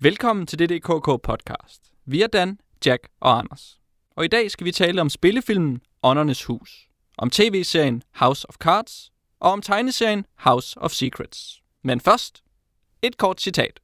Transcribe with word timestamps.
Velkommen 0.00 0.46
til 0.46 0.58
DDKK 0.58 1.22
podcast. 1.22 1.92
Vi 2.04 2.22
er 2.22 2.26
Dan, 2.26 2.58
Jack 2.86 3.08
og 3.20 3.38
Anders. 3.38 3.80
Og 4.16 4.24
i 4.24 4.28
dag 4.28 4.50
skal 4.50 4.64
vi 4.64 4.72
tale 4.72 5.00
om 5.00 5.08
spillefilmen 5.08 5.80
Åndernes 6.02 6.44
Hus, 6.44 6.88
om 7.16 7.30
tv-serien 7.30 8.02
House 8.14 8.48
of 8.48 8.54
Cards 8.54 9.10
og 9.40 9.50
om 9.50 9.62
tegneserien 9.62 10.24
House 10.36 10.78
of 10.80 10.90
Secrets. 10.90 11.62
Men 11.82 12.00
først, 12.00 12.42
et 13.02 13.16
kort 13.16 13.40
citat. 13.40 13.80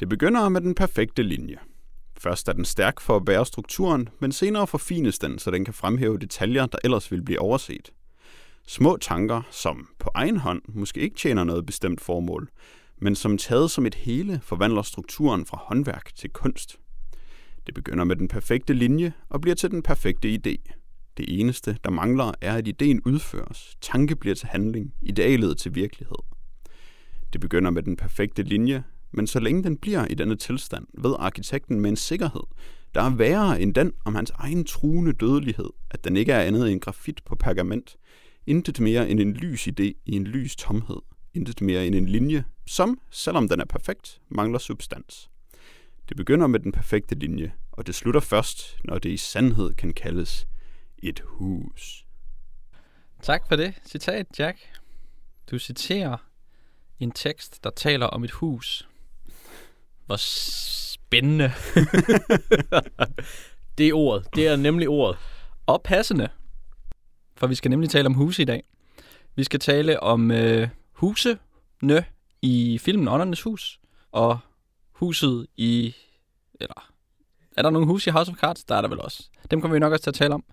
Det 0.00 0.08
begynder 0.08 0.48
med 0.48 0.60
den 0.60 0.74
perfekte 0.74 1.22
linje. 1.22 1.58
Først 2.18 2.48
er 2.48 2.52
den 2.52 2.64
stærk 2.64 3.00
for 3.00 3.16
at 3.16 3.24
bære 3.24 3.46
strukturen, 3.46 4.08
men 4.18 4.32
senere 4.32 4.66
forfines 4.66 5.18
den, 5.18 5.38
så 5.38 5.50
den 5.50 5.64
kan 5.64 5.74
fremhæve 5.74 6.18
detaljer, 6.18 6.66
der 6.66 6.78
ellers 6.84 7.10
ville 7.10 7.24
blive 7.24 7.40
overset. 7.40 7.92
Små 8.66 8.96
tanker, 8.96 9.42
som 9.50 9.88
på 9.98 10.10
egen 10.14 10.36
hånd 10.36 10.62
måske 10.68 11.00
ikke 11.00 11.16
tjener 11.16 11.44
noget 11.44 11.66
bestemt 11.66 12.00
formål, 12.00 12.50
men 13.00 13.14
som 13.14 13.38
taget 13.38 13.70
som 13.70 13.86
et 13.86 13.94
hele 13.94 14.40
forvandler 14.42 14.82
strukturen 14.82 15.46
fra 15.46 15.56
håndværk 15.62 16.10
til 16.14 16.30
kunst. 16.30 16.78
Det 17.66 17.74
begynder 17.74 18.04
med 18.04 18.16
den 18.16 18.28
perfekte 18.28 18.72
linje 18.72 19.12
og 19.28 19.40
bliver 19.40 19.54
til 19.54 19.70
den 19.70 19.82
perfekte 19.82 20.28
idé. 20.28 20.72
Det 21.16 21.40
eneste, 21.40 21.78
der 21.84 21.90
mangler, 21.90 22.32
er, 22.40 22.54
at 22.54 22.68
ideen 22.68 23.00
udføres. 23.06 23.76
Tanke 23.80 24.16
bliver 24.16 24.34
til 24.34 24.48
handling, 24.48 24.94
idealet 25.02 25.58
til 25.58 25.74
virkelighed. 25.74 26.18
Det 27.32 27.40
begynder 27.40 27.70
med 27.70 27.82
den 27.82 27.96
perfekte 27.96 28.42
linje, 28.42 28.84
men 29.12 29.26
så 29.26 29.40
længe 29.40 29.64
den 29.64 29.76
bliver 29.76 30.06
i 30.06 30.14
denne 30.14 30.36
tilstand, 30.36 30.86
ved 30.98 31.14
arkitekten 31.18 31.80
med 31.80 31.90
en 31.90 31.96
sikkerhed, 31.96 32.42
der 32.94 33.02
er 33.02 33.10
værre 33.10 33.60
end 33.60 33.74
den 33.74 33.92
om 34.04 34.14
hans 34.14 34.30
egen 34.30 34.64
truende 34.64 35.12
dødelighed, 35.12 35.70
at 35.90 36.04
den 36.04 36.16
ikke 36.16 36.32
er 36.32 36.40
andet 36.40 36.72
end 36.72 36.80
grafit 36.80 37.20
på 37.24 37.34
pergament, 37.34 37.96
intet 38.46 38.80
mere 38.80 39.10
end 39.10 39.20
en 39.20 39.32
lys 39.32 39.68
idé 39.68 39.82
i 39.82 40.12
en 40.16 40.24
lys 40.24 40.56
tomhed, 40.56 40.96
intet 41.34 41.60
mere 41.60 41.86
end 41.86 41.94
en 41.94 42.06
linje, 42.06 42.44
som, 42.70 43.00
selvom 43.10 43.48
den 43.48 43.60
er 43.60 43.64
perfekt, 43.64 44.20
mangler 44.28 44.58
substans. 44.58 45.30
Det 46.08 46.16
begynder 46.16 46.46
med 46.46 46.60
den 46.60 46.72
perfekte 46.72 47.14
linje, 47.14 47.52
og 47.72 47.86
det 47.86 47.94
slutter 47.94 48.20
først, 48.20 48.76
når 48.84 48.98
det 48.98 49.10
i 49.10 49.16
sandhed 49.16 49.74
kan 49.74 49.92
kaldes 49.92 50.46
et 50.98 51.20
hus. 51.24 52.06
Tak 53.22 53.48
for 53.48 53.56
det 53.56 53.74
citat, 53.86 54.26
Jack. 54.38 54.58
Du 55.50 55.58
citerer 55.58 56.16
en 57.00 57.10
tekst, 57.10 57.64
der 57.64 57.70
taler 57.70 58.06
om 58.06 58.24
et 58.24 58.30
hus. 58.30 58.88
Hvor 60.06 60.16
spændende. 60.16 61.52
Det 63.78 63.88
er 63.88 63.94
ordet. 63.94 64.26
Det 64.34 64.46
er 64.46 64.56
nemlig 64.56 64.88
ordet. 64.88 65.18
og 65.66 65.82
passende. 65.82 66.28
For 67.36 67.46
vi 67.46 67.54
skal 67.54 67.70
nemlig 67.70 67.90
tale 67.90 68.06
om 68.06 68.14
huse 68.14 68.42
i 68.42 68.44
dag. 68.44 68.62
Vi 69.36 69.44
skal 69.44 69.60
tale 69.60 70.00
om 70.02 70.30
øh, 70.30 70.68
husene 70.92 72.04
i 72.42 72.78
filmen 72.78 73.08
Åndernes 73.08 73.42
Hus, 73.42 73.80
og 74.12 74.38
huset 74.92 75.46
i... 75.56 75.94
Eller, 76.60 76.90
er 77.56 77.62
der 77.62 77.70
nogle 77.70 77.86
huse 77.86 78.10
i 78.10 78.12
House 78.12 78.32
of 78.32 78.36
Cards? 78.38 78.64
Der 78.64 78.74
er 78.74 78.80
der 78.80 78.88
vel 78.88 79.00
også. 79.00 79.28
Dem 79.50 79.60
kommer 79.60 79.72
vi 79.72 79.78
nok 79.78 79.92
også 79.92 80.02
til 80.02 80.10
at 80.10 80.14
tale 80.14 80.34
om. 80.34 80.44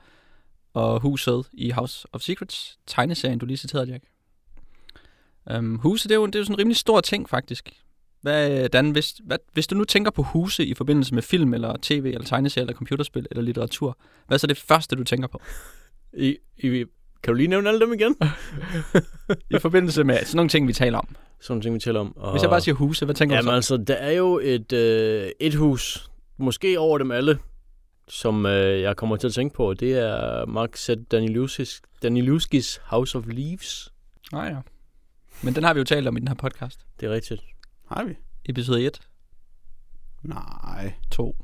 Og 0.73 0.99
huset 0.99 1.45
i 1.53 1.69
House 1.69 2.07
of 2.11 2.21
Secrets, 2.21 2.79
tegneserien, 2.87 3.39
du 3.39 3.45
lige 3.45 3.57
citerede, 3.57 3.91
Jack. 3.91 4.03
Um, 5.57 5.79
huse, 5.79 6.09
det 6.09 6.15
er, 6.15 6.19
jo, 6.19 6.25
det 6.25 6.35
er 6.35 6.39
jo 6.39 6.43
sådan 6.43 6.55
en 6.55 6.59
rimelig 6.59 6.77
stor 6.77 7.01
ting, 7.01 7.29
faktisk. 7.29 7.73
Hvad, 8.21 8.69
Dan, 8.69 8.91
hvis, 8.91 9.21
hvad, 9.23 9.37
hvis 9.53 9.67
du 9.67 9.75
nu 9.75 9.83
tænker 9.83 10.11
på 10.11 10.23
huse 10.23 10.65
i 10.65 10.73
forbindelse 10.73 11.13
med 11.13 11.21
film, 11.21 11.53
eller 11.53 11.75
tv, 11.81 12.11
eller 12.13 12.27
tegneserie, 12.27 12.63
eller 12.63 12.73
computerspil, 12.73 13.27
eller 13.31 13.43
litteratur, 13.43 13.97
hvad 14.27 14.35
er 14.35 14.39
så 14.39 14.47
det 14.47 14.57
første, 14.57 14.95
du 14.95 15.03
tænker 15.03 15.27
på? 15.27 15.41
I, 16.13 16.37
I, 16.57 16.85
kan 17.23 17.33
du 17.33 17.33
lige 17.33 17.47
nævne 17.47 17.69
alle 17.69 17.79
dem 17.79 17.93
igen? 17.93 18.15
I 19.57 19.59
forbindelse 19.59 20.03
med 20.03 20.17
sådan 20.17 20.35
nogle 20.35 20.49
ting, 20.49 20.67
vi 20.67 20.73
taler 20.73 20.97
om. 20.97 21.15
Sådan 21.39 21.51
nogle 21.53 21.61
ting, 21.63 21.75
vi 21.75 21.79
taler 21.79 21.99
om. 21.99 22.17
Og... 22.17 22.31
Hvis 22.31 22.41
jeg 22.41 22.49
bare 22.49 22.61
siger 22.61 22.75
huse, 22.75 23.05
hvad 23.05 23.15
tænker 23.15 23.35
Jamen 23.35 23.45
du 23.45 23.51
så? 23.51 23.55
altså, 23.55 23.77
der 23.77 23.93
er 23.95 24.11
jo 24.11 24.39
et, 24.43 24.73
øh, 24.73 25.29
et 25.39 25.55
hus, 25.55 26.11
måske 26.37 26.79
over 26.79 26.97
dem 26.97 27.11
alle, 27.11 27.39
som 28.07 28.45
øh, 28.45 28.81
jeg 28.81 28.95
kommer 28.95 29.15
til 29.15 29.27
at 29.27 29.33
tænke 29.33 29.55
på. 29.55 29.73
Det 29.73 29.93
er 29.93 30.45
Mark 30.45 30.75
Z. 30.77 30.89
Danielewskis, 31.11 31.81
Danielewskis 32.03 32.79
House 32.83 33.17
of 33.17 33.23
Leaves. 33.27 33.93
Nej, 34.31 34.45
ja. 34.45 34.57
Men 35.43 35.55
den 35.55 35.63
har 35.63 35.73
vi 35.73 35.77
jo 35.79 35.83
talt 35.83 36.07
om 36.07 36.17
i 36.17 36.19
den 36.19 36.27
her 36.27 36.35
podcast. 36.35 36.85
Det 36.99 37.05
er 37.05 37.11
rigtigt. 37.13 37.41
Har 37.91 38.03
vi? 38.03 38.15
Episode 38.45 38.85
1, 38.85 38.99
Nej, 40.23 40.93
2. 41.11 41.35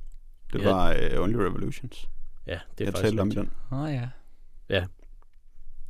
det 0.54 0.62
Ja. 0.62 0.70
var 0.70 0.96
uh, 1.16 1.24
Only 1.24 1.36
Revolutions. 1.36 2.10
Ja, 2.48 2.52
det 2.52 2.60
er 2.82 2.86
jeg 2.86 2.88
faktisk 2.88 3.04
talte 3.04 3.22
om 3.22 3.32
i 3.32 3.36
den. 3.36 3.52
Åh 3.72 3.80
oh, 3.80 3.92
ja. 3.94 4.10
Ja. 4.70 4.86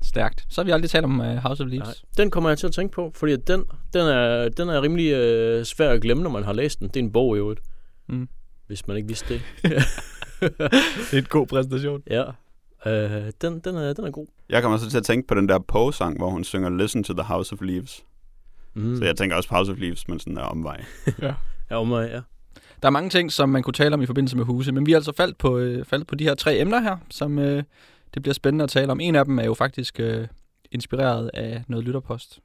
Stærkt. 0.04 0.46
Så 0.50 0.62
har 0.62 0.66
vi 0.66 0.72
aldrig 0.72 0.90
talt 0.90 1.06
om 1.06 1.20
uh, 1.20 1.26
House 1.26 1.64
of 1.64 1.70
Leaves. 1.70 1.88
Nej, 1.88 1.96
den 2.18 2.32
kommer 2.32 2.50
jeg 2.50 2.58
til 2.58 2.68
at 2.68 2.74
tænke 2.74 2.94
på, 2.96 3.12
fordi 3.16 3.36
den, 3.36 3.64
den, 3.94 4.08
er, 4.08 4.50
den 4.50 4.70
er 4.70 4.82
rimelig 4.82 5.12
øh, 5.14 5.66
svær 5.66 5.90
at 5.90 6.02
glemme, 6.02 6.24
når 6.24 6.30
man 6.30 6.44
har 6.44 6.54
læst 6.54 6.80
den. 6.80 6.88
Det 6.88 6.96
er 6.96 7.04
en 7.04 7.12
bog 7.12 7.36
i 7.36 7.40
øvrigt, 7.40 7.60
Mm. 8.10 8.28
hvis 8.68 8.88
man 8.88 8.98
ikke 8.98 9.08
vidste 9.08 9.34
det. 9.34 9.42
Det 10.42 11.14
er 11.14 11.18
en 11.18 11.24
god 11.30 11.48
præstation. 11.48 12.02
ja, 12.10 12.24
øh, 12.86 13.32
den, 13.42 13.60
den, 13.60 13.76
er, 13.76 13.94
den 13.94 14.06
er 14.06 14.12
god. 14.12 14.28
Jeg 14.50 14.62
kommer 14.62 14.78
så 14.78 14.90
til 14.90 14.98
at 14.98 15.04
tænke 15.04 15.28
på 15.28 15.36
den 15.36 15.50
der 15.50 15.60
Poe-sang, 15.60 16.18
hvor 16.18 16.30
hun 16.30 16.44
synger 16.44 16.70
Listen 16.70 17.04
to 17.04 17.14
the 17.14 17.24
House 17.24 17.54
of 17.54 17.62
Leaves. 17.62 18.04
Mm. 18.74 18.98
Så 18.98 19.06
jeg 19.06 19.16
tænker 19.16 19.36
også 19.36 19.50
på 19.50 19.56
House 19.56 19.72
of 19.72 19.78
Leaves, 19.80 20.08
men 20.08 20.20
sådan 20.20 20.36
der 20.36 20.42
omvej. 20.42 20.84
Ja, 21.22 21.76
om 21.80 21.88
mig, 21.88 22.10
ja. 22.12 22.22
Der 22.82 22.88
er 22.88 22.90
mange 22.90 23.10
ting, 23.10 23.32
som 23.32 23.50
man 23.50 23.64
kunne 23.64 23.74
tale 23.74 23.94
om 23.94 24.02
i 24.02 24.06
forbindelse 24.06 24.38
med 24.38 24.46
huse, 24.46 24.72
men 24.72 24.86
vi 24.86 24.92
har 24.92 24.98
altså 24.98 25.14
faldt 25.18 25.38
på, 25.38 25.58
øh, 25.58 25.86
faldt 25.86 26.08
på 26.08 26.16
de 26.16 26.24
her 26.24 26.36
tre 26.36 26.60
emner 26.60 26.80
her, 26.80 26.98
som 27.10 27.40
øh, 27.40 27.64
det 28.14 28.22
bliver 28.22 28.34
spændende 28.34 28.64
at 28.64 28.70
tale 28.70 28.92
om. 28.92 29.00
En 29.00 29.16
af 29.16 29.26
dem 29.26 29.40
er 29.40 29.44
jo 29.44 29.54
faktisk 29.54 30.00
øh, 30.00 30.28
inspireret 30.72 31.32
af 31.34 31.64
noget 31.68 31.86
lytterpost 31.86 32.40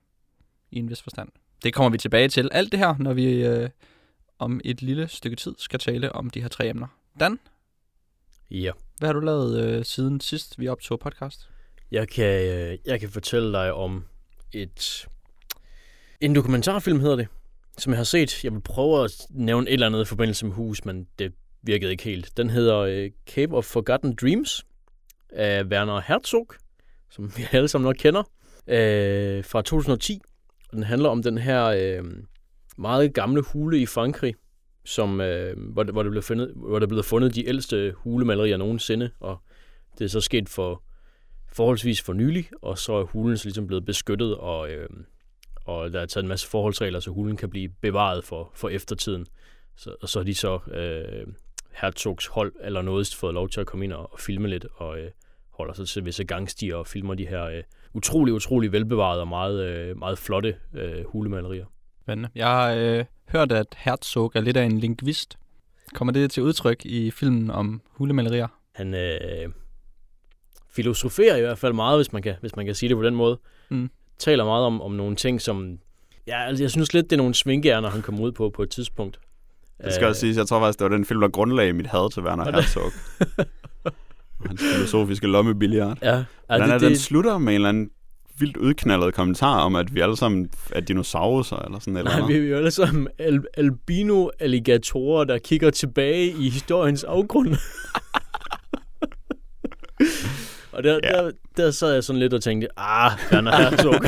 i 0.70 0.78
en 0.78 0.90
vis 0.90 1.02
forstand. 1.02 1.28
Det 1.64 1.74
kommer 1.74 1.90
vi 1.90 1.98
tilbage 1.98 2.28
til. 2.28 2.48
Alt 2.52 2.72
det 2.72 2.78
her, 2.80 2.94
når 2.98 3.12
vi 3.12 3.46
øh, 3.46 3.68
om 4.38 4.60
et 4.64 4.82
lille 4.82 5.08
stykke 5.08 5.36
tid 5.36 5.54
skal 5.58 5.78
tale 5.80 6.12
om 6.12 6.30
de 6.30 6.40
her 6.40 6.48
tre 6.48 6.68
emner. 6.68 6.86
Dan, 7.20 7.38
Ja. 8.50 8.70
hvad 8.98 9.08
har 9.08 9.12
du 9.12 9.20
lavet 9.20 9.64
øh, 9.64 9.84
siden 9.84 10.20
sidst, 10.20 10.58
vi 10.58 10.68
optog 10.68 11.00
podcast? 11.00 11.50
Jeg 11.90 12.08
kan, 12.08 12.44
øh, 12.46 12.78
jeg 12.86 13.00
kan 13.00 13.08
fortælle 13.10 13.52
dig 13.52 13.72
om 13.72 14.04
et... 14.52 15.06
En 16.20 16.34
dokumentarfilm 16.34 17.00
hedder 17.00 17.16
det, 17.16 17.28
som 17.78 17.92
jeg 17.92 17.98
har 17.98 18.04
set. 18.04 18.44
Jeg 18.44 18.52
vil 18.52 18.60
prøve 18.60 19.04
at 19.04 19.26
nævne 19.30 19.68
et 19.68 19.72
eller 19.72 19.86
andet 19.86 20.02
i 20.02 20.04
forbindelse 20.04 20.46
med 20.46 20.54
hus, 20.54 20.84
men 20.84 21.06
det 21.18 21.32
virkede 21.62 21.90
ikke 21.90 22.04
helt. 22.04 22.36
Den 22.36 22.50
hedder 22.50 22.78
øh, 22.78 23.10
Cape 23.26 23.56
of 23.56 23.64
Forgotten 23.64 24.14
Dreams 24.14 24.66
af 25.32 25.64
Werner 25.64 26.00
Herzog, 26.00 26.48
som 27.10 27.32
vi 27.36 27.42
alle 27.52 27.68
sammen 27.68 27.88
nok 27.88 27.96
kender, 27.98 28.22
øh, 28.66 29.44
fra 29.44 29.62
2010. 29.62 30.20
Og 30.68 30.76
Den 30.76 30.82
handler 30.82 31.08
om 31.08 31.22
den 31.22 31.38
her 31.38 31.64
øh, 31.64 32.04
meget 32.78 33.14
gamle 33.14 33.42
hule 33.42 33.78
i 33.78 33.86
Frankrig, 33.86 34.34
som, 34.84 35.20
øh, 35.20 35.72
hvor, 35.72 35.82
det, 35.82 35.92
hvor, 35.92 36.02
det 36.02 36.10
blev 36.10 36.22
fundet, 36.22 36.52
hvor 36.56 36.78
der 36.78 36.86
blev 36.86 37.02
fundet 37.02 37.34
de 37.34 37.48
ældste 37.48 37.94
hulemalerier 37.96 38.56
nogensinde, 38.56 39.10
og 39.20 39.38
det 39.98 40.04
er 40.04 40.08
så 40.08 40.20
sket 40.20 40.48
for 40.48 40.82
forholdsvis 41.52 42.02
for 42.02 42.12
nylig, 42.12 42.48
og 42.62 42.78
så 42.78 42.92
er 42.92 43.04
hulen 43.04 43.36
så 43.36 43.44
ligesom 43.44 43.66
blevet 43.66 43.84
beskyttet, 43.84 44.36
og, 44.36 44.70
øh, 44.70 44.88
og 45.64 45.92
der 45.92 46.00
er 46.00 46.06
taget 46.06 46.24
en 46.24 46.28
masse 46.28 46.48
forholdsregler, 46.48 47.00
så 47.00 47.10
hulen 47.10 47.36
kan 47.36 47.50
blive 47.50 47.68
bevaret 47.68 48.24
for, 48.24 48.52
for 48.54 48.68
eftertiden. 48.68 49.26
Så, 49.76 49.94
og 50.02 50.08
så 50.08 50.18
har 50.18 50.24
de 50.24 50.34
så 50.34 50.58
øh, 50.74 51.26
Herzogs 51.80 52.26
hold 52.26 52.52
eller 52.60 52.82
noget 52.82 53.14
fået 53.14 53.34
lov 53.34 53.48
til 53.48 53.60
at 53.60 53.66
komme 53.66 53.84
ind 53.84 53.92
og, 53.92 54.12
og 54.12 54.20
filme 54.20 54.48
lidt, 54.48 54.66
og 54.74 54.98
øh, 54.98 55.10
holder 55.50 55.74
sig 55.74 55.88
til 55.88 56.04
visse 56.04 56.24
gangstier 56.24 56.76
og 56.76 56.86
filmer 56.86 57.14
de 57.14 57.26
her 57.26 57.44
øh, 57.44 57.62
utrolig, 57.94 58.34
utrolig 58.34 58.72
velbevarede 58.72 59.20
og 59.20 59.28
meget, 59.28 59.64
øh, 59.64 59.98
meget 59.98 60.18
flotte 60.18 60.56
øh, 60.74 61.04
hulemalerier. 61.06 61.66
Spændende. 62.02 62.28
Jeg 62.34 62.46
har 62.46 62.72
øh, 62.72 63.04
hørt, 63.28 63.52
at 63.52 63.66
Herzog 63.76 64.32
er 64.34 64.40
lidt 64.40 64.56
af 64.56 64.64
en 64.64 64.78
lingvist. 64.78 65.38
Kommer 65.94 66.12
det 66.12 66.30
til 66.30 66.42
udtryk 66.42 66.86
i 66.86 67.10
filmen 67.10 67.50
om 67.50 67.82
hulemalerier? 67.90 68.48
Han 68.74 68.94
øh, 68.94 69.48
filosoferer 70.70 71.36
i 71.36 71.40
hvert 71.40 71.58
fald 71.58 71.72
meget, 71.72 71.98
hvis 71.98 72.12
man 72.12 72.22
kan, 72.22 72.34
hvis 72.40 72.56
man 72.56 72.66
kan 72.66 72.74
sige 72.74 72.88
det 72.88 72.96
på 72.96 73.02
den 73.02 73.14
måde. 73.14 73.38
Mm. 73.68 73.90
Taler 74.18 74.44
meget 74.44 74.64
om, 74.64 74.82
om 74.82 74.92
nogle 74.92 75.16
ting, 75.16 75.40
som... 75.40 75.78
Ja, 76.26 76.44
altså, 76.44 76.64
jeg 76.64 76.70
synes 76.70 76.94
lidt, 76.94 77.10
det 77.10 77.12
er 77.12 77.16
nogle 77.16 77.34
svinkærner, 77.34 77.90
han 77.90 78.02
kom 78.02 78.20
ud 78.20 78.32
på 78.32 78.50
på 78.50 78.62
et 78.62 78.70
tidspunkt. 78.70 79.20
Det 79.84 79.94
skal 79.94 80.06
også 80.06 80.20
siges, 80.20 80.36
jeg 80.36 80.46
tror 80.46 80.60
faktisk, 80.60 80.78
det 80.78 80.84
var 80.90 80.96
den 80.96 81.04
film, 81.04 81.20
der 81.20 81.28
grundlagde 81.28 81.72
mit 81.72 81.86
had 81.86 82.10
til 82.12 82.22
Werner 82.22 82.44
det? 82.44 82.54
Herzog. 82.54 82.92
Og 84.40 84.46
Hans 84.48 84.62
filosofiske 84.74 85.26
lommebilliard. 85.26 85.98
Ja, 86.02 86.24
Hvordan 86.46 86.68
er 86.68 86.72
det, 86.72 86.80
den 86.80 86.90
det, 86.90 87.00
slutter 87.00 87.38
med 87.38 87.48
en 87.52 87.54
eller 87.54 87.68
anden 87.68 87.90
vildt 88.38 88.56
udknaldet 88.56 89.14
kommentar 89.14 89.60
om, 89.60 89.76
at 89.76 89.94
vi 89.94 90.00
alle 90.00 90.16
sammen 90.16 90.50
er 90.72 90.80
dinosaurer 90.80 91.62
eller 91.64 91.78
sådan 91.78 91.96
eller 91.96 92.10
nej, 92.10 92.20
andet. 92.20 92.28
vi 92.42 92.46
er 92.46 92.50
jo 92.50 92.56
alle 92.56 92.70
sammen 92.70 93.08
al- 93.18 93.44
albino-alligatorer, 93.56 95.24
der 95.24 95.38
kigger 95.38 95.70
tilbage 95.70 96.26
i 96.26 96.48
historiens 96.48 97.04
afgrund. 97.04 97.48
og 100.72 100.82
der, 100.84 100.98
Ja. 101.04 101.08
der, 101.12 101.30
der 101.56 101.70
sad 101.70 101.92
jeg 101.92 102.04
sådan 102.04 102.20
lidt 102.20 102.34
og 102.34 102.42
tænkte, 102.42 102.68
ah, 102.76 103.12
Werner 103.32 103.56
Herzog. 103.56 103.94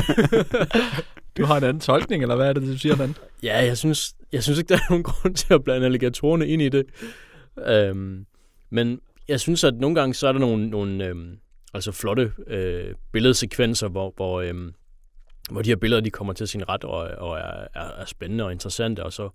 Du 1.37 1.45
har 1.45 1.57
en 1.57 1.63
anden 1.63 1.79
tolkning, 1.79 2.21
eller 2.21 2.35
hvad 2.35 2.49
er 2.49 2.53
det, 2.53 2.63
du 2.63 2.77
siger, 2.77 2.95
Dan? 2.95 3.15
Ja, 3.43 3.65
jeg 3.65 3.77
synes, 3.77 4.13
jeg 4.31 4.43
synes 4.43 4.59
ikke, 4.59 4.69
der 4.73 4.75
er 4.75 4.89
nogen 4.89 5.03
grund 5.03 5.35
til 5.35 5.53
at 5.53 5.63
blande 5.63 5.85
alligatorerne 5.85 6.47
ind 6.47 6.61
i 6.61 6.69
det. 6.69 6.85
Øhm, 7.67 8.25
men 8.69 8.99
jeg 9.27 9.39
synes, 9.39 9.63
at 9.63 9.73
nogle 9.73 9.95
gange 9.95 10.13
så 10.13 10.27
er 10.27 10.31
der 10.31 10.39
nogle, 10.39 10.69
nogle 10.69 11.05
øhm, 11.05 11.37
altså 11.73 11.91
flotte 11.91 12.31
øh, 12.47 12.95
billedsekvenser, 13.11 13.87
hvor, 13.87 14.13
hvor, 14.15 14.41
øhm, 14.41 14.73
hvor 15.51 15.61
de 15.61 15.69
her 15.69 15.75
billeder 15.75 16.01
de 16.01 16.09
kommer 16.09 16.33
til 16.33 16.47
sin 16.47 16.69
ret 16.69 16.83
og, 16.83 16.99
og 16.99 17.37
er, 17.37 17.67
er, 17.73 18.01
er 18.01 18.05
spændende 18.05 18.43
og 18.43 18.51
interessante. 18.51 19.03
Og 19.03 19.13
så 19.13 19.29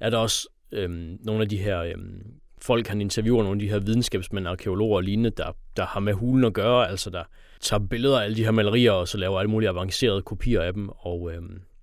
er 0.00 0.10
der 0.10 0.18
også 0.18 0.48
øhm, 0.72 1.18
nogle 1.20 1.42
af 1.42 1.48
de 1.48 1.56
her 1.56 1.80
øhm, 1.80 2.22
folk, 2.62 2.86
han 2.86 3.00
interviewer, 3.00 3.42
nogle 3.42 3.56
af 3.56 3.60
de 3.60 3.68
her 3.68 3.78
videnskabsmænd, 3.78 4.48
arkeologer 4.48 4.96
og 4.96 5.02
lignende, 5.02 5.30
der, 5.30 5.52
der 5.76 5.86
har 5.86 6.00
med 6.00 6.12
hulen 6.12 6.44
at 6.44 6.52
gøre, 6.52 6.88
altså 6.88 7.10
der 7.10 7.24
tager 7.60 7.80
billeder 7.90 8.20
af 8.20 8.24
alle 8.24 8.36
de 8.36 8.44
her 8.44 8.50
malerier, 8.50 8.92
og 8.92 9.08
så 9.08 9.18
laver 9.18 9.38
alle 9.38 9.50
mulige 9.50 9.68
avancerede 9.68 10.22
kopier 10.22 10.62
af 10.62 10.72
dem, 10.72 10.88
og, 10.88 11.32
øh, 11.32 11.42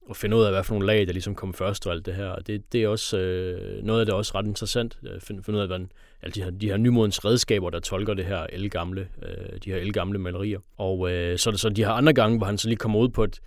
og 0.09 0.15
finder 0.15 0.37
ud 0.37 0.43
af, 0.43 0.51
hvad 0.51 0.63
for 0.63 0.73
nogle 0.73 0.87
lag, 0.87 1.07
der 1.07 1.13
ligesom 1.13 1.35
kom 1.35 1.53
først 1.53 1.87
og 1.87 1.93
alt 1.93 2.05
det 2.05 2.13
her. 2.15 2.27
Og 2.27 2.47
det, 2.47 2.73
det 2.73 2.83
er 2.83 2.87
også, 2.87 3.17
øh, 3.17 3.83
noget 3.83 3.99
af 3.99 4.05
det 4.05 4.13
er 4.13 4.17
også 4.17 4.31
ret 4.35 4.45
interessant, 4.45 4.99
at 5.05 5.23
finde, 5.23 5.43
finde 5.43 5.57
ud 5.57 5.61
af, 5.61 5.67
hvordan 5.67 5.91
alle 6.21 6.33
de 6.33 6.43
her, 6.43 6.49
de 6.49 6.69
her 6.69 6.77
nymodens 6.77 7.25
redskaber, 7.25 7.69
der 7.69 7.79
tolker 7.79 8.13
det 8.13 8.25
her 8.25 8.45
elgamle, 8.49 9.07
øh, 9.21 9.59
de 9.65 9.71
her 9.71 9.77
elgamle 9.77 10.19
malerier. 10.19 10.59
Og 10.77 11.11
øh, 11.11 11.37
så 11.37 11.49
er 11.49 11.51
det 11.51 11.61
så 11.61 11.69
de 11.69 11.83
her 11.83 11.91
andre 11.91 12.13
gange, 12.13 12.37
hvor 12.37 12.45
han 12.45 12.57
så 12.57 12.67
lige 12.67 12.77
kommer 12.77 12.99
ud 12.99 13.09
på 13.09 13.23
et, 13.23 13.39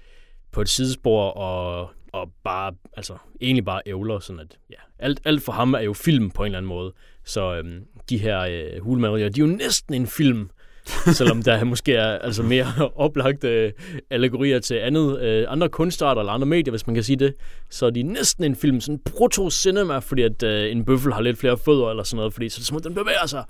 på 0.52 0.60
et 0.60 0.68
sidespor 0.68 1.30
og, 1.30 1.90
og 2.12 2.32
bare, 2.44 2.74
altså 2.96 3.16
egentlig 3.40 3.64
bare 3.64 3.80
ævler, 3.86 4.18
sådan 4.18 4.40
at 4.40 4.58
ja, 4.70 4.76
alt, 4.98 5.20
alt 5.24 5.42
for 5.42 5.52
ham 5.52 5.74
er 5.74 5.80
jo 5.80 5.92
film 5.92 6.30
på 6.30 6.42
en 6.42 6.46
eller 6.46 6.58
anden 6.58 6.68
måde. 6.68 6.92
Så 7.24 7.54
øhm, 7.56 7.84
de 8.10 8.18
her 8.18 8.40
øh, 8.40 8.82
hulemalerier, 8.82 9.28
de 9.28 9.40
er 9.40 9.46
jo 9.46 9.52
næsten 9.52 9.94
en 9.94 10.06
film, 10.06 10.50
selvom 10.88 11.42
der 11.42 11.64
måske 11.64 11.94
er 11.94 12.18
altså 12.18 12.42
mere 12.42 12.66
oplagt 13.06 13.44
øh, 13.44 13.72
allegorier 14.10 14.58
til 14.58 14.74
andet, 14.74 15.20
øh, 15.20 15.46
andre 15.48 15.68
kunstarter 15.68 16.20
eller 16.20 16.32
andre 16.32 16.46
medier, 16.46 16.72
hvis 16.72 16.86
man 16.86 16.94
kan 16.94 17.04
sige 17.04 17.16
det. 17.16 17.34
Så 17.70 17.90
de 17.90 18.00
er 18.00 18.04
næsten 18.04 18.44
en 18.44 18.56
film, 18.56 18.80
sådan 18.80 19.00
proto-cinema, 19.04 19.98
fordi 19.98 20.22
at 20.22 20.42
øh, 20.42 20.72
en 20.72 20.84
bøffel 20.84 21.12
har 21.12 21.20
lidt 21.20 21.38
flere 21.38 21.58
fødder 21.58 21.90
eller 21.90 22.02
sådan 22.02 22.16
noget, 22.16 22.32
fordi 22.32 22.48
så 22.48 22.58
det 22.58 22.62
er 22.62 22.66
som 22.66 22.76
om, 22.76 22.82
den 22.82 22.94
bevæger 22.94 23.26
sig. 23.26 23.44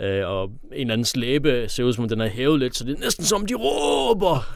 Øh, 0.00 0.28
og 0.28 0.44
en 0.44 0.80
eller 0.80 0.92
anden 0.92 1.04
slæbe 1.04 1.64
ser 1.68 1.84
ud 1.84 1.92
som 1.92 2.04
om, 2.04 2.08
den 2.08 2.20
er 2.20 2.28
hævet 2.28 2.58
lidt, 2.58 2.76
så 2.76 2.84
det 2.84 2.94
er 2.94 3.00
næsten 3.00 3.24
som, 3.24 3.46
de 3.46 3.54
råber. 3.54 4.54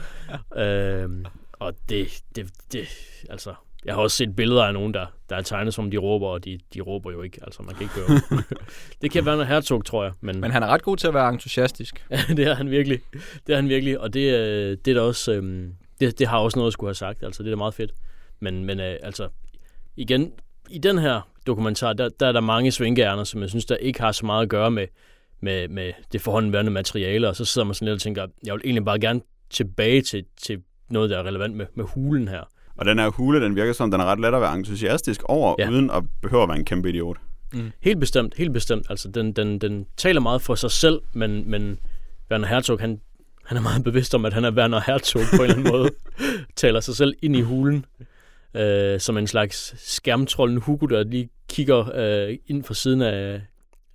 Øh, 0.57 1.09
og 1.53 1.75
det, 1.89 2.09
det, 2.37 2.51
det, 2.73 2.89
altså, 3.31 3.55
jeg 3.87 3.95
har 3.95 4.03
også 4.03 4.17
set 4.17 4.37
billeder 4.37 4.65
af 4.65 4.75
nogen, 4.75 4.95
der, 4.95 5.07
der 5.31 5.37
er 5.37 5.43
tegnet 5.43 5.75
som 5.75 5.91
de 5.91 5.97
råber, 5.97 6.27
og 6.27 6.45
de, 6.45 6.59
de 6.75 6.81
råber 6.81 7.13
jo 7.13 7.23
ikke. 7.23 7.39
Altså, 7.43 7.63
man 7.63 7.75
kan 7.75 7.83
ikke 7.83 7.95
gøre 7.95 8.21
Det 9.03 9.11
kan 9.11 9.27
være 9.27 9.35
noget 9.35 9.49
hertog, 9.49 9.85
tror 9.85 10.05
jeg. 10.05 10.13
Men, 10.21 10.41
Men 10.41 10.51
han 10.51 10.63
er 10.63 10.67
ret 10.67 10.83
god 10.83 10.97
til 10.97 11.07
at 11.07 11.15
være 11.15 11.29
entusiastisk. 11.29 12.07
ja, 12.11 12.21
det 12.29 12.47
er 12.47 12.55
han 12.55 12.71
virkelig. 12.71 13.01
Det 13.47 13.53
er 13.53 13.57
han 13.57 13.69
virkelig, 13.69 14.01
og 14.01 14.15
det, 14.15 14.35
øh, 14.35 14.79
det 14.85 14.91
er 14.91 14.95
da 14.95 15.01
også, 15.01 15.33
øhm, 15.33 15.75
det, 16.01 16.19
det 16.19 16.27
har 16.27 16.39
også 16.39 16.59
noget 16.59 16.67
at 16.67 16.73
skulle 16.73 16.89
have 16.89 16.95
sagt. 16.95 17.23
Altså, 17.23 17.43
det 17.43 17.49
er 17.49 17.55
da 17.55 17.57
meget 17.57 17.75
fedt. 17.75 17.93
Men, 18.41 18.65
men 18.65 18.81
øh, 18.81 18.97
altså, 19.03 19.29
igen, 19.97 20.33
i 20.71 20.79
den 20.79 20.99
her 20.99 21.29
dokumentar, 21.47 21.93
der, 21.93 22.09
der 22.21 22.27
er 22.27 22.33
der 22.33 22.41
mange 22.41 22.73
svingærner, 22.73 23.25
som 23.25 23.41
jeg 23.41 23.49
synes, 23.49 23.65
der 23.65 23.77
ikke 23.77 24.01
har 24.01 24.13
så 24.13 24.27
meget 24.27 24.43
at 24.43 24.49
gøre 24.49 24.71
med, 24.71 24.87
med, 25.41 25.69
med 25.69 25.93
det 26.13 26.21
forhåndværende 26.21 26.71
materiale, 26.71 27.29
og 27.29 27.37
så 27.37 27.45
sidder 27.45 27.67
man 27.67 27.75
sådan 27.75 27.87
lidt 27.87 27.95
og 27.95 28.01
tænker, 28.01 28.27
jeg 28.47 28.55
vil 28.55 28.63
egentlig 28.65 28.85
bare 28.85 28.99
gerne 28.99 29.21
tilbage 29.51 30.03
til, 30.03 30.25
til 30.43 30.63
noget, 30.91 31.11
der 31.11 31.19
er 31.19 31.23
relevant 31.23 31.55
med, 31.57 31.67
med 31.75 31.85
hulen 31.85 32.29
her. 32.29 32.43
Og 32.79 32.87
den 32.87 32.99
her 32.99 33.09
hule, 33.09 33.41
den 33.45 33.57
virker 33.57 33.73
som, 33.73 33.91
den 33.91 34.01
er 34.01 34.05
ret 34.05 34.21
let 34.21 34.35
at 34.35 34.41
være 34.41 34.55
entusiastisk 34.55 35.23
over, 35.25 35.55
Ja. 35.59 35.71
uden 35.71 35.91
at 35.91 36.03
behøve 36.23 36.43
at 36.43 36.49
være 36.49 36.59
en 36.59 36.65
kæmpe 36.65 36.89
idiot. 36.89 37.17
Helt 37.81 38.01
bestemt, 38.01 38.35
helt 38.37 38.53
bestemt. 38.53 38.87
Altså, 38.91 39.09
den, 39.09 39.33
den, 39.33 39.59
den 39.59 39.87
taler 39.97 40.21
meget 40.21 40.43
for 40.43 40.55
sig 40.55 40.71
selv, 40.71 41.01
men, 41.13 41.51
men 41.51 41.79
Werner 42.31 42.47
Herzog, 42.47 42.81
han, 42.81 43.01
han 43.45 43.57
er 43.57 43.63
meget 43.63 43.85
bevidst 43.85 44.15
om, 44.15 44.25
at 44.25 44.33
han 44.33 44.45
er 44.45 44.51
Werner 44.51 44.81
Herzog 44.87 45.23
på 45.37 45.43
en 45.43 45.51
eller 45.51 45.57
anden 45.59 45.73
måde. 45.77 45.91
taler 46.57 46.81
sig 46.81 46.97
selv 46.97 47.15
ind 47.23 47.37
i 47.37 47.41
hulen, 47.41 47.85
øh, 48.55 49.01
som 49.01 49.17
en 49.19 49.27
slags 49.27 49.75
skærmtrollen 49.93 50.59
Hugo, 50.59 50.87
der 50.87 51.05
lige 51.05 51.29
kigger 51.49 51.91
øh, 51.95 52.37
ind 52.47 52.65
fra 52.65 52.75
siden 52.75 53.03
af, 53.03 53.41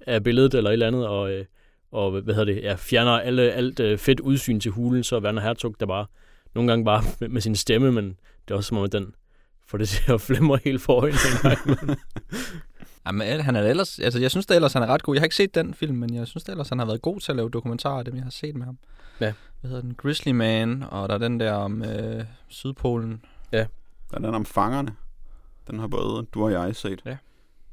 af 0.07 0.23
billedet 0.23 0.53
eller 0.53 0.69
et 0.69 0.73
eller 0.73 0.87
andet, 0.87 1.07
og, 1.07 1.31
øh, 1.31 1.45
og 1.91 2.11
hvad 2.11 2.33
hedder 2.35 2.53
det, 2.53 2.63
ja, 2.63 2.75
fjerner 2.77 3.11
alle, 3.11 3.51
alt 3.51 3.79
øh, 3.79 3.97
fedt 3.97 4.19
udsyn 4.19 4.59
til 4.59 4.71
hulen, 4.71 5.03
så 5.03 5.15
er 5.15 5.19
Werner 5.21 5.41
Herzog 5.41 5.75
der 5.79 5.85
bare 5.85 6.05
nogle 6.55 6.71
gange 6.71 6.85
bare 6.85 7.03
med, 7.19 7.29
med 7.29 7.41
sin 7.41 7.55
stemme, 7.55 7.91
men 7.91 8.17
det 8.47 8.53
er 8.53 8.55
også 8.57 8.67
som 8.67 8.77
om, 8.77 8.83
at 8.83 8.91
den 8.91 9.15
får 9.67 9.77
det 9.77 9.89
til 9.89 10.11
at 10.11 10.21
flimre 10.27 10.59
helt 10.63 10.81
for 10.81 10.93
øjnene 10.93 11.89
en. 11.89 11.95
Jamen, 13.05 13.39
han 13.41 13.55
er 13.55 13.61
ellers, 13.61 13.99
altså, 13.99 14.19
jeg 14.19 14.31
synes 14.31 14.45
da 14.45 14.55
ellers, 14.55 14.73
han 14.73 14.83
er 14.83 14.87
ret 14.87 15.03
god. 15.03 15.15
Jeg 15.15 15.21
har 15.21 15.25
ikke 15.25 15.35
set 15.35 15.55
den 15.55 15.73
film, 15.73 15.95
men 15.97 16.13
jeg 16.13 16.27
synes 16.27 16.43
da 16.43 16.51
ellers, 16.51 16.69
han 16.69 16.79
har 16.79 16.85
været 16.85 17.01
god 17.01 17.19
til 17.19 17.31
at 17.31 17.35
lave 17.35 17.49
dokumentarer, 17.49 18.03
dem 18.03 18.15
jeg 18.15 18.23
har 18.23 18.31
set 18.31 18.55
med 18.55 18.65
ham. 18.65 18.77
Ja. 19.19 19.33
Hvad 19.61 19.69
hedder 19.69 19.81
den? 19.81 19.95
Grizzly 19.95 20.31
Man, 20.31 20.83
og 20.91 21.09
der 21.09 21.15
er 21.15 21.19
den 21.19 21.39
der 21.39 21.51
om 21.51 21.83
øh, 21.83 22.23
Sydpolen. 22.47 23.21
Der 23.51 24.17
er 24.17 24.19
den 24.19 24.35
om 24.35 24.45
fangerne. 24.45 24.95
Den 25.67 25.79
har 25.79 25.87
både 25.87 26.25
du 26.33 26.43
og 26.43 26.51
jeg 26.51 26.75
set. 26.75 27.01
Ja. 27.05 27.17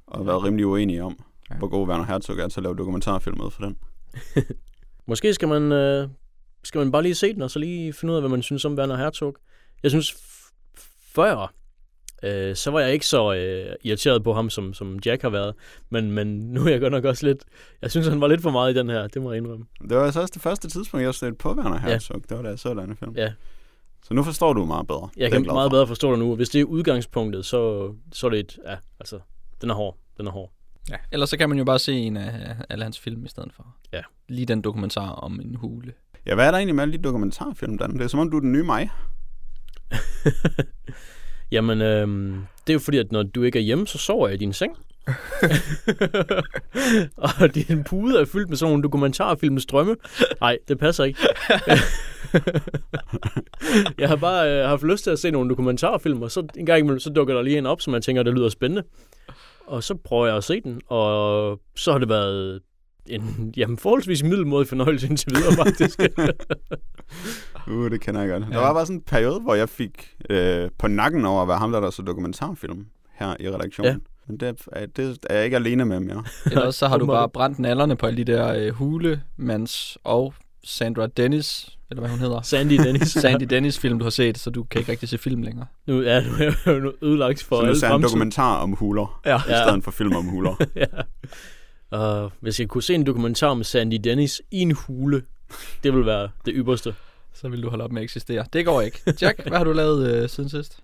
Og 0.07 0.27
været 0.27 0.45
rimelig 0.45 0.67
uenige 0.67 1.05
om, 1.05 1.19
Ja. 1.51 1.55
ja. 1.55 1.59
hvor 1.59 1.69
god 1.69 1.89
Werner 1.89 2.05
Herzog 2.05 2.39
er 2.39 2.49
til 2.49 2.61
at 2.61 2.63
lave 2.63 2.77
dokumentarfilm 2.77 3.41
ud 3.41 3.51
for 3.51 3.63
den. 3.65 3.77
Måske 5.07 5.35
skal 5.35 5.49
man, 5.49 5.73
øh, 5.73 6.09
skal 6.65 6.79
man 6.79 6.93
bare 6.93 7.03
lige 7.03 7.15
se 7.15 7.35
den, 7.35 7.43
og 7.43 7.51
så 7.51 7.59
lige 7.59 7.93
finde 7.93 8.13
ud 8.13 8.17
af, 8.17 8.23
hvad 8.23 8.31
man 8.31 8.43
synes 8.43 8.65
om 8.65 8.75
Werner 8.75 8.97
Herzog. 8.97 9.37
Jeg 9.83 9.91
synes, 9.91 10.17
før, 11.15 11.55
øh, 12.23 12.57
så 12.57 12.71
var 12.71 12.81
jeg 12.81 12.93
ikke 12.93 13.07
så 13.07 13.35
øh, 13.35 13.75
irriteret 13.85 14.25
på 14.25 14.33
ham, 14.33 14.51
som, 14.51 14.75
som 14.75 14.99
Jack 15.07 15.23
har 15.23 15.31
været. 15.31 15.55
Men, 15.91 16.13
men 16.13 16.39
nu 16.39 16.65
er 16.65 16.71
jeg 16.71 16.81
godt 16.81 16.93
nok 16.93 17.05
også 17.05 17.27
lidt... 17.27 17.45
Jeg 17.83 17.91
synes, 17.91 18.07
han 18.07 18.21
var 18.21 18.29
lidt 18.29 18.43
for 18.43 18.51
meget 18.51 18.75
i 18.75 18.79
den 18.79 18.89
her, 18.89 19.07
det 19.07 19.23
må 19.23 19.33
jeg 19.33 19.39
indrømme. 19.39 19.67
Det 19.89 19.97
var 19.97 20.05
altså 20.05 20.21
også 20.21 20.33
det 20.35 20.43
første 20.43 20.69
tidspunkt, 20.69 21.05
jeg 21.05 21.15
stødte 21.15 21.37
på 21.37 21.55
Werner 21.55 21.79
Herzog. 21.79 22.17
Ja. 22.17 22.21
Det 22.29 22.37
var 22.37 22.43
da 22.43 22.49
jeg 22.49 22.59
så 22.59 22.75
den 22.75 22.97
film. 22.97 23.15
Ja. 23.17 23.33
Så 24.03 24.15
nu 24.15 24.23
forstår 24.23 24.53
du 24.53 24.65
meget 24.65 24.87
bedre. 24.87 25.09
Jeg 25.17 25.31
kan 25.31 25.43
glad 25.43 25.55
meget 25.55 25.71
for. 25.71 25.75
bedre 25.75 25.87
forstå 25.87 26.11
det 26.11 26.19
nu. 26.19 26.37
Hvis 26.37 26.49
det 26.49 26.61
er 26.61 26.65
udgangspunktet, 26.65 27.47
så, 27.47 27.93
så 28.13 28.27
er 28.27 28.31
det 28.31 28.41
et... 28.41 28.59
Ja, 28.67 28.77
altså, 29.01 29.19
den 29.61 29.71
er 29.71 29.75
hård. 29.75 29.97
Den 30.19 30.27
er 30.27 30.31
hård. 30.31 30.53
Ja. 30.91 30.97
Ellers 31.13 31.31
så 31.31 31.37
kan 31.37 31.49
man 31.49 31.59
jo 31.59 31.65
bare 31.65 31.79
se 31.79 31.93
en 31.93 32.17
af 32.17 32.57
alle 32.69 32.83
hans 32.85 32.99
film 32.99 33.25
i 33.25 33.29
stedet 33.29 33.53
for. 33.53 33.77
Ja. 33.93 34.03
Lige 34.29 34.47
den 34.47 34.63
dokumentar 34.63 35.11
om 35.11 35.41
en 35.41 35.55
hule. 35.55 35.93
Ja, 36.27 36.35
hvad 36.35 36.47
er 36.47 36.51
der 36.51 36.59
egentlig 36.59 36.75
med 36.75 36.83
alle 36.83 36.99
de 36.99 37.03
dokumentarfilm, 37.03 37.79
Dan? 37.79 37.93
Det 37.93 38.03
er 38.03 38.09
som 38.09 38.21
om, 38.21 38.31
du 38.31 38.37
er 38.37 38.41
den 38.41 38.53
nye 38.53 38.63
mig. 38.63 38.91
Jamen, 41.53 41.83
øhm, 41.83 42.47
det 42.67 42.73
er 42.73 42.75
jo 42.75 42.79
fordi, 42.79 42.99
at 42.99 43.13
når 43.13 43.23
du 43.23 43.43
ikke 43.43 43.59
er 43.59 43.63
hjemme, 43.63 43.87
så 43.87 43.99
sover 43.99 44.29
jeg 44.29 44.35
i 44.35 44.39
din 44.39 44.53
seng. 44.53 44.77
og 47.17 47.55
din 47.55 47.85
pude 47.85 48.21
er 48.21 48.25
fyldt 48.25 48.49
med 48.49 48.57
sådan 48.57 48.71
nogle 48.71 48.83
dokumentarfilm 48.83 49.59
strømme. 49.59 49.97
Nej, 50.41 50.59
det 50.69 50.79
passer 50.79 51.05
ikke. 51.05 51.19
jeg 53.99 54.09
har 54.09 54.17
bare 54.17 54.51
øh, 54.51 54.69
haft 54.69 54.83
lyst 54.83 55.05
til 55.05 55.11
at 55.11 55.19
se 55.19 55.31
nogle 55.31 55.51
dokumentarfilm, 55.51 56.23
og 56.23 56.31
så 56.31 56.47
en 56.57 56.67
gang 56.67 56.79
imellem, 56.79 57.01
så 57.01 57.11
dukker 57.11 57.35
der 57.35 57.43
lige 57.43 57.59
en 57.59 57.67
op, 57.67 57.81
som 57.81 57.91
man 57.91 58.03
tænker, 58.03 58.23
det 58.23 58.35
lyder 58.35 58.49
spændende. 58.49 58.83
Og 59.67 59.83
så 59.83 59.95
prøver 59.95 60.27
jeg 60.27 60.37
at 60.37 60.45
se 60.45 60.61
den, 60.61 60.81
og 60.87 61.61
så 61.77 61.93
har 61.93 61.99
det 61.99 62.09
været 62.09 62.61
en 63.11 63.55
jamen, 63.57 63.79
forholdsvis 63.79 64.23
middelmådig 64.23 64.69
fornøjelse 64.69 65.07
indtil 65.09 65.33
videre, 65.35 65.53
faktisk. 65.65 66.01
Uh, 67.69 67.91
det 67.91 68.01
kender 68.01 68.21
jeg 68.21 68.31
godt. 68.31 68.43
Ja. 68.43 68.49
Der 68.57 68.59
var 68.59 68.73
bare 68.73 68.87
sådan 68.87 68.97
en 68.97 69.03
periode, 69.07 69.41
hvor 69.41 69.55
jeg 69.55 69.69
fik 69.69 70.15
øh, 70.31 70.69
på 70.79 70.89
nakken 70.89 71.25
over 71.25 71.43
at 71.43 71.49
være 71.49 71.59
ham, 71.59 71.73
der 71.73 71.81
der 71.81 71.91
så 71.91 72.03
dokumentarfilm 72.03 72.87
her 73.15 73.37
i 73.41 73.51
redaktionen. 73.51 73.93
Ja. 73.93 73.99
Men 74.27 74.37
det 74.41 74.49
er, 74.73 74.87
det 74.87 75.19
er 75.31 75.35
jeg 75.37 75.45
ikke 75.45 75.57
alene 75.57 75.85
med 75.85 76.01
mere. 76.01 76.25
Ellers 76.53 76.75
så 76.77 76.89
har 76.89 76.99
du 76.99 77.07
bare 77.07 77.29
brændt 77.29 77.59
nallerne 77.59 77.97
på 77.97 78.07
alle 78.07 78.25
de 78.25 78.33
der 78.33 78.55
øh, 78.55 78.73
hulemands 78.73 79.99
og 80.05 80.35
Sandra 80.65 81.07
Dennis, 81.07 81.79
eller 81.91 82.01
hvad 82.01 82.11
hun 82.11 82.19
hedder. 82.19 82.41
Sandy 82.43 82.73
Dennis. 82.73 83.09
Sandy 83.23 83.45
Dennis 83.45 83.79
film, 83.79 83.99
du 83.99 84.05
har 84.05 84.11
set, 84.11 84.39
så 84.39 84.51
du 84.51 84.63
kan 84.65 84.79
ikke 84.79 84.93
rigtig 84.93 85.09
se 85.09 85.19
film 85.19 85.43
længere. 85.43 85.67
Nu, 85.87 86.03
ja, 86.03 86.21
nu 86.21 86.29
er 86.39 86.45
jeg 86.67 86.83
jo 86.83 86.93
ødelagt 87.03 87.43
for 87.43 87.57
så 87.57 87.63
nu 87.63 87.69
alle 87.69 87.81
ser 87.81 87.87
jeg 87.87 87.95
en 87.95 88.01
fremtid. 88.03 88.09
dokumentar 88.09 88.57
om 88.57 88.73
huler, 88.73 89.21
Ja. 89.27 89.37
i 89.39 89.41
stedet 89.67 89.85
for 89.85 89.91
film 89.91 90.17
om 90.17 90.25
huler. 90.25 90.55
ja. 90.77 90.85
Og 91.91 92.33
hvis 92.41 92.61
jeg 92.61 92.69
kunne 92.69 92.83
se 92.83 92.95
en 92.95 93.07
dokumentar 93.07 93.55
med 93.55 93.65
Sandy 93.65 94.01
Dennis 94.05 94.43
i 94.51 94.59
en 94.59 94.73
hule, 94.73 95.23
det 95.83 95.93
ville 95.93 96.07
være 96.07 96.31
det 96.45 96.55
ypperste. 96.57 96.95
Så 97.35 97.49
vil 97.49 97.63
du 97.63 97.69
holde 97.69 97.85
op 97.85 97.93
med 97.93 98.01
at 98.01 98.05
eksistere. 98.05 98.45
Det 98.53 98.65
går 98.65 98.81
ikke. 98.81 99.15
Jack, 99.23 99.43
hvad 99.49 99.59
har 99.59 99.65
du 99.65 99.73
lavet 99.73 100.23
øh, 100.23 100.29
siden 100.29 100.49
sidst? 100.49 100.83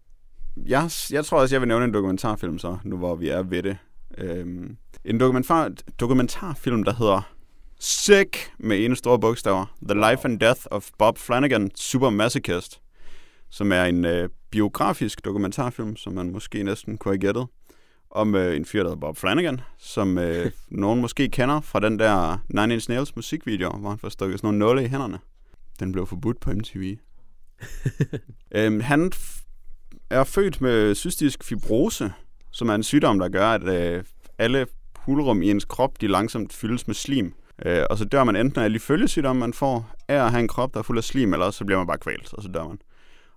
Jeg, 0.56 0.90
jeg 1.10 1.24
tror 1.24 1.40
også, 1.40 1.54
jeg 1.54 1.60
vil 1.60 1.68
nævne 1.68 1.84
en 1.84 1.94
dokumentarfilm 1.94 2.58
så, 2.58 2.78
nu 2.84 2.96
hvor 2.96 3.14
vi 3.14 3.28
er 3.28 3.42
ved 3.42 3.62
det. 3.62 3.76
Øhm, 4.18 4.76
en 5.04 5.20
dokumentar, 5.20 5.70
dokumentarfilm, 6.00 6.84
der 6.84 6.94
hedder 6.94 7.34
Sick, 7.80 8.52
med 8.58 8.84
ene 8.84 8.96
store 8.96 9.18
bogstaver. 9.18 9.74
The 9.88 9.94
Life 9.94 10.28
and 10.28 10.40
Death 10.40 10.60
of 10.70 10.90
Bob 10.98 11.18
Flanagan, 11.18 11.70
Super 11.74 12.10
Masochist. 12.10 12.80
Som 13.50 13.72
er 13.72 13.84
en 13.84 14.04
øh, 14.04 14.28
biografisk 14.50 15.24
dokumentarfilm, 15.24 15.96
som 15.96 16.12
man 16.12 16.32
måske 16.32 16.62
næsten 16.62 16.98
kunne 16.98 17.12
have 17.12 17.20
gættet. 17.20 17.46
Om 18.14 18.34
øh, 18.34 18.56
en 18.56 18.64
fyr, 18.64 18.82
der 18.82 18.88
hedder 18.88 19.00
Bob 19.00 19.16
Flanagan, 19.16 19.60
som 19.78 20.18
øh, 20.18 20.50
nogen 20.68 21.00
måske 21.00 21.28
kender 21.28 21.60
fra 21.60 21.80
den 21.80 21.98
der 21.98 22.38
Nine 22.48 22.74
Inch 22.74 22.90
Nails 22.90 23.16
musikvideo, 23.16 23.70
hvor 23.70 23.88
han 23.88 23.98
får 23.98 24.08
stukket 24.08 24.38
sådan 24.38 24.46
nogle 24.46 24.58
nåle 24.58 24.84
i 24.84 24.88
hænderne. 24.88 25.18
Den 25.80 25.92
blev 25.92 26.06
forbudt 26.06 26.40
på 26.40 26.52
MTV. 26.52 26.96
øhm, 28.56 28.80
han 28.80 29.12
er 30.10 30.24
født 30.24 30.60
med 30.60 30.94
cystisk 30.94 31.44
fibrose, 31.44 32.12
som 32.50 32.68
er 32.68 32.74
en 32.74 32.82
sygdom, 32.82 33.18
der 33.18 33.28
gør, 33.28 33.48
at 33.48 33.62
øh, 33.62 34.04
alle 34.38 34.66
hulrum 34.96 35.42
i 35.42 35.50
ens 35.50 35.64
krop, 35.64 36.00
de 36.00 36.06
langsomt 36.06 36.52
fyldes 36.52 36.86
med 36.86 36.94
slim. 36.94 37.34
Øh, 37.66 37.84
og 37.90 37.98
så 37.98 38.04
dør 38.04 38.24
man 38.24 38.36
enten 38.36 38.62
af 38.62 38.70
de 38.70 38.78
følgesygdomme, 38.78 39.40
man 39.40 39.52
får, 39.52 39.90
af 40.08 40.24
at 40.24 40.30
have 40.30 40.40
en 40.40 40.48
krop, 40.48 40.74
der 40.74 40.78
er 40.78 40.84
fuld 40.84 40.98
af 40.98 41.04
slim, 41.04 41.32
eller 41.32 41.46
også 41.46 41.58
så 41.58 41.64
bliver 41.64 41.78
man 41.78 41.86
bare 41.86 41.98
kvalt, 41.98 42.34
og 42.34 42.42
så 42.42 42.48
dør 42.48 42.68
man. 42.68 42.78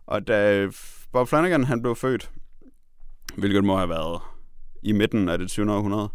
Og 0.05 0.27
da 0.27 0.57
øh, 0.57 0.73
Bob 1.11 1.27
Flanagan 1.27 1.63
han 1.63 1.81
blev 1.81 1.95
født, 1.95 2.31
hvilket 3.37 3.63
må 3.63 3.77
have 3.77 3.89
været 3.89 4.21
i 4.83 4.91
midten 4.91 5.29
af 5.29 5.37
det 5.37 5.49
20. 5.49 5.73
århundrede, 5.73 6.09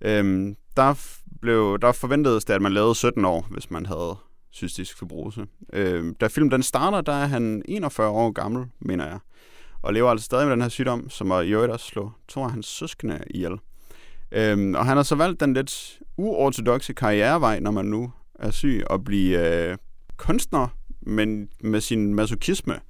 øhm, 0.00 0.56
der, 0.76 0.94
blev, 1.40 1.78
der 1.82 1.92
forventedes 1.92 2.44
det, 2.44 2.54
at 2.54 2.62
man 2.62 2.72
lavede 2.72 2.94
17 2.94 3.24
år, 3.24 3.46
hvis 3.50 3.70
man 3.70 3.86
havde 3.86 4.16
cystisk 4.52 4.98
fibrose. 4.98 5.46
Øhm, 5.72 6.14
da 6.14 6.26
filmen 6.26 6.50
den 6.50 6.62
starter, 6.62 7.00
der 7.00 7.12
er 7.12 7.26
han 7.26 7.62
41 7.68 8.08
år 8.08 8.30
gammel, 8.30 8.66
mener 8.80 9.06
jeg 9.06 9.18
og 9.82 9.94
lever 9.94 10.10
altså 10.10 10.24
stadig 10.24 10.46
med 10.46 10.52
den 10.52 10.62
her 10.62 10.68
sygdom, 10.68 11.10
som 11.10 11.28
var 11.28 11.40
i 11.40 11.50
øvrigt 11.50 11.72
også 11.72 11.86
slå 11.86 12.12
to 12.28 12.42
af 12.42 12.50
hans 12.50 12.66
søskende 12.66 13.20
ihjel. 13.30 13.58
Øhm, 14.32 14.74
og 14.74 14.86
han 14.86 14.96
har 14.96 15.04
så 15.04 15.14
valgt 15.14 15.40
den 15.40 15.54
lidt 15.54 15.98
uortodoxe 16.16 16.92
karrierevej, 16.92 17.60
når 17.60 17.70
man 17.70 17.84
nu 17.84 18.12
er 18.34 18.50
syg, 18.50 18.82
at 18.90 19.04
blive 19.04 19.68
øh, 19.68 19.76
kunstner, 20.16 20.68
men 21.00 21.48
med 21.60 21.80
sin 21.80 22.14
masochisme. 22.14 22.80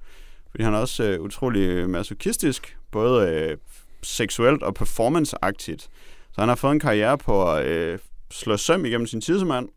Fordi 0.51 0.63
han 0.63 0.73
er 0.73 0.77
også 0.77 1.03
øh, 1.03 1.21
utrolig 1.21 1.89
masochistisk, 1.89 2.77
både 2.91 3.29
øh, 3.29 3.57
seksuelt 4.03 4.63
og 4.63 4.73
performanceagtigt. 4.73 5.81
Så 6.31 6.41
han 6.41 6.49
har 6.49 6.55
fået 6.55 6.71
en 6.71 6.79
karriere 6.79 7.17
på 7.17 7.51
at 7.51 7.65
øh, 7.65 7.99
slå 8.31 8.57
søm 8.57 8.85
igennem 8.85 9.07
sin 9.07 9.21
tidsmand, 9.21 9.69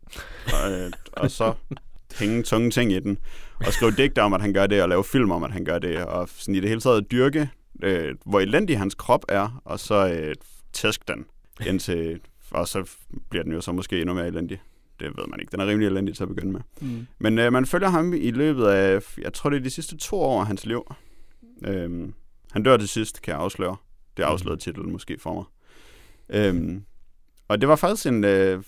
og, 0.53 0.71
øh, 0.71 0.91
og 1.13 1.31
så 1.31 1.53
hænge 2.19 2.43
tunge 2.43 2.71
ting 2.71 2.91
i 2.91 2.99
den, 2.99 3.17
og 3.65 3.73
skrive 3.73 3.91
digte 3.91 4.21
om, 4.21 4.33
at 4.33 4.41
han 4.41 4.53
gør 4.53 4.67
det, 4.67 4.81
og 4.81 4.89
lave 4.89 5.03
film 5.03 5.31
om, 5.31 5.43
at 5.43 5.51
han 5.51 5.65
gør 5.65 5.79
det, 5.79 6.05
og 6.05 6.29
sådan 6.29 6.55
i 6.55 6.59
det 6.59 6.69
hele 6.69 6.81
taget 6.81 7.11
dyrke, 7.11 7.49
øh, 7.83 8.15
hvor 8.25 8.39
elendig 8.39 8.77
hans 8.77 8.95
krop 8.95 9.25
er, 9.29 9.61
og 9.65 9.79
så 9.79 10.07
øh, 10.07 10.35
tæsk 10.73 11.07
den, 11.07 11.25
indtil, 11.65 12.19
og 12.51 12.67
så 12.67 12.89
bliver 13.29 13.43
den 13.43 13.53
jo 13.53 13.61
så 13.61 13.71
måske 13.71 14.01
endnu 14.01 14.13
mere 14.13 14.27
elendig. 14.27 14.61
Det 14.99 15.07
ved 15.17 15.27
man 15.27 15.39
ikke. 15.39 15.51
Den 15.51 15.59
er 15.59 15.67
rimelig 15.67 15.87
elendig 15.87 16.15
til 16.15 16.23
at 16.23 16.29
begynde 16.29 16.51
med. 16.51 16.61
Mm. 16.81 17.07
Men 17.19 17.39
øh, 17.39 17.53
man 17.53 17.65
følger 17.65 17.89
ham 17.89 18.13
i 18.13 18.31
løbet 18.31 18.65
af, 18.65 18.99
jeg 19.17 19.33
tror 19.33 19.49
det 19.49 19.57
er 19.57 19.63
de 19.63 19.69
sidste 19.69 19.97
to 19.97 20.21
år 20.21 20.39
af 20.41 20.47
hans 20.47 20.65
liv. 20.65 20.95
Øhm, 21.65 22.13
han 22.51 22.63
dør 22.63 22.77
til 22.77 22.87
sidst, 22.87 23.21
kan 23.21 23.31
jeg 23.31 23.41
afsløre. 23.41 23.75
Det 24.17 24.23
afslørede 24.23 24.61
titlen 24.61 24.91
måske 24.91 25.17
for 25.19 25.33
mig. 25.33 25.43
Øhm, 26.29 26.83
og 27.47 27.61
det 27.61 27.69
var 27.69 27.75
faktisk 27.75 28.07
en, 28.07 28.23
øh, 28.23 28.63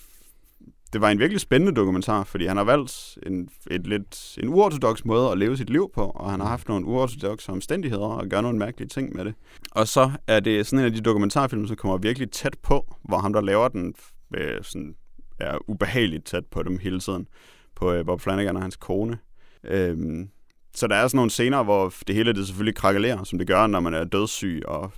det 0.92 1.00
var 1.00 1.10
en 1.10 1.18
virkelig 1.18 1.40
spændende 1.40 1.74
dokumentar, 1.74 2.24
fordi 2.24 2.46
han 2.46 2.56
har 2.56 2.64
valgt 2.64 3.18
en, 3.26 3.48
et 3.70 3.86
lidt, 3.86 4.38
en 4.42 4.48
uortodox 4.48 5.04
måde 5.04 5.30
at 5.30 5.38
leve 5.38 5.56
sit 5.56 5.70
liv 5.70 5.90
på, 5.94 6.02
og 6.04 6.30
han 6.30 6.40
har 6.40 6.48
haft 6.48 6.68
nogle 6.68 6.86
uortodoxe 6.86 7.52
omstændigheder 7.52 8.06
og 8.06 8.28
gør 8.28 8.40
nogle 8.40 8.58
mærkelige 8.58 8.88
ting 8.88 9.16
med 9.16 9.24
det. 9.24 9.34
Og 9.70 9.88
så 9.88 10.10
er 10.26 10.40
det 10.40 10.66
sådan 10.66 10.78
en 10.78 10.84
af 10.84 10.92
de 10.92 11.00
dokumentarfilm, 11.00 11.66
som 11.66 11.76
kommer 11.76 11.96
virkelig 11.96 12.30
tæt 12.30 12.56
på, 12.62 12.94
hvor 13.04 13.18
ham, 13.18 13.32
der 13.32 13.40
laver 13.40 13.68
den, 13.68 13.94
øh, 14.34 14.62
sådan, 14.62 14.94
er 15.38 15.58
ubehageligt 15.70 16.24
tæt 16.24 16.46
på 16.46 16.62
dem 16.62 16.78
hele 16.78 17.00
tiden, 17.00 17.28
på 17.74 17.92
øh, 17.92 18.06
Bob 18.06 18.20
Flanagan 18.20 18.56
og 18.56 18.62
hans 18.62 18.76
kone. 18.76 19.18
Øhm, 19.64 20.30
så 20.74 20.86
der 20.86 20.96
er 20.96 21.08
sådan 21.08 21.16
nogle 21.16 21.30
scener, 21.30 21.62
hvor 21.62 21.94
det 22.06 22.14
hele 22.14 22.32
det 22.32 22.46
selvfølgelig 22.46 22.76
krakelerer, 22.76 23.24
som 23.24 23.38
det 23.38 23.48
gør, 23.48 23.66
når 23.66 23.80
man 23.80 23.94
er 23.94 24.04
dødssyg 24.04 24.62
og 24.66 24.92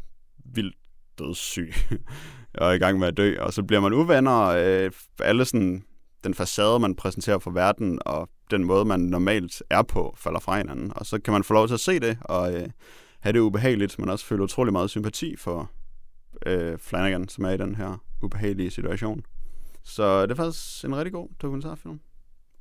vildt 0.54 0.76
dødssyg 1.18 1.72
og 2.54 2.74
i 2.74 2.78
gang 2.78 2.98
med 2.98 3.08
at 3.08 3.16
dø. 3.16 3.36
Og 3.40 3.52
så 3.52 3.62
bliver 3.62 3.80
man 3.80 3.92
uvenner, 3.92 4.40
øh, 4.44 4.90
alle 5.20 5.44
sådan, 5.44 5.84
den 6.24 6.34
facade, 6.34 6.78
man 6.78 6.94
præsenterer 6.94 7.38
for 7.38 7.50
verden, 7.50 7.98
og 8.06 8.28
den 8.50 8.64
måde, 8.64 8.84
man 8.84 9.00
normalt 9.00 9.62
er 9.70 9.82
på, 9.82 10.14
falder 10.18 10.40
fra 10.40 10.56
hinanden. 10.58 10.92
Og 10.96 11.06
så 11.06 11.20
kan 11.20 11.32
man 11.32 11.44
få 11.44 11.54
lov 11.54 11.66
til 11.66 11.74
at 11.74 11.80
se 11.80 12.00
det, 12.00 12.18
og 12.20 12.54
øh, 12.54 12.68
have 13.20 13.32
det 13.32 13.38
ubehageligt, 13.38 13.98
men 13.98 14.08
også 14.08 14.26
føle 14.26 14.42
utrolig 14.42 14.72
meget 14.72 14.90
sympati 14.90 15.36
for 15.36 15.70
øh, 16.46 16.78
Flanagan, 16.78 17.28
som 17.28 17.44
er 17.44 17.50
i 17.50 17.56
den 17.56 17.74
her 17.74 18.04
ubehagelige 18.22 18.70
situation. 18.70 19.22
Så 19.84 20.22
det 20.22 20.30
er 20.30 20.34
faktisk 20.34 20.84
en 20.84 20.96
rigtig 20.96 21.12
god 21.12 21.28
dokumentarfilm 21.42 22.00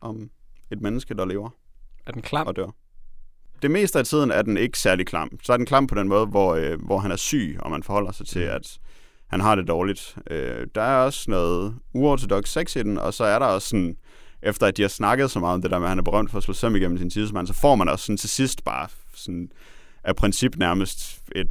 om 0.02 0.30
et 0.72 0.82
menneske, 0.82 1.14
der 1.14 1.26
lever 1.26 1.50
Er 2.06 2.12
den 2.12 2.22
klam? 2.22 2.48
og 2.48 2.56
dør. 2.56 2.70
Det 3.62 3.72
meste 3.72 4.00
af 4.00 4.06
tiden 4.06 4.32
er 4.32 4.42
den 4.42 4.58
ikke 4.58 4.80
særlig 4.80 5.06
klam. 5.06 5.40
Så 5.44 5.54
er 5.54 5.58
den 5.58 5.66
klam 5.66 5.88
på 5.88 5.96
den 5.96 6.08
måde, 6.08 6.26
hvor, 6.26 6.56
øh, 6.56 6.82
hvor 6.86 6.98
han 6.98 7.12
er 7.12 7.16
syg, 7.16 7.58
og 7.60 7.72
man 7.72 7.84
forholder 7.84 8.12
sig 8.12 8.28
til, 8.28 8.40
at 8.40 8.80
han 9.28 9.42
har 9.42 9.56
det 9.56 9.68
dårligt. 9.68 10.18
Øh, 10.32 10.68
der 10.76 10.82
er 10.82 10.98
også 10.98 11.32
noget 11.32 11.76
uortodox 11.94 12.50
sex 12.50 12.76
i 12.76 12.80
den, 12.80 12.98
og 12.98 13.14
så 13.14 13.24
er 13.24 13.40
der 13.40 13.46
også 13.46 13.68
sådan, 13.68 13.96
efter 14.42 14.68
at 14.68 14.78
de 14.78 14.82
har 14.82 14.90
snakket 14.90 15.32
så 15.32 15.40
meget 15.40 15.54
om 15.54 15.62
det 15.62 15.72
der 15.72 15.80
med, 15.80 15.86
at 15.86 15.90
han 15.90 16.00
er 16.00 16.04
berømt 16.04 16.32
for 16.32 16.38
at 16.38 16.44
slå 16.44 16.54
søm 16.54 16.76
igennem 16.76 16.98
sin 16.98 17.10
tidsmand, 17.10 17.48
så 17.48 17.54
får 17.54 17.76
man 17.76 17.90
også 17.90 18.06
sådan 18.06 18.18
til 18.18 18.30
sidst 18.30 18.64
bare 18.64 18.88
sådan 19.16 19.50
af 20.04 20.16
princip 20.16 20.58
nærmest 20.58 21.22
et, 21.36 21.48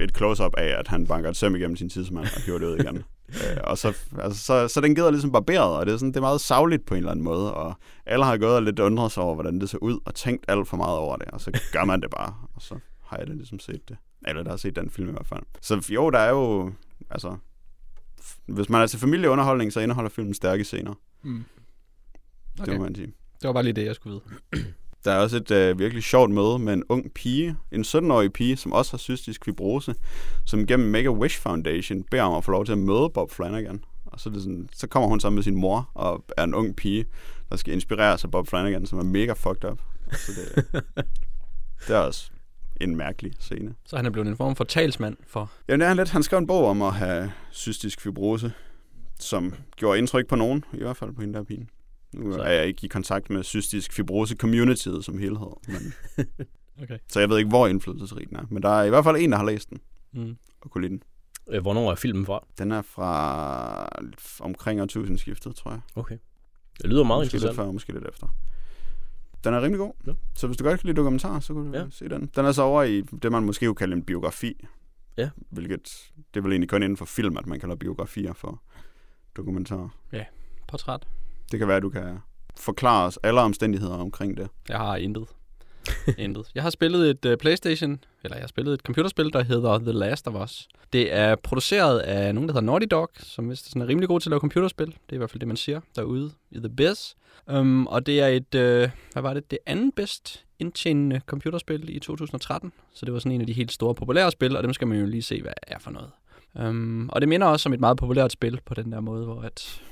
et 0.00 0.16
close-up 0.16 0.52
af, 0.58 0.78
at 0.78 0.88
han 0.88 1.06
banker 1.06 1.30
et 1.30 1.36
søm 1.36 1.54
igennem 1.54 1.76
sin 1.76 1.90
tidsmand 1.90 2.26
og 2.36 2.42
hiver 2.42 2.58
det 2.58 2.66
ud 2.66 2.76
igen. 2.76 3.04
øh, 3.28 3.56
og 3.64 3.78
så, 3.78 3.96
altså, 4.18 4.42
så, 4.42 4.68
så 4.68 4.80
den 4.80 4.94
gider 4.94 5.10
ligesom 5.10 5.32
barberet, 5.32 5.76
og 5.76 5.86
det 5.86 5.92
er, 5.92 5.96
sådan, 5.96 6.08
det 6.08 6.16
er 6.16 6.20
meget 6.20 6.40
savligt 6.40 6.86
på 6.86 6.94
en 6.94 6.98
eller 6.98 7.10
anden 7.10 7.24
måde, 7.24 7.54
og 7.54 7.74
alle 8.06 8.24
har 8.24 8.36
gået 8.36 8.54
og 8.54 8.62
lidt 8.62 8.78
undret 8.78 9.12
sig 9.12 9.22
over, 9.22 9.34
hvordan 9.34 9.60
det 9.60 9.70
så 9.70 9.76
ud, 9.76 9.98
og 10.04 10.14
tænkt 10.14 10.44
alt 10.48 10.68
for 10.68 10.76
meget 10.76 10.98
over 10.98 11.16
det, 11.16 11.28
og 11.28 11.40
så 11.40 11.60
gør 11.72 11.84
man 11.84 12.00
det 12.00 12.10
bare, 12.10 12.34
og 12.54 12.62
så 12.62 12.78
har 13.04 13.16
jeg 13.16 13.26
da 13.26 13.32
ligesom 13.32 13.58
set 13.58 13.88
det. 13.88 13.96
Eller 14.26 14.42
der 14.42 14.50
har 14.50 14.56
set 14.56 14.76
den 14.76 14.90
film 14.90 15.08
i 15.08 15.12
hvert 15.12 15.26
fald. 15.26 15.42
Så 15.60 15.88
jo, 15.90 16.10
der 16.10 16.18
er 16.18 16.30
jo, 16.30 16.72
altså, 17.10 17.36
hvis 18.46 18.68
man 18.68 18.82
er 18.82 18.86
til 18.86 18.98
familieunderholdning, 18.98 19.72
så 19.72 19.80
indeholder 19.80 20.10
filmen 20.10 20.34
stærke 20.34 20.64
scener. 20.64 20.94
Mm. 21.22 21.44
Okay. 22.60 22.72
Det 22.72 22.78
må 22.78 22.84
man 22.84 22.94
sige. 22.94 23.06
Det 23.40 23.46
var 23.46 23.52
bare 23.52 23.62
lige 23.62 23.72
det, 23.72 23.84
jeg 23.84 23.94
skulle 23.94 24.20
vide. 24.52 24.64
Der 25.08 25.14
er 25.14 25.18
også 25.18 25.36
et 25.36 25.50
øh, 25.50 25.78
virkelig 25.78 26.02
sjovt 26.02 26.30
møde 26.30 26.58
med 26.58 26.72
en 26.72 26.84
ung 26.88 27.12
pige, 27.14 27.56
en 27.72 27.80
17-årig 27.80 28.32
pige, 28.32 28.56
som 28.56 28.72
også 28.72 28.92
har 28.92 28.98
cystisk 28.98 29.44
fibrose, 29.44 29.94
som 30.46 30.66
gennem 30.66 30.88
Make-A-Wish 30.88 31.40
Foundation 31.40 32.04
beder 32.10 32.22
om 32.22 32.34
at 32.34 32.44
få 32.44 32.50
lov 32.50 32.64
til 32.64 32.72
at 32.72 32.78
møde 32.78 33.10
Bob 33.14 33.30
Flanagan. 33.30 33.84
Og 34.06 34.20
så, 34.20 34.28
er 34.28 34.32
det 34.32 34.42
sådan, 34.42 34.68
så 34.72 34.86
kommer 34.86 35.08
hun 35.08 35.20
sammen 35.20 35.34
med 35.34 35.42
sin 35.42 35.54
mor 35.54 35.90
og 35.94 36.24
er 36.36 36.44
en 36.44 36.54
ung 36.54 36.76
pige, 36.76 37.04
der 37.50 37.56
skal 37.56 37.74
inspireres 37.74 38.24
af 38.24 38.30
Bob 38.30 38.48
Flanagan, 38.48 38.86
som 38.86 38.98
er 38.98 39.02
mega 39.02 39.32
fucked 39.32 39.70
up. 39.70 39.80
Så 40.12 40.32
det, 40.32 40.64
det 41.88 41.96
er 41.96 42.00
også 42.00 42.30
en 42.80 42.96
mærkelig 42.96 43.32
scene. 43.38 43.74
Så 43.86 43.96
han 43.96 44.06
er 44.06 44.10
blevet 44.10 44.28
en 44.28 44.36
form 44.36 44.56
for 44.56 44.64
talsmand 44.64 45.16
for... 45.26 45.50
Jamen, 45.68 45.80
det 45.80 45.84
er 45.84 45.88
han 45.88 45.96
lidt. 45.96 46.10
Han 46.10 46.22
skrev 46.22 46.38
en 46.38 46.46
bog 46.46 46.66
om 46.66 46.82
at 46.82 46.94
have 46.94 47.32
cystisk 47.52 48.00
fibrose, 48.00 48.52
som 49.20 49.54
gjorde 49.76 49.98
indtryk 49.98 50.26
på 50.26 50.36
nogen, 50.36 50.64
i 50.72 50.76
hvert 50.76 50.96
fald 50.96 51.12
på 51.12 51.20
hende 51.20 51.34
der 51.34 51.44
pigen. 51.44 51.70
Nu 52.14 52.32
Så- 52.32 52.40
er 52.40 52.52
jeg 52.52 52.66
ikke 52.66 52.84
i 52.84 52.88
kontakt 52.88 53.30
med 53.30 53.42
cystisk 53.44 53.92
fibrose 53.92 54.36
communityet 54.36 55.04
som 55.04 55.18
helhed, 55.18 55.46
men, 55.68 55.94
Okay. 56.82 56.98
så 57.08 57.20
jeg 57.20 57.28
ved 57.28 57.38
ikke, 57.38 57.48
hvor 57.48 57.66
indflydelsesrig 57.66 58.28
den 58.28 58.36
er. 58.36 58.44
Men 58.50 58.62
der 58.62 58.68
er 58.68 58.84
i 58.84 58.88
hvert 58.88 59.04
fald 59.04 59.16
en, 59.16 59.32
der 59.32 59.38
har 59.38 59.44
læst 59.44 59.70
den 59.70 59.80
Mm. 60.12 60.36
og 60.60 60.70
kunne 60.70 60.82
lide 60.82 60.90
den. 60.92 61.02
Øh, 61.50 61.62
Hvornår 61.62 61.90
er 61.90 61.94
filmen 61.94 62.26
fra? 62.26 62.46
Den 62.58 62.72
er 62.72 62.82
fra 62.82 63.88
omkring 64.40 64.80
årtusindskiftet, 64.82 65.56
tror 65.56 65.70
jeg. 65.70 65.80
Okay. 65.94 66.18
Det 66.82 66.90
lyder 66.90 67.04
meget 67.04 67.20
måske 67.20 67.32
lidt 67.34 67.42
interessant. 67.42 67.66
før, 67.66 67.72
måske 67.72 67.92
lidt 67.92 68.04
efter. 68.08 68.26
Den 69.44 69.54
er 69.54 69.62
rimelig 69.62 69.78
god. 69.78 69.92
Ja. 70.06 70.12
Så 70.34 70.46
hvis 70.46 70.56
du 70.56 70.64
godt 70.64 70.80
kan 70.80 70.86
lide 70.86 70.96
dokumentarer, 70.96 71.40
så 71.40 71.52
kunne 71.54 71.68
du 71.72 71.76
Ja. 71.78 71.82
ja. 71.84 71.90
se 71.90 72.08
den. 72.08 72.30
Den 72.36 72.44
er 72.44 72.52
så 72.52 72.62
over 72.62 72.82
i 72.82 73.00
det, 73.00 73.32
man 73.32 73.42
måske 73.44 73.66
kunne 73.66 73.74
kalde 73.74 73.96
en 73.96 74.02
biografi. 74.02 74.66
Ja. 75.16 75.30
Hvilket, 75.50 76.10
det 76.34 76.40
er 76.40 76.42
vel 76.42 76.52
egentlig 76.52 76.68
kun 76.68 76.82
inden 76.82 76.96
for 76.96 77.04
film, 77.04 77.36
at 77.36 77.46
man 77.46 77.60
kalder 77.60 77.74
biografier 77.76 78.32
for 78.32 78.62
dokumentarer. 79.36 79.88
Portræt. 80.68 81.06
Det 81.52 81.58
kan 81.58 81.68
være, 81.68 81.76
at 81.76 81.82
du 81.82 81.90
kan 81.90 82.18
forklare 82.56 83.06
os 83.06 83.18
alle 83.22 83.40
omstændigheder 83.40 83.94
omkring 83.94 84.36
det. 84.36 84.48
Jeg 84.68 84.78
har 84.78 84.96
intet. 84.96 85.26
intet. 86.18 86.50
Jeg 86.54 86.62
har 86.62 86.70
spillet 86.70 87.10
et 87.10 87.32
uh, 87.32 87.36
Playstation, 87.40 87.98
eller 88.24 88.36
jeg 88.36 88.42
har 88.42 88.48
spillet 88.48 88.74
et 88.74 88.80
computerspil, 88.80 89.32
der 89.32 89.42
hedder 89.42 89.78
The 89.78 89.92
Last 89.92 90.28
of 90.28 90.44
Us. 90.44 90.68
Det 90.92 91.14
er 91.14 91.36
produceret 91.36 91.98
af 91.98 92.34
nogen, 92.34 92.48
der 92.48 92.52
hedder 92.52 92.66
Naughty 92.66 92.86
Dog, 92.90 93.10
som 93.18 93.50
vist 93.50 93.66
er 93.66 93.70
sådan 93.70 93.88
rimelig 93.88 94.08
god 94.08 94.20
til 94.20 94.28
at 94.28 94.30
lave 94.30 94.40
computerspil. 94.40 94.86
Det 94.86 94.94
er 95.08 95.14
i 95.14 95.16
hvert 95.16 95.30
fald 95.30 95.40
det, 95.40 95.48
man 95.48 95.56
siger 95.56 95.80
derude 95.96 96.30
i 96.50 96.58
The 96.58 96.68
Biz. 96.68 97.14
Um, 97.52 97.86
og 97.86 98.06
det 98.06 98.20
er 98.20 98.26
et, 98.26 98.54
uh, 98.54 98.90
hvad 99.12 99.22
var 99.22 99.34
det, 99.34 99.50
det 99.50 99.58
andet 99.66 99.94
bedst 99.94 100.44
indtjenende 100.58 101.20
computerspil 101.26 101.96
i 101.96 101.98
2013. 101.98 102.72
Så 102.94 103.06
det 103.06 103.14
var 103.14 103.18
sådan 103.18 103.32
en 103.32 103.40
af 103.40 103.46
de 103.46 103.52
helt 103.52 103.72
store 103.72 103.94
populære 103.94 104.30
spil, 104.30 104.56
og 104.56 104.62
dem 104.62 104.72
skal 104.72 104.88
man 104.88 104.98
jo 104.98 105.06
lige 105.06 105.22
se, 105.22 105.42
hvad 105.42 105.52
er 105.62 105.78
for 105.78 105.90
noget. 105.90 106.10
Um, 106.54 107.08
og 107.12 107.20
det 107.20 107.28
minder 107.28 107.46
også 107.46 107.68
om 107.68 107.72
et 107.72 107.80
meget 107.80 107.96
populært 107.96 108.32
spil 108.32 108.60
på 108.66 108.74
den 108.74 108.92
der 108.92 109.00
måde, 109.00 109.24
hvor 109.24 109.40
at 109.40 109.82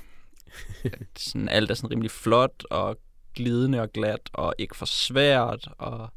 sådan, 1.17 1.49
alt 1.49 1.71
er 1.71 1.75
sådan 1.75 1.91
rimelig 1.91 2.11
flot 2.11 2.63
og 2.69 2.97
glidende 3.35 3.81
og 3.81 3.93
glat, 3.93 4.29
og 4.33 4.53
ikke 4.57 4.77
for 4.77 4.85
svært, 4.85 5.67
og 5.77 6.09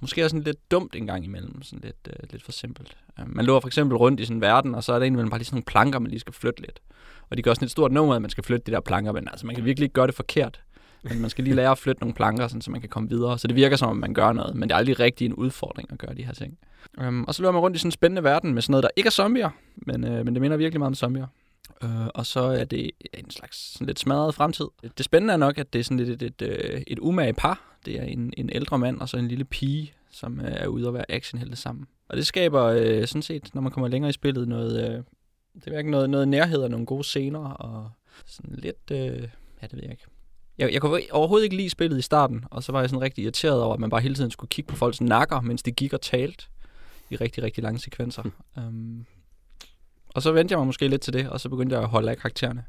måske 0.00 0.24
også 0.24 0.34
sådan 0.34 0.44
lidt 0.44 0.70
dumt 0.70 0.96
en 0.96 1.06
gang 1.06 1.24
imellem, 1.24 1.62
sådan 1.62 1.80
lidt, 1.82 2.08
øh, 2.08 2.28
lidt 2.30 2.42
for 2.42 2.52
simpelt. 2.52 2.96
Øh, 3.18 3.24
man 3.28 3.44
løber 3.44 3.60
for 3.60 3.68
eksempel 3.68 3.96
rundt 3.96 4.20
i 4.20 4.24
sådan 4.24 4.36
en 4.36 4.40
verden, 4.40 4.74
og 4.74 4.84
så 4.84 4.92
er 4.92 4.98
der 4.98 5.06
indimellem 5.06 5.30
bare 5.30 5.38
lige 5.38 5.46
sådan 5.46 5.56
nogle 5.56 5.64
planker, 5.64 5.98
man 5.98 6.10
lige 6.10 6.20
skal 6.20 6.34
flytte 6.34 6.60
lidt. 6.60 6.80
Og 7.30 7.36
de 7.36 7.42
gør 7.42 7.54
sådan 7.54 7.64
et 7.64 7.70
stort 7.70 7.92
nummer, 7.92 8.14
at 8.14 8.22
man 8.22 8.30
skal 8.30 8.44
flytte 8.44 8.66
de 8.66 8.72
der 8.72 8.80
planker, 8.80 9.12
men 9.12 9.28
altså 9.28 9.46
man 9.46 9.54
kan 9.54 9.64
virkelig 9.64 9.84
ikke 9.84 9.92
gøre 9.92 10.06
det 10.06 10.14
forkert. 10.14 10.62
Men 11.02 11.20
man 11.20 11.30
skal 11.30 11.44
lige 11.44 11.56
lære 11.56 11.70
at 11.70 11.78
flytte 11.78 12.00
nogle 12.00 12.14
planker, 12.14 12.48
sådan, 12.48 12.60
så 12.60 12.70
man 12.70 12.80
kan 12.80 12.90
komme 12.90 13.08
videre. 13.08 13.38
Så 13.38 13.48
det 13.48 13.56
virker 13.56 13.76
som 13.76 13.88
om, 13.88 13.96
man 13.96 14.14
gør 14.14 14.32
noget, 14.32 14.56
men 14.56 14.68
det 14.68 14.74
er 14.74 14.78
aldrig 14.78 15.00
rigtig 15.00 15.24
en 15.24 15.34
udfordring 15.34 15.92
at 15.92 15.98
gøre 15.98 16.14
de 16.14 16.24
her 16.24 16.32
ting. 16.32 16.58
Um, 16.98 17.24
og 17.24 17.34
så 17.34 17.42
løber 17.42 17.52
man 17.52 17.60
rundt 17.60 17.76
i 17.76 17.78
sådan 17.78 17.88
en 17.88 17.92
spændende 17.92 18.24
verden 18.24 18.54
med 18.54 18.62
sådan 18.62 18.72
noget, 18.72 18.82
der 18.82 18.88
ikke 18.96 19.06
er 19.06 19.10
zombier, 19.10 19.50
men, 19.76 20.04
øh, 20.04 20.24
men 20.24 20.34
det 20.34 20.40
minder 20.40 20.56
virkelig 20.56 20.80
meget 20.80 20.90
om 20.90 20.94
zombier. 20.94 21.26
Uh, 21.84 22.06
og 22.14 22.26
så 22.26 22.40
er 22.40 22.64
det 22.64 22.90
en 23.14 23.30
slags 23.30 23.72
sådan 23.72 23.86
lidt 23.86 23.98
smadret 23.98 24.34
fremtid. 24.34 24.66
Det 24.98 25.04
spændende 25.04 25.34
er 25.34 25.38
nok, 25.38 25.58
at 25.58 25.72
det 25.72 25.78
er 25.78 25.84
sådan 25.84 25.96
lidt 25.96 26.22
et, 26.22 26.42
et, 26.42 26.42
et, 26.42 26.84
et 26.86 26.98
umage 26.98 27.32
par. 27.32 27.78
Det 27.86 27.98
er 27.98 28.02
en, 28.02 28.32
en 28.36 28.50
ældre 28.52 28.78
mand 28.78 29.00
og 29.00 29.08
så 29.08 29.16
en 29.16 29.28
lille 29.28 29.44
pige, 29.44 29.92
som 30.10 30.40
øh, 30.40 30.52
er 30.52 30.66
ude 30.66 30.88
at 30.88 30.94
være 30.94 31.10
actionhelte 31.10 31.56
sammen. 31.56 31.86
Og 32.08 32.16
det 32.16 32.26
skaber 32.26 32.64
øh, 32.64 33.06
sådan 33.06 33.22
set, 33.22 33.54
når 33.54 33.62
man 33.62 33.72
kommer 33.72 33.88
længere 33.88 34.08
i 34.08 34.12
spillet, 34.12 34.48
noget, 34.48 34.84
øh, 34.84 35.02
det 35.54 35.66
er 35.66 35.70
hverken 35.70 35.90
noget, 35.90 36.10
noget 36.10 36.28
nærhed 36.28 36.58
og 36.58 36.70
nogle 36.70 36.86
gode 36.86 37.04
scener, 37.04 37.38
og 37.38 37.90
sådan 38.26 38.54
lidt, 38.58 38.90
øh, 38.90 39.28
ja 39.62 39.66
det 39.66 39.72
ved 39.72 39.82
jeg 39.82 39.90
ikke. 39.90 40.06
Jeg, 40.58 40.72
jeg 40.72 40.80
kunne 40.80 41.00
overhovedet 41.10 41.44
ikke 41.44 41.56
lide 41.56 41.70
spillet 41.70 41.98
i 41.98 42.02
starten, 42.02 42.44
og 42.50 42.62
så 42.62 42.72
var 42.72 42.80
jeg 42.80 42.90
sådan 42.90 43.02
rigtig 43.02 43.22
irriteret 43.22 43.62
over, 43.62 43.74
at 43.74 43.80
man 43.80 43.90
bare 43.90 44.00
hele 44.00 44.14
tiden 44.14 44.30
skulle 44.30 44.48
kigge 44.48 44.68
på 44.68 44.76
folks 44.76 45.00
nakker, 45.00 45.40
mens 45.40 45.62
de 45.62 45.72
gik 45.72 45.92
og 45.92 46.00
talte 46.00 46.44
i 47.10 47.16
rigtig, 47.16 47.42
rigtig 47.42 47.62
lange 47.62 47.78
sekvenser. 47.78 48.22
um, 48.56 49.06
og 50.16 50.22
så 50.22 50.32
vendte 50.32 50.52
jeg 50.52 50.58
mig 50.58 50.66
måske 50.66 50.88
lidt 50.88 51.02
til 51.02 51.12
det, 51.12 51.28
og 51.28 51.40
så 51.40 51.48
begyndte 51.48 51.74
jeg 51.76 51.82
at 51.82 51.88
holde 51.88 52.10
af 52.10 52.16
karaktererne. 52.18 52.64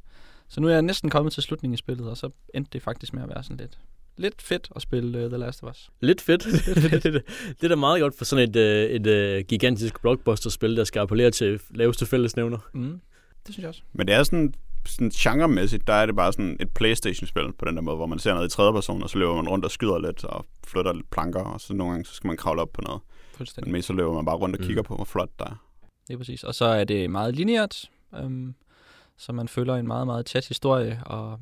Så 0.49 0.61
nu 0.61 0.67
er 0.67 0.71
jeg 0.71 0.81
næsten 0.81 1.09
kommet 1.09 1.33
til 1.33 1.43
slutningen 1.43 1.73
i 1.73 1.77
spillet, 1.77 2.09
og 2.09 2.17
så 2.17 2.29
endte 2.53 2.69
det 2.73 2.81
faktisk 2.81 3.13
med 3.13 3.23
at 3.23 3.29
være 3.29 3.43
sådan 3.43 3.57
lidt, 3.57 3.77
lidt 4.17 4.41
fedt 4.41 4.69
at 4.75 4.81
spille 4.81 5.23
uh, 5.25 5.29
The 5.31 5.37
Last 5.37 5.63
of 5.63 5.71
Us. 5.71 5.89
Lidt 6.01 6.21
fedt. 6.21 6.43
det, 6.91 7.03
det, 7.03 7.13
det 7.47 7.63
er 7.63 7.67
da 7.67 7.75
meget 7.75 8.01
godt 8.01 8.17
for 8.17 8.25
sådan 8.25 8.49
et, 8.49 8.55
øh, 8.55 8.83
et, 8.89 9.07
et 9.07 9.47
gigantisk 9.47 10.01
blockbuster-spil, 10.01 10.75
der 10.77 10.83
skal 10.83 10.99
appellere 10.99 11.31
til 11.31 11.59
laveste 11.69 12.05
fællesnævner. 12.05 12.57
Mm. 12.73 12.99
det 13.45 13.53
synes 13.53 13.59
jeg 13.63 13.69
også. 13.69 13.81
Men 13.93 14.07
det 14.07 14.15
er 14.15 14.23
sådan, 14.23 14.53
sådan 14.85 15.09
genremæssigt, 15.09 15.87
der 15.87 15.93
er 15.93 16.05
det 16.05 16.15
bare 16.15 16.33
sådan 16.33 16.57
et 16.59 16.69
Playstation-spil 16.75 17.53
på 17.59 17.65
den 17.65 17.75
der 17.75 17.81
måde, 17.81 17.95
hvor 17.95 18.05
man 18.05 18.19
ser 18.19 18.33
noget 18.33 18.47
i 18.47 18.51
tredje 18.51 18.73
person, 18.73 19.03
og 19.03 19.09
så 19.09 19.17
løber 19.17 19.35
man 19.35 19.49
rundt 19.49 19.65
og 19.65 19.71
skyder 19.71 19.97
lidt 19.99 20.23
og 20.25 20.45
flytter 20.67 20.93
lidt 20.93 21.09
planker, 21.11 21.39
og 21.39 21.61
så 21.61 21.73
nogle 21.73 21.91
gange 21.91 22.05
så 22.05 22.13
skal 22.13 22.27
man 22.27 22.37
kravle 22.37 22.61
op 22.61 22.73
på 22.73 22.81
noget. 22.81 23.01
Men 23.63 23.71
mest 23.71 23.87
så 23.87 23.93
løber 23.93 24.13
man 24.13 24.25
bare 24.25 24.35
rundt 24.35 24.55
og 24.55 24.61
Mm. 24.61 24.67
kigger 24.67 24.83
på, 24.83 24.95
hvor 24.95 25.05
flot 25.05 25.29
der 25.39 25.45
er. 25.45 25.63
Det 26.07 26.13
er 26.13 26.17
præcis. 26.17 26.43
Og 26.43 26.55
så 26.55 26.65
er 26.65 26.83
det 26.83 27.09
meget 27.09 27.35
lineært, 27.35 27.89
øhm, 28.15 28.55
så 29.17 29.31
man 29.31 29.47
følger 29.47 29.75
en 29.75 29.87
meget, 29.87 30.07
meget 30.07 30.25
tæt 30.25 30.47
historie, 30.47 31.01
og 31.05 31.39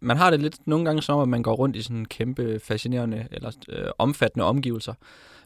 man 0.00 0.16
har 0.16 0.30
det 0.30 0.40
lidt 0.40 0.66
nogle 0.66 0.84
gange 0.84 1.02
som, 1.02 1.20
at 1.20 1.28
man 1.28 1.42
går 1.42 1.54
rundt 1.54 1.76
i 1.76 1.82
sådan 1.82 2.04
kæmpe, 2.04 2.60
fascinerende 2.64 3.28
eller 3.30 3.52
øh, 3.68 3.86
omfattende 3.98 4.44
omgivelser. 4.44 4.94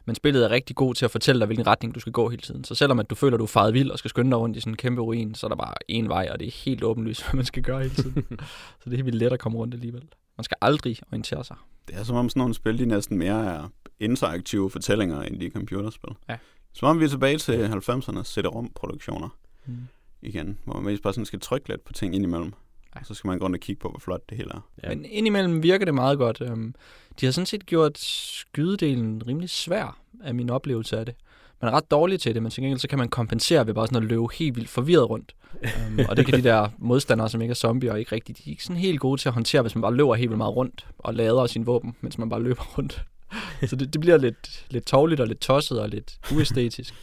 Men 0.05 0.15
spillet 0.15 0.45
er 0.45 0.49
rigtig 0.49 0.75
god 0.75 0.95
til 0.95 1.05
at 1.05 1.11
fortælle 1.11 1.39
dig, 1.39 1.45
hvilken 1.45 1.67
retning 1.67 1.95
du 1.95 1.99
skal 1.99 2.13
gå 2.13 2.29
hele 2.29 2.41
tiden. 2.41 2.63
Så 2.63 2.75
selvom 2.75 2.99
at 2.99 3.09
du 3.09 3.15
føler, 3.15 3.33
at 3.33 3.39
du 3.39 3.43
er 3.43 3.47
faret 3.47 3.73
vild 3.73 3.91
og 3.91 3.99
skal 3.99 4.09
skynde 4.09 4.31
dig 4.31 4.39
rundt 4.39 4.57
i 4.57 4.59
sådan 4.59 4.73
en 4.73 4.77
kæmpe 4.77 5.01
ruin, 5.01 5.35
så 5.35 5.47
er 5.47 5.49
der 5.49 5.55
bare 5.55 5.73
én 5.91 6.07
vej, 6.07 6.29
og 6.31 6.39
det 6.39 6.47
er 6.47 6.51
helt 6.65 6.83
åbenlyst, 6.83 7.23
hvad 7.25 7.35
man 7.35 7.45
skal 7.45 7.63
gøre 7.63 7.81
hele 7.81 7.95
tiden. 7.95 8.25
så 8.79 8.85
det 8.85 8.91
er 8.91 8.95
helt 8.95 9.05
vildt 9.05 9.17
let 9.17 9.33
at 9.33 9.39
komme 9.39 9.57
rundt 9.57 9.73
alligevel. 9.73 10.03
Man 10.37 10.43
skal 10.43 10.57
aldrig 10.61 10.97
orientere 11.11 11.43
sig. 11.43 11.55
Det 11.87 11.95
er 11.95 12.03
som 12.03 12.15
om 12.15 12.29
sådan 12.29 12.39
nogle 12.39 12.53
spil, 12.53 12.79
de 12.79 12.85
næsten 12.85 13.17
mere 13.17 13.45
er 13.45 13.69
interaktive 13.99 14.69
fortællinger, 14.69 15.21
end 15.21 15.39
de 15.39 15.45
er 15.45 15.49
computerspil. 15.49 16.11
Ja. 16.29 16.37
Som 16.73 16.87
om 16.87 16.99
vi 16.99 17.05
er 17.05 17.09
tilbage 17.09 17.37
til 17.37 17.51
90'ernes 17.67 18.23
CD-ROM-produktioner 18.23 19.29
Mm. 19.65 19.77
igen, 20.21 20.57
hvor 20.65 20.73
man 20.73 20.83
mest 20.83 21.03
bare 21.03 21.13
sådan 21.13 21.25
skal 21.25 21.39
trykke 21.39 21.69
lidt 21.69 21.83
på 21.85 21.93
ting 21.93 22.15
indimellem. 22.15 22.53
Ja. 22.95 22.99
Og 22.99 23.05
så 23.05 23.13
skal 23.13 23.27
man 23.27 23.39
gå 23.39 23.45
rundt 23.45 23.55
og 23.55 23.59
kigge 23.59 23.79
på, 23.79 23.89
hvor 23.89 23.99
flot 23.99 24.29
det 24.29 24.37
hele 24.37 24.49
er. 24.53 24.67
Ja. 24.83 24.89
Men 24.89 25.05
indimellem 25.05 25.63
virker 25.63 25.85
det 25.85 25.93
meget 25.93 26.17
godt. 26.17 26.41
Øhm, 26.41 26.75
De 27.19 27.25
har 27.25 27.33
sådan 27.33 27.45
set 27.45 27.65
gjort 27.65 27.97
skydedelen 27.97 29.23
rimelig 29.27 29.49
svær 29.49 29.99
af 30.23 30.35
min 30.35 30.49
oplevelse 30.49 30.97
af 30.99 31.05
det. 31.05 31.15
Man 31.61 31.71
er 31.73 31.77
ret 31.77 31.91
dårlig 31.91 32.19
til 32.19 32.33
det, 32.33 32.43
men 32.43 32.51
til 32.51 32.63
gengæld 32.63 32.79
så 32.79 32.87
kan 32.87 32.97
man 32.97 33.09
kompensere 33.09 33.67
ved 33.67 33.73
bare 33.73 33.87
sådan 33.87 34.03
at 34.03 34.09
løbe 34.09 34.27
helt 34.33 34.55
vildt 34.55 34.69
forvirret 34.69 35.09
rundt. 35.09 35.35
um, 35.63 35.99
og 36.09 36.17
det 36.17 36.25
kan 36.25 36.33
de 36.37 36.43
der 36.43 36.69
modstandere, 36.77 37.29
som 37.29 37.41
ikke 37.41 37.51
er 37.51 37.55
zombier, 37.55 37.95
ikke 37.95 38.11
rigtig, 38.15 38.37
de 38.37 38.43
er 38.45 38.49
ikke 38.51 38.63
sådan 38.63 38.81
helt 38.81 38.99
gode 38.99 39.21
til 39.21 39.29
at 39.29 39.33
håndtere, 39.33 39.61
hvis 39.61 39.75
man 39.75 39.81
bare 39.81 39.95
løber 39.95 40.15
helt 40.15 40.29
vildt 40.29 40.37
meget 40.37 40.55
rundt 40.55 40.87
og 40.97 41.13
lader 41.13 41.45
sin 41.45 41.65
våben, 41.65 41.95
mens 42.01 42.17
man 42.17 42.29
bare 42.29 42.41
løber 42.41 42.63
rundt. 42.77 43.05
så 43.69 43.75
det, 43.75 43.93
det 43.93 44.01
bliver 44.01 44.17
lidt, 44.17 44.65
lidt 44.69 44.85
tovligt 44.85 45.21
og 45.21 45.27
lidt 45.27 45.39
tosset 45.39 45.81
og 45.81 45.89
lidt 45.89 46.19
uæstetisk. 46.31 46.93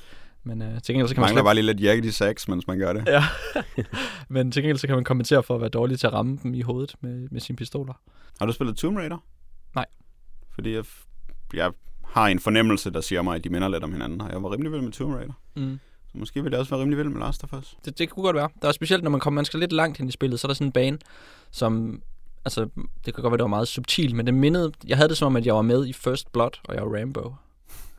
Men 0.45 0.63
uh, 0.63 0.69
til 0.69 0.93
gengæld 0.95 1.09
så 1.09 1.15
kan 1.15 1.21
man 1.21 1.27
Mangler 1.27 1.41
slet 1.41 1.45
bare 1.45 1.55
lige 1.55 1.67
lidt 1.67 1.81
jaggedy 1.81 2.11
sax, 2.11 2.49
mens 2.49 2.67
man 2.67 2.79
gør 2.79 2.93
det. 2.93 3.05
Ja. 3.07 3.25
Men 4.35 4.53
til 4.53 4.63
gengæld 4.63 4.79
så 4.79 4.87
kan 4.87 4.97
man 4.97 5.05
kompensere 5.05 5.43
for 5.43 5.55
at 5.55 5.61
være 5.61 5.71
dårlig 5.71 5.99
til 5.99 6.07
at 6.07 6.13
ramme 6.13 6.39
dem 6.43 6.55
i 6.55 6.61
hovedet 6.61 6.95
med, 7.01 7.29
med 7.31 7.41
sine 7.41 7.57
pistoler. 7.57 7.95
Har 8.39 8.47
du 8.47 8.53
spillet 8.53 8.77
Tomb 8.77 8.97
Raider? 8.97 9.25
Nej. 9.75 9.87
Fordi 10.55 10.75
jeg, 10.75 10.85
jeg 11.55 11.73
har 12.05 12.27
en 12.27 12.39
fornemmelse, 12.39 12.91
der 12.91 13.01
siger 13.01 13.23
mig, 13.23 13.37
at 13.37 13.45
de 13.45 13.49
minder 13.49 13.69
lidt 13.69 13.85
om 13.85 13.93
hinanden, 13.93 14.21
og 14.21 14.33
jeg 14.33 14.43
var 14.43 14.53
rimelig 14.53 14.73
vild 14.73 14.83
med 14.83 14.93
Tomb 14.93 15.15
Raider. 15.15 15.33
Mm. 15.57 15.79
Så 16.13 16.19
måske 16.19 16.43
vil 16.43 16.51
jeg 16.51 16.61
også 16.61 16.71
være 16.71 16.81
rimelig 16.81 16.99
vild 16.99 17.09
med 17.09 17.21
Last 17.21 17.45
of 17.45 17.53
Us. 17.53 17.77
Det, 17.85 17.99
det 17.99 18.11
kunne 18.11 18.25
godt 18.25 18.37
være. 18.37 18.49
Der 18.63 18.69
er 18.69 18.73
specielt, 18.73 19.03
når 19.03 19.11
man 19.11 19.21
kommer 19.21 19.35
man 19.35 19.45
skal 19.45 19.61
lidt 19.61 19.73
langt 19.73 19.99
hen 19.99 20.09
i 20.09 20.13
spillet, 20.13 20.41
så 20.41 20.47
er 20.47 20.49
der 20.49 20.55
sådan 20.55 20.67
en 20.67 20.73
bane, 20.73 20.99
som... 21.51 22.03
Altså, 22.49 22.69
det 23.07 23.15
kan 23.15 23.23
godt 23.23 23.33
være, 23.33 23.37
det 23.37 23.43
var 23.43 23.49
meget 23.49 23.69
subtil, 23.69 24.15
men 24.15 24.27
det 24.27 24.35
mindede... 24.35 24.73
Jeg 24.87 24.97
havde 24.97 25.09
det 25.09 25.17
som 25.17 25.27
om, 25.27 25.37
at 25.37 25.47
jeg 25.47 25.55
var 25.55 25.63
med 25.63 25.87
i 25.87 25.93
First 25.93 26.33
Blood, 26.33 26.51
og 26.69 26.75
jeg 26.75 26.83
var 26.83 27.01
Rambo. 27.01 27.35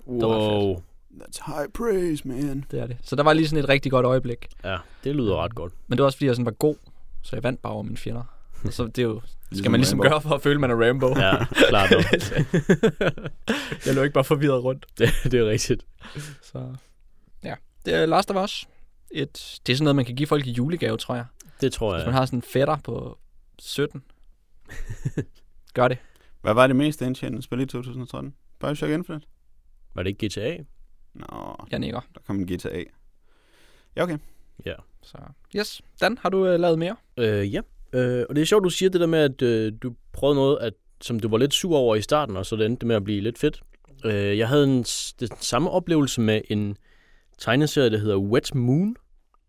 Wow. 0.08 0.76
That's 1.22 1.46
high 1.56 1.68
praise, 1.74 2.28
man. 2.28 2.66
Det 2.72 2.80
er 2.80 2.88
det. 2.88 2.98
Så 3.04 3.16
der 3.16 3.24
var 3.24 3.34
lige 3.34 3.48
sådan 3.48 3.64
et 3.64 3.70
rigtig 3.70 3.92
godt 3.92 4.06
øjeblik. 4.06 4.48
Ja, 4.64 4.78
det 5.04 5.16
lyder 5.16 5.44
ret 5.44 5.56
godt. 5.56 5.74
Men 5.88 5.98
det 5.98 6.02
var 6.02 6.06
også, 6.06 6.18
fordi 6.18 6.26
jeg 6.26 6.36
sådan 6.36 6.46
var 6.46 6.52
god, 6.52 6.76
så 7.24 7.36
jeg 7.36 7.44
vandt 7.44 7.62
bare 7.62 7.74
over 7.74 7.84
mine 7.84 7.98
fjender. 7.98 8.24
Og 8.66 8.74
så 8.78 8.84
det 8.86 8.98
er 9.00 9.04
jo, 9.04 9.20
skal 9.22 9.30
Ligesom 9.52 9.72
man 9.72 9.80
ligesom 9.80 10.00
Rambo. 10.00 10.10
gøre 10.10 10.22
for 10.22 10.30
at 10.30 10.42
føle, 10.42 10.54
at 10.56 10.60
man 10.62 10.72
er 10.72 10.88
Rambo. 10.88 11.08
Ja, 11.08 11.46
klart 11.70 11.92
nok. 11.92 12.04
jeg 13.86 13.96
lå 13.96 14.04
ikke 14.04 14.14
bare 14.14 14.24
forvirret 14.24 14.64
rundt. 14.64 14.86
det, 14.98 15.10
det 15.24 15.34
er 15.34 15.46
rigtigt. 15.50 15.86
Så 16.44 16.76
ja, 17.44 17.54
det 17.86 17.94
er 17.94 18.06
Last 18.06 18.32
of 18.32 18.44
Us. 18.44 18.68
Et, 19.12 19.60
det 19.68 19.74
er 19.74 19.78
sådan 19.78 19.84
noget, 19.84 19.96
man 19.96 20.06
kan 20.06 20.16
give 20.16 20.28
folk 20.28 20.48
i 20.48 20.52
julegave, 20.52 20.98
tror 20.98 21.16
jeg. 21.16 21.26
Det 21.62 21.74
tror 21.74 21.94
Hvis 21.94 22.06
man 22.06 22.14
jeg. 22.14 22.20
har 22.20 22.26
sådan 22.26 22.40
en 22.40 22.44
fætter 22.54 22.78
på 22.84 23.18
17. 23.60 24.04
Gør 25.74 25.88
det. 25.88 25.98
Hvad 26.42 26.54
var 26.54 26.68
det 26.68 26.76
mest 26.76 27.02
indtjenende 27.02 27.42
spil 27.42 27.60
i 27.60 27.66
2013? 27.66 28.34
Bioshock 28.60 28.92
Infinite? 28.92 29.28
Var 29.96 30.04
det 30.04 30.10
ikke 30.10 30.28
GTA? 30.28 30.58
Nå, 31.14 31.56
Jeg 31.72 31.80
nikker. 31.80 32.00
der 32.16 32.22
kom 32.28 32.40
en 32.40 32.48
GTA. 32.48 32.84
Ja, 33.96 34.04
okay. 34.04 34.18
Ja. 34.66 34.74
Så 35.04 35.18
yes. 35.56 35.82
Dan, 36.02 36.18
har 36.22 36.30
du 36.30 36.48
øh, 36.48 36.60
lavet 36.60 36.80
mere? 36.80 36.96
Øh, 37.18 37.54
ja. 37.54 37.62
Øh, 37.94 38.26
og 38.30 38.36
det 38.36 38.42
er 38.42 38.46
sjovt, 38.46 38.64
du 38.64 38.70
siger 38.70 38.90
det 38.90 39.02
der 39.02 39.08
med, 39.08 39.20
at 39.20 39.42
øh, 39.42 39.74
du 39.84 39.96
prøvede 40.14 40.36
noget, 40.36 40.58
at, 40.62 40.74
som 41.02 41.20
du 41.20 41.28
var 41.30 41.38
lidt 41.38 41.54
sur 41.54 41.78
over 41.78 41.96
i 41.96 42.02
starten, 42.02 42.38
og 42.38 42.46
så 42.46 42.56
det 42.56 42.66
endte 42.66 42.86
med 42.86 42.96
at 42.96 43.04
blive 43.04 43.22
lidt 43.22 43.38
fedt. 43.38 43.62
Øh, 44.06 44.38
jeg 44.38 44.48
havde 44.48 44.64
en, 44.64 44.86
s- 44.86 45.14
den 45.14 45.30
samme 45.40 45.70
oplevelse 45.70 46.22
med 46.22 46.42
en 46.50 46.78
tegneserie, 47.38 47.90
der 47.90 47.98
hedder 47.98 48.18
Wet 48.18 48.56
Moon. 48.56 48.96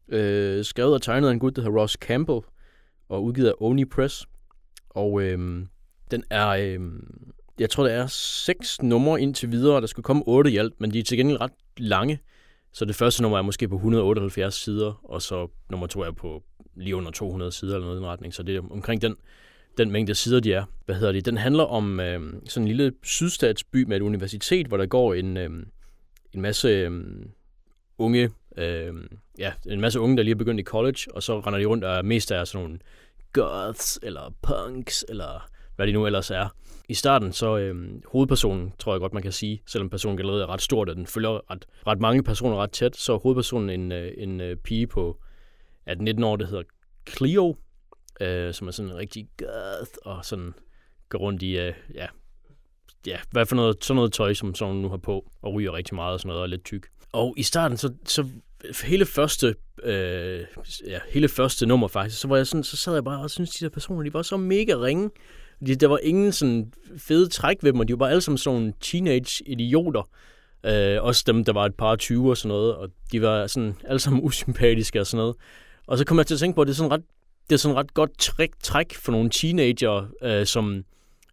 Øh, 0.08 0.64
skrevet 0.64 0.94
og 0.94 1.02
tegnet 1.02 1.28
af 1.28 1.32
en 1.32 1.38
gut, 1.38 1.56
der 1.56 1.62
hedder 1.62 1.78
Ross 1.80 1.92
Campbell, 1.94 2.40
og 3.08 3.24
udgivet 3.24 3.48
af 3.48 3.54
Oni 3.60 3.84
Press. 3.84 4.26
Og 4.90 5.22
øh, 5.22 5.66
den 6.10 6.24
er, 6.30 6.48
øh, 6.48 6.80
jeg 7.58 7.70
tror, 7.70 7.84
der 7.84 7.92
er 7.92 8.06
seks 8.46 8.82
numre 8.82 9.20
indtil 9.20 9.50
videre, 9.50 9.80
der 9.80 9.86
skulle 9.86 10.04
komme 10.04 10.22
otte 10.26 10.50
i 10.50 10.56
alt, 10.56 10.80
men 10.80 10.92
de 10.92 10.98
er 10.98 11.02
til 11.02 11.18
gengæld 11.18 11.40
ret 11.40 11.52
lange. 11.76 12.18
Så 12.72 12.84
det 12.84 12.94
første 12.94 13.22
nummer 13.22 13.38
er 13.38 13.42
måske 13.42 13.68
på 13.68 13.74
178 13.74 14.54
sider, 14.54 15.00
og 15.04 15.22
så 15.22 15.48
nummer 15.70 15.86
to 15.86 16.00
er 16.00 16.10
på 16.10 16.42
lige 16.74 16.96
under 16.96 17.10
200 17.10 17.52
sider 17.52 17.74
eller 17.74 17.86
noget 17.86 17.96
i 17.96 18.00
den 18.00 18.06
retning. 18.06 18.34
Så 18.34 18.42
det 18.42 18.56
er 18.56 18.62
omkring 18.70 19.02
den, 19.02 19.16
den 19.78 19.90
mængde 19.90 20.14
sider, 20.14 20.40
de 20.40 20.52
er. 20.52 20.64
Hvad 20.84 20.94
hedder 20.94 21.12
det? 21.12 21.26
Den 21.26 21.36
handler 21.36 21.64
om 21.64 22.00
øh, 22.00 22.32
sådan 22.46 22.62
en 22.62 22.68
lille 22.68 22.92
sydstatsby 23.02 23.84
med 23.84 23.96
et 23.96 24.02
universitet, 24.02 24.66
hvor 24.66 24.76
der 24.76 24.86
går 24.86 25.14
en, 25.14 25.36
øh, 25.36 25.50
en 26.32 26.40
masse 26.40 26.68
øh, 26.68 26.90
unge, 27.98 28.30
øh, 28.56 28.94
ja, 29.38 29.52
en 29.66 29.80
masse 29.80 30.00
unge, 30.00 30.16
der 30.16 30.22
lige 30.22 30.32
er 30.32 30.36
begyndt 30.36 30.60
i 30.60 30.64
college, 30.64 31.00
og 31.14 31.22
så 31.22 31.40
render 31.40 31.58
de 31.58 31.66
rundt 31.66 31.84
og 31.84 31.96
er 31.96 32.02
mest 32.02 32.32
af 32.32 32.46
sådan 32.46 32.64
nogle 32.64 32.78
goths, 33.32 33.98
eller 34.02 34.34
punks, 34.42 35.04
eller 35.08 35.48
hvad 35.76 35.86
de 35.86 35.92
nu 35.92 36.06
ellers 36.06 36.30
er. 36.30 36.48
I 36.88 36.94
starten, 36.94 37.32
så 37.32 37.58
øh, 37.58 38.02
hovedpersonen, 38.06 38.72
tror 38.78 38.92
jeg 38.92 39.00
godt, 39.00 39.12
man 39.12 39.22
kan 39.22 39.32
sige, 39.32 39.62
selvom 39.66 39.90
personen 39.90 40.16
generelt 40.16 40.42
er 40.42 40.46
ret 40.46 40.62
stort, 40.62 40.88
og 40.88 40.96
den 40.96 41.06
følger 41.06 41.50
ret, 41.50 41.66
ret 41.86 42.00
mange 42.00 42.22
personer 42.22 42.56
ret 42.56 42.70
tæt, 42.70 42.96
så 42.96 43.14
er 43.14 43.18
hovedpersonen 43.18 43.70
en, 43.70 43.92
øh, 43.92 44.12
en, 44.18 44.40
en 44.40 44.58
pige 44.58 44.86
på 44.86 45.20
18-19 45.90 46.24
år, 46.24 46.36
der 46.36 46.46
hedder 46.46 46.62
Cleo, 47.08 47.56
øh, 48.20 48.54
som 48.54 48.68
er 48.68 48.72
sådan 48.72 48.90
en 48.90 48.96
rigtig 48.96 49.28
goth, 49.38 49.92
og 50.02 50.24
sådan 50.24 50.54
går 51.08 51.18
rundt 51.18 51.42
i, 51.42 51.58
øh, 51.58 51.74
ja, 51.94 52.06
ja, 53.06 53.18
hvad 53.30 53.46
for 53.46 53.56
noget, 53.56 53.84
sådan 53.84 53.96
noget 53.96 54.12
tøj, 54.12 54.34
som 54.34 54.54
sådan 54.54 54.76
nu 54.76 54.88
har 54.88 54.96
på, 54.96 55.30
og 55.42 55.54
ryger 55.54 55.72
rigtig 55.72 55.94
meget 55.94 56.12
og 56.12 56.20
sådan 56.20 56.28
noget, 56.28 56.40
og 56.40 56.44
er 56.44 56.50
lidt 56.50 56.64
tyk. 56.64 56.86
Og 57.12 57.34
i 57.36 57.42
starten, 57.42 57.76
så, 57.76 57.94
så 58.04 58.26
hele 58.84 59.06
første, 59.06 59.54
øh, 59.82 60.40
ja, 60.86 60.98
hele 61.08 61.28
første 61.28 61.66
nummer 61.66 61.88
faktisk, 61.88 62.20
så 62.20 62.28
var 62.28 62.36
jeg 62.36 62.46
sådan, 62.46 62.64
så 62.64 62.76
sad 62.76 62.94
jeg 62.94 63.04
bare 63.04 63.22
og 63.22 63.30
syntes, 63.30 63.50
de 63.50 63.64
der 63.64 63.70
personer, 63.70 64.02
de 64.02 64.14
var 64.14 64.22
så 64.22 64.36
mega 64.36 64.74
ringe. 64.74 65.10
De, 65.66 65.74
der 65.74 65.86
var 65.86 65.98
ingen 65.98 66.32
sådan 66.32 66.72
fede 66.98 67.28
træk 67.28 67.56
ved 67.62 67.72
dem, 67.72 67.80
og 67.80 67.88
de 67.88 67.92
var 67.92 67.96
bare 67.96 68.10
alle 68.10 68.20
sammen 68.20 68.38
sådan 68.38 68.60
nogle 68.60 68.72
teenage-idioter. 68.80 70.08
Øh, 70.66 71.02
også 71.02 71.24
dem, 71.26 71.44
der 71.44 71.52
var 71.52 71.66
et 71.66 71.74
par 71.74 71.96
20 71.96 72.30
og 72.30 72.36
sådan 72.36 72.48
noget, 72.48 72.74
og 72.74 72.88
de 73.12 73.22
var 73.22 73.46
sådan 73.46 73.76
alle 73.84 73.98
sammen 73.98 74.22
usympatiske 74.26 75.00
og 75.00 75.06
sådan 75.06 75.22
noget. 75.22 75.36
Og 75.86 75.98
så 75.98 76.04
kom 76.04 76.18
jeg 76.18 76.26
til 76.26 76.34
at 76.34 76.40
tænke 76.40 76.56
på, 76.56 76.60
at 76.60 76.66
det 76.66 76.72
er 76.72 76.76
sådan 76.76 76.92
ret, 76.92 77.02
det 77.48 77.54
er 77.54 77.58
sådan 77.58 77.76
ret 77.76 77.94
godt 77.94 78.18
træk, 78.18 78.50
træk 78.62 78.94
for 78.94 79.12
nogle 79.12 79.30
teenager, 79.30 80.08
øh, 80.22 80.46
som 80.46 80.84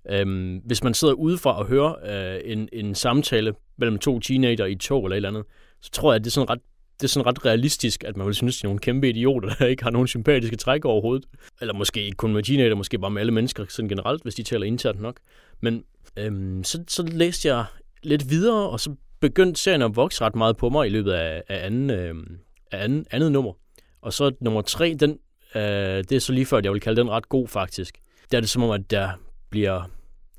øh, 0.10 0.56
hvis 0.66 0.84
man 0.84 0.94
sidder 0.94 1.14
udefra 1.14 1.60
og 1.60 1.66
hører 1.66 1.96
øh, 2.36 2.42
en, 2.46 2.70
en 2.74 2.96
samtale 2.96 3.54
mellem 3.78 4.00
to 4.00 4.20
teenager 4.20 4.66
i 4.66 4.72
et 4.72 4.80
tog 4.80 5.06
eller 5.06 5.16
et 5.16 5.18
eller 5.18 5.30
andet, 5.30 5.44
så 5.82 5.92
tror 5.92 6.12
jeg, 6.12 6.16
at 6.16 6.24
det 6.24 6.30
er 6.30 6.32
sådan 6.32 6.50
ret 6.50 6.60
det 7.00 7.04
er 7.04 7.08
sådan 7.08 7.26
ret 7.26 7.46
realistisk, 7.46 8.04
at 8.04 8.18
man 8.18 8.28
vil 8.28 8.36
synes, 8.36 8.58
at 8.58 8.62
de 8.62 8.66
er 8.66 8.70
nogle 8.70 8.80
kæmpe 8.80 9.10
idioter, 9.10 9.56
der 9.60 9.66
ikke 9.66 9.84
har 9.84 9.92
nogen 9.92 10.08
sympatiske 10.08 10.56
træk 10.56 10.86
overhovedet. 10.86 11.26
Eller 11.62 11.74
måske 11.74 12.04
ikke 12.04 12.16
kun 12.16 12.34
med 12.34 12.44
teenager, 12.44 12.76
måske 12.76 13.00
bare 13.00 13.12
med 13.12 13.22
alle 13.22 13.34
mennesker 13.34 13.66
sådan 13.70 13.90
generelt, 13.90 14.24
hvis 14.24 14.36
de 14.36 14.44
taler 14.44 14.66
internt 14.66 15.02
nok. 15.02 15.18
Men 15.62 15.84
øhm, 16.18 16.64
så, 16.64 16.84
så 16.88 17.04
læste 17.04 17.48
jeg 17.48 17.66
lidt 18.04 18.30
videre, 18.30 18.70
og 18.70 18.80
så 18.80 18.96
begyndte 19.20 19.62
serien 19.62 19.82
at 19.82 19.96
vokse 19.96 20.24
ret 20.24 20.36
meget 20.36 20.58
på 20.58 20.70
mig 20.70 20.88
i 20.88 20.90
løbet 20.90 21.12
af, 21.12 21.44
af, 21.48 21.66
anden, 21.66 21.90
øhm, 21.90 22.40
af 22.72 22.84
anden, 22.84 23.06
andet 23.12 23.32
nummer. 23.32 23.54
Og 24.02 24.14
så 24.14 24.32
nummer 24.42 24.62
tre, 24.62 24.96
den, 25.00 25.20
øh, 25.56 25.62
det 25.62 26.12
er 26.12 26.20
så 26.20 26.34
lige 26.34 26.46
før, 26.46 26.58
at 26.58 26.66
jeg 26.66 26.74
vil 26.74 26.82
kalde 26.82 27.02
den 27.02 27.10
ret 27.10 27.30
god 27.30 27.48
faktisk. 27.48 27.98
Der 28.32 28.38
er 28.38 28.42
det 28.42 28.50
som 28.50 28.64
om, 28.64 28.70
at 28.70 28.92
der 28.92 29.10
bliver... 29.50 29.92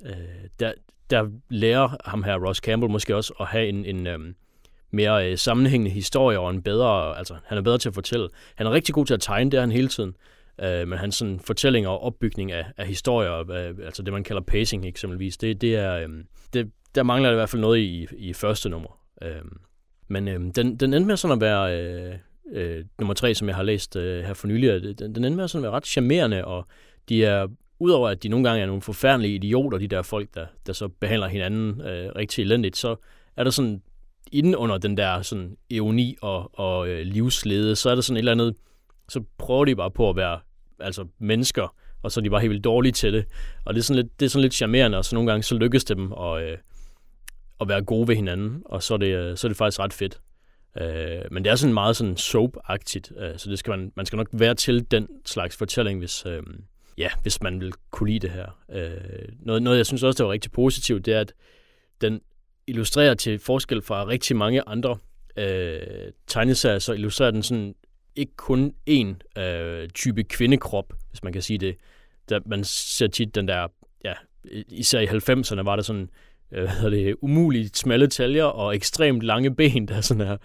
Øh, 0.07 0.13
der, 0.61 0.73
der 1.11 1.29
lærer 1.49 1.97
ham 2.05 2.23
her, 2.23 2.47
Ross 2.47 2.59
Campbell, 2.59 2.91
måske 2.91 3.17
også 3.17 3.35
at 3.41 3.47
have 3.47 3.69
en, 3.69 3.85
en 3.85 4.07
øhm, 4.07 4.35
mere 4.91 5.31
øh, 5.31 5.39
sammenhængende 5.39 5.91
historie 5.91 6.41
og 6.41 6.51
en 6.51 6.63
bedre... 6.63 7.19
Altså, 7.19 7.35
han 7.45 7.59
er 7.59 7.63
bedre 7.63 7.79
til 7.79 7.89
at 7.89 7.95
fortælle. 7.95 8.29
Han 8.55 8.67
er 8.67 8.71
rigtig 8.71 8.95
god 8.95 9.07
til 9.07 9.15
at 9.15 9.21
tegne, 9.21 9.51
det 9.51 9.57
er 9.57 9.61
han 9.61 9.73
hele 9.73 9.89
tiden. 9.89 10.15
Øh, 10.63 10.89
men 10.89 10.99
hans 10.99 11.15
sådan, 11.15 11.41
fortællinger 11.41 11.91
og 11.91 12.03
opbygning 12.03 12.53
af, 12.53 12.65
af 12.77 12.87
historier, 12.87 13.51
øh, 13.51 13.75
altså 13.85 14.03
det 14.03 14.13
man 14.13 14.25
kalder 14.25 14.43
pacing 14.43 14.87
eksempelvis, 14.87 15.37
det, 15.37 15.61
det 15.61 15.77
er... 15.77 15.95
Øh, 15.95 16.09
det, 16.53 16.71
der 16.95 17.03
mangler 17.03 17.31
i 17.31 17.35
hvert 17.35 17.49
fald 17.49 17.63
noget 17.63 17.79
i, 17.79 18.07
i 18.17 18.33
første 18.33 18.69
nummer. 18.69 18.99
Øh, 19.23 19.43
men 20.09 20.29
øh, 20.29 20.41
den, 20.55 20.77
den 20.77 20.95
endte 20.95 21.07
med 21.07 21.17
sådan 21.17 21.37
at 21.37 21.41
være... 21.41 21.83
Øh, 21.83 22.15
øh, 22.53 22.85
nummer 22.99 23.15
tre, 23.15 23.35
som 23.35 23.49
jeg 23.49 23.57
har 23.57 23.63
læst 23.63 23.97
øh, 23.97 24.25
her 24.25 24.35
for 24.35 24.47
nylig, 24.47 24.99
den, 24.99 25.15
den 25.15 25.25
endte 25.25 25.37
med 25.37 25.49
sådan 25.49 25.65
at 25.65 25.71
være 25.71 25.77
ret 25.77 25.87
charmerende, 25.87 26.45
og 26.45 26.67
de 27.09 27.25
er, 27.25 27.47
udover 27.79 28.09
at 28.09 28.23
de 28.23 28.29
nogle 28.29 28.49
gange 28.49 28.63
er 28.63 28.67
nogle 28.67 28.83
forfærdelige 28.83 29.35
idioter, 29.35 29.79
de 29.79 29.89
der 29.89 30.03
folk, 30.03 30.29
der, 30.35 30.47
der 30.67 30.73
så 30.73 30.89
behandler 30.89 31.29
hinanden 31.29 31.81
øh, 31.81 32.13
rigtig 32.17 32.43
elendigt, 32.43 32.77
så 32.77 32.97
er 33.37 33.45
der 33.45 33.51
sådan, 33.51 33.83
inden 34.33 34.57
under 34.57 34.79
den 34.79 34.97
der 34.97 35.23
sådan 35.23 35.57
eoni 35.71 36.17
og, 36.23 36.59
og 36.61 36.89
øh, 36.89 37.07
livslede, 37.07 37.77
så 37.77 37.91
er 37.91 37.95
der 37.95 38.03
sådan 38.03 38.17
et 38.17 38.19
eller 38.19 38.33
andet 38.33 38.55
så 39.09 39.23
prøver 39.39 39.65
de 39.65 39.77
bare 39.77 39.91
på 39.91 40.11
at 40.11 40.17
være 40.17 40.41
altså 40.81 41.07
mennesker, 41.19 41.75
og 42.03 42.13
så 42.13 42.21
er 42.21 42.23
de 42.23 42.31
bare 42.31 42.41
helt 42.41 42.51
vildt 42.51 42.65
dårlige 42.65 42.93
til 42.93 43.13
det. 43.13 43.25
Og 43.65 43.75
det 43.75 43.81
er 43.81 43.85
sådan 43.85 44.03
lidt, 44.03 44.21
det 44.21 44.27
er 44.27 44.31
sådan 44.31 44.43
lidt 44.43 44.55
charmerende, 44.55 44.99
og 44.99 45.05
så 45.05 45.17
nogle 45.17 45.31
gange 45.31 45.43
så 45.43 45.55
lykkes 45.55 45.85
det 45.85 45.97
dem 45.97 46.13
at, 46.13 46.43
øh, 46.43 46.59
at 47.61 47.69
være 47.69 47.83
gode 47.83 48.09
ved 48.09 48.17
hinanden, 48.17 48.63
og 48.65 48.83
så 48.83 48.95
er 48.95 48.99
det, 48.99 49.17
øh, 49.17 49.37
så 49.37 49.47
er 49.47 49.49
det 49.49 49.57
faktisk 49.57 49.81
ret 49.81 49.93
fedt. 49.93 50.21
Øh, 50.81 51.23
men 51.31 51.45
det 51.45 51.51
er 51.51 51.57
sådan 51.57 51.75
meget 51.75 51.97
sådan 51.97 52.17
soap-agtigt, 52.17 53.23
øh, 53.23 53.39
så 53.39 53.51
det 53.51 53.59
skal 53.59 53.71
man, 53.71 53.93
man 53.97 54.07
skal 54.07 54.17
nok 54.17 54.29
være 54.33 54.55
til 54.55 54.91
den 54.91 55.09
slags 55.27 55.57
fortælling, 55.57 55.99
hvis, 55.99 56.27
øh, 56.27 56.43
ja, 56.99 57.09
hvis 57.23 57.43
man 57.43 57.61
vil 57.61 57.73
kunne 57.91 58.11
lide 58.11 58.19
det 58.19 58.31
her. 58.31 58.59
Øh, 58.73 59.29
noget, 59.41 59.63
noget, 59.63 59.77
jeg 59.77 59.87
synes 59.87 60.03
også, 60.03 60.19
der 60.19 60.25
var 60.25 60.33
rigtig 60.33 60.53
positivt, 60.53 61.07
det 61.07 61.15
er, 61.15 61.21
at 61.21 61.33
den 62.01 62.21
illustrerer 62.69 63.15
til 63.15 63.39
forskel 63.39 63.83
fra 63.83 64.07
rigtig 64.07 64.37
mange 64.37 64.69
andre 64.69 64.99
øh, 65.37 65.81
tegneserier, 66.27 66.79
så 66.79 66.93
illustrerer 66.93 67.31
den 67.31 67.43
sådan 67.43 67.75
ikke 68.17 68.37
kun 68.37 68.75
én 68.91 69.41
øh, 69.43 69.89
type 69.89 70.25
kvindekrop, 70.25 70.93
hvis 71.11 71.23
man 71.23 71.33
kan 71.33 71.43
sige 71.43 71.59
det. 71.59 71.77
Der, 72.29 72.41
man 72.47 72.65
ser 72.65 73.07
tit 73.07 73.35
den 73.35 73.49
der, 73.49 73.67
ja, 74.05 74.13
især 74.69 75.01
i 75.01 75.07
90'erne 75.07 75.63
var 75.63 75.77
der 75.77 75.83
sådan 75.83 76.11
øh, 76.53 76.59
hvad 76.59 76.69
hedder 76.69 76.91
det, 76.91 77.17
umuligt 77.23 77.77
smalle 77.77 78.07
taljer 78.07 78.45
og 78.45 78.75
ekstremt 78.75 79.23
lange 79.23 79.55
ben, 79.55 79.89
der 79.89 80.01
sådan 80.01 80.27
er 80.27 80.37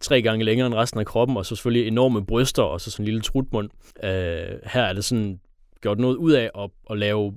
tre 0.00 0.22
gange 0.22 0.44
længere 0.44 0.66
end 0.66 0.74
resten 0.74 1.00
af 1.00 1.06
kroppen, 1.06 1.36
og 1.36 1.46
så 1.46 1.56
selvfølgelig 1.56 1.88
enorme 1.88 2.26
bryster 2.26 2.62
og 2.62 2.80
så 2.80 2.90
sådan 2.90 3.02
en 3.02 3.06
lille 3.06 3.20
trutmund. 3.20 3.70
Øh, 4.04 4.58
her 4.64 4.82
er 4.82 4.92
det 4.92 5.04
sådan 5.04 5.40
gjort 5.80 5.98
noget 5.98 6.16
ud 6.16 6.32
af 6.32 6.50
at, 6.58 6.70
at 6.90 6.98
lave 6.98 7.34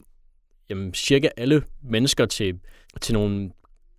jamen, 0.70 0.94
cirka 0.94 1.30
alle 1.38 1.64
mennesker 1.84 2.26
til, 2.26 2.60
til 3.02 3.14
nogle 3.14 3.52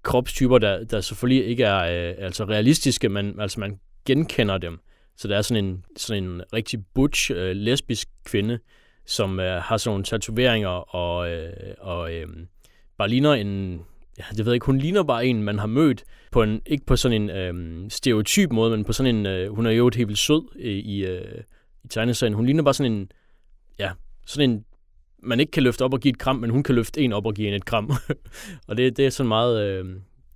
kropstyper, 0.06 0.58
der, 0.58 0.84
der 0.84 1.00
selvfølgelig 1.00 1.46
ikke 1.46 1.64
er 1.64 2.08
øh, 2.08 2.14
altså 2.18 2.44
realistiske, 2.44 3.08
men 3.08 3.40
altså 3.40 3.60
man 3.60 3.78
genkender 4.04 4.58
dem. 4.58 4.80
Så 5.16 5.28
der 5.28 5.36
er 5.36 5.42
sådan 5.42 5.64
en, 5.64 5.84
sådan 5.96 6.24
en 6.24 6.42
rigtig 6.52 6.84
butch, 6.94 7.30
øh, 7.34 7.56
lesbisk 7.56 8.08
kvinde, 8.24 8.58
som 9.06 9.40
øh, 9.40 9.62
har 9.62 9.76
sådan 9.76 9.90
nogle 9.90 10.04
tatoveringer 10.04 10.94
og, 10.94 11.30
øh, 11.30 11.52
og 11.78 12.14
øh, 12.14 12.26
bare 12.98 13.08
ligner 13.08 13.32
en, 13.32 13.80
ja, 14.18 14.24
det 14.30 14.38
ved 14.38 14.52
jeg 14.52 14.54
ikke, 14.54 14.66
hun 14.66 14.78
ligner 14.78 15.02
bare 15.02 15.26
en, 15.26 15.42
man 15.42 15.58
har 15.58 15.66
mødt 15.66 16.04
på 16.32 16.42
en, 16.42 16.62
ikke 16.66 16.86
på 16.86 16.96
sådan 16.96 17.22
en 17.22 17.30
øh, 17.30 17.90
stereotyp 17.90 18.52
måde, 18.52 18.70
men 18.70 18.84
på 18.84 18.92
sådan 18.92 19.16
en, 19.16 19.26
øh, 19.26 19.54
hun 19.54 19.66
er 19.66 19.70
jo 19.70 19.90
helt 19.96 20.08
vildt 20.08 20.20
sød 20.20 20.56
i, 20.58 20.70
i, 20.70 21.04
øh, 21.06 21.42
i 21.84 21.88
tegneserien. 21.88 22.34
Hun 22.34 22.46
ligner 22.46 22.62
bare 22.62 22.74
sådan 22.74 22.92
en, 22.92 23.10
ja, 23.78 23.90
sådan 24.26 24.50
en, 24.50 24.64
man 25.22 25.40
ikke 25.40 25.50
kan 25.50 25.62
løfte 25.62 25.82
op 25.82 25.94
og 25.94 26.00
give 26.00 26.12
et 26.12 26.18
kram, 26.18 26.36
men 26.36 26.50
hun 26.50 26.62
kan 26.62 26.74
løfte 26.74 27.00
en 27.00 27.12
op 27.12 27.26
og 27.26 27.34
give 27.34 27.48
en 27.48 27.54
et 27.54 27.64
kram. 27.64 27.92
og 28.68 28.76
det, 28.76 28.96
det 28.96 29.06
er 29.06 29.10
sådan 29.10 29.28
meget, 29.28 29.62
øh, 29.62 29.84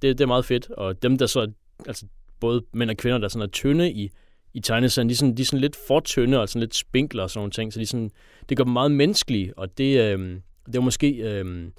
det, 0.03 0.19
det 0.19 0.21
er 0.21 0.27
meget 0.27 0.45
fedt. 0.45 0.71
Og 0.71 1.03
dem, 1.03 1.19
der 1.19 1.27
så, 1.27 1.53
altså 1.87 2.07
både 2.41 2.63
mænd 2.73 2.91
og 2.91 2.97
kvinder, 2.97 3.19
der 3.19 3.29
sådan 3.29 3.43
er 3.43 3.51
tynde 3.51 3.93
i, 3.93 4.11
i 4.55 4.61
tegneserien, 4.61 5.09
de 5.09 5.13
er, 5.13 5.17
sådan, 5.17 5.37
de 5.37 5.43
er 5.43 5.47
sådan 5.47 5.61
lidt 5.61 5.77
for 5.87 6.01
tynde 6.01 6.41
og 6.41 6.49
sådan 6.49 6.61
lidt 6.61 6.75
spinkler 6.75 7.23
og 7.23 7.31
sådan 7.31 7.39
nogle 7.39 7.51
ting, 7.51 7.73
så 7.73 7.81
de 7.81 7.87
sådan, 7.87 8.11
det 8.49 8.57
gør 8.57 8.65
dem 8.65 8.73
meget 8.73 8.91
menneskelige, 8.91 9.59
og 9.59 9.79
det, 9.79 10.01
øh, 10.01 10.41
det 10.67 10.77
er 10.77 10.81
måske 10.81 11.11
øh, 11.11 11.71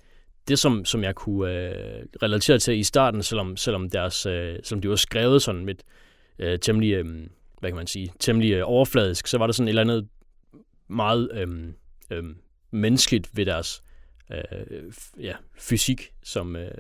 det, 0.47 0.59
som, 0.59 0.85
som 0.85 1.03
jeg 1.03 1.15
kunne 1.15 1.51
øh, 1.51 2.05
relatere 2.23 2.59
til 2.59 2.77
i 2.77 2.83
starten, 2.83 3.23
selvom, 3.23 3.57
selvom, 3.57 3.89
deres, 3.89 4.25
øh, 4.25 4.59
selvom 4.63 4.81
de 4.81 4.89
var 4.89 4.95
skrevet 4.95 5.41
sådan 5.41 5.65
med 5.65 5.75
øh, 6.39 6.59
temmelig, 6.59 6.93
øh, 6.93 7.05
hvad 7.59 7.69
kan 7.69 7.75
man 7.75 7.87
sige, 7.87 8.11
temmelig 8.19 8.51
øh, 8.51 8.63
overfladisk, 8.65 9.27
så 9.27 9.37
var 9.37 9.47
der 9.47 9.53
sådan 9.53 9.67
et 9.67 9.69
eller 9.69 9.81
andet 9.81 10.07
meget 10.87 11.29
øh, 11.33 11.47
øh, 12.11 12.23
menneskeligt 12.71 13.29
ved 13.34 13.45
deres 13.45 13.84
øh, 14.31 14.93
ja, 15.19 15.34
fysik, 15.57 16.12
som, 16.23 16.55
øh, 16.55 16.71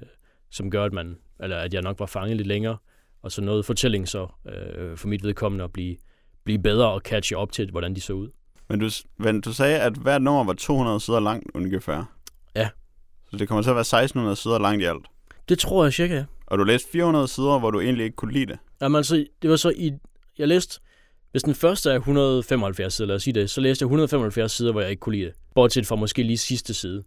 som 0.49 0.71
gør, 0.71 0.85
at 0.85 0.93
man, 0.93 1.17
eller 1.39 1.57
at 1.57 1.73
jeg 1.73 1.81
nok 1.81 1.99
var 1.99 2.05
fanget 2.05 2.37
lidt 2.37 2.47
længere, 2.47 2.77
og 3.21 3.31
så 3.31 3.41
noget 3.41 3.65
fortælling 3.65 4.07
så 4.07 4.27
øh, 4.45 4.97
for 4.97 5.07
mit 5.07 5.23
vedkommende 5.23 5.63
at 5.63 5.73
blive, 5.73 5.97
blive 6.43 6.59
bedre 6.59 6.91
og 6.91 7.01
catche 7.01 7.37
op 7.37 7.51
til, 7.51 7.71
hvordan 7.71 7.95
de 7.95 8.01
så 8.01 8.13
ud. 8.13 8.29
Men 8.69 8.79
du, 8.79 8.89
men 9.17 9.41
du 9.41 9.53
sagde, 9.53 9.79
at 9.79 9.93
hvert 9.93 10.21
nummer 10.21 10.43
var 10.43 10.53
200 10.53 10.99
sider 10.99 11.19
langt 11.19 11.51
ungefær. 11.53 12.15
Ja. 12.55 12.69
Så 13.31 13.37
det 13.37 13.47
kommer 13.47 13.61
til 13.61 13.69
at 13.69 13.75
være 13.75 13.81
1600 13.81 14.35
sider 14.35 14.59
langt 14.59 14.81
i 14.81 14.85
alt. 14.85 15.05
Det 15.49 15.59
tror 15.59 15.83
jeg 15.83 15.93
cirka. 15.93 16.23
Og 16.47 16.57
du 16.57 16.63
læste 16.63 16.91
400 16.91 17.27
sider, 17.27 17.59
hvor 17.59 17.71
du 17.71 17.79
egentlig 17.79 18.03
ikke 18.03 18.15
kunne 18.15 18.33
lide 18.33 18.45
det. 18.45 18.59
Jamen 18.81 18.95
altså, 18.95 19.25
det 19.41 19.49
var 19.49 19.55
så 19.55 19.69
i... 19.69 19.91
Jeg 20.37 20.47
læste... 20.47 20.79
Hvis 21.31 21.43
den 21.43 21.55
første 21.55 21.91
er 21.91 21.95
175 21.95 22.93
sider, 22.93 23.07
lad 23.07 23.15
os 23.15 23.23
sige 23.23 23.33
det, 23.33 23.49
så 23.49 23.61
læste 23.61 23.83
jeg 23.83 23.87
175 23.87 24.51
sider, 24.51 24.71
hvor 24.71 24.81
jeg 24.81 24.89
ikke 24.89 24.99
kunne 24.99 25.15
lide 25.15 25.25
det. 25.25 25.33
Bortset 25.55 25.87
fra 25.87 25.95
måske 25.95 26.23
lige 26.23 26.37
sidste 26.37 26.73
side. 26.73 27.03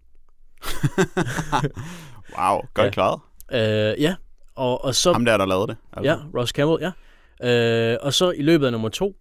wow, 2.39 2.61
godt 2.75 2.87
Ja. 2.87 2.91
klaret. 2.91 3.21
Øh, 3.53 4.03
ja, 4.03 4.15
og, 4.55 4.85
og 4.85 4.95
så... 4.95 5.13
Ham 5.13 5.25
der, 5.25 5.37
der 5.37 5.47
lavede 5.47 5.67
det. 5.67 5.77
Altså. 5.93 6.11
Ja, 6.11 6.17
Ross 6.41 6.53
Campbell, 6.53 6.79
ja. 6.83 6.93
Øh, 7.93 7.99
og 8.03 8.15
så 8.15 8.31
i 8.31 8.43
løbet 8.43 8.67
af 8.67 8.73
nummer 8.73 8.89
to, 8.89 9.17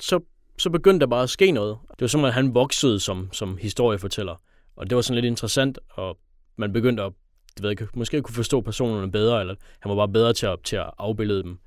så, 0.00 0.20
så 0.58 0.70
begyndte 0.70 1.04
der 1.04 1.10
bare 1.10 1.22
at 1.22 1.30
ske 1.30 1.50
noget. 1.50 1.78
Det 1.90 2.00
var 2.00 2.06
som, 2.06 2.24
at 2.24 2.32
han 2.34 2.54
voksede 2.54 3.00
som, 3.00 3.28
som 3.32 3.56
historiefortæller. 3.56 4.34
Og 4.76 4.90
det 4.90 4.96
var 4.96 5.02
sådan 5.02 5.14
lidt 5.14 5.24
interessant, 5.24 5.78
og 5.90 6.18
man 6.56 6.72
begyndte 6.72 7.02
at, 7.02 7.12
det 7.54 7.62
ved 7.62 7.74
jeg 7.80 7.88
måske 7.94 8.22
kunne 8.22 8.34
forstå 8.34 8.60
personerne 8.60 9.12
bedre, 9.12 9.40
eller 9.40 9.54
han 9.80 9.90
var 9.90 9.96
bare 9.96 10.08
bedre 10.08 10.32
til 10.32 10.46
at, 10.46 10.58
til 10.64 10.76
at 10.76 10.90
afbillede 10.98 11.42
dem. 11.42 11.58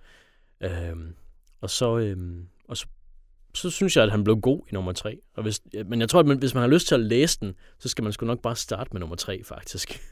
Øhm, 0.62 1.16
og 1.62 1.70
så, 1.70 1.98
øhm, 1.98 2.48
og 2.70 2.78
så, 2.78 2.86
så 3.56 3.70
synes 3.70 3.96
jeg, 3.96 4.04
at 4.04 4.12
han 4.12 4.24
blev 4.24 4.38
god 4.38 4.62
i 4.70 4.74
nummer 4.74 4.92
tre. 4.92 5.20
Og 5.36 5.44
hvis, 5.44 5.62
men 5.86 6.02
jeg 6.02 6.10
tror, 6.10 6.20
at 6.20 6.26
man, 6.26 6.38
hvis 6.38 6.54
man 6.54 6.62
har 6.62 6.68
lyst 6.70 6.88
til 6.88 6.96
at 6.96 7.02
læse 7.02 7.40
den, 7.40 7.54
så 7.80 7.90
skal 7.90 8.04
man 8.04 8.14
sgu 8.14 8.26
nok 8.26 8.42
bare 8.42 8.56
starte 8.56 8.90
med 8.94 9.00
nummer 9.00 9.16
tre, 9.16 9.44
faktisk. 9.44 10.00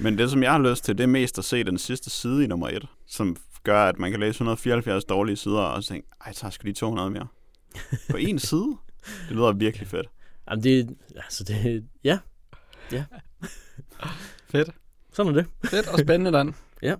Men 0.00 0.18
det, 0.18 0.30
som 0.30 0.42
jeg 0.42 0.52
har 0.52 0.70
lyst 0.70 0.84
til, 0.84 0.98
det 0.98 1.04
er 1.04 1.08
mest 1.08 1.38
at 1.38 1.44
se 1.44 1.64
den 1.64 1.78
sidste 1.78 2.10
side 2.10 2.44
i 2.44 2.46
nummer 2.46 2.68
1, 2.68 2.86
som 3.06 3.36
gør, 3.62 3.84
at 3.84 3.98
man 3.98 4.10
kan 4.10 4.20
læse 4.20 4.30
174 4.30 5.04
dårlige 5.04 5.36
sider, 5.36 5.58
og 5.60 5.82
så 5.82 5.88
tænke, 5.88 6.08
ej, 6.20 6.26
jeg 6.26 6.34
tager 6.34 6.50
sgu 6.50 6.64
lige 6.64 6.74
200 6.74 7.10
mere. 7.10 7.26
På 8.10 8.16
en 8.16 8.38
side? 8.48 8.76
Det 9.28 9.36
lyder 9.36 9.52
virkelig 9.52 9.88
fedt. 9.88 10.06
Jamen 10.50 10.64
det, 10.64 10.96
altså 11.16 11.44
det, 11.44 11.84
ja, 12.04 12.18
Fedt. 14.50 14.70
sådan 15.12 15.32
er 15.32 15.42
det. 15.42 15.70
Fedt 15.70 15.88
og 15.88 15.98
spændende, 15.98 16.38
Dan. 16.38 16.54
Ja. 16.82 16.94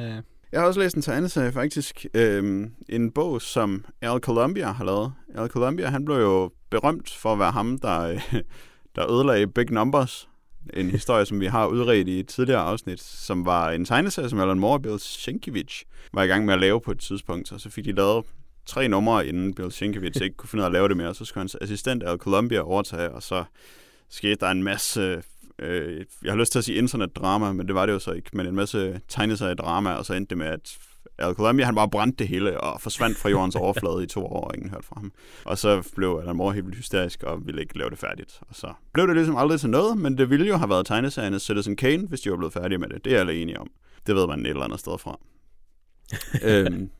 Øh, 0.00 0.22
jeg 0.52 0.60
har 0.60 0.68
også 0.68 0.80
læst 0.80 0.96
en 0.96 1.02
tegneserie 1.02 1.52
faktisk. 1.52 2.06
Øhm, 2.14 2.72
en 2.88 3.10
bog, 3.10 3.42
som 3.42 3.84
Al 4.00 4.20
Columbia 4.20 4.72
har 4.72 4.84
lavet. 4.84 5.12
Al 5.34 5.48
Columbia, 5.48 5.86
han 5.86 6.04
blev 6.04 6.16
jo 6.16 6.50
berømt 6.70 7.10
for 7.10 7.32
at 7.32 7.38
være 7.38 7.50
ham, 7.50 7.78
der, 7.78 8.20
der 8.96 9.12
ødelagde 9.12 9.46
Big 9.46 9.70
Numbers. 9.70 10.28
En 10.74 10.90
historie, 10.90 11.26
som 11.26 11.40
vi 11.40 11.46
har 11.46 11.66
udredt 11.66 12.08
i 12.08 12.20
et 12.20 12.28
tidligere 12.28 12.60
afsnit, 12.60 13.00
som 13.00 13.46
var 13.46 13.70
en 13.70 13.84
tegneserie, 13.84 14.28
som 14.28 14.40
Alan 14.40 14.58
Moore 14.58 14.74
og 14.74 14.82
Bill 14.82 14.98
Sienkiewicz 14.98 15.82
var 16.12 16.22
i 16.22 16.26
gang 16.26 16.44
med 16.44 16.54
at 16.54 16.60
lave 16.60 16.80
på 16.80 16.90
et 16.90 16.98
tidspunkt. 16.98 17.52
Og 17.52 17.60
så 17.60 17.70
fik 17.70 17.84
de 17.84 17.92
lavet 17.92 18.24
tre 18.66 18.88
numre, 18.88 19.26
inden 19.26 19.54
Bill 19.54 19.72
Sienkiewicz 19.72 20.20
ikke 20.20 20.36
kunne 20.36 20.48
finde 20.48 20.62
ud 20.62 20.64
af 20.64 20.68
at 20.68 20.72
lave 20.72 20.88
det 20.88 20.96
mere. 20.96 21.14
Så 21.14 21.24
skulle 21.24 21.42
hans 21.42 21.56
assistent 21.60 22.02
Al 22.02 22.18
Columbia 22.18 22.60
overtage, 22.60 23.10
og 23.10 23.22
så 23.22 23.44
skete 24.10 24.36
der 24.40 24.50
en 24.50 24.62
masse 24.62 25.22
øh, 25.62 26.04
jeg 26.24 26.32
har 26.32 26.38
lyst 26.38 26.52
til 26.52 26.58
at 26.58 26.64
sige 26.64 26.78
internetdrama, 26.78 27.52
men 27.52 27.66
det 27.66 27.74
var 27.74 27.86
det 27.86 27.92
jo 27.92 27.98
så 27.98 28.12
ikke, 28.12 28.30
men 28.32 28.46
en 28.46 28.54
masse 28.54 29.00
tegneseriedrama, 29.08 29.92
og 29.92 30.06
så 30.06 30.14
endte 30.14 30.30
det 30.30 30.38
med, 30.38 30.46
at 30.46 30.78
Al 31.18 31.34
Columbia, 31.34 31.64
han 31.64 31.74
bare 31.74 31.90
brændte 31.90 32.18
det 32.18 32.28
hele 32.28 32.60
og 32.60 32.80
forsvandt 32.80 33.18
fra 33.18 33.28
jordens 33.28 33.56
overflade 33.64 34.02
i 34.02 34.06
to 34.06 34.26
år, 34.26 34.44
og 34.44 34.54
ingen 34.54 34.70
hørte 34.70 34.86
fra 34.86 34.94
ham. 34.96 35.12
Og 35.44 35.58
så 35.58 35.90
blev 35.96 36.20
Alan 36.22 36.36
Moore 36.36 36.54
helt 36.54 36.66
vildt 36.66 36.78
hysterisk 36.78 37.22
og 37.22 37.46
ville 37.46 37.60
ikke 37.60 37.78
lave 37.78 37.90
det 37.90 37.98
færdigt. 37.98 38.40
Og 38.40 38.54
så 38.54 38.72
blev 38.92 39.06
det 39.06 39.16
ligesom 39.16 39.36
aldrig 39.36 39.60
til 39.60 39.70
noget, 39.70 39.98
men 39.98 40.18
det 40.18 40.30
ville 40.30 40.46
jo 40.46 40.56
have 40.56 40.70
været 40.70 40.86
tegneserien 40.86 41.40
Citizen 41.40 41.76
Kane, 41.76 42.06
hvis 42.06 42.20
de 42.20 42.30
var 42.30 42.36
blevet 42.36 42.52
færdige 42.52 42.78
med 42.78 42.88
det. 42.88 43.04
Det 43.04 43.14
er 43.14 43.20
alle 43.20 43.42
enige 43.42 43.60
om. 43.60 43.70
Det 44.06 44.14
ved 44.14 44.26
man 44.26 44.40
et 44.40 44.46
eller 44.46 44.64
andet 44.64 44.80
sted 44.80 44.98
fra. 44.98 45.18
øhm, 46.48 46.90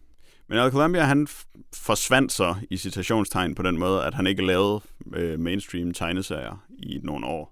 men 0.48 0.58
Al 0.58 0.70
Columbia, 0.70 1.02
han 1.02 1.26
forsvandt 1.74 2.32
så 2.32 2.54
i 2.70 2.76
citationstegn 2.76 3.54
på 3.54 3.62
den 3.62 3.78
måde, 3.78 4.04
at 4.04 4.14
han 4.14 4.26
ikke 4.26 4.46
lavede 4.46 4.80
øh, 5.14 5.40
mainstream 5.40 5.92
tegneserier 5.92 6.64
i 6.78 7.00
nogle 7.02 7.26
år. 7.26 7.51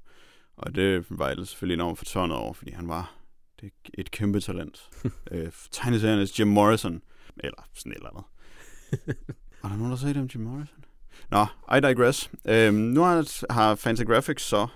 Og 0.63 0.75
det 0.75 1.05
var 1.09 1.29
jeg 1.29 1.37
selvfølgelig 1.37 1.75
enormt 1.75 1.99
fortørnet 1.99 2.37
over, 2.37 2.53
fordi 2.53 2.71
han 2.71 2.89
var 2.89 3.15
det 3.61 3.73
et 3.95 4.11
kæmpe 4.11 4.41
talent. 4.41 4.91
øh, 5.33 5.53
tegneseriernes 5.71 6.41
Jim 6.41 6.49
Morrison. 6.49 7.03
Eller 7.37 7.69
sådan 7.75 7.93
et 7.93 7.97
eller 7.97 8.11
andet. 8.11 8.25
Var 9.63 9.69
der 9.69 9.77
nogen, 9.77 9.91
der 9.91 9.97
sagde 9.97 10.15
det 10.15 10.23
om 10.23 10.29
Jim 10.35 10.43
Morrison? 10.43 10.85
Nå, 11.31 11.47
I 11.77 11.81
digress. 11.81 12.31
Øhm, 12.49 12.75
nu 12.75 13.01
har, 13.01 13.53
har 13.53 13.75
Fantagraphics 13.75 14.43
så... 14.43 14.67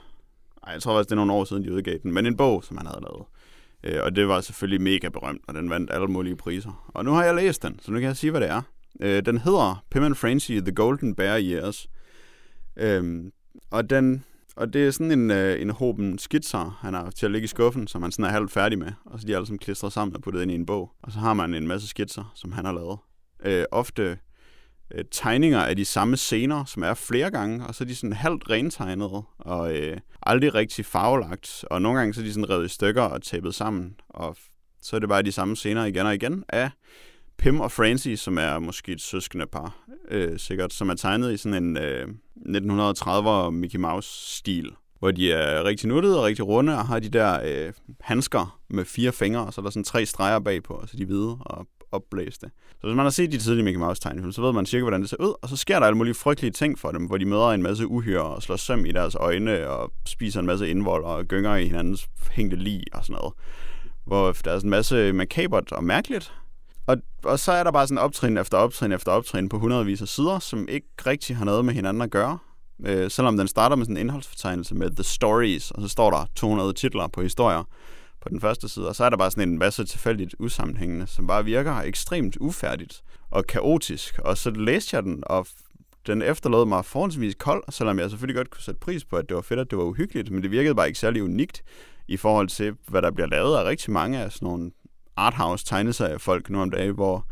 Ej, 0.67 0.73
jeg 0.73 0.83
tror 0.83 0.95
faktisk, 0.95 1.09
det 1.09 1.13
er 1.13 1.17
nogle 1.17 1.33
år 1.33 1.45
siden, 1.45 1.65
de 1.65 1.73
udgav 1.73 1.99
den. 2.03 2.13
Men 2.13 2.27
en 2.27 2.37
bog, 2.37 2.65
som 2.65 2.77
han 2.77 2.87
havde 2.87 3.01
lavet. 3.01 3.27
Øh, 3.85 4.05
og 4.05 4.17
det 4.17 4.29
var 4.29 4.41
selvfølgelig 4.41 4.81
mega 4.81 5.09
berømt, 5.09 5.43
og 5.49 5.55
den 5.55 5.71
vandt 5.71 5.91
alle 5.93 6.07
mulige 6.07 6.37
priser. 6.37 6.91
Og 6.95 7.05
nu 7.05 7.11
har 7.11 7.25
jeg 7.25 7.35
læst 7.35 7.63
den, 7.63 7.79
så 7.83 7.93
nu 7.93 7.99
kan 7.99 8.07
jeg 8.07 8.17
sige, 8.17 8.31
hvad 8.31 8.41
det 8.41 8.51
er. 8.51 8.63
Øh, 9.01 9.27
den 9.27 9.39
hedder 9.39 9.85
Pim 9.91 10.03
and 10.03 10.15
Frenzy, 10.15 10.53
The 10.53 10.75
Golden 10.75 11.15
Bear 11.15 11.41
Years. 11.41 11.89
Øhm, 12.77 13.33
og 13.71 13.91
den 13.91 14.25
og 14.57 14.73
det 14.73 14.87
er 14.87 14.91
sådan 14.91 15.11
en, 15.11 15.31
øh, 15.31 15.63
en 15.63 15.71
hoben 15.71 16.19
skitser, 16.19 16.79
han 16.81 16.95
har 16.95 17.11
til 17.11 17.27
at 17.27 17.33
ligge 17.33 17.45
i 17.45 17.49
skuffen, 17.49 17.87
som 17.87 18.03
han 18.03 18.13
sådan 18.13 18.25
er 18.25 18.29
halvt 18.29 18.53
færdig 18.53 18.79
med. 18.79 18.93
Og 19.05 19.21
så 19.21 19.27
de 19.27 19.33
er 19.33 19.37
alle 19.37 19.47
sammen 19.47 19.59
klistret 19.59 19.93
sammen 19.93 20.17
og 20.17 20.23
puttet 20.23 20.43
ind 20.43 20.51
i 20.51 20.55
en 20.55 20.67
bog. 20.67 20.93
Og 21.03 21.13
så 21.13 21.19
har 21.19 21.35
man 21.35 21.55
en 21.55 21.67
masse 21.67 21.89
skitser, 21.89 22.33
som 22.35 22.53
han 22.53 22.65
har 22.65 22.73
lavet. 22.73 22.99
Øh, 23.45 23.65
ofte 23.71 24.19
øh, 24.95 25.05
tegninger 25.11 25.61
af 25.61 25.77
de 25.77 25.85
samme 25.85 26.17
scener, 26.17 26.65
som 26.65 26.83
er 26.83 26.95
flere 26.95 27.31
gange, 27.31 27.67
og 27.67 27.75
så 27.75 27.85
er 27.85 27.89
de 27.89 27.95
sådan 27.95 28.13
halvt 28.13 28.51
rentegnede, 28.51 29.23
og 29.39 29.77
øh, 29.77 29.97
aldrig 30.23 30.55
rigtig 30.55 30.85
farvelagt. 30.85 31.65
Og 31.71 31.83
nogle 31.83 31.99
gange 31.99 32.15
så 32.15 32.21
er 32.21 32.25
de 32.25 32.33
sådan 32.33 32.51
revet 32.51 32.65
i 32.65 32.69
stykker 32.69 33.03
og 33.03 33.23
tæppet 33.23 33.55
sammen, 33.55 33.95
og 34.09 34.37
så 34.83 34.97
er 34.97 35.01
det 35.01 35.09
bare 35.09 35.23
de 35.23 35.33
samme 35.33 35.57
scener 35.57 35.85
igen 35.85 36.07
og 36.07 36.15
igen 36.15 36.45
af 36.49 36.71
Pim 37.39 37.61
og 37.61 37.73
Francie, 37.73 38.17
som 38.17 38.39
er 38.39 38.59
måske 38.59 38.93
et 38.93 39.01
søskende 39.01 39.47
par, 39.47 39.77
øh, 40.11 40.39
sikkert, 40.39 40.73
som 40.73 40.89
er 40.89 40.95
tegnet 40.95 41.33
i 41.33 41.37
sådan 41.37 41.65
en 41.65 41.77
øh, 41.77 42.09
1930'er 42.37 43.51
Mickey 43.51 43.79
Mouse-stil, 43.79 44.71
hvor 44.99 45.11
de 45.11 45.33
er 45.33 45.65
rigtig 45.65 45.89
nuttede 45.89 46.19
og 46.19 46.25
rigtig 46.25 46.47
runde, 46.47 46.79
og 46.79 46.87
har 46.87 46.99
de 46.99 47.09
der 47.09 47.41
øh, 47.45 47.73
handsker 48.01 48.61
med 48.71 48.85
fire 48.85 49.13
fingre, 49.13 49.47
og 49.47 49.55
så 49.55 49.61
er 49.61 49.63
der 49.63 49.71
sådan 49.71 49.85
tre 49.85 50.07
streger 50.07 50.39
bagpå, 50.39 50.75
og 50.75 50.89
så 50.89 50.97
de 50.97 51.03
er 51.03 51.07
hvide 51.07 51.37
og 51.41 51.67
opblæste. 51.93 52.51
Så 52.81 52.87
hvis 52.87 52.97
man 52.97 53.05
har 53.05 53.11
set 53.11 53.33
de 53.33 53.39
tidlige 53.39 53.65
Mickey 53.65 53.79
Mouse 53.79 54.01
tegnefilm, 54.01 54.33
så 54.33 54.43
ved 54.43 54.53
man 54.53 54.67
cirka, 54.67 54.83
hvordan 54.83 55.01
det 55.01 55.11
ser 55.11 55.17
ud, 55.21 55.35
og 55.43 55.49
så 55.49 55.57
sker 55.57 55.79
der 55.79 55.87
alle 55.87 55.97
mulige 55.97 56.15
frygtelige 56.15 56.53
ting 56.53 56.79
for 56.79 56.91
dem, 56.91 57.07
hvor 57.07 57.17
de 57.17 57.25
møder 57.25 57.49
en 57.49 57.63
masse 57.63 57.87
uhyre 57.87 58.23
og 58.23 58.43
slår 58.43 58.57
søm 58.57 58.87
i 58.87 58.93
deres 58.93 59.15
øjne, 59.15 59.69
og 59.69 59.93
spiser 60.07 60.41
en 60.41 60.47
masse 60.47 60.69
indvold 60.69 61.05
og 61.05 61.25
gynger 61.25 61.57
i 61.57 61.67
hinandens 61.67 62.09
hængte 62.31 62.57
lig 62.57 62.83
og 62.93 63.05
sådan 63.05 63.17
noget. 63.21 63.35
Hvor 64.05 64.33
der 64.45 64.51
er 64.51 64.57
sådan 64.57 64.67
en 64.67 64.71
masse 64.71 65.13
makabert 65.13 65.73
og 65.73 65.85
mærkeligt, 65.85 66.33
og, 66.87 66.97
og 67.25 67.39
så 67.39 67.53
er 67.53 67.65
der 67.65 67.71
bare 67.71 67.87
sådan 67.87 67.99
optrin 67.99 68.37
efter 68.37 68.59
optrin 68.59 68.93
efter 68.93 69.13
optrin 69.13 69.49
på 69.49 69.59
hundredvis 69.59 70.03
af 70.03 70.09
sider, 70.09 70.39
som 70.39 70.69
ikke 70.69 70.87
rigtig 71.07 71.37
har 71.37 71.45
noget 71.45 71.65
med 71.65 71.75
hinanden 71.75 72.03
at 72.03 72.11
gøre. 72.11 72.39
Øh, 72.87 73.11
selvom 73.11 73.37
den 73.37 73.49
starter 73.49 73.77
med 73.77 73.85
sådan 73.85 73.97
en 73.97 74.01
indholdsfortegnelse 74.01 74.75
med 74.75 74.91
The 74.91 75.05
Stories, 75.05 75.71
og 75.71 75.83
så 75.83 75.89
står 75.89 76.11
der 76.11 76.27
200 76.35 76.73
titler 76.73 77.07
på 77.07 77.23
historier 77.23 77.63
på 78.21 78.29
den 78.29 78.41
første 78.41 78.69
side, 78.69 78.89
og 78.89 78.97
så 78.97 79.05
er 79.05 79.11
der 79.11 79.17
bare 79.17 79.31
sådan 79.31 79.49
en 79.49 79.59
masse 79.59 79.85
tilfældigt 79.85 80.35
usammenhængende, 80.39 81.07
som 81.07 81.27
bare 81.27 81.45
virker 81.45 81.77
ekstremt 81.77 82.37
ufærdigt 82.41 83.03
og 83.31 83.47
kaotisk. 83.47 84.19
Og 84.19 84.39
så 84.39 84.51
læste 84.51 84.97
jeg 84.97 85.03
den, 85.03 85.23
og 85.27 85.47
den 86.07 86.23
efterlod 86.23 86.67
mig 86.67 86.85
forholdsvis 86.85 87.35
kold, 87.39 87.65
selvom 87.71 87.99
jeg 87.99 88.11
selvfølgelig 88.11 88.37
godt 88.37 88.51
kunne 88.51 88.63
sætte 88.63 88.81
pris 88.81 89.05
på, 89.05 89.17
at 89.17 89.29
det 89.29 89.35
var 89.35 89.43
fedt, 89.43 89.61
at 89.61 89.71
det 89.71 89.79
var 89.79 89.85
uhyggeligt, 89.85 90.31
men 90.31 90.43
det 90.43 90.51
virkede 90.51 90.75
bare 90.75 90.87
ikke 90.87 90.99
særlig 90.99 91.23
unikt 91.23 91.63
i 92.09 92.17
forhold 92.17 92.49
til, 92.49 92.77
hvad 92.89 93.03
der 93.03 93.11
bliver 93.11 93.29
lavet 93.29 93.57
af 93.57 93.65
rigtig 93.65 93.93
mange 93.93 94.19
af 94.19 94.33
sådan 94.33 94.47
nogle 94.47 94.71
arthouse 95.17 95.67
tegneseriefolk 95.67 96.51
nu 96.51 96.61
om 96.61 96.71
dagen, 96.71 96.95
hvor 96.95 97.27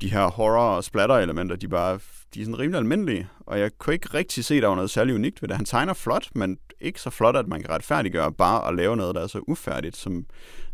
de 0.00 0.10
her 0.10 0.26
horror- 0.26 0.76
og 0.76 0.84
splatter-elementer, 0.84 1.56
de 1.56 1.68
bare 1.68 1.98
de 2.34 2.40
er 2.40 2.44
sådan 2.44 2.58
rimelig 2.58 2.78
almindelige, 2.78 3.28
og 3.40 3.58
jeg 3.58 3.70
kunne 3.78 3.94
ikke 3.94 4.08
rigtig 4.14 4.44
se, 4.44 4.54
at 4.54 4.62
der 4.62 4.68
var 4.68 4.74
noget 4.74 4.90
særligt 4.90 5.14
unikt 5.14 5.42
ved 5.42 5.48
det. 5.48 5.56
Han 5.56 5.66
tegner 5.66 5.94
flot, 5.94 6.28
men 6.34 6.58
ikke 6.80 7.00
så 7.00 7.10
flot, 7.10 7.36
at 7.36 7.48
man 7.48 7.60
kan 7.60 7.70
retfærdiggøre 7.70 8.32
bare 8.32 8.68
at 8.68 8.74
lave 8.74 8.96
noget, 8.96 9.14
der 9.14 9.22
er 9.22 9.26
så 9.26 9.40
ufærdigt, 9.48 9.96
som 9.96 10.24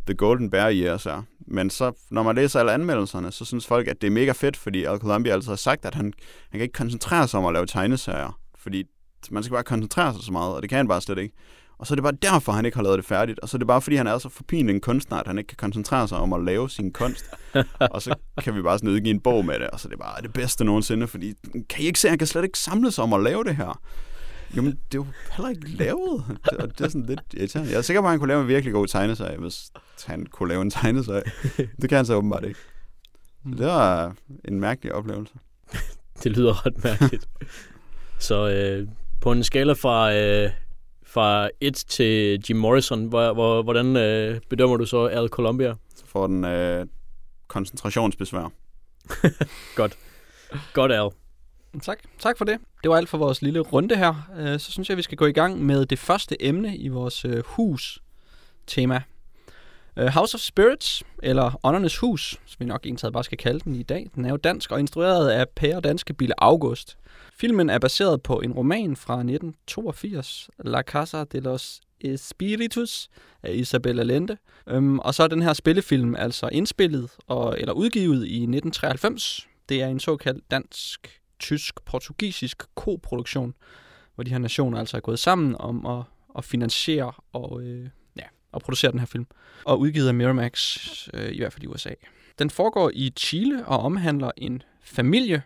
The 0.07 0.15
Golden 0.15 0.51
Bear 0.51 0.71
Years 0.73 1.07
er. 1.07 1.23
Men 1.47 1.71
så, 1.71 1.93
når 2.11 2.23
man 2.23 2.35
læser 2.35 2.61
alle 2.61 2.73
anmeldelserne, 2.73 3.33
så 3.33 3.45
synes 3.45 3.67
folk, 3.67 3.89
at 3.89 4.01
det 4.01 4.07
er 4.07 4.11
mega 4.11 4.33
fedt, 4.33 4.57
fordi 4.57 4.85
Al 4.85 4.99
Columbia 4.99 5.33
altid 5.33 5.49
har 5.49 5.57
sagt, 5.57 5.85
at 5.85 5.95
han, 5.95 6.05
han 6.51 6.59
kan 6.59 6.61
ikke 6.61 6.73
koncentrere 6.73 7.29
sig 7.29 7.41
om 7.41 7.47
at 7.47 7.53
lave 7.53 7.67
tegneserier, 7.67 8.39
fordi 8.59 8.85
man 9.31 9.43
skal 9.43 9.55
bare 9.55 9.65
koncentrere 9.65 10.13
sig 10.13 10.23
så 10.23 10.33
meget, 10.33 10.55
og 10.55 10.63
det 10.63 10.69
kan 10.69 10.77
han 10.77 10.89
bare 10.89 11.01
slet 11.01 11.19
ikke. 11.19 11.35
Og 11.83 11.87
så 11.87 11.95
er 11.95 11.97
det 11.97 12.03
bare 12.03 12.33
derfor, 12.33 12.53
han 12.53 12.65
ikke 12.65 12.77
har 12.77 12.83
lavet 12.83 12.97
det 12.97 13.05
færdigt. 13.05 13.39
Og 13.39 13.49
så 13.49 13.57
er 13.57 13.59
det 13.59 13.67
bare, 13.67 13.83
fordi 13.83 13.97
han 13.97 14.07
er 14.07 14.19
så 14.19 14.29
forpinelig 14.29 14.75
en 14.75 14.81
kunstner, 14.81 15.19
at 15.19 15.27
han 15.27 15.39
ikke 15.39 15.49
kan 15.49 15.57
koncentrere 15.57 16.09
sig 16.09 16.19
om 16.19 16.33
at 16.33 16.45
lave 16.45 16.71
sin 16.71 16.93
kunst. 16.93 17.25
og 17.93 18.03
så 18.03 18.15
kan 18.43 18.55
vi 18.55 18.63
bare 18.63 18.79
sådan 18.79 18.91
udgive 18.91 19.11
en 19.11 19.21
bog 19.21 19.45
med 19.45 19.55
det, 19.59 19.71
og 19.71 19.81
så 19.81 19.89
er 19.89 19.91
det 19.91 19.99
bare 19.99 20.23
det 20.23 20.33
bedste 20.33 20.65
nogensinde, 20.65 21.09
fordi 21.09 21.35
kan 21.69 21.83
I 21.83 21.87
ikke 21.87 22.01
se, 22.01 22.09
at 22.09 22.11
han 22.11 22.19
kan 22.19 22.27
slet 22.27 22.45
ikke 22.45 22.59
samle 22.59 22.91
sig 22.91 23.05
om 23.05 23.13
at 23.13 23.23
lave 23.23 23.45
det 23.45 23.57
her? 23.57 23.81
Jamen, 24.57 24.71
det 24.71 24.99
er 24.99 24.99
jo 24.99 25.07
heller 25.37 25.49
ikke 25.49 25.71
lavet. 25.71 26.25
Det, 26.51 26.79
det 26.79 26.85
er 26.85 26.89
sådan 26.89 27.07
lidt 27.07 27.21
irriterende. 27.35 27.71
Jeg 27.71 27.79
er 27.79 27.83
sikker 27.83 28.01
på, 28.01 28.07
at 28.07 28.11
han 28.11 28.19
kunne 28.19 28.29
lave 28.29 28.43
en 28.43 28.49
virkelig 28.49 28.73
god 28.73 28.87
tegneserie, 28.87 29.39
hvis 29.39 29.71
han 30.07 30.27
kunne 30.27 30.49
lave 30.49 30.63
en 30.63 30.71
tegneserie. 30.71 31.23
Det 31.81 31.89
kan 31.89 31.97
han 31.97 32.07
så 32.07 32.15
åbenbart 32.15 32.45
ikke. 32.45 32.61
Det 33.45 33.67
var 33.67 34.15
en 34.45 34.61
mærkelig 34.61 34.95
oplevelse. 34.95 35.35
det 36.23 36.33
lyder 36.33 36.67
ret 36.67 36.85
mærkeligt. 36.85 37.29
så 38.19 38.49
øh, 38.49 38.89
på 39.21 39.33
en 39.33 39.45
skala 39.45 39.73
fra 39.73 40.15
øh, 40.15 40.51
fra 41.13 41.49
1 41.61 41.75
til 41.75 42.45
Jim 42.49 42.57
Morrison. 42.57 43.05
Hvor, 43.05 43.33
hvor, 43.33 43.63
hvordan 43.63 43.97
øh, 43.97 44.41
bedømmer 44.49 44.77
du 44.77 44.87
så 44.87 45.07
Al 45.07 45.29
Columbia? 45.29 45.75
Så 45.95 46.07
får 46.07 46.27
den 46.27 46.45
øh, 46.45 46.87
koncentrationsbesvær. 47.49 48.53
Godt. 49.77 49.99
Godt, 50.73 50.93
Al. 50.93 51.09
Tak. 51.83 51.99
tak 52.19 52.39
for 52.39 52.45
det. 52.45 52.59
Det 52.83 52.91
var 52.91 52.97
alt 52.97 53.09
for 53.09 53.19
vores 53.19 53.43
lille 53.43 53.61
runde 53.61 53.97
her. 53.97 54.31
Øh, 54.39 54.61
så 54.61 54.73
synes 54.73 54.89
jeg, 54.89 54.97
vi 54.97 55.03
skal 55.03 55.19
gå 55.19 55.27
i 55.27 55.33
gang 55.33 55.63
med 55.63 55.87
det 55.87 55.99
første 55.99 56.45
emne 56.45 56.77
i 56.77 56.89
vores 56.89 57.25
øh, 57.25 57.43
hus-tema. 57.47 59.03
Øh, 59.97 60.07
House 60.07 60.35
of 60.35 60.41
Spirits, 60.41 61.03
eller 61.23 61.61
Åndernes 61.63 61.99
Hus, 61.99 62.41
som 62.47 62.57
vi 62.59 62.65
nok 62.65 62.87
egentlig 62.87 63.13
bare 63.13 63.25
skal 63.25 63.39
kalde 63.39 63.61
den 63.61 63.75
i 63.75 63.83
dag. 63.83 64.11
Den 64.15 64.25
er 64.25 64.31
jo 64.31 64.37
dansk 64.37 64.73
og 64.73 64.81
instrueret 64.81 65.31
af 65.31 65.49
pære 65.49 65.81
danske 65.81 66.15
Bille 66.15 66.35
August. 66.43 66.97
Filmen 67.35 67.71
er 67.71 67.79
baseret 67.79 68.23
på 68.23 68.41
en 68.41 68.53
roman 68.53 68.97
fra 68.97 69.15
1982, 69.15 70.51
La 70.65 70.83
Casa 70.83 71.25
de 71.25 71.41
los 71.41 71.81
Espíritus 72.05 73.09
af 73.43 73.55
Isabel 73.55 74.01
Allende. 74.01 74.37
Øhm, 74.69 74.99
og 74.99 75.15
så 75.15 75.23
er 75.23 75.29
den 75.29 75.43
her 75.43 75.53
spillefilm 75.53 76.15
altså 76.15 76.49
indspillet 76.53 77.11
og, 77.27 77.61
eller 77.61 77.73
udgivet 77.73 78.27
i 78.27 78.37
1993. 78.37 79.49
Det 79.69 79.83
er 79.83 79.87
en 79.87 80.01
såkaldt 80.01 80.51
dansk, 80.51 81.21
tysk, 81.39 81.85
portugisisk 81.85 82.63
koproduktion, 82.75 83.55
hvor 84.15 84.25
de 84.25 84.31
her 84.31 84.39
nationer 84.39 84.79
altså 84.79 84.97
er 84.97 85.01
gået 85.01 85.19
sammen 85.19 85.57
om 85.59 85.87
at, 85.87 86.05
at 86.39 86.45
finansiere 86.45 87.13
og, 87.33 87.63
øh, 87.63 87.89
ja, 88.17 88.25
og 88.53 88.61
producere 88.61 88.93
den 88.93 88.99
her 88.99 89.07
film. 89.07 89.27
Og 89.65 89.81
udgivet 89.81 90.09
af 90.09 90.15
Miramax, 90.15 90.79
øh, 91.15 91.33
i 91.33 91.39
hvert 91.39 91.53
fald 91.53 91.63
i 91.63 91.67
USA. 91.67 91.91
Den 92.39 92.51
foregår 92.51 92.91
i 92.95 93.13
Chile 93.17 93.67
og 93.67 93.79
omhandler 93.79 94.31
en 94.37 94.63
familie, 94.83 95.43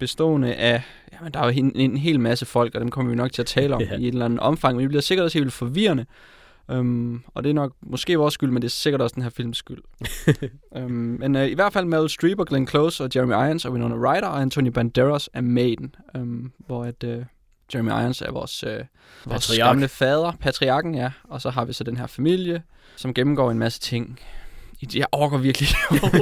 bestående 0.00 0.54
af, 0.54 0.82
jamen 1.12 1.32
der 1.32 1.40
er 1.40 1.44
jo 1.44 1.50
en, 1.50 1.72
en 1.74 1.96
hel 1.96 2.20
masse 2.20 2.46
folk, 2.46 2.74
og 2.74 2.80
dem 2.80 2.90
kommer 2.90 3.10
vi 3.10 3.16
nok 3.16 3.32
til 3.32 3.42
at 3.42 3.46
tale 3.46 3.74
om 3.74 3.80
ja. 3.90 3.96
i 3.96 4.08
et 4.08 4.12
eller 4.12 4.24
andet 4.24 4.40
omfang, 4.40 4.76
men 4.76 4.82
det 4.82 4.88
bliver 4.88 5.02
sikkert 5.02 5.24
også 5.24 5.38
helt 5.38 5.52
forvirrende. 5.52 6.06
Um, 6.68 7.24
og 7.34 7.44
det 7.44 7.50
er 7.50 7.54
nok 7.54 7.72
måske 7.82 8.18
vores 8.18 8.34
skyld, 8.34 8.50
men 8.50 8.62
det 8.62 8.68
er 8.68 8.70
sikkert 8.70 9.02
også 9.02 9.14
den 9.14 9.22
her 9.22 9.30
films 9.30 9.56
skyld. 9.56 9.82
um, 10.70 10.90
men 11.20 11.36
uh, 11.36 11.46
i 11.46 11.54
hvert 11.54 11.72
fald 11.72 11.86
Meryl 11.86 12.08
Streep 12.08 12.38
og 12.38 12.46
Glenn 12.46 12.68
Close 12.68 13.04
og 13.04 13.10
Jeremy 13.16 13.32
Irons 13.32 13.64
og 13.64 13.72
Winona 13.72 13.94
Ryder 13.94 14.26
og 14.26 14.40
Anthony 14.40 14.68
Banderas 14.68 15.30
er 15.32 15.40
Maiden, 15.40 15.94
um, 16.18 16.52
hvor 16.66 16.84
at, 16.84 17.04
uh, 17.04 17.24
Jeremy 17.74 17.90
Irons 17.90 18.22
er 18.22 18.32
vores, 18.32 18.64
uh, 18.64 18.70
vores 19.26 19.58
gamle 19.58 19.88
fader, 19.88 20.32
patriarken, 20.40 20.94
ja. 20.94 21.10
Og 21.24 21.40
så 21.40 21.50
har 21.50 21.64
vi 21.64 21.72
så 21.72 21.84
den 21.84 21.96
her 21.96 22.06
familie, 22.06 22.62
som 22.96 23.14
gennemgår 23.14 23.50
en 23.50 23.58
masse 23.58 23.80
ting 23.80 24.20
jeg 24.94 25.06
orker 25.12 25.38
virkelig 25.38 25.68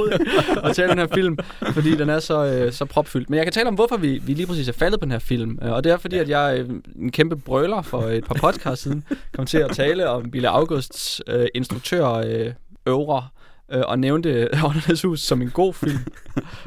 at 0.63 0.75
tale 0.75 0.91
om 0.91 0.97
den 0.97 1.07
her 1.07 1.15
film, 1.15 1.37
fordi 1.73 1.95
den 1.95 2.09
er 2.09 2.19
så, 2.19 2.45
øh, 2.45 2.73
så 2.73 2.85
propfyldt. 2.85 3.29
Men 3.29 3.37
jeg 3.37 3.45
kan 3.45 3.53
tale 3.53 3.67
om, 3.67 3.75
hvorfor 3.75 3.97
vi, 3.97 4.17
vi 4.17 4.33
lige 4.33 4.47
præcis 4.47 4.67
er 4.67 4.73
faldet 4.73 4.99
på 4.99 5.05
den 5.05 5.11
her 5.11 5.19
film. 5.19 5.59
Øh, 5.61 5.71
og 5.71 5.83
det 5.83 5.91
er 5.91 5.97
fordi, 5.97 6.17
at 6.17 6.29
jeg 6.29 6.59
øh, 6.59 6.69
en 6.95 7.11
kæmpe 7.11 7.35
brøler 7.35 7.81
for 7.81 8.01
et 8.01 8.25
par 8.25 8.35
podcasts 8.35 8.83
siden 8.83 9.03
kom 9.33 9.45
til 9.45 9.57
at 9.57 9.71
tale 9.71 10.09
om 10.09 10.31
Bille 10.31 10.49
Augusts 10.49 11.21
øh, 11.27 11.47
instruktør 11.55 12.13
øh, 12.13 12.53
øvre 12.85 13.27
øh, 13.71 13.83
og 13.87 13.99
nævnte 13.99 14.49
Åndernes 14.65 15.01
Hus 15.01 15.19
som 15.19 15.41
en 15.41 15.49
god 15.49 15.73
film. 15.73 15.97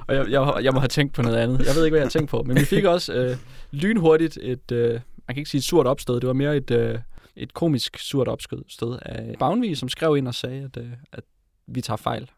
og 0.09 0.15
jeg, 0.15 0.31
jeg, 0.31 0.55
jeg 0.63 0.73
må 0.73 0.81
have 0.81 0.89
tænkt 0.89 1.15
på 1.15 1.23
noget 1.23 1.37
andet. 1.37 1.59
Jeg 1.59 1.75
ved 1.77 1.85
ikke, 1.85 1.93
hvad 1.93 2.01
jeg 2.01 2.07
har 2.07 2.11
tænkt 2.11 2.31
på. 2.31 2.43
Men 2.47 2.57
vi 2.57 2.65
fik 2.65 2.85
også 2.85 3.13
øh, 3.13 3.37
lynhurtigt 3.73 4.39
et, 4.43 4.73
øh, 4.73 4.91
man 5.29 5.35
kan 5.35 5.39
ikke 5.39 5.51
sige 5.51 5.59
et 5.59 5.65
surt 5.65 5.87
opstød, 5.87 6.21
det 6.21 6.27
var 6.27 6.33
mere 6.33 6.57
et, 6.57 6.71
øh, 6.71 6.99
et 7.37 7.55
komisk 7.55 7.99
surt 7.99 8.29
opstød 8.29 8.99
af 9.03 9.35
Bavnvig, 9.39 9.77
som 9.77 9.89
skrev 9.89 10.17
ind 10.17 10.29
og 10.29 10.35
sagde, 10.35 10.71
at, 10.75 10.83
øh, 10.83 10.91
at 11.13 11.25
vi 11.67 11.81
tager 11.81 11.97
fejl. 11.97 12.31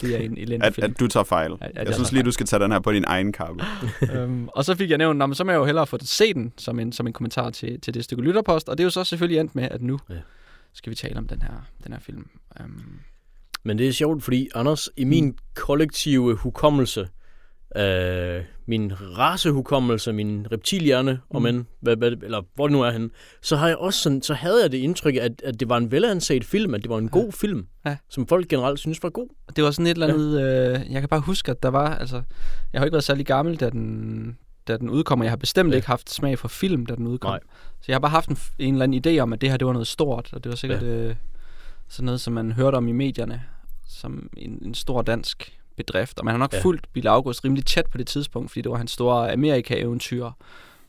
Det 0.00 0.14
er 0.14 0.18
en 0.18 0.38
elendig 0.38 0.66
at, 0.66 0.74
film. 0.74 0.84
At 0.84 1.00
du 1.00 1.06
tager 1.06 1.24
fejl. 1.24 1.52
At, 1.52 1.58
at 1.60 1.70
jeg, 1.74 1.86
jeg 1.86 1.94
synes 1.94 2.12
lige, 2.12 2.22
du 2.22 2.30
skal 2.30 2.46
tage 2.46 2.62
den 2.62 2.72
her 2.72 2.80
på 2.80 2.92
din 2.92 3.04
egen 3.06 3.32
kappe. 3.32 3.64
øhm, 4.12 4.48
og 4.48 4.64
så 4.64 4.74
fik 4.74 4.90
jeg 4.90 4.98
nævnt, 4.98 5.18
men 5.18 5.34
så 5.34 5.44
må 5.44 5.50
jeg 5.50 5.58
jo 5.58 5.64
hellere 5.64 5.86
få 5.86 5.98
se 6.00 6.34
den 6.34 6.52
som 6.58 6.78
en, 6.78 6.92
som 6.92 7.06
en 7.06 7.12
kommentar 7.12 7.50
til, 7.50 7.80
til 7.80 7.94
det 7.94 8.04
stykke 8.04 8.22
lytterpost. 8.22 8.68
Og 8.68 8.78
det 8.78 8.82
er 8.82 8.86
jo 8.86 8.90
så 8.90 9.04
selvfølgelig 9.04 9.40
endt 9.40 9.54
med, 9.54 9.68
at 9.70 9.82
nu 9.82 9.98
ja. 10.10 10.14
skal 10.72 10.90
vi 10.90 10.94
tale 10.94 11.16
om 11.16 11.28
den 11.28 11.42
her, 11.42 11.68
den 11.84 11.92
her 11.92 12.00
film. 12.00 12.28
Um, 12.60 13.00
men 13.62 13.78
det 13.78 13.88
er 13.88 13.92
sjovt, 13.92 14.22
fordi 14.22 14.48
Anders, 14.54 14.88
i 14.96 15.04
min 15.04 15.26
mm. 15.26 15.36
kollektive 15.54 16.34
hukommelse, 16.34 17.08
øh, 17.76 18.44
min 18.66 18.92
racehukommelse, 19.18 20.12
min 20.12 20.46
reptilhjerne, 20.52 21.12
mm. 21.12 21.36
om 21.36 21.46
end, 21.46 21.64
hvad, 21.80 21.96
hvad, 21.96 22.10
eller 22.10 22.42
hvor 22.54 22.66
det 22.66 22.72
nu 22.72 22.82
er 22.82 22.90
henne, 22.90 23.10
så, 23.42 23.56
har 23.56 23.68
jeg 23.68 23.76
også 23.76 24.00
sådan, 24.00 24.22
så 24.22 24.34
havde 24.34 24.62
jeg 24.62 24.72
det 24.72 24.78
indtryk, 24.78 25.16
at, 25.16 25.42
at 25.44 25.60
det 25.60 25.68
var 25.68 25.76
en 25.76 25.92
velanset 25.92 26.44
film, 26.44 26.74
at 26.74 26.82
det 26.82 26.90
var 26.90 26.98
en 26.98 27.10
ja. 27.14 27.20
god 27.20 27.32
film, 27.32 27.66
ja. 27.86 27.96
som 28.08 28.26
folk 28.26 28.48
generelt 28.48 28.78
synes 28.78 29.02
var 29.02 29.10
god. 29.10 29.28
Det 29.56 29.64
var 29.64 29.70
sådan 29.70 29.86
et 29.86 29.90
eller 29.90 30.06
andet, 30.06 30.40
ja. 30.40 30.70
øh, 30.70 30.92
jeg 30.92 31.02
kan 31.02 31.08
bare 31.08 31.20
huske, 31.20 31.50
at 31.50 31.62
der 31.62 31.68
var, 31.68 31.94
altså, 31.94 32.22
jeg 32.72 32.80
har 32.80 32.84
ikke 32.84 32.94
været 32.94 33.04
særlig 33.04 33.26
gammel, 33.26 33.56
da 33.56 33.70
den, 33.70 34.38
da 34.68 34.76
den 34.76 34.90
udkommer. 34.90 35.24
Jeg 35.24 35.32
har 35.32 35.36
bestemt 35.36 35.70
ja. 35.70 35.76
ikke 35.76 35.86
haft 35.86 36.10
smag 36.10 36.38
for 36.38 36.48
film, 36.48 36.86
da 36.86 36.94
den 36.94 37.06
udkom. 37.06 37.30
Nej. 37.30 37.40
Så 37.80 37.84
jeg 37.88 37.94
har 37.94 38.00
bare 38.00 38.10
haft 38.10 38.28
en, 38.28 38.36
en 38.58 38.74
eller 38.74 38.84
anden 38.84 39.02
idé 39.06 39.18
om, 39.18 39.32
at 39.32 39.40
det 39.40 39.50
her, 39.50 39.56
det 39.56 39.66
var 39.66 39.72
noget 39.72 39.88
stort, 39.88 40.28
og 40.32 40.44
det 40.44 40.50
var 40.50 40.56
sikkert 40.56 40.82
ja. 40.82 40.88
øh, 40.88 41.14
sådan 41.88 42.06
noget, 42.06 42.20
som 42.20 42.32
man 42.32 42.52
hørte 42.52 42.76
om 42.76 42.88
i 42.88 42.92
medierne, 42.92 43.42
som 43.88 44.28
en, 44.36 44.58
en 44.62 44.74
stor 44.74 45.02
dansk 45.02 45.61
bedrift. 45.76 46.18
Og 46.18 46.24
man 46.24 46.32
har 46.32 46.38
nok 46.38 46.52
ja. 46.52 46.60
fulgt 46.60 46.92
Bill 46.92 47.06
August 47.06 47.44
rimelig 47.44 47.66
tæt 47.66 47.86
på 47.86 47.98
det 47.98 48.06
tidspunkt, 48.06 48.50
fordi 48.50 48.62
det 48.62 48.70
var 48.70 48.76
hans 48.76 48.90
store 48.90 49.32
Amerika-eventyr 49.32 50.30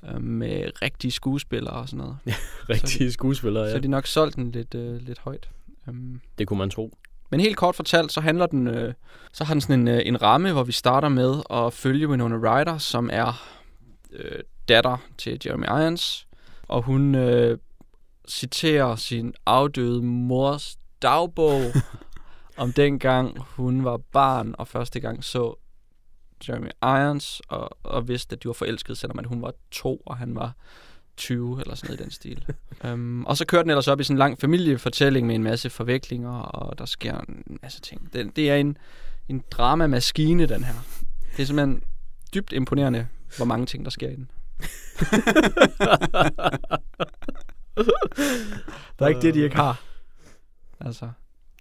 øh, 0.10 0.22
med 0.22 0.82
rigtige 0.82 1.12
skuespillere 1.12 1.74
og 1.74 1.89
sådan 1.89 1.98
noget. 1.98 2.17
Ja, 2.26 2.36
rigtige 2.69 3.12
så, 3.12 3.13
skuespillere, 3.13 3.63
ja. 3.63 3.72
Så 3.72 3.80
de 3.80 3.88
nok 3.88 4.08
solgt 4.08 4.36
den 4.36 4.52
lidt, 4.52 4.76
øh, 4.76 5.02
lidt 5.02 5.19
højt. 5.19 5.50
Um, 5.88 6.22
det 6.38 6.48
kunne 6.48 6.60
man 6.60 6.69
tro. 6.69 6.98
Men 7.30 7.39
helt 7.39 7.58
kort 7.58 7.76
fortalt, 7.76 8.12
så 8.12 8.22
handler 8.22 8.46
den, 8.46 8.67
øh, 8.67 8.93
så 9.34 9.43
har 9.43 9.54
den 9.54 9.62
sådan 9.62 9.80
en, 9.80 9.88
øh, 9.88 10.02
en 10.06 10.22
ramme, 10.22 10.52
hvor 10.52 10.63
vi 10.63 10.72
starter 10.72 11.10
med 11.10 11.41
at 11.50 11.74
følge 11.74 12.08
Winona 12.08 12.36
Ryder, 12.36 12.78
som 12.78 13.10
er 13.13 13.48
øh, 14.12 14.39
datter 14.67 14.98
til 15.17 15.41
Jeremy 15.46 15.65
Irons, 15.65 16.28
og 16.67 16.82
hun 16.82 17.15
øh, 17.15 17.58
citerer 18.30 18.96
sin 18.96 19.34
afdøde 19.46 20.02
mors 20.02 20.78
dagbog 21.02 21.62
om 22.58 22.74
dengang 22.74 23.39
hun 23.39 23.84
var 23.84 23.98
barn 23.98 24.56
og 24.58 24.68
første 24.68 25.00
gang 25.00 25.24
så 25.24 25.56
Jeremy 26.50 26.70
Irons, 26.84 27.42
og, 27.48 27.78
og 27.84 28.08
vidste, 28.08 28.36
at 28.36 28.44
de 28.44 28.48
var 28.48 28.54
forelskede, 28.54 28.96
selvom 28.96 29.20
at 29.20 29.26
hun 29.26 29.42
var 29.42 29.54
to, 29.72 30.02
og 30.06 30.18
han 30.18 30.36
var 30.36 30.54
20 31.18 31.62
eller 31.62 31.76
sådan 31.76 31.88
noget 31.88 32.00
i 32.00 32.04
den 32.04 32.12
stil. 32.12 32.46
um, 32.94 33.26
og 33.30 33.38
så 33.38 33.46
kører 33.46 33.62
den 33.62 33.70
ellers 33.70 33.88
op 33.88 34.00
i 34.00 34.04
sådan 34.04 34.16
en 34.16 34.20
lang 34.20 34.39
familiefortælling 34.39 35.28
med 35.28 35.36
en 35.36 35.44
masse 35.44 35.70
forviklinger, 35.70 36.32
og 36.32 36.78
der 36.78 36.86
sker 36.86 37.18
en 37.18 37.60
masse 37.62 37.82
ting. 37.82 38.13
Det, 38.13 38.36
det 38.36 38.50
er 38.50 38.56
en, 38.56 38.78
en 39.30 39.44
dramamaskine, 39.52 40.46
den 40.46 40.63
her. 40.63 40.74
Det 41.38 41.42
er 41.42 41.46
simpelthen 41.46 41.84
dybt 42.34 42.54
imponerende, 42.54 43.08
hvor 43.38 43.46
mange 43.46 43.66
ting, 43.66 43.86
der 43.86 43.92
sker 43.92 44.10
i 44.10 44.16
den. 44.16 44.32
der 49.00 49.06
er 49.06 49.08
ikke 49.08 49.22
det, 49.22 49.34
de 49.34 49.44
ikke 49.44 49.56
har. 49.56 49.82
Altså, 50.80 51.10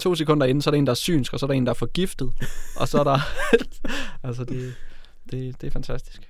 to 0.02 0.14
sekunder 0.14 0.46
inden, 0.46 0.62
så 0.62 0.70
er 0.70 0.72
der 0.72 0.78
en, 0.78 0.86
der 0.86 0.90
er 0.90 0.94
synsk, 0.94 1.32
og 1.32 1.40
så 1.40 1.46
er 1.46 1.48
der 1.48 1.54
en, 1.54 1.66
der 1.66 1.70
er 1.70 1.74
forgiftet. 1.74 2.32
Og 2.76 2.88
så 2.88 2.98
er 3.00 3.04
der... 3.04 3.18
altså, 4.28 4.44
det, 4.44 4.74
det, 5.30 5.60
det 5.60 5.66
er 5.66 5.70
fantastisk. 5.70 6.28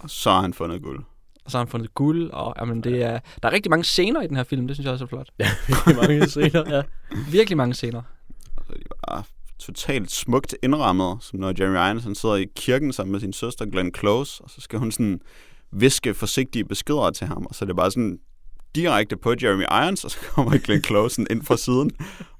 Og 0.00 0.10
så 0.10 0.30
har 0.30 0.40
han 0.40 0.54
fundet 0.54 0.82
guld. 0.82 1.04
Og 1.44 1.50
så 1.50 1.58
har 1.58 1.64
han 1.64 1.70
fundet 1.70 1.94
guld, 1.94 2.30
og 2.30 2.54
jamen, 2.60 2.84
det 2.84 3.02
er, 3.02 3.20
der 3.42 3.48
er 3.48 3.52
rigtig 3.52 3.70
mange 3.70 3.84
scener 3.84 4.22
i 4.22 4.26
den 4.26 4.36
her 4.36 4.44
film, 4.44 4.66
det 4.66 4.76
synes 4.76 4.84
jeg 4.84 4.92
også 4.92 5.04
er 5.04 5.08
flot. 5.08 5.28
Ja, 5.38 5.48
virkelig 5.68 5.96
mange 5.96 6.28
scener, 6.28 6.76
ja. 6.76 6.82
Virkelig 7.30 7.56
mange 7.56 7.74
scener. 7.74 8.02
Og 8.56 8.74
de 8.74 8.82
var 9.08 9.26
totalt 9.58 10.10
smukt 10.10 10.54
indrammet, 10.62 11.16
som 11.20 11.38
når 11.38 11.54
Jeremy 11.58 11.76
Irons 11.76 12.04
han 12.04 12.14
sidder 12.14 12.34
i 12.34 12.46
kirken 12.56 12.92
sammen 12.92 13.12
med 13.12 13.20
sin 13.20 13.32
søster 13.32 13.66
Glenn 13.66 13.94
Close, 13.94 14.44
og 14.44 14.50
så 14.50 14.60
skal 14.60 14.78
hun 14.78 14.92
sådan 14.92 15.20
viske 15.70 16.14
forsigtige 16.14 16.64
beskeder 16.64 17.10
til 17.10 17.26
ham, 17.26 17.46
og 17.46 17.54
så 17.54 17.64
er 17.64 17.66
det 17.66 17.76
bare 17.76 17.90
sådan 17.90 18.18
direkte 18.74 19.16
på 19.16 19.34
Jeremy 19.42 19.62
Irons, 19.62 20.04
og 20.04 20.10
så 20.10 20.18
kommer 20.34 20.58
Glenn 20.58 20.84
Close 20.84 21.26
ind 21.30 21.42
fra 21.42 21.56
siden 21.56 21.90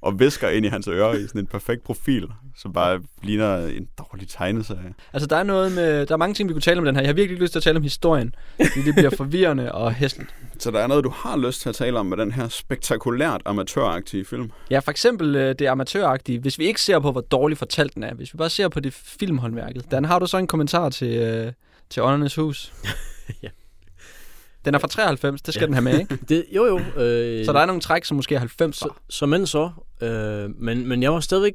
og 0.01 0.19
visker 0.19 0.49
ind 0.49 0.65
i 0.65 0.69
hans 0.69 0.87
ører 0.87 1.13
i 1.13 1.27
sådan 1.27 1.41
en 1.41 1.47
perfekt 1.47 1.83
profil, 1.83 2.27
som 2.57 2.73
bare 2.73 2.99
ligner 3.23 3.57
en 3.67 3.87
dårlig 3.97 4.29
tegneserie. 4.29 4.93
Altså, 5.13 5.27
der 5.27 5.35
er 5.35 5.43
noget 5.43 5.71
med... 5.71 6.05
Der 6.05 6.13
er 6.13 6.17
mange 6.17 6.33
ting, 6.33 6.49
vi 6.49 6.53
kunne 6.53 6.61
tale 6.61 6.79
om 6.79 6.85
den 6.85 6.95
her. 6.95 7.01
Jeg 7.01 7.09
har 7.09 7.13
virkelig 7.13 7.33
ikke 7.33 7.43
lyst 7.43 7.51
til 7.51 7.59
at 7.59 7.63
tale 7.63 7.77
om 7.77 7.83
historien, 7.83 8.35
fordi 8.57 8.81
det 8.85 8.95
bliver 8.95 9.09
forvirrende 9.17 9.71
og 9.71 9.93
hæsligt. 9.93 10.29
Så 10.59 10.71
der 10.71 10.79
er 10.79 10.87
noget, 10.87 11.03
du 11.03 11.09
har 11.09 11.37
lyst 11.37 11.61
til 11.61 11.69
at 11.69 11.75
tale 11.75 11.99
om 11.99 12.05
med 12.05 12.17
den 12.17 12.31
her 12.31 12.47
spektakulært 12.47 13.41
amatøragtige 13.45 14.25
film. 14.25 14.51
Ja, 14.71 14.79
for 14.79 14.91
eksempel 14.91 15.35
øh, 15.35 15.55
det 15.59 15.67
amatøragtige. 15.67 16.39
Hvis 16.39 16.59
vi 16.59 16.65
ikke 16.65 16.81
ser 16.81 16.99
på, 16.99 17.11
hvor 17.11 17.21
dårligt 17.21 17.59
fortalt 17.59 17.95
den 17.95 18.03
er, 18.03 18.13
hvis 18.13 18.33
vi 18.33 18.37
bare 18.37 18.49
ser 18.49 18.69
på 18.69 18.79
det 18.79 18.93
filmhåndværket, 18.93 19.91
Dan, 19.91 20.05
har 20.05 20.19
du 20.19 20.25
så 20.25 20.37
en 20.37 20.47
kommentar 20.47 20.89
til, 20.89 21.15
øh, 21.17 21.53
til 21.89 22.03
Åndernes 22.03 22.35
Hus? 22.35 22.73
Ja. 23.43 23.49
Den 24.67 24.75
er 24.75 24.79
fra 24.79 24.87
93, 24.87 25.41
det 25.41 25.53
skal 25.53 25.61
Ja. 25.61 25.65
den 25.65 25.73
have 25.73 25.83
med, 25.83 25.99
ikke? 25.99 26.17
Det, 26.29 26.45
jo, 26.55 26.65
jo. 26.65 26.77
Øh, 27.03 27.45
Så 27.45 27.53
der 27.53 27.59
er 27.59 27.65
nogle 27.65 27.81
træk, 27.81 28.05
som 28.05 28.15
måske 28.17 28.35
er 28.35 28.39
90 28.39 28.75
så, 28.77 28.89
så 29.09 29.25
men 29.25 29.47
så. 29.47 29.69
Øh, 30.01 30.49
men, 30.61 30.87
men 30.87 31.03
jeg 31.03 31.13
var 31.13 31.19
stadigvæk, 31.19 31.53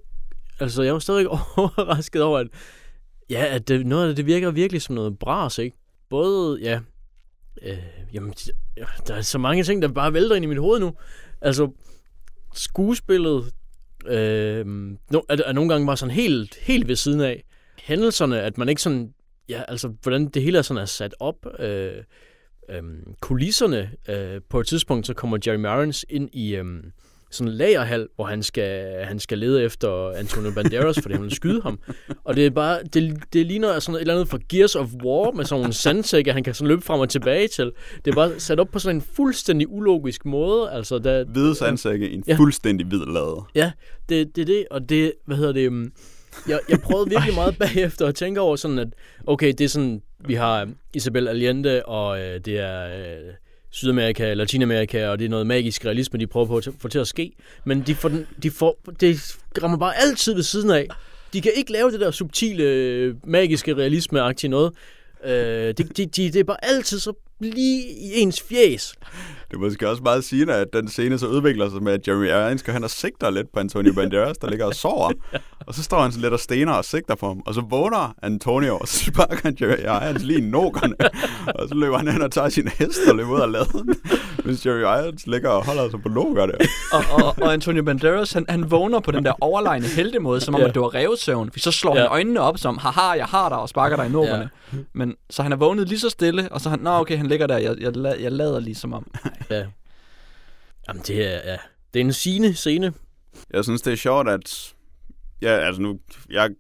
altså 0.61 0.83
jeg 0.83 0.93
var 0.93 0.99
stadigvæk 0.99 1.27
overrasket 1.57 2.23
over, 2.23 2.39
at, 2.39 2.47
ja, 3.31 3.47
at 3.55 3.69
det, 3.69 3.87
noget 3.87 4.09
af 4.09 4.17
det 4.17 4.27
virker 4.27 4.51
virkelig 4.51 4.83
som 4.83 4.95
noget 4.95 5.19
bras, 5.19 5.59
ikke? 5.59 5.77
Både, 6.11 6.59
ja, 6.63 6.81
øh, 7.63 7.79
jamen, 8.15 8.35
ja, 8.77 8.85
der 9.07 9.15
er 9.15 9.21
så 9.21 9.39
mange 9.39 9.65
ting, 9.65 9.83
der 9.83 9.89
bare 9.89 10.13
vælter 10.13 10.37
ind 10.37 10.45
i 10.45 10.49
mit 10.49 10.59
hoved 10.59 10.81
nu. 10.81 10.93
Altså, 11.41 11.71
skuespillet 12.55 13.53
øh, 14.07 14.67
no, 14.67 15.21
er, 15.29 15.37
er 15.47 15.53
nogle 15.53 15.69
gange 15.73 15.87
bare 15.87 15.97
sådan 15.97 16.15
helt, 16.15 16.55
helt 16.61 16.89
ved 16.89 16.97
siden 16.97 17.21
af. 17.21 17.45
Hændelserne, 17.83 18.41
at 18.41 18.59
man 18.59 18.69
ikke 18.69 18.83
sådan, 18.83 19.15
ja, 19.49 19.63
altså, 19.69 19.89
hvordan 20.03 20.29
det 20.29 20.43
hele 20.43 20.59
er 20.59 20.63
sådan 20.63 20.81
er 20.83 20.87
sat 20.87 21.15
op. 21.21 21.37
Øh, 21.59 21.93
øh, 22.71 22.83
kulisserne, 23.21 23.91
øh, 24.09 24.41
på 24.51 24.61
et 24.61 24.67
tidspunkt, 24.67 25.07
så 25.07 25.15
kommer 25.15 25.39
Jeremy 25.47 25.67
Irons 25.67 26.05
ind 26.09 26.29
i 26.33 26.55
øh, 26.57 26.65
sådan 27.31 27.53
en 27.53 27.57
lagerhal, 27.57 28.09
hvor 28.17 28.25
han 28.25 28.43
skal, 28.43 29.05
han 29.05 29.19
skal 29.19 29.39
lede 29.39 29.63
efter 29.65 30.11
Antonio 30.11 30.51
Banderas, 30.55 30.99
fordi 31.03 31.15
han 31.15 31.23
vil 31.23 31.35
skyde 31.35 31.63
ham. 31.63 31.79
Og 32.25 32.37
det 32.37 32.47
er 32.47 32.51
bare, 32.51 32.79
det, 32.95 33.17
det 33.33 33.47
ligner 33.47 33.79
sådan 33.79 33.97
et 33.97 34.01
eller 34.01 34.15
andet 34.15 34.29
fra 34.29 34.39
Gears 34.49 34.77
of 34.77 34.89
War, 35.05 35.31
med 35.31 35.45
sådan 35.45 35.61
nogle 35.61 35.73
sandsække, 35.73 36.33
han 36.33 36.43
kan 36.45 36.55
sådan 36.55 36.69
løbe 36.69 36.83
frem 36.83 37.01
og 37.01 37.09
tilbage 37.09 37.49
til. 37.49 37.73
Det 38.05 38.11
er 38.11 38.15
bare 38.15 38.41
sat 38.41 38.61
op 38.61 38.69
på 38.73 38.79
sådan 38.79 38.97
en 38.97 39.03
fuldstændig 39.17 39.69
ulogisk 39.71 40.25
måde. 40.25 40.71
Altså, 40.71 40.99
der, 40.99 41.25
Hvide 41.25 41.55
sandsække 41.55 42.11
i 42.11 42.15
en 42.15 42.25
Ja. 42.29 42.37
fuldstændig 42.37 42.87
hvid 42.87 43.07
lade. 43.07 43.43
Ja, 43.55 43.73
det 44.09 44.37
det, 44.37 44.43
er 44.43 44.47
det, 44.47 44.65
og 44.71 44.89
det, 44.89 45.13
hvad 45.27 45.37
hedder 45.37 45.53
det, 45.53 45.69
um, 45.69 45.93
jeg, 46.49 46.61
jeg 46.69 46.81
prøvede 46.81 47.11
virkelig 47.11 47.35
meget 47.35 47.59
bagefter 47.65 48.07
at 48.07 48.15
tænke 48.15 48.41
over 48.41 48.57
sådan, 48.57 48.79
at 48.79 48.89
okay, 49.27 49.49
det 49.59 49.61
er 49.61 49.69
sådan, 49.69 50.03
vi 50.27 50.35
har 50.35 50.63
um, 50.63 50.77
Isabel 50.95 51.29
Allende, 51.29 51.83
og 51.83 52.21
øh, 52.21 52.41
det 52.41 52.59
er 52.59 52.85
øh, 52.85 53.35
Sydamerika, 53.71 54.35
Latinamerika, 54.35 55.09
og 55.09 55.19
det 55.19 55.25
er 55.25 55.29
noget 55.29 55.47
magisk 55.47 55.85
realisme, 55.85 56.19
de 56.19 56.27
prøver 56.27 56.47
på 56.47 56.57
at 56.57 56.69
få 56.79 56.89
til 56.89 56.99
at 56.99 57.09
ske. 57.09 57.33
Men 57.65 57.83
de 57.87 57.95
får, 57.95 58.09
den, 58.09 58.27
de 58.43 58.51
får, 58.51 58.79
det 59.01 59.37
rammer 59.63 59.79
bare 59.79 59.97
altid 59.97 60.35
ved 60.35 60.43
siden 60.43 60.71
af. 60.71 60.89
De 61.33 61.41
kan 61.41 61.53
ikke 61.57 61.73
lave 61.73 61.91
det 61.91 62.01
der 62.01 62.11
subtile, 62.11 62.65
øh, 62.65 63.15
magiske 63.25 63.75
realisme-agtige 63.75 64.49
noget. 64.49 64.73
Øh, 65.25 65.33
de, 65.33 65.75
de, 65.75 66.07
de, 66.07 66.07
det 66.07 66.37
er 66.37 66.45
bare 66.45 66.65
altid 66.65 66.99
så 66.99 67.13
lige 67.41 67.83
i 67.89 68.21
ens 68.21 68.43
fjes. 68.43 68.95
Det 69.53 69.59
er 69.59 69.63
måske 69.63 69.89
også 69.89 70.03
meget 70.03 70.25
sigende, 70.25 70.55
at 70.55 70.67
den 70.73 70.89
scene 70.89 71.19
så 71.19 71.27
udvikler 71.27 71.71
sig 71.71 71.83
med, 71.83 71.93
at 71.93 72.09
Jeremy 72.09 72.27
Irons 72.29 72.61
skal 72.61 72.75
hen 72.75 72.85
og 72.85 72.91
sigter 72.91 73.31
lidt 73.31 73.53
på 73.55 73.61
Antonio 73.61 73.93
Banderas, 73.97 74.39
der 74.39 74.51
ligger 74.51 74.67
og 74.67 74.75
sover. 74.75 75.13
Og 75.67 75.75
så 75.75 75.83
står 75.83 76.03
han 76.03 76.13
sådan 76.13 76.23
lidt 76.23 76.33
og 76.33 76.41
stener 76.41 76.73
og 76.73 76.85
sigter 76.85 77.15
på 77.15 77.27
ham. 77.29 77.43
Og 77.47 77.55
så 77.55 77.61
vågner 77.71 78.15
Antonio, 78.23 78.77
og 78.77 78.89
så 78.89 79.05
sparker 79.05 79.37
han 79.43 79.57
Jeremy 79.61 79.83
Irons 80.07 80.23
lige 80.23 80.39
i 80.39 80.43
nokerne. 80.43 80.95
og 81.61 81.69
så 81.69 81.75
løber 81.75 81.99
han 81.99 82.09
hen 82.09 82.23
og 82.23 82.33
tager 82.33 82.49
sin 82.49 82.69
hest 82.69 83.01
og 83.11 83.17
løber 83.17 83.31
ud 83.35 83.41
af 83.41 83.53
laden. 83.53 83.95
Mens 84.45 84.67
Jeremy 84.67 84.81
Irons 84.83 85.27
ligger 85.27 85.49
og 85.49 85.67
holder 85.67 85.91
sig 85.91 86.03
på 86.03 86.09
nokerne. 86.09 86.53
og, 86.93 87.25
og, 87.25 87.35
og 87.43 87.53
Antonio 87.53 87.83
Banderas, 87.83 88.33
han, 88.33 88.47
han 88.49 88.71
vågner 88.71 89.01
på 89.01 89.11
den 89.11 89.25
der 89.25 89.33
overlegne 89.41 89.87
heltemåde, 89.87 90.41
som 90.41 90.55
om 90.55 90.61
Ja. 90.61 90.67
at 90.69 90.75
det 90.75 90.83
var 90.83 90.95
revsøvn. 90.95 91.51
For 91.53 91.59
så 91.59 91.71
slår 91.73 91.95
Ja. 91.97 92.01
han 92.01 92.11
øjnene 92.11 92.41
op 92.41 92.59
som, 92.59 92.79
haha, 92.79 93.11
jeg 93.11 93.27
har 93.27 93.49
dig, 93.49 93.59
og 93.59 93.69
sparker 93.69 93.97
dig 93.97 94.07
i 94.07 94.09
nukkerne. 94.09 94.51
Ja. 94.73 94.79
Men 94.95 95.15
så 95.31 95.43
han 95.43 95.53
er 95.53 95.57
vågnet 95.57 95.89
lige 95.89 95.99
så 96.01 96.11
stille, 96.11 96.49
og 96.53 96.61
så 96.61 96.69
han, 96.71 96.79
nå 96.79 96.91
okay, 96.91 97.17
han 97.17 97.27
ligger 97.27 97.47
der, 97.47 97.59
jeg, 97.59 97.75
jeg, 97.81 97.93
jeg 98.21 98.33
lader 98.33 98.61
lige 98.61 98.75
som 98.75 98.93
om. 98.93 99.07
Ja. 99.51 99.67
Jamen, 100.89 101.03
det 101.07 101.35
er, 101.35 101.51
ja. 101.51 101.57
det 101.95 102.01
er 102.01 102.05
en 102.05 102.13
sigende 102.13 102.55
scene. 102.55 102.93
Jeg 103.51 103.65
synes, 103.65 103.83
det 103.83 103.93
er 103.93 103.97
sjovt, 103.97 104.29
at... 104.29 104.75
Ja, 105.43 105.49
altså 105.49 105.83
nu... 105.83 105.99
Jeg 106.31 106.51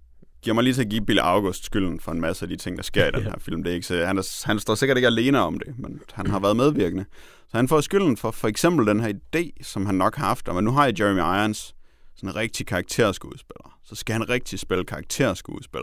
giver 0.42 0.54
mig 0.54 0.64
lige 0.64 0.74
til 0.74 0.82
at 0.82 0.88
give 0.88 1.06
Bill 1.06 1.18
August 1.18 1.64
skylden 1.64 2.00
for 2.00 2.12
en 2.12 2.20
masse 2.20 2.44
af 2.44 2.48
de 2.48 2.56
ting, 2.56 2.76
der 2.76 2.82
sker 2.82 3.06
i 3.06 3.10
den 3.10 3.20
Ja. 3.22 3.28
her 3.30 3.34
film. 3.38 3.62
Det 3.62 3.70
er 3.70 3.74
ikke 3.74 3.86
så, 3.86 4.06
han, 4.06 4.18
er, 4.18 4.46
han 4.46 4.58
står 4.58 4.74
sikkert 4.74 4.96
ikke 4.98 5.06
alene 5.06 5.38
om 5.40 5.58
det, 5.58 5.78
men 5.78 6.00
han 6.12 6.26
har 6.26 6.38
været 6.40 6.56
medvirkende. 6.56 7.04
Så 7.48 7.56
han 7.56 7.68
får 7.68 7.80
skylden 7.80 8.16
for 8.16 8.30
for 8.30 8.48
eksempel 8.48 8.86
den 8.86 9.00
her 9.00 9.12
idé, 9.36 9.62
som 9.62 9.86
han 9.86 9.94
nok 9.94 10.16
har 10.16 10.26
haft, 10.26 10.48
om 10.48 10.56
at 10.56 10.64
nu 10.64 10.70
har 10.70 10.84
jeg 10.84 11.00
Jeremy 11.00 11.18
Irons, 11.18 11.74
sådan 12.16 12.28
en 12.28 12.36
rigtig 12.36 12.66
karakterskuespiller. 12.66 13.78
Så 13.84 13.94
skal 13.94 14.12
han 14.12 14.28
rigtig 14.28 14.58
spille 14.58 14.84
karakterskuespil. 14.84 15.80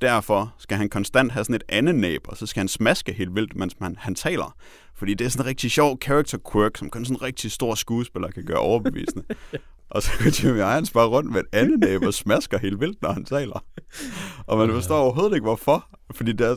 Derfor 0.00 0.54
skal 0.58 0.76
han 0.76 0.88
konstant 0.88 1.32
have 1.32 1.44
sådan 1.44 1.54
et 1.54 1.62
andet 1.68 1.94
næb, 1.94 2.28
og 2.28 2.36
så 2.36 2.46
skal 2.46 2.60
han 2.60 2.68
smaske 2.68 3.12
helt 3.12 3.34
vildt, 3.34 3.56
mens 3.56 3.80
man, 3.80 3.96
han 3.98 4.14
taler. 4.14 4.56
Fordi 5.02 5.14
det 5.14 5.24
er 5.24 5.28
sådan 5.28 5.44
en 5.44 5.48
rigtig 5.48 5.70
sjov 5.70 5.98
character 6.02 6.38
quirk, 6.52 6.76
som 6.76 6.90
kun 6.90 7.04
sådan 7.04 7.16
en 7.16 7.22
rigtig 7.22 7.52
stor 7.52 7.74
skuespiller 7.74 8.30
kan 8.30 8.44
gøre 8.44 8.58
overbevisende. 8.58 9.24
og 9.90 10.02
så 10.02 10.10
går 10.18 10.44
Jimmy 10.44 10.58
Irons 10.58 10.90
bare 10.90 11.06
rundt 11.06 11.32
med 11.32 11.40
et 11.40 11.46
andet 11.52 11.80
næb 11.80 12.02
og 12.02 12.14
smasker 12.14 12.58
helt 12.58 12.80
vildt, 12.80 13.02
når 13.02 13.12
han 13.12 13.24
taler. 13.24 13.64
Og 14.46 14.58
man 14.58 14.70
forstår 14.70 14.98
overhovedet 14.98 15.34
ikke, 15.34 15.44
hvorfor. 15.44 15.88
Fordi 16.14 16.32
det, 16.32 16.46
er, 16.46 16.56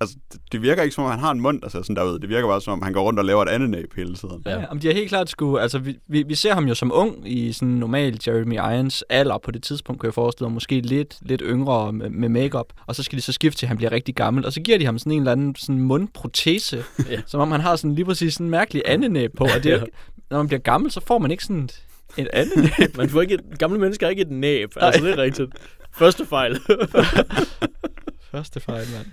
altså, 0.00 0.16
det- 0.52 0.62
virker 0.62 0.82
ikke 0.82 0.94
som 0.94 1.04
om, 1.04 1.10
han 1.10 1.20
har 1.20 1.30
en 1.30 1.40
mund, 1.40 1.60
der 1.62 1.68
ser 1.68 1.82
sådan 1.82 1.96
derud. 1.96 2.18
Det 2.18 2.28
virker 2.28 2.48
bare 2.48 2.60
som 2.60 2.72
om, 2.72 2.82
han 2.82 2.92
går 2.92 3.02
rundt 3.02 3.18
og 3.18 3.24
laver 3.24 3.42
et 3.42 3.48
andet 3.48 3.70
næb 3.70 3.94
hele 3.96 4.14
tiden. 4.14 4.42
Ja. 4.46 4.58
Ja. 4.58 4.66
Om 4.70 4.78
de 4.80 4.86
har 4.86 4.94
helt 4.94 5.08
klart 5.08 5.28
skulle, 5.30 5.62
altså 5.62 5.78
vi, 5.78 5.98
vi, 6.08 6.22
vi 6.22 6.34
ser 6.34 6.54
ham 6.54 6.64
jo 6.68 6.74
som 6.74 6.90
ung 6.94 7.28
i 7.32 7.52
sådan 7.52 7.68
normal 7.68 8.18
Jeremy 8.26 8.54
Irons 8.54 9.04
alder 9.10 9.38
på 9.38 9.50
det 9.50 9.62
tidspunkt, 9.62 10.00
kan 10.00 10.06
jeg 10.06 10.14
forestille 10.14 10.48
mig, 10.48 10.54
måske 10.54 10.80
lidt, 10.80 11.16
lidt 11.22 11.42
yngre 11.44 11.92
med, 11.92 12.10
med 12.10 12.28
makeup 12.28 12.72
og 12.86 12.94
så 12.96 13.02
skal 13.02 13.16
de 13.16 13.22
så 13.22 13.32
skifte 13.32 13.58
til, 13.58 13.66
at 13.66 13.68
han 13.68 13.76
bliver 13.76 13.92
rigtig 13.92 14.14
gammel, 14.14 14.46
og 14.46 14.52
så 14.52 14.60
giver 14.60 14.78
de 14.78 14.84
ham 14.84 14.98
sådan 14.98 15.12
en 15.12 15.18
eller 15.18 15.32
anden 15.32 15.54
sådan 15.54 15.78
mundprotese, 15.80 16.84
Ja. 17.10 17.20
som 17.26 17.40
om 17.40 17.50
han 17.52 17.60
har 17.60 17.76
sådan 17.76 17.94
lige 17.94 18.04
præcis 18.04 18.34
sådan 18.34 18.46
en 18.46 18.50
mærkelig 18.50 18.82
andenæb 18.86 19.30
på, 19.36 19.44
og 19.44 19.62
det 19.64 19.72
er, 19.72 19.76
Ja. 19.78 19.84
når 20.30 20.36
man 20.38 20.46
bliver 20.46 20.60
gammel, 20.60 20.90
så 20.90 21.00
får 21.06 21.18
man 21.18 21.30
ikke 21.30 21.42
sådan 21.44 21.64
et, 21.64 21.82
et 22.16 22.28
andenæb. 22.32 22.96
Man 22.98 23.08
får 23.08 23.20
ikke 23.22 23.34
et, 23.34 23.58
gamle 23.58 23.78
mennesker 23.78 24.06
har 24.06 24.10
ikke 24.10 24.22
et 24.22 24.30
næb. 24.30 24.72
Altså, 24.76 25.04
det 25.04 25.12
er 25.12 25.18
rigtigt. 25.22 25.50
Første 25.92 26.26
fejl. 26.26 26.58
Første 28.32 28.60
fejl, 28.60 28.86
mand. 28.96 29.06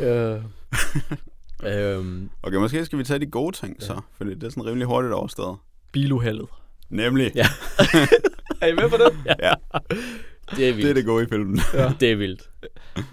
Øh, 0.00 0.40
øhm, 1.96 2.30
Okay, 2.42 2.56
måske 2.56 2.84
skal 2.84 2.98
vi 2.98 3.04
tage 3.04 3.18
de 3.18 3.26
gode 3.26 3.56
ting 3.56 3.82
så, 3.82 4.00
fordi 4.16 4.34
det 4.34 4.42
er 4.42 4.48
sådan 4.50 4.66
rimelig 4.66 4.86
hurtigt 4.86 5.12
overstået. 5.14 5.56
Biluheldet. 5.92 6.46
Nemlig, 6.90 7.32
Ja. 7.34 7.46
Er 8.60 8.66
I 8.66 8.72
med 8.74 8.88
på 8.90 8.96
det? 8.96 9.36
ja, 9.42 9.52
det 10.50 10.68
er 10.68 10.72
vildt. 10.72 10.82
det 10.82 10.90
er 10.90 10.94
det 10.94 11.04
gode 11.04 11.24
i 11.24 11.26
filmen. 11.28 11.60
Ja. 11.74 11.92
det 12.00 12.12
er 12.12 12.16
vildt. 12.16 12.42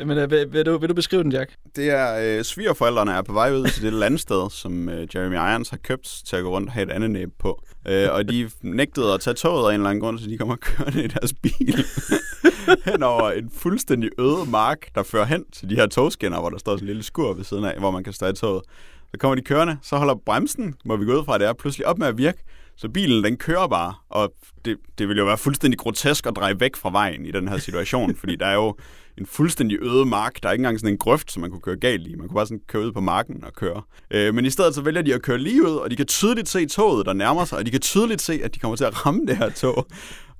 Men 0.05 0.17
øh, 0.17 0.31
vil, 0.31 0.53
vil, 0.53 0.65
du, 0.65 0.77
vil 0.77 0.89
du 0.89 0.93
beskrive 0.93 1.23
den, 1.23 1.31
Jack? 1.31 1.51
Det 1.75 1.89
er, 1.89 2.37
øh, 2.37 2.43
svigerforældrene 2.43 3.11
er 3.11 3.21
på 3.21 3.33
vej 3.33 3.51
ud 3.51 3.67
til 3.67 3.83
det 3.83 3.93
landsted, 3.93 4.49
som 4.49 4.89
øh, 4.89 5.07
Jeremy 5.15 5.35
Irons 5.35 5.69
har 5.69 5.77
købt 5.77 6.21
til 6.25 6.35
at 6.35 6.43
gå 6.43 6.49
rundt 6.49 6.67
og 6.67 6.73
have 6.73 6.83
et 6.83 6.91
andet 6.91 7.11
næb 7.11 7.29
på. 7.39 7.63
Øh, 7.87 8.07
og 8.11 8.29
de 8.29 8.49
nægtede 8.61 9.13
at 9.13 9.19
tage 9.19 9.33
toget 9.33 9.69
af 9.69 9.75
en 9.75 9.81
eller 9.81 9.89
anden 9.89 10.01
grund, 10.01 10.19
så 10.19 10.29
de 10.29 10.37
kommer 10.37 10.55
kørende 10.55 11.03
i 11.03 11.07
deres 11.07 11.33
bil 11.33 11.85
hen 12.91 13.03
over 13.03 13.31
en 13.31 13.51
fuldstændig 13.57 14.09
øde 14.19 14.49
mark, 14.49 14.95
der 14.95 15.03
fører 15.03 15.25
hen 15.25 15.45
til 15.51 15.69
de 15.69 15.75
her 15.75 15.87
togskinner, 15.87 16.39
hvor 16.39 16.49
der 16.49 16.57
står 16.57 16.71
sådan 16.71 16.83
en 16.83 16.87
lille 16.87 17.03
skur 17.03 17.33
ved 17.33 17.43
siden 17.43 17.65
af, 17.65 17.79
hvor 17.79 17.91
man 17.91 18.03
kan 18.03 18.13
stå 18.13 18.27
i 18.27 18.33
toget. 18.33 18.63
Så 19.11 19.17
kommer 19.19 19.35
de 19.35 19.41
kørende, 19.41 19.77
så 19.81 19.95
holder 19.95 20.15
bremsen, 20.25 20.75
må 20.85 20.95
vi 20.97 21.05
gå 21.05 21.19
ud 21.19 21.25
fra, 21.25 21.35
at 21.35 21.41
det 21.41 21.47
er 21.47 21.53
pludselig 21.53 21.87
op 21.87 21.97
med 21.97 22.07
at 22.07 22.17
virke. 22.17 22.43
Så 22.77 22.89
bilen, 22.89 23.23
den 23.23 23.37
kører 23.37 23.67
bare, 23.67 23.93
og 24.09 24.33
det, 24.65 24.77
det 24.97 25.07
vil 25.07 25.17
jo 25.17 25.25
være 25.25 25.37
fuldstændig 25.37 25.79
grotesk 25.79 26.25
at 26.25 26.35
dreje 26.35 26.59
væk 26.59 26.75
fra 26.75 26.91
vejen 26.91 27.25
i 27.25 27.31
den 27.31 27.47
her 27.47 27.57
situation, 27.57 28.15
fordi 28.19 28.35
der 28.35 28.45
er 28.45 28.53
jo 28.53 28.75
en 29.17 29.25
fuldstændig 29.25 29.77
øde 29.81 30.05
mark. 30.05 30.43
Der 30.43 30.49
er 30.49 30.53
ikke 30.53 30.61
engang 30.61 30.79
sådan 30.79 30.93
en 30.93 30.97
grøft, 30.97 31.31
som 31.31 31.41
man 31.41 31.49
kunne 31.51 31.61
køre 31.61 31.75
galt 31.75 32.07
i. 32.07 32.15
Man 32.15 32.27
kunne 32.27 32.35
bare 32.35 32.45
sådan 32.45 32.61
køre 32.67 32.85
ud 32.85 32.91
på 32.91 33.01
marken 33.01 33.43
og 33.43 33.53
køre. 33.53 33.81
Øh, 34.11 34.35
men 34.35 34.45
i 34.45 34.49
stedet 34.49 34.75
så 34.75 34.81
vælger 34.81 35.01
de 35.01 35.13
at 35.13 35.21
køre 35.21 35.37
lige 35.37 35.63
ud, 35.63 35.75
og 35.75 35.91
de 35.91 35.95
kan 35.95 36.05
tydeligt 36.05 36.49
se 36.49 36.65
toget, 36.65 37.05
der 37.05 37.13
nærmer 37.13 37.45
sig, 37.45 37.57
og 37.57 37.65
de 37.65 37.71
kan 37.71 37.81
tydeligt 37.81 38.21
se, 38.21 38.39
at 38.43 38.53
de 38.55 38.59
kommer 38.59 38.75
til 38.75 38.83
at 38.83 39.05
ramme 39.05 39.25
det 39.27 39.37
her 39.37 39.49
tog. 39.49 39.87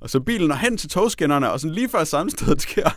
Og 0.04 0.10
så 0.10 0.20
bilen 0.20 0.48
når 0.48 0.56
hen 0.56 0.78
til 0.78 0.90
togskinnerne, 0.90 1.52
og 1.52 1.60
sådan 1.60 1.76
lige 1.76 1.90
før 1.90 2.04
sammenstødet 2.04 2.62
sker, 2.62 2.90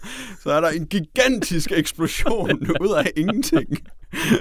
så 0.43 0.51
er 0.51 0.61
der 0.61 0.69
en 0.69 0.87
gigantisk 0.87 1.73
eksplosion 1.73 2.51
ud 2.85 2.95
af 2.97 3.11
ingenting, 3.17 3.79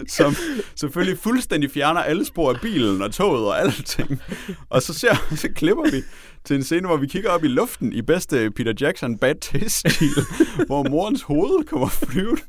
som 0.07 0.35
selvfølgelig 0.75 1.19
fuldstændig 1.19 1.71
fjerner 1.71 2.01
alle 2.01 2.25
spor 2.25 2.49
af 2.49 2.61
bilen 2.61 3.01
og 3.01 3.13
toget 3.13 3.45
og 3.45 3.61
alting. 3.61 4.21
Og 4.69 4.81
så, 4.81 4.93
ser, 4.93 5.35
så 5.35 5.49
klipper 5.55 5.91
vi 5.91 6.01
til 6.45 6.55
en 6.55 6.63
scene, 6.63 6.87
hvor 6.87 6.97
vi 6.97 7.07
kigger 7.07 7.29
op 7.29 7.43
i 7.43 7.47
luften 7.47 7.93
i 7.93 8.01
bedste 8.01 8.51
Peter 8.51 8.73
Jackson 8.81 9.17
Bad 9.17 9.35
Taste-stil, 9.41 10.23
hvor 10.67 10.89
morens 10.89 11.21
hoved 11.21 11.65
kommer 11.65 11.89
flyvende 11.89 12.41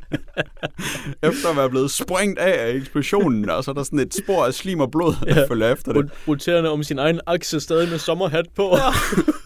efter 1.22 1.48
at 1.50 1.56
være 1.56 1.70
blevet 1.70 1.90
sprængt 1.90 2.38
af 2.38 2.66
af 2.66 2.74
eksplosionen, 2.74 3.50
og 3.50 3.64
så 3.64 3.70
er 3.70 3.74
der 3.74 3.82
sådan 3.82 3.98
et 3.98 4.14
spor 4.14 4.44
af 4.44 4.54
slim 4.54 4.80
og 4.80 4.90
blod, 4.90 5.14
der 5.24 5.40
ja. 5.40 5.46
følger 5.48 5.72
efter 5.72 5.92
det. 5.92 6.10
Roterende 6.28 6.70
om 6.70 6.82
sin 6.82 6.98
egen 6.98 7.20
akse, 7.26 7.60
stadig 7.60 7.88
med 7.88 7.98
sommerhat 7.98 8.46
på. 8.56 8.76
Ja. 8.76 8.92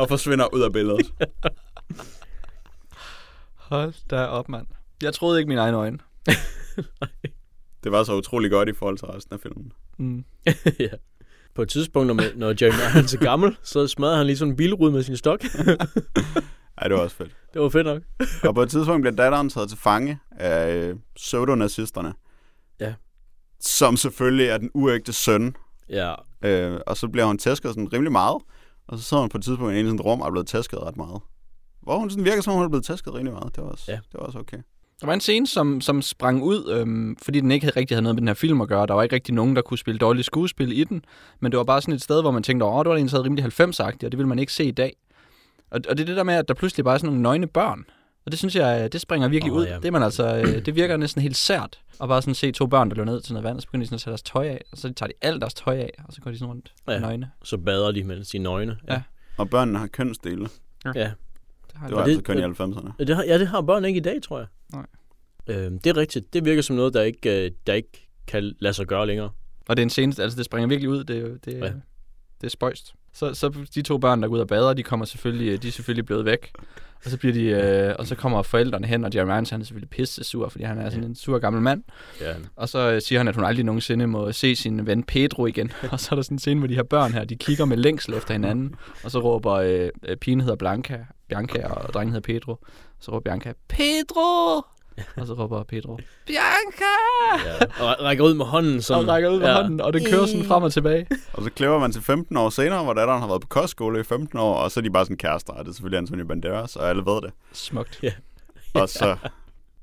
og 0.00 0.08
forsvinder 0.08 0.54
ud 0.54 0.60
af 0.60 0.72
billedet. 0.72 1.12
Hold 3.70 3.94
da 4.10 4.26
op, 4.26 4.48
mand. 4.48 4.66
Jeg 5.02 5.14
troede 5.14 5.38
ikke 5.38 5.48
mine 5.48 5.60
egne 5.60 5.76
øjne. 5.76 5.98
det 7.84 7.92
var 7.92 8.04
så 8.04 8.14
utrolig 8.14 8.50
godt 8.50 8.68
i 8.68 8.72
forhold 8.72 8.98
til 8.98 9.06
resten 9.06 9.34
af 9.34 9.40
filmen. 9.40 9.72
Mm. 9.98 10.24
ja. 10.78 10.88
På 11.54 11.62
et 11.62 11.68
tidspunkt, 11.68 12.06
når, 12.06 12.36
når 12.36 12.46
Jeremy 12.46 12.96
Irons 12.96 13.14
er 13.14 13.18
gammel, 13.18 13.56
så 13.62 13.86
smadrer 13.86 14.16
han 14.16 14.26
lige 14.26 14.36
sådan 14.36 14.52
en 14.52 14.56
bilrude 14.56 14.92
med 14.92 15.02
sin 15.02 15.16
stok. 15.16 15.44
Ja, 16.82 16.88
det 16.88 16.94
var 16.94 17.00
også 17.00 17.16
fedt. 17.16 17.36
Det 17.54 17.62
var 17.62 17.68
fedt 17.68 17.86
nok. 17.86 18.02
og 18.44 18.54
på 18.54 18.62
et 18.62 18.70
tidspunkt 18.70 19.02
bliver 19.02 19.16
datteren 19.16 19.48
taget 19.48 19.68
til 19.68 19.78
fange 19.78 20.18
af 20.30 20.74
øh, 20.74 20.96
pseudonazisterne. 21.16 22.14
Ja. 22.80 22.94
Som 23.60 23.96
selvfølgelig 23.96 24.46
er 24.46 24.58
den 24.58 24.70
uægte 24.74 25.12
søn. 25.12 25.56
Ja. 25.88 26.14
Øh, 26.44 26.80
og 26.86 26.96
så 26.96 27.08
bliver 27.08 27.26
hun 27.26 27.38
tæsket 27.38 27.70
sådan 27.70 27.92
rimelig 27.92 28.12
meget. 28.12 28.42
Og 28.90 28.98
så 28.98 29.04
sidder 29.04 29.20
hun 29.20 29.28
på 29.28 29.38
et 29.38 29.44
tidspunkt 29.44 29.74
i 29.74 29.80
en 29.80 29.86
sådan 29.86 30.00
rum 30.00 30.20
og 30.20 30.26
er 30.26 30.30
blevet 30.30 30.46
tæsket 30.46 30.78
ret 30.82 30.96
meget. 30.96 31.20
Hvor 31.82 31.98
hun 31.98 32.10
sådan 32.10 32.24
virker 32.24 32.42
som, 32.42 32.54
hun 32.54 32.64
er 32.64 32.68
blevet 32.68 32.84
tæsket 32.84 33.14
rimelig 33.14 33.32
meget. 33.32 33.56
Det 33.56 33.64
var 33.64 33.70
også, 33.70 33.84
ja. 33.88 33.92
det 33.92 34.14
var 34.14 34.20
også 34.20 34.38
okay. 34.38 34.58
Der 35.00 35.06
var 35.06 35.14
en 35.14 35.20
scene, 35.20 35.46
som, 35.46 35.80
som 35.80 36.02
sprang 36.02 36.42
ud, 36.42 36.70
øhm, 36.70 37.16
fordi 37.22 37.40
den 37.40 37.50
ikke 37.50 37.66
havde 37.66 37.76
rigtig 37.76 37.94
havde 37.94 38.02
noget 38.02 38.14
med 38.14 38.20
den 38.20 38.28
her 38.28 38.34
film 38.34 38.60
at 38.60 38.68
gøre. 38.68 38.86
Der 38.86 38.94
var 38.94 39.02
ikke 39.02 39.14
rigtig 39.14 39.34
nogen, 39.34 39.56
der 39.56 39.62
kunne 39.62 39.78
spille 39.78 39.98
dårligt 39.98 40.26
skuespil 40.26 40.78
i 40.78 40.84
den. 40.84 41.04
Men 41.40 41.52
det 41.52 41.58
var 41.58 41.64
bare 41.64 41.80
sådan 41.82 41.94
et 41.94 42.02
sted, 42.02 42.20
hvor 42.20 42.30
man 42.30 42.42
tænkte, 42.42 42.66
åh, 42.66 42.84
det 42.84 42.88
var 42.88 42.94
egentlig 42.94 43.10
taget 43.10 43.24
rimelig 43.24 43.44
90-agtigt, 43.44 44.04
og 44.06 44.12
det 44.12 44.18
vil 44.18 44.26
man 44.26 44.38
ikke 44.38 44.52
se 44.52 44.64
i 44.64 44.70
dag. 44.70 44.96
Og, 45.70 45.80
og 45.88 45.96
det 45.96 46.00
er 46.00 46.06
det 46.06 46.16
der 46.16 46.22
med, 46.22 46.34
at 46.34 46.48
der 46.48 46.54
pludselig 46.54 46.84
bare 46.84 46.94
er 46.94 46.98
sådan 46.98 47.08
nogle 47.08 47.22
nøgne 47.22 47.46
børn. 47.46 47.84
Og 48.24 48.32
det 48.32 48.38
synes 48.38 48.56
jeg, 48.56 48.92
det 48.92 49.00
springer 49.00 49.28
virkelig 49.28 49.52
oh, 49.52 49.58
ud. 49.58 49.66
Ja. 49.66 49.78
Det, 49.78 49.92
man 49.92 50.02
altså, 50.02 50.36
øh, 50.36 50.66
det 50.66 50.74
virker 50.74 50.96
næsten 50.96 51.22
helt 51.22 51.36
sært. 51.36 51.80
At 52.02 52.08
bare 52.08 52.22
sådan 52.22 52.34
se 52.34 52.52
to 52.52 52.66
børn, 52.66 52.90
der 52.90 52.96
løber 52.96 53.12
ned 53.12 53.20
til 53.20 53.32
noget 53.32 53.44
vand, 53.44 53.56
og 53.56 53.62
så 53.62 53.68
begynder 53.68 53.84
de 53.84 53.88
sådan 53.88 53.94
at 53.96 54.00
tage 54.00 54.10
deres 54.10 54.22
tøj 54.22 54.48
af. 54.48 54.64
Og 54.72 54.78
så 54.78 54.92
tager 54.92 55.06
de 55.06 55.12
alt 55.20 55.40
deres 55.40 55.54
tøj 55.54 55.78
af, 55.78 55.90
og 56.04 56.12
så 56.12 56.20
går 56.20 56.30
de 56.30 56.38
sådan 56.38 56.48
rundt 56.48 56.72
ja. 56.88 56.98
nøgne. 56.98 57.30
Så 57.42 57.58
bader 57.58 57.92
de 57.92 58.04
med 58.04 58.24
sine 58.24 58.44
nøgne. 58.44 58.78
Ja. 58.88 58.92
ja. 58.92 59.02
Og 59.36 59.50
børnene 59.50 59.78
har 59.78 59.86
kønsdele. 59.86 60.48
Ja. 60.84 60.92
ja. 60.94 61.00
Det, 61.00 61.76
har 61.76 61.86
det 61.86 61.96
var 61.96 62.04
det, 62.04 62.10
altså 62.10 62.22
køn 62.22 62.38
i 62.38 62.42
90'erne. 62.42 62.92
Det 62.98 63.16
har, 63.16 63.24
ja, 63.24 63.38
det 63.38 63.48
har 63.48 63.60
børn 63.62 63.84
ikke 63.84 63.96
i 63.96 64.02
dag, 64.02 64.22
tror 64.22 64.38
jeg. 64.38 64.46
Nej. 64.72 64.86
Øh, 65.46 65.70
det 65.70 65.86
er 65.86 65.96
rigtigt. 65.96 66.32
Det 66.32 66.44
virker 66.44 66.62
som 66.62 66.76
noget, 66.76 66.94
der 66.94 67.02
ikke, 67.02 67.44
øh, 67.44 67.50
der 67.66 67.74
ikke 67.74 68.08
kan 68.26 68.54
lade 68.58 68.74
sig 68.74 68.86
gøre 68.86 69.06
længere. 69.06 69.30
Og 69.68 69.76
det 69.76 69.82
er 69.82 69.86
en 69.86 69.90
seneste, 69.90 70.22
altså 70.22 70.36
det 70.36 70.44
springer 70.44 70.68
virkelig 70.68 70.90
ud. 70.90 71.04
Det, 71.04 71.44
det, 71.44 71.54
ja. 71.54 71.72
det 72.40 72.46
er 72.46 72.48
spøjst. 72.48 72.94
Så, 73.12 73.34
så 73.34 73.52
de 73.74 73.82
to 73.82 73.98
børn, 73.98 74.22
der 74.22 74.28
går 74.28 74.34
ud 74.34 74.40
og 74.40 74.48
bader, 74.48 74.74
de 74.74 74.82
kommer 74.82 75.06
selvfølgelig, 75.06 75.62
de 75.62 75.68
er 75.68 75.72
selvfølgelig 75.72 76.06
blevet 76.06 76.24
væk. 76.24 76.52
Og 77.04 77.10
så, 77.10 77.16
bliver 77.16 77.32
de, 77.32 77.42
øh, 77.42 77.94
og 77.98 78.06
så 78.06 78.14
kommer 78.14 78.42
forældrene 78.42 78.86
hen, 78.86 79.04
og 79.04 79.10
Jeremy 79.14 79.30
Irons, 79.30 79.50
han 79.50 79.60
er 79.60 79.64
selvfølgelig 79.64 79.90
pisse 79.90 80.24
sur, 80.24 80.48
fordi 80.48 80.64
han 80.64 80.78
er 80.78 80.90
sådan 80.90 81.04
en 81.04 81.14
sur 81.14 81.38
gammel 81.38 81.62
mand. 81.62 81.82
Ja. 82.20 82.34
Og 82.56 82.68
så 82.68 82.90
øh, 82.90 83.02
siger 83.02 83.18
han, 83.18 83.28
at 83.28 83.34
hun 83.34 83.44
aldrig 83.44 83.64
nogensinde 83.64 84.06
må 84.06 84.32
se 84.32 84.56
sin 84.56 84.86
ven 84.86 85.02
Pedro 85.02 85.46
igen. 85.46 85.72
og 85.92 86.00
så 86.00 86.08
er 86.10 86.14
der 86.14 86.22
sådan 86.22 86.34
en 86.34 86.38
scene, 86.38 86.58
hvor 86.58 86.66
de 86.66 86.74
her 86.74 86.82
børn 86.82 87.12
her, 87.12 87.24
de 87.24 87.36
kigger 87.36 87.64
med 87.64 87.76
længsel 87.76 88.14
efter 88.14 88.34
hinanden. 88.34 88.74
Og 89.04 89.10
så 89.10 89.18
råber 89.18 89.52
øh, 89.52 89.88
øh 90.04 90.16
pigen 90.16 90.40
hedder 90.40 90.56
Blanca, 90.56 90.98
Bianca, 91.28 91.66
og 91.66 91.92
drengen 91.94 92.12
hedder 92.12 92.32
Pedro. 92.32 92.56
Så 93.00 93.10
råber 93.10 93.20
Bianca, 93.20 93.52
Pedro! 93.68 94.62
Og 95.16 95.26
så 95.26 95.34
råber 95.34 95.62
Pedro, 95.62 95.98
Bianca! 96.26 96.92
Ja, 97.46 97.84
og 97.84 98.04
rækker 98.04 98.24
ud 98.24 98.34
med 98.34 98.44
hånden. 98.44 98.82
Sådan. 98.82 99.02
Og 99.02 99.08
rækker 99.08 99.28
ud 99.28 99.38
med 99.38 99.48
ja. 99.48 99.54
hånden, 99.54 99.80
og 99.80 99.92
det 99.92 100.06
kører 100.10 100.26
sådan 100.26 100.44
frem 100.44 100.62
og 100.62 100.72
tilbage. 100.72 101.06
Og 101.32 101.42
så 101.42 101.50
klipper 101.50 101.78
man 101.78 101.92
til 101.92 102.02
15 102.02 102.36
år 102.36 102.50
senere, 102.50 102.84
hvor 102.84 102.92
datteren 102.92 103.20
har 103.20 103.28
været 103.28 103.40
på 103.40 103.48
kostskole 103.48 104.00
i 104.00 104.02
15 104.02 104.38
år, 104.38 104.54
og 104.54 104.70
så 104.70 104.80
er 104.80 104.82
de 104.82 104.90
bare 104.90 105.04
sådan 105.04 105.16
kærester, 105.16 105.52
og 105.52 105.64
det 105.64 105.70
er 105.70 105.74
selvfølgelig 105.74 105.98
Antonio 105.98 106.26
Banderas, 106.26 106.76
og 106.76 106.88
alle 106.88 107.02
ved 107.06 107.22
det. 107.22 107.30
Smukt. 107.52 107.98
Ja. 108.02 108.12
og 108.74 108.88
så... 108.88 109.16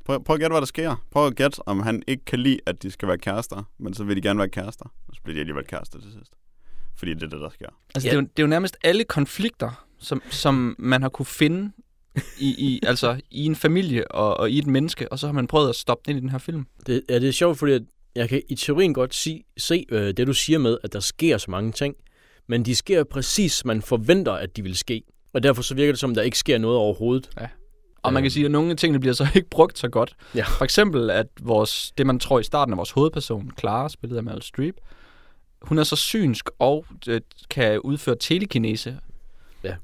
Prøv, 0.06 0.24
prøv 0.24 0.34
at 0.34 0.40
gætte, 0.40 0.54
hvad 0.54 0.62
der 0.62 0.68
sker. 0.68 0.96
Prøv 1.12 1.28
at 1.28 1.36
gætte, 1.36 1.60
om 1.66 1.80
han 1.80 2.04
ikke 2.08 2.26
kan 2.26 2.40
lide, 2.40 2.60
at 2.66 2.84
de 2.84 2.92
skal 2.92 3.08
være 3.08 3.18
kærester, 3.18 3.64
men 3.78 3.94
så 3.94 4.04
vil 4.04 4.16
de 4.16 4.22
gerne 4.22 4.40
være 4.40 4.50
kærester. 4.50 4.86
Og 5.08 5.16
så 5.16 5.22
bliver 5.24 5.34
de 5.34 5.40
alligevel 5.40 5.66
kærester 5.68 6.00
til 6.00 6.12
sidst. 6.12 6.34
Fordi 6.98 7.14
det 7.14 7.24
er 7.24 7.28
det, 7.28 7.42
der 7.42 7.50
sker. 7.50 7.70
Altså, 7.96 8.08
ja. 8.08 8.12
det, 8.12 8.18
er 8.18 8.22
jo, 8.22 8.28
det 8.28 8.40
er 8.40 8.44
jo 8.44 8.48
nærmest 8.48 8.78
alle 8.84 9.04
konflikter, 9.04 9.86
som, 10.00 10.22
som 10.30 10.76
man 10.80 11.02
har 11.02 11.10
kunne 11.10 11.26
finde 11.26 11.72
i, 12.40 12.48
i, 12.48 12.80
altså, 12.84 13.22
i 13.32 13.46
en 13.46 13.56
familie 13.56 14.12
og, 14.12 14.38
og 14.38 14.50
i 14.50 14.58
et 14.58 14.68
menneske, 14.68 15.12
og 15.12 15.20
så 15.20 15.28
har 15.28 15.34
man 15.34 15.48
prøvet 15.48 15.70
at 15.70 15.76
stoppe 15.76 16.04
den 16.06 16.18
i 16.18 16.20
den 16.20 16.30
her 16.30 16.38
film. 16.38 16.66
Det, 16.88 17.02
ja, 17.10 17.20
det 17.20 17.28
er 17.28 17.32
sjovt, 17.32 17.58
fordi 17.58 17.80
jeg 18.16 18.30
kan 18.30 18.42
i 18.50 18.56
teorien 18.56 18.94
godt 18.94 19.16
se, 19.16 19.44
se 19.58 19.86
øh, 19.90 20.14
det, 20.18 20.28
du 20.28 20.34
siger 20.34 20.60
med, 20.60 20.78
at 20.84 20.94
der 20.94 21.00
sker 21.00 21.38
så 21.38 21.52
mange 21.52 21.72
ting, 21.72 21.96
men 22.48 22.66
de 22.66 22.76
sker 22.76 23.04
præcis, 23.04 23.66
man 23.66 23.82
forventer, 23.82 24.34
at 24.34 24.58
de 24.58 24.64
vil 24.64 24.78
ske. 24.78 25.04
Og 25.34 25.44
derfor 25.44 25.62
så 25.62 25.76
virker 25.76 25.92
det 25.92 26.00
som, 26.00 26.16
der 26.16 26.22
ikke 26.22 26.38
sker 26.38 26.58
noget 26.58 26.78
overhovedet. 26.78 27.30
Ja. 27.42 27.48
Og 28.02 28.14
man 28.14 28.24
kan 28.24 28.32
sige, 28.32 28.46
at 28.46 28.52
nogle 28.52 28.72
af 28.72 28.78
tingene 28.78 29.00
bliver 29.00 29.14
så 29.14 29.28
ikke 29.36 29.50
brugt 29.50 29.80
så 29.80 29.90
godt. 29.90 30.16
Ja. 30.36 30.44
For 30.44 30.64
eksempel, 30.64 31.10
at 31.10 31.28
vores, 31.42 31.92
det 31.98 32.08
man 32.08 32.20
tror 32.20 32.40
i 32.40 32.44
starten 32.44 32.74
af 32.74 32.78
vores 32.78 32.92
hovedperson, 32.92 33.52
Clara, 33.60 33.90
spillet 33.90 34.18
af 34.18 34.24
Meryl 34.24 34.42
Streep, 34.42 34.76
hun 35.62 35.78
er 35.78 35.84
så 35.84 35.96
synsk 35.96 36.50
og 36.60 36.86
øh, 37.08 37.22
kan 37.50 37.80
udføre 37.80 38.16
telekinese. 38.20 39.00
Ja. 39.64 39.76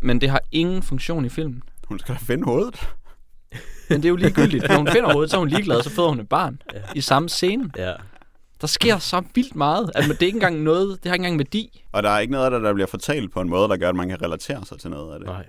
Men 0.00 0.20
det 0.20 0.30
har 0.30 0.40
ingen 0.52 0.82
funktion 0.82 1.24
i 1.24 1.28
filmen. 1.28 1.62
Hun 1.92 1.98
skal 1.98 2.14
da 2.14 2.20
finde 2.22 2.44
hovedet. 2.44 2.88
Men 3.88 4.02
det 4.02 4.04
er 4.04 4.08
jo 4.08 4.16
ligegyldigt. 4.16 4.68
Når 4.68 4.76
hun 4.76 4.88
finder 4.88 5.12
hovedet, 5.12 5.30
så 5.30 5.36
er 5.36 5.38
hun 5.38 5.48
ligeglad, 5.48 5.82
så 5.82 5.90
føder 5.90 6.08
hun 6.08 6.20
et 6.20 6.28
barn 6.28 6.62
ja. 6.74 6.80
i 6.94 7.00
samme 7.00 7.28
scene. 7.28 7.70
Ja. 7.76 7.92
Der 8.60 8.66
sker 8.66 8.98
så 8.98 9.22
vildt 9.34 9.56
meget, 9.56 9.90
at 9.94 10.04
det 10.04 10.22
er 10.22 10.26
ikke 10.26 10.36
engang 10.36 10.62
noget, 10.62 10.98
det 11.02 11.08
har 11.08 11.14
ikke 11.14 11.22
engang 11.22 11.38
værdi. 11.38 11.84
Og 11.92 12.02
der 12.02 12.10
er 12.10 12.18
ikke 12.18 12.32
noget 12.32 12.44
af 12.44 12.50
det, 12.50 12.62
der 12.62 12.72
bliver 12.74 12.86
fortalt 12.86 13.32
på 13.32 13.40
en 13.40 13.48
måde, 13.48 13.68
der 13.68 13.76
gør, 13.76 13.88
at 13.88 13.96
man 13.96 14.08
kan 14.08 14.22
relatere 14.22 14.64
sig 14.64 14.78
til 14.78 14.90
noget 14.90 15.14
af 15.14 15.20
det. 15.20 15.26
Nej. 15.26 15.36
Jeg 15.36 15.46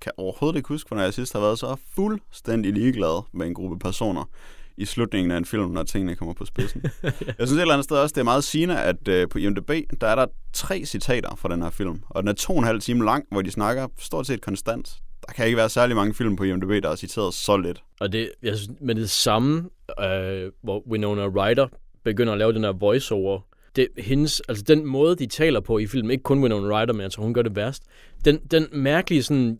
kan 0.00 0.12
overhovedet 0.16 0.56
ikke 0.56 0.68
huske, 0.68 0.88
hvornår 0.88 1.02
jeg 1.04 1.14
sidst 1.14 1.32
har 1.32 1.40
været 1.40 1.58
så 1.58 1.76
fuldstændig 1.94 2.72
ligeglad 2.72 3.22
med 3.32 3.46
en 3.46 3.54
gruppe 3.54 3.78
personer 3.78 4.30
i 4.76 4.84
slutningen 4.84 5.30
af 5.30 5.36
en 5.36 5.44
film, 5.44 5.70
når 5.70 5.82
tingene 5.82 6.16
kommer 6.16 6.34
på 6.34 6.44
spidsen. 6.44 6.82
ja. 7.02 7.10
Jeg 7.38 7.48
synes 7.48 7.52
et 7.52 7.60
eller 7.60 7.74
andet 7.74 7.84
sted 7.84 7.96
også, 7.96 8.12
det 8.12 8.20
er 8.20 8.24
meget 8.24 8.44
sigende, 8.44 8.80
at 8.80 9.08
uh, 9.08 9.28
på 9.30 9.38
IMDb, 9.38 9.70
der 10.00 10.06
er 10.06 10.14
der 10.14 10.26
tre 10.52 10.84
citater 10.84 11.34
fra 11.36 11.48
den 11.48 11.62
her 11.62 11.70
film. 11.70 12.02
Og 12.10 12.22
den 12.22 12.28
er 12.28 12.32
to 12.32 12.52
og 12.52 12.58
en 12.58 12.64
halv 12.64 12.80
time 12.80 13.04
lang, 13.04 13.24
hvor 13.30 13.42
de 13.42 13.50
snakker 13.50 13.88
stort 13.98 14.26
set 14.26 14.40
konstant 14.40 14.98
der 15.26 15.32
kan 15.32 15.46
ikke 15.46 15.56
være 15.56 15.68
særlig 15.68 15.96
mange 15.96 16.14
film 16.14 16.36
på 16.36 16.44
IMDb, 16.44 16.82
der 16.82 16.88
er 16.88 16.96
citeret 16.96 17.34
så 17.34 17.56
lidt. 17.56 17.82
Og 18.00 18.12
det, 18.12 18.30
jeg 18.42 18.56
synes, 18.56 18.78
med 18.80 18.94
det 18.94 19.10
samme, 19.10 19.70
øh, 20.00 20.52
hvor 20.62 20.88
Winona 20.90 21.26
Ryder 21.26 21.66
begynder 22.04 22.32
at 22.32 22.38
lave 22.38 22.52
den 22.52 22.64
her 22.64 22.72
voiceover, 22.72 23.40
det, 23.76 23.88
hendes, 23.98 24.42
altså 24.48 24.64
den 24.68 24.86
måde, 24.86 25.16
de 25.16 25.26
taler 25.26 25.60
på 25.60 25.78
i 25.78 25.86
filmen, 25.86 26.10
ikke 26.10 26.22
kun 26.22 26.42
Winona 26.42 26.66
Ryder, 26.66 26.92
men 26.92 27.02
jeg 27.02 27.10
tror, 27.10 27.22
hun 27.22 27.34
gør 27.34 27.42
det 27.42 27.56
værst, 27.56 27.82
den, 28.24 28.38
den 28.50 28.66
mærkelige 28.72 29.22
sådan, 29.22 29.58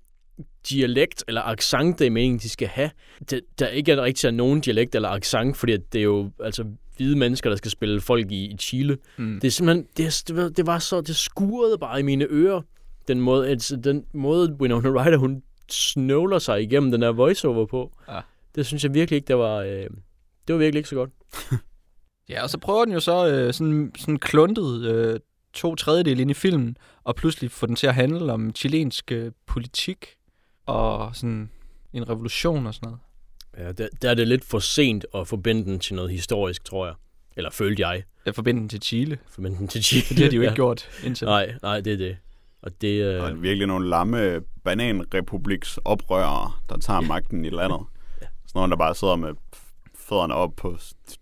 dialekt 0.70 1.24
eller 1.28 1.42
accent, 1.42 1.98
det 1.98 2.06
er 2.06 2.10
meningen, 2.10 2.38
de 2.38 2.48
skal 2.48 2.68
have, 2.68 2.90
det, 3.30 3.40
der 3.58 3.68
ikke 3.68 3.92
er 3.92 4.02
rigtig 4.02 4.26
er 4.28 4.30
nogen 4.30 4.60
dialekt 4.60 4.94
eller 4.94 5.08
accent, 5.08 5.56
fordi 5.56 5.76
det 5.76 5.98
er 5.98 6.02
jo 6.02 6.30
altså 6.40 6.64
hvide 6.96 7.18
mennesker, 7.18 7.50
der 7.50 7.56
skal 7.56 7.70
spille 7.70 8.00
folk 8.00 8.30
i, 8.30 8.44
i 8.44 8.56
Chile. 8.56 8.98
Mm. 9.18 9.40
Det 9.40 9.46
er 9.46 9.50
simpelthen, 9.50 9.86
det, 9.96 10.22
det, 10.28 10.56
det 10.56 10.66
var 10.66 10.78
så, 10.78 11.00
det 11.00 11.16
skurede 11.16 11.78
bare 11.78 12.00
i 12.00 12.02
mine 12.02 12.26
ører, 12.30 12.60
den 13.08 13.20
måde, 13.20 13.48
altså, 13.48 13.76
den 13.76 14.04
måde 14.14 14.56
Winona 14.60 14.88
Ryder, 14.88 15.16
hun 15.16 15.42
snøvler 15.70 16.38
sig 16.38 16.62
igennem 16.62 16.90
den 16.90 17.02
her 17.02 17.10
voiceover 17.10 17.66
på. 17.66 17.96
Ja. 18.08 18.20
Det 18.54 18.66
synes 18.66 18.84
jeg 18.84 18.94
virkelig 18.94 19.16
ikke, 19.16 19.26
det 19.26 19.38
var, 19.38 19.56
øh, 19.56 19.86
det 20.46 20.52
var 20.54 20.56
virkelig 20.56 20.78
ikke 20.78 20.88
så 20.88 20.96
godt. 20.96 21.10
ja, 22.30 22.42
og 22.42 22.50
så 22.50 22.58
prøver 22.58 22.84
den 22.84 22.94
jo 22.94 23.00
så 23.00 23.28
øh, 23.28 23.54
sådan, 23.54 23.92
sådan 23.98 24.18
kluntet 24.18 24.84
øh, 24.84 25.20
to 25.52 25.74
tredjedel 25.74 26.20
ind 26.20 26.30
i 26.30 26.34
filmen, 26.34 26.76
og 27.04 27.16
pludselig 27.16 27.50
få 27.50 27.66
den 27.66 27.76
til 27.76 27.86
at 27.86 27.94
handle 27.94 28.32
om 28.32 28.54
chilensk 28.54 29.12
øh, 29.12 29.32
politik 29.46 30.06
og 30.66 31.16
sådan 31.16 31.50
en 31.92 32.08
revolution 32.08 32.66
og 32.66 32.74
sådan 32.74 32.86
noget. 32.86 33.00
Ja, 33.58 33.72
der, 33.72 33.88
der 34.02 34.10
er 34.10 34.14
det 34.14 34.28
lidt 34.28 34.44
for 34.44 34.58
sent 34.58 35.06
at 35.14 35.28
forbinde 35.28 35.64
den 35.64 35.78
til 35.78 35.94
noget 35.94 36.10
historisk, 36.10 36.64
tror 36.64 36.86
jeg. 36.86 36.94
Eller 37.36 37.50
følte 37.50 37.86
jeg. 37.86 38.02
Jeg 38.26 38.34
forbinder 38.34 38.60
den 38.60 38.68
til 38.68 38.82
Chile. 38.82 39.18
Forbinde 39.28 39.56
den 39.56 39.68
til 39.68 39.84
Chile. 39.84 40.02
Det 40.08 40.18
har 40.18 40.30
de 40.30 40.36
jo 40.36 40.42
ikke 40.42 40.50
ja. 40.50 40.54
gjort 40.54 40.88
indtil. 41.04 41.24
Nej, 41.24 41.54
nej, 41.62 41.80
det 41.80 41.92
er 41.92 41.96
det. 41.96 42.16
Og 42.64 42.70
det 42.80 43.04
øh... 43.04 43.22
og 43.22 43.42
virkelig 43.42 43.66
nogle 43.66 43.88
lamme 43.88 44.40
bananrepubliks 44.64 45.78
oprørere, 45.84 46.52
der 46.68 46.78
tager 46.78 47.00
magten 47.00 47.44
i 47.44 47.50
landet. 47.50 47.80
ja. 48.22 48.26
Sådan 48.46 48.58
nogen, 48.58 48.70
der 48.70 48.76
bare 48.76 48.94
sidder 48.94 49.16
med 49.16 49.32
fødderne 49.94 50.34
op 50.34 50.52
på 50.56 50.76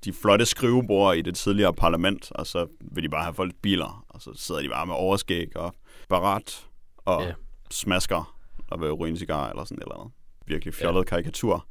de 0.05 0.13
flotte 0.13 0.47
skrivebord 0.47 1.17
i 1.17 1.23
det 1.23 1.35
tidligere 1.35 1.75
parlament, 1.75 2.33
og 2.33 2.47
så 2.47 2.67
vil 2.81 3.05
de 3.05 3.09
bare 3.09 3.23
have 3.23 3.35
folk 3.35 3.53
biler, 3.63 4.05
og 4.09 4.23
så 4.23 4.31
sidder 4.35 4.63
de 4.63 4.69
bare 4.69 4.87
med 4.87 4.95
overskæg 4.95 5.57
og 5.57 5.75
barat 6.09 6.67
og 6.97 7.23
Ja. 7.23 7.33
smasker 7.71 8.35
og 8.71 8.81
vil 8.81 8.93
ryge 8.93 9.11
en 9.11 9.17
cigar 9.17 9.51
eller 9.51 9.65
sådan 9.65 9.79
et 9.79 9.83
eller 9.83 10.01
andet. 10.01 10.13
Virkelig 10.47 10.75
fjollet 10.75 11.01
ja. 11.01 11.05
karikatur 11.05 11.67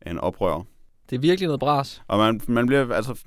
af 0.00 0.10
en 0.10 0.18
oprør. 0.18 0.62
Det 1.10 1.16
er 1.16 1.20
virkelig 1.20 1.46
noget 1.46 1.60
bras. 1.60 2.02
Og 2.08 2.18
man, 2.18 2.40
man 2.48 2.66
bliver, 2.66 2.94
altså, 2.94 3.22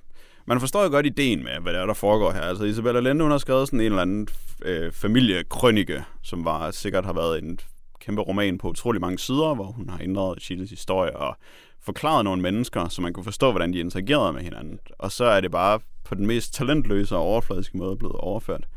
man 0.50 0.60
forstår 0.60 0.84
jo 0.84 0.89
godt 0.89 1.06
ideen 1.06 1.43
med, 1.43 1.60
hvad 1.62 1.74
det 1.74 1.82
er, 1.82 1.86
der 1.86 1.93
foregår 1.93 2.32
her. 2.32 2.41
Altså, 2.41 2.64
Isabella 2.64 3.00
Lende, 3.00 3.24
hun 3.24 3.32
har 3.32 3.38
skrevet 3.38 3.68
sådan 3.68 3.80
en 3.80 3.86
eller 3.86 4.02
anden 4.02 4.28
øh, 4.62 4.91
familiekrønike, 4.91 6.04
som 6.24 6.45
var, 6.45 6.72
sikkert 6.72 7.06
har 7.06 7.14
været 7.14 7.43
en 7.43 7.60
kæmpe 8.00 8.22
roman 8.22 8.58
på 8.58 8.68
utrolig 8.68 9.02
mange 9.02 9.20
sider, 9.20 9.56
hvor 9.56 9.66
hun 9.66 9.89
har 9.89 10.00
ændret 10.02 10.41
Chiles 10.41 10.70
historie 10.70 11.16
og 11.16 11.38
forklaret 11.82 12.24
nogle 12.24 12.41
mennesker, 12.41 12.88
så 12.88 13.02
man 13.02 13.14
kunne 13.14 13.24
forstå, 13.24 13.52
hvordan 13.52 13.74
de 13.74 13.80
interagerede 13.80 14.34
med 14.34 14.41
hinanden. 14.41 14.80
Og 15.00 15.12
så 15.12 15.26
er 15.26 15.41
det 15.41 15.52
bare 15.52 15.80
på 16.04 16.16
den 16.16 16.26
mest 16.26 16.54
talentløse 16.54 17.16
og 17.16 17.22
overfladiske 17.22 17.78
måde 17.78 17.95
blevet 17.95 18.16
overført 18.16 18.68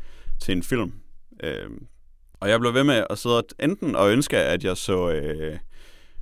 til 0.41 0.51
en 0.51 0.63
film. 0.63 0.93
Øh, 1.43 1.69
og 2.33 2.49
jeg 2.49 2.59
blev 2.59 2.73
ved 2.73 2.83
med 2.83 3.03
at 3.09 3.17
sidde 3.17 3.43
enten 3.59 3.95
og 3.95 4.11
ønske, 4.11 4.37
at 4.37 4.63
jeg 4.63 4.77
så 4.77 5.11
øh, 5.11 5.57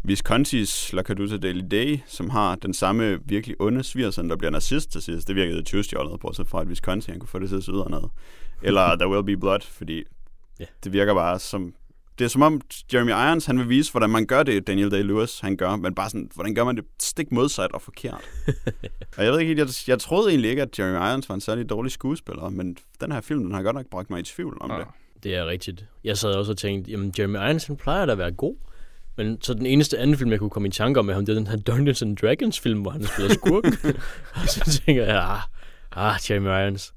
Viscontis 0.03 0.93
La 0.93 1.01
Caduta 1.01 1.37
del 1.37 1.71
Day, 1.71 1.99
som 2.07 2.29
har 2.29 2.55
den 2.55 2.73
samme 2.73 3.19
virkelig 3.25 3.55
onde 3.59 3.83
svigersøn, 3.83 4.29
der 4.29 4.35
bliver 4.35 4.51
nazist 4.51 4.91
til 4.91 5.01
sidst. 5.01 5.27
Det 5.27 5.35
virkede 5.35 5.63
tyvstjålet, 5.63 6.19
bortset 6.19 6.47
fra, 6.47 6.61
at 6.61 6.69
Visconti 6.69 7.11
han 7.11 7.19
kunne 7.19 7.27
få 7.29 7.39
det 7.39 7.49
til 7.49 7.55
at 7.55 7.63
se 7.63 7.71
ud 7.71 7.89
noget. 7.89 8.09
Eller 8.61 8.81
There 8.99 9.09
Will 9.09 9.23
Be 9.23 9.37
Blood, 9.37 9.59
fordi 9.61 10.03
Ja. 10.59 10.65
det 10.83 10.93
virker 10.93 11.13
bare 11.13 11.39
som... 11.39 11.73
Det 12.19 12.25
er 12.25 12.29
som 12.29 12.41
om 12.41 12.61
Jeremy 12.93 13.09
Irons, 13.09 13.45
han 13.45 13.59
vil 13.59 13.69
vise, 13.69 13.91
hvordan 13.91 14.09
man 14.09 14.25
gør 14.25 14.43
det, 14.43 14.67
Daniel 14.67 14.87
Day-Lewis, 14.93 15.39
han 15.41 15.57
gør, 15.57 15.75
men 15.75 15.95
bare 15.95 16.09
sådan, 16.09 16.29
hvordan 16.35 16.55
gør 16.55 16.63
man 16.63 16.75
det 16.75 16.85
stik 16.99 17.31
modsat 17.31 17.71
og 17.71 17.81
forkert. 17.81 18.21
og 19.17 19.23
jeg 19.23 19.31
ved 19.31 19.39
ikke, 19.39 19.55
helt, 19.55 19.59
jeg, 19.87 19.91
jeg 19.91 19.99
troede 19.99 20.29
egentlig 20.29 20.49
ikke, 20.49 20.61
at 20.61 20.79
Jeremy 20.79 20.95
Irons 21.11 21.29
var 21.29 21.35
en 21.35 21.41
særlig 21.41 21.69
dårlig 21.69 21.91
skuespiller, 21.91 22.49
men 22.49 22.77
den 23.01 23.11
her 23.11 23.21
film, 23.21 23.43
den 23.43 23.51
har 23.53 23.63
godt 23.63 23.75
nok 23.75 23.85
bragt 23.91 24.09
mig 24.09 24.19
i 24.19 24.23
tvivl 24.23 24.57
om 24.61 24.69
det. 24.69 24.85
Det 25.23 25.35
er 25.35 25.45
rigtigt. 25.45 25.85
Jeg 26.03 26.17
sad 26.17 26.33
også 26.33 26.51
og 26.51 26.57
tænkte, 26.57 26.91
jamen 26.91 27.13
Jeremy 27.19 27.35
Irons, 27.35 27.65
han 27.65 27.75
plejer 27.75 28.05
da 28.05 28.11
at 28.11 28.17
være 28.17 28.31
god. 28.31 28.55
Men 29.17 29.41
så 29.41 29.53
den 29.53 29.65
eneste 29.65 29.97
anden 29.97 30.17
film, 30.17 30.31
jeg 30.31 30.39
kunne 30.39 30.49
komme 30.49 30.67
i 30.67 30.71
tanke 30.71 30.99
om 30.99 31.05
med 31.05 31.13
ham, 31.13 31.25
det 31.25 31.33
er 31.33 31.37
den 31.39 31.47
her 31.47 31.57
Dungeons 31.57 32.01
and 32.01 32.17
Dragons 32.17 32.59
film, 32.59 32.81
hvor 32.81 32.91
han 32.91 33.03
spiller 33.03 33.33
skurk. 33.33 33.63
og 34.41 34.47
så 34.47 34.81
tænker 34.85 35.03
jeg, 35.03 35.23
ah, 35.23 35.41
ah, 36.13 36.19
Jeremy 36.29 36.47
Irons. 36.47 36.93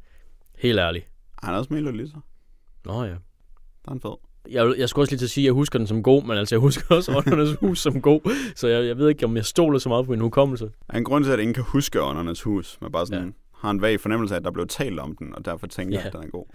Helt 0.59 0.79
ærligt. 0.79 1.07
Han 1.43 1.55
er 1.55 1.59
også 1.59 1.73
med 1.73 2.09
så. 2.09 2.17
Nå 2.85 3.05
ja. 3.05 3.09
Der 3.11 3.15
er 3.87 3.91
han 3.91 4.01
fed. 4.01 4.15
Jeg, 4.51 4.75
jeg 4.79 4.89
skulle 4.89 5.03
også 5.03 5.13
lige 5.13 5.19
til 5.19 5.27
at 5.27 5.31
sige, 5.31 5.45
at 5.45 5.47
jeg 5.47 5.53
husker 5.53 5.79
den 5.79 5.87
som 5.87 6.03
god, 6.03 6.23
men 6.25 6.39
altså 6.39 6.55
jeg 6.55 6.61
husker 6.61 6.95
også 6.95 7.17
Åndernes 7.17 7.57
Hus 7.61 7.81
som 7.81 8.01
god. 8.03 8.21
Så 8.57 8.69
jeg, 8.69 8.87
jeg 8.87 8.99
ved 8.99 9.09
ikke, 9.09 9.25
om 9.27 9.37
jeg 9.37 9.45
stoler 9.45 9.79
så 9.79 9.89
meget 9.89 10.07
på 10.07 10.13
en 10.13 10.21
hukommelse. 10.21 10.65
Der 10.65 10.71
er 10.95 10.99
en 10.99 11.05
grund 11.05 11.25
til, 11.25 11.31
at 11.33 11.39
ingen 11.41 11.55
kan 11.55 11.63
huske 11.67 12.03
Åndernes 12.03 12.43
Hus, 12.43 12.79
men 12.81 12.93
bare 12.93 13.07
sådan 13.07 13.25
Ja. 13.27 13.33
har 13.61 13.71
en 13.71 13.81
vag 13.83 14.01
fornemmelse 14.01 14.35
af, 14.35 14.39
at 14.39 14.45
der 14.45 14.51
blev 14.51 14.67
talt 14.67 15.01
om 15.01 15.17
den, 15.17 15.35
og 15.35 15.45
derfor 15.45 15.67
tænker 15.67 15.95
jeg, 15.95 16.03
Ja. 16.03 16.07
at 16.07 16.13
den 16.13 16.23
er 16.23 16.27
god. 16.31 16.47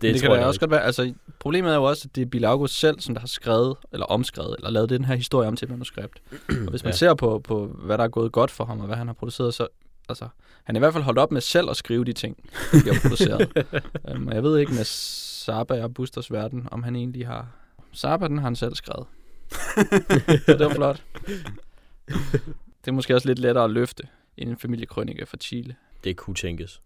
Det, 0.00 0.08
Det, 0.08 0.14
det 0.14 0.22
kan 0.22 0.32
jeg 0.32 0.46
også 0.46 0.60
godt 0.60 0.70
være. 0.70 0.82
Altså, 0.82 1.14
problemet 1.38 1.70
er 1.72 1.76
jo 1.76 1.84
også, 1.84 2.08
at 2.10 2.16
det 2.16 2.22
er 2.22 2.26
Bill 2.26 2.44
August 2.44 2.78
selv, 2.78 3.00
som 3.00 3.14
der 3.14 3.20
har 3.20 3.26
skrevet, 3.28 3.76
eller 3.92 4.06
omskrevet, 4.06 4.54
eller 4.58 4.70
lavet 4.70 4.90
den 4.90 5.04
her 5.04 5.14
historie 5.14 5.48
om 5.48 5.56
til 5.56 5.64
et 5.66 5.70
manuskript. 5.70 6.22
og 6.48 6.70
hvis 6.70 6.82
man 6.84 6.84
Ja. 6.84 6.88
ja. 6.88 6.92
ser 6.92 7.14
på, 7.14 7.38
på, 7.38 7.66
hvad 7.66 7.98
der 7.98 8.04
er 8.04 8.08
gået 8.08 8.32
godt 8.32 8.50
for 8.50 8.64
ham, 8.64 8.80
og 8.80 8.86
hvad 8.86 8.96
han 8.96 9.06
har 9.06 9.14
produceret, 9.14 9.54
så 9.54 9.68
altså, 10.08 10.28
han 10.64 10.76
er 10.76 10.78
i 10.78 10.82
hvert 10.82 10.92
fald 10.92 11.04
holdt 11.04 11.18
op 11.18 11.32
med 11.32 11.40
selv 11.40 11.70
at 11.70 11.76
skrive 11.76 12.04
de 12.04 12.12
ting, 12.12 12.36
de 12.72 12.78
har 12.92 12.98
produceret. 13.02 13.66
um, 14.14 14.26
og 14.28 14.34
jeg 14.34 14.42
ved 14.42 14.58
ikke 14.58 14.72
med 14.74 14.84
Saba 14.84 15.82
og 15.82 15.94
Busters 15.94 16.32
Verden, 16.32 16.68
om 16.70 16.82
han 16.82 16.96
egentlig 16.96 17.26
har... 17.26 17.48
Saba, 17.92 18.28
den 18.28 18.38
har 18.38 18.44
han 18.44 18.56
selv 18.56 18.74
skrevet. 18.74 19.06
så 20.46 20.56
det 20.58 20.60
var 20.60 20.74
flot. 20.74 21.02
Det 22.84 22.88
er 22.88 22.92
måske 22.92 23.14
også 23.14 23.28
lidt 23.28 23.38
lettere 23.38 23.64
at 23.64 23.70
løfte 23.70 24.02
end 24.36 24.50
en 24.50 24.56
familiekrønike 24.58 25.26
fra 25.26 25.36
Chile. 25.36 25.74
Det 26.04 26.16
kunne 26.16 26.34
tænkes. 26.36 26.80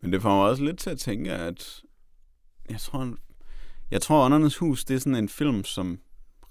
Men 0.00 0.12
det 0.12 0.22
får 0.22 0.28
mig 0.36 0.50
også 0.50 0.64
lidt 0.64 0.78
til 0.78 0.90
at 0.90 0.98
tænke, 0.98 1.32
at 1.32 1.80
jeg 2.70 2.80
tror, 2.80 3.14
jeg 3.90 4.02
tror 4.02 4.24
Åndernes 4.24 4.56
Hus, 4.56 4.84
det 4.84 4.94
er 4.94 4.98
sådan 4.98 5.14
en 5.16 5.28
film, 5.28 5.64
som 5.64 5.98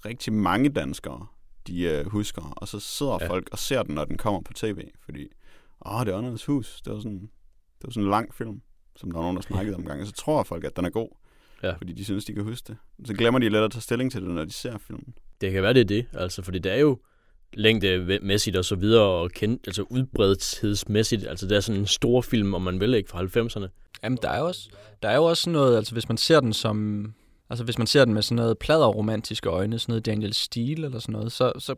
rigtig 0.04 0.32
mange 0.32 0.68
danskere, 0.68 1.26
de 1.66 1.82
øh, 1.82 2.06
husker, 2.06 2.42
og 2.56 2.68
så 2.68 2.80
sidder 2.80 3.18
Ja. 3.20 3.28
folk 3.28 3.48
og 3.52 3.58
ser 3.58 3.82
den, 3.82 3.94
når 3.94 4.04
den 4.04 4.16
kommer 4.16 4.40
på 4.40 4.52
tv, 4.52 4.80
fordi, 5.04 5.28
åh, 5.86 6.00
det 6.06 6.12
er 6.12 6.16
Åndernes 6.16 6.44
Hus, 6.44 6.80
det 6.84 6.92
var 6.92 6.98
sådan, 6.98 7.20
det 7.20 7.84
var 7.84 7.90
sådan 7.90 8.04
en 8.04 8.10
lang 8.10 8.34
film, 8.34 8.60
som 8.96 9.10
der 9.10 9.16
var 9.18 9.22
nogen, 9.24 9.36
der 9.36 9.42
snakkede 9.42 9.76
om 9.76 9.84
gang, 9.84 10.00
og 10.00 10.06
så 10.06 10.12
tror 10.12 10.42
folk, 10.42 10.64
at 10.64 10.76
den 10.76 10.84
er 10.84 10.90
god, 10.90 11.08
Ja. 11.62 11.72
fordi 11.76 11.92
de 11.92 12.04
synes, 12.04 12.24
de 12.24 12.32
kan 12.32 12.44
huske 12.44 12.66
det. 12.68 12.76
Så 13.06 13.14
glemmer 13.14 13.40
de 13.40 13.48
lidt 13.48 13.62
at 13.64 13.70
tage 13.70 13.82
stilling 13.82 14.12
til 14.12 14.22
det, 14.22 14.30
når 14.30 14.44
de 14.44 14.52
ser 14.52 14.78
filmen. 14.78 15.14
Det 15.40 15.52
kan 15.52 15.62
være, 15.62 15.74
det 15.74 15.80
er 15.80 15.84
det. 15.84 16.06
Altså, 16.12 16.42
fordi 16.42 16.58
det 16.58 16.72
er 16.72 16.76
jo 16.80 16.98
længdemæssigt 17.52 18.56
og 18.56 18.64
så 18.64 18.76
videre, 18.76 19.02
og 19.04 19.30
kend, 19.30 19.58
altså 19.66 19.82
udbredthedsmæssigt. 19.90 21.26
Altså, 21.26 21.46
det 21.46 21.56
er 21.56 21.60
sådan 21.60 21.80
en 21.80 21.86
stor 21.86 22.20
film, 22.20 22.54
om 22.54 22.62
man 22.62 22.80
vil 22.80 22.94
ikke, 22.94 23.10
fra 23.10 23.22
90'erne. 23.22 23.68
Jamen, 24.06 24.18
der 24.22 24.28
er 24.28 24.38
jo 24.38 24.46
også, 24.46 24.68
der 25.02 25.08
er 25.08 25.16
jo 25.16 25.24
også 25.24 25.42
sådan 25.42 25.52
noget, 25.52 25.76
altså 25.76 25.92
hvis 25.92 26.08
man 26.08 26.16
ser 26.16 26.40
den 26.40 26.52
som, 26.52 27.06
altså 27.50 27.64
hvis 27.64 27.78
man 27.78 27.86
ser 27.86 28.04
den 28.04 28.14
med 28.14 28.22
sådan 28.22 28.36
noget 28.36 28.58
pladerromantiske 28.58 29.48
øjne, 29.48 29.78
sådan 29.78 29.92
noget 29.92 30.06
Daniel 30.06 30.34
Steele 30.34 30.84
eller 30.84 30.98
sådan 30.98 31.12
noget, 31.12 31.32
så, 31.32 31.52
så 31.58 31.74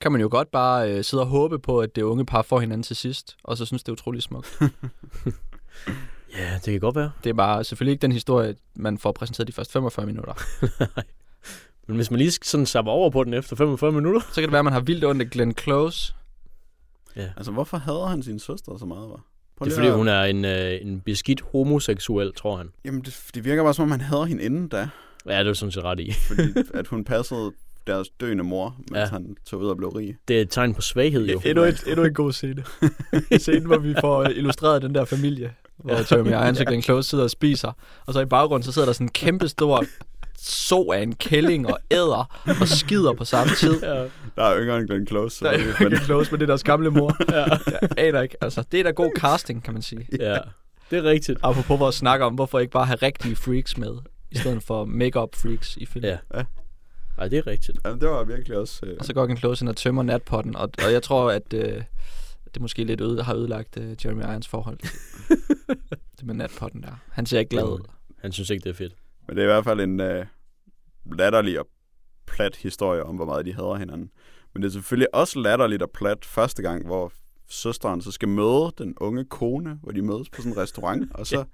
kan 0.00 0.12
man 0.12 0.20
jo 0.20 0.28
godt 0.30 0.50
bare 0.50 0.92
øh, 0.92 1.04
sidde 1.04 1.22
og 1.22 1.26
håbe 1.26 1.58
på, 1.58 1.80
at 1.80 1.96
det 1.96 2.02
unge 2.02 2.26
par 2.26 2.42
får 2.42 2.60
hinanden 2.60 2.82
til 2.82 2.96
sidst, 2.96 3.36
og 3.44 3.56
så 3.56 3.64
synes 3.64 3.82
det 3.82 3.88
er 3.88 3.92
utrolig 3.92 4.22
smukt. 4.22 4.58
Ja, 6.38 6.54
det 6.54 6.72
kan 6.72 6.80
godt 6.80 6.96
være. 6.96 7.10
Det 7.24 7.30
er 7.30 7.34
bare 7.34 7.64
selvfølgelig 7.64 7.92
ikke 7.92 8.02
den 8.02 8.12
historie, 8.12 8.56
man 8.74 8.98
får 8.98 9.12
præsenteret 9.12 9.48
de 9.48 9.52
første 9.52 9.72
45 9.72 10.06
minutter. 10.06 10.34
Men 11.86 11.96
hvis 11.96 12.10
man 12.10 12.18
lige 12.18 12.30
sådan 12.30 12.66
sapper 12.66 12.92
over 12.92 13.10
på 13.10 13.24
den 13.24 13.34
efter 13.34 13.56
45 13.56 13.92
minutter. 13.92 14.20
Så 14.20 14.34
kan 14.34 14.42
det 14.42 14.52
være, 14.52 14.58
at 14.58 14.64
man 14.64 14.72
har 14.72 14.80
vildt 14.80 15.04
ondt 15.04 15.22
af 15.22 15.30
Glenn 15.30 15.54
Close. 15.58 16.14
Ja. 17.16 17.30
Altså, 17.36 17.52
hvorfor 17.52 17.76
hader 17.76 18.06
han 18.06 18.22
sin 18.22 18.38
søster 18.38 18.76
så 18.78 18.86
meget, 18.86 19.08
var? 19.08 19.24
Prøv 19.62 19.66
Det 19.66 19.72
er 19.72 19.76
fordi, 19.76 19.88
at- 19.88 19.94
hun 19.94 20.08
er 20.08 20.22
en, 20.22 20.44
øh, 20.44 20.78
en 20.82 21.00
beskidt 21.00 21.40
homoseksuel, 21.52 22.32
tror 22.36 22.56
han. 22.56 22.68
Jamen, 22.84 23.00
det, 23.00 23.20
det 23.34 23.44
virker 23.44 23.62
bare 23.62 23.74
som 23.74 23.82
om, 23.82 23.90
han 23.90 24.00
hader 24.00 24.24
hende 24.24 24.42
inden 24.42 24.68
da. 24.68 24.88
Ja, 25.28 25.38
det 25.38 25.48
er 25.48 25.52
sådan 25.52 25.72
set 25.72 25.84
ret 25.84 26.00
i. 26.00 26.12
fordi 26.12 26.42
at 26.74 26.86
hun 26.86 27.04
passede 27.04 27.52
deres 27.86 28.08
døende 28.20 28.44
mor, 28.44 28.76
mens 28.78 28.98
Ja. 28.98 29.04
han 29.06 29.36
tog 29.50 29.60
ud 29.60 29.66
og 29.68 29.76
blev 29.76 29.88
rig. 29.88 30.16
Det 30.28 30.36
er 30.36 30.40
et 30.40 30.50
tegn 30.50 30.74
på 30.74 30.80
svaghed, 30.80 31.26
jo. 31.28 31.40
Endnu, 31.44 31.62
et, 31.64 31.84
endnu 31.86 32.04
en 32.04 32.14
god 32.14 32.32
scene. 32.32 32.64
scene, 33.38 33.66
hvor 33.66 33.78
vi 33.78 33.94
får 34.00 34.22
øh, 34.22 34.30
illustreret 34.30 34.82
den 34.82 34.94
der 34.94 35.04
familie, 35.04 35.52
hvor 35.76 36.14
Jeremy 36.14 36.30
Irons 36.30 36.60
og 36.60 36.66
Glenn 36.66 36.82
Close 36.82 37.08
sidder 37.08 37.24
og 37.24 37.30
spiser, 37.30 37.72
og 38.06 38.12
så 38.12 38.20
i 38.20 38.24
baggrunden, 38.24 38.62
så 38.64 38.72
sidder 38.72 38.86
der 38.86 38.92
sådan 38.92 39.04
en 39.06 39.10
kæmpe 39.12 39.48
stor 39.48 39.84
så 40.44 40.90
af 40.94 41.02
en 41.02 41.14
kælling 41.14 41.66
og 41.66 41.78
æder 41.90 42.44
og 42.60 42.68
skider 42.68 43.12
på 43.12 43.24
samme 43.24 43.52
tid. 43.54 43.82
Ja, 43.82 43.94
Der 44.36 44.42
er 44.44 44.60
yngre 44.62 44.78
end 44.78 44.86
Glenn 44.86 45.06
Close, 45.06 45.36
så 45.38 45.44
Der 45.44 45.50
er 45.50 45.54
ikke 45.56 45.74
men, 45.90 45.96
Close 45.98 46.30
med 46.30 46.38
det 46.38 46.48
deres 46.48 46.64
gamle 46.64 46.90
mor. 46.90 47.16
ja, 47.36 47.44
Jeg 47.70 47.88
aner 47.96 48.20
ikke. 48.22 48.36
Altså, 48.40 48.64
det 48.72 48.80
er 48.80 48.84
da 48.84 48.90
god 48.90 49.10
casting, 49.18 49.64
kan 49.64 49.72
man 49.72 49.82
sige. 49.82 50.06
ja. 50.20 50.38
Det 50.90 50.98
er 50.98 51.02
rigtigt. 51.04 51.38
Apropos 51.42 51.80
vores 51.80 51.94
snak 51.96 52.20
om, 52.20 52.34
hvorfor 52.34 52.58
ikke 52.58 52.70
bare 52.72 52.86
have 52.86 52.96
rigtige 52.96 53.36
freaks 53.36 53.78
med, 53.78 53.94
i 54.30 54.38
stedet 54.38 54.62
for 54.62 54.84
make-up 54.84 55.34
freaks 55.34 55.76
i 55.76 55.86
filmen. 55.86 56.10
Ja. 56.34 56.42
Ej, 57.18 57.28
det 57.28 57.38
er 57.38 57.46
rigtigt. 57.46 57.78
jamen, 57.84 58.00
det 58.00 58.08
var 58.08 58.24
virkelig 58.24 58.58
også... 58.58 58.80
Øh, 58.86 58.96
Og 58.98 59.04
så 59.04 59.12
går 59.14 59.24
Glenn 59.26 59.38
Close 59.38 59.62
ind 59.64 59.68
og 59.68 59.76
tømmer 59.76 60.02
natpotten, 60.02 60.56
og, 60.56 60.70
og 60.86 60.92
jeg 60.92 61.02
tror, 61.02 61.30
at 61.30 61.54
øh, 61.54 61.82
det 62.54 62.62
måske 62.62 62.84
lidt 62.84 63.00
øde, 63.00 63.22
har 63.22 63.34
ødelagt 63.34 63.76
øh, 63.76 63.96
Jeremy 64.04 64.22
Irons 64.22 64.48
forhold. 64.48 64.78
det 66.18 66.26
med 66.26 66.34
natpotten 66.34 66.82
der. 66.82 67.00
Han 67.10 67.26
ser 67.26 67.38
ikke 67.38 67.50
glad 67.50 67.64
ud. 67.64 67.78
Han 68.20 68.32
synes 68.32 68.50
ikke, 68.50 68.64
det 68.64 68.70
er 68.70 68.74
fedt. 68.74 68.92
Men 69.32 69.36
det 69.36 69.44
er 69.44 69.48
i 69.48 69.52
hvert 69.52 69.64
fald 69.64 69.80
en 69.80 70.00
øh, 70.00 70.26
latterlig 71.18 71.60
og 71.60 71.66
plat 72.26 72.56
historie 72.56 73.02
om, 73.04 73.16
hvor 73.16 73.24
meget 73.24 73.46
de 73.46 73.52
hader 73.52 73.74
hinanden. 73.74 74.10
Men 74.54 74.62
det 74.62 74.68
er 74.68 74.72
selvfølgelig 74.72 75.14
også 75.14 75.38
latterligt 75.38 75.82
og 75.82 75.90
plat 75.90 76.24
første 76.24 76.62
gang, 76.62 76.86
hvor 76.86 77.12
søsteren 77.50 78.02
så 78.02 78.10
skal 78.10 78.28
møde 78.28 78.72
den 78.78 78.94
unge 79.00 79.24
kone, 79.24 79.78
hvor 79.82 79.92
de 79.92 80.02
mødes 80.02 80.30
på 80.30 80.42
sådan 80.42 80.52
en 80.52 80.58
restaurant, 80.58 81.12
og 81.14 81.26
så 81.26 81.44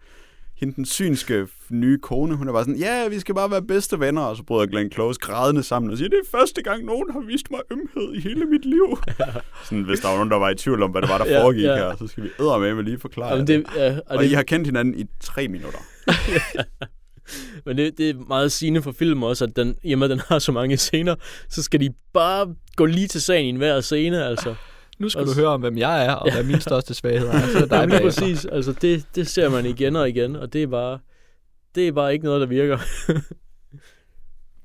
hende 0.57 0.77
den 0.77 0.85
synske 0.85 1.49
nye 1.71 1.99
kone, 1.99 2.35
hun 2.35 2.49
er 2.49 2.53
bare 2.53 2.65
sådan, 2.65 2.79
ja, 2.79 3.09
vi 3.09 3.21
skal 3.21 3.35
bare 3.35 3.51
være 3.51 3.63
bedste 3.63 4.01
venner, 4.01 4.23
og 4.23 4.37
så 4.37 4.43
bryder 4.43 4.67
Glenn 4.67 4.93
Close 4.93 5.21
grædende 5.21 5.63
sammen 5.63 5.91
og 5.91 5.99
siger, 5.99 6.09
det 6.09 6.19
er 6.19 6.39
første 6.39 6.63
gang, 6.63 6.85
nogen 6.85 7.11
har 7.13 7.21
vist 7.21 7.51
mig 7.51 7.61
ømhed 7.71 8.15
i 8.15 8.21
hele 8.21 8.45
mit 8.45 8.65
liv. 8.65 8.99
sådan, 9.65 9.85
hvis 9.85 10.01
der 10.01 10.09
var 10.09 10.15
nogen, 10.15 10.31
der 10.31 10.39
var 10.39 10.51
i 10.51 10.55
tvivl 10.55 10.83
om, 10.83 10.91
hvad 10.91 11.03
det 11.03 11.11
var, 11.11 11.19
der 11.19 11.27
Ja, 11.27 11.43
foregik 11.43 11.65
ja. 11.65 11.77
her, 11.77 11.97
så 11.97 12.07
skal 12.07 12.25
vi 12.25 12.31
med 12.75 12.83
lige 12.83 12.99
forklare 12.99 13.31
Jamen, 13.31 13.47
det. 13.47 13.67
det, 13.67 13.77
ja, 13.77 13.97
og 13.97 14.03
Og 14.07 14.19
det, 14.19 14.31
I 14.31 14.35
har 14.35 14.43
kendt 14.43 14.67
hinanden 14.67 14.95
i 14.99 15.05
tre 15.21 15.49
minutter. 15.49 15.79
Men 17.67 17.77
det, 17.77 17.99
det 17.99 18.11
er 18.11 18.15
meget 18.15 18.53
sigende 18.53 18.83
for 18.83 18.93
filmen 18.93 19.23
også, 19.25 19.45
at 19.45 19.57
den, 19.57 19.77
i 19.83 19.93
og 19.93 19.99
med, 19.99 20.07
at 20.07 20.11
den 20.11 20.21
har 20.29 20.39
så 20.39 20.53
mange 20.53 20.77
scener, 20.77 21.15
så 21.49 21.63
skal 21.63 21.81
de 21.81 21.91
bare 22.13 22.55
gå 22.77 22.85
lige 22.87 23.07
til 23.09 23.23
sagen 23.23 23.47
i 23.47 23.49
enhver 23.49 23.81
scene, 23.81 24.25
altså. 24.25 24.55
Nu 24.99 25.09
skal 25.09 25.21
Også- 25.23 25.35
du 25.35 25.41
høre 25.41 25.49
om, 25.51 25.61
hvem 25.61 25.79
jeg 25.79 26.07
er, 26.07 26.13
og 26.13 26.33
hvad 26.33 26.45
mine 26.45 26.61
største 26.61 26.95
svagheder 26.95 27.33
er. 27.33 27.47
Så 27.47 27.57
er 27.57 27.61
det 27.61 27.71
dig 27.71 27.77
Jamen, 27.81 27.89
lige 27.91 27.99
bagefter. 28.01 28.21
præcis. 28.23 28.45
Altså, 28.45 28.73
det, 28.73 29.07
det 29.15 29.27
ser 29.27 29.49
man 29.49 29.67
igen 29.67 29.97
og 29.97 30.09
igen, 30.09 30.37
og 30.37 30.53
det 30.53 30.63
er 30.63 30.67
bare, 30.67 30.99
det 31.75 31.89
er 31.89 31.93
bare 31.93 32.13
ikke 32.13 32.25
noget, 32.25 32.41
der 32.41 32.47
virker. 32.47 32.79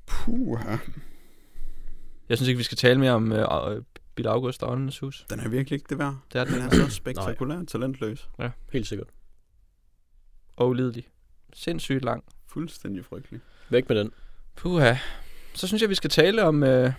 Puh, 0.06 0.58
Jeg 2.28 2.38
synes 2.38 2.48
ikke, 2.48 2.58
vi 2.58 2.64
skal 2.64 2.76
tale 2.78 3.00
mere 3.00 3.12
om 3.12 3.32
øh, 3.32 3.82
Bill 4.14 4.28
August 4.28 4.62
og 4.62 4.70
Åndernes 4.72 4.98
Hus. 4.98 5.26
den 5.30 5.40
er 5.40 5.48
virkelig 5.48 5.76
ikke 5.76 5.86
det 5.90 5.98
værd. 5.98 6.16
Det 6.32 6.40
er 6.40 6.44
Den 6.44 6.54
den 6.54 6.62
er 6.62 6.70
så 6.70 6.90
spektakulær 6.90 7.62
talentløs. 7.68 8.28
Helt 8.72 8.86
sikkert. 8.86 9.08
Og 10.56 10.68
ulidelig. 10.68 11.04
Sindssygt 11.52 12.04
lang. 12.04 12.24
Fuldstændig 12.54 13.04
frygtelig. 13.04 13.40
Væk 13.70 13.88
med 13.88 13.98
den. 13.98 14.10
Puha. 14.56 14.94
Så 15.54 15.66
synes 15.66 15.82
jeg, 15.82 15.90
vi 15.90 15.94
skal 15.94 16.10
tale 16.10 16.44
om 16.44 16.62
øh, 16.62 16.92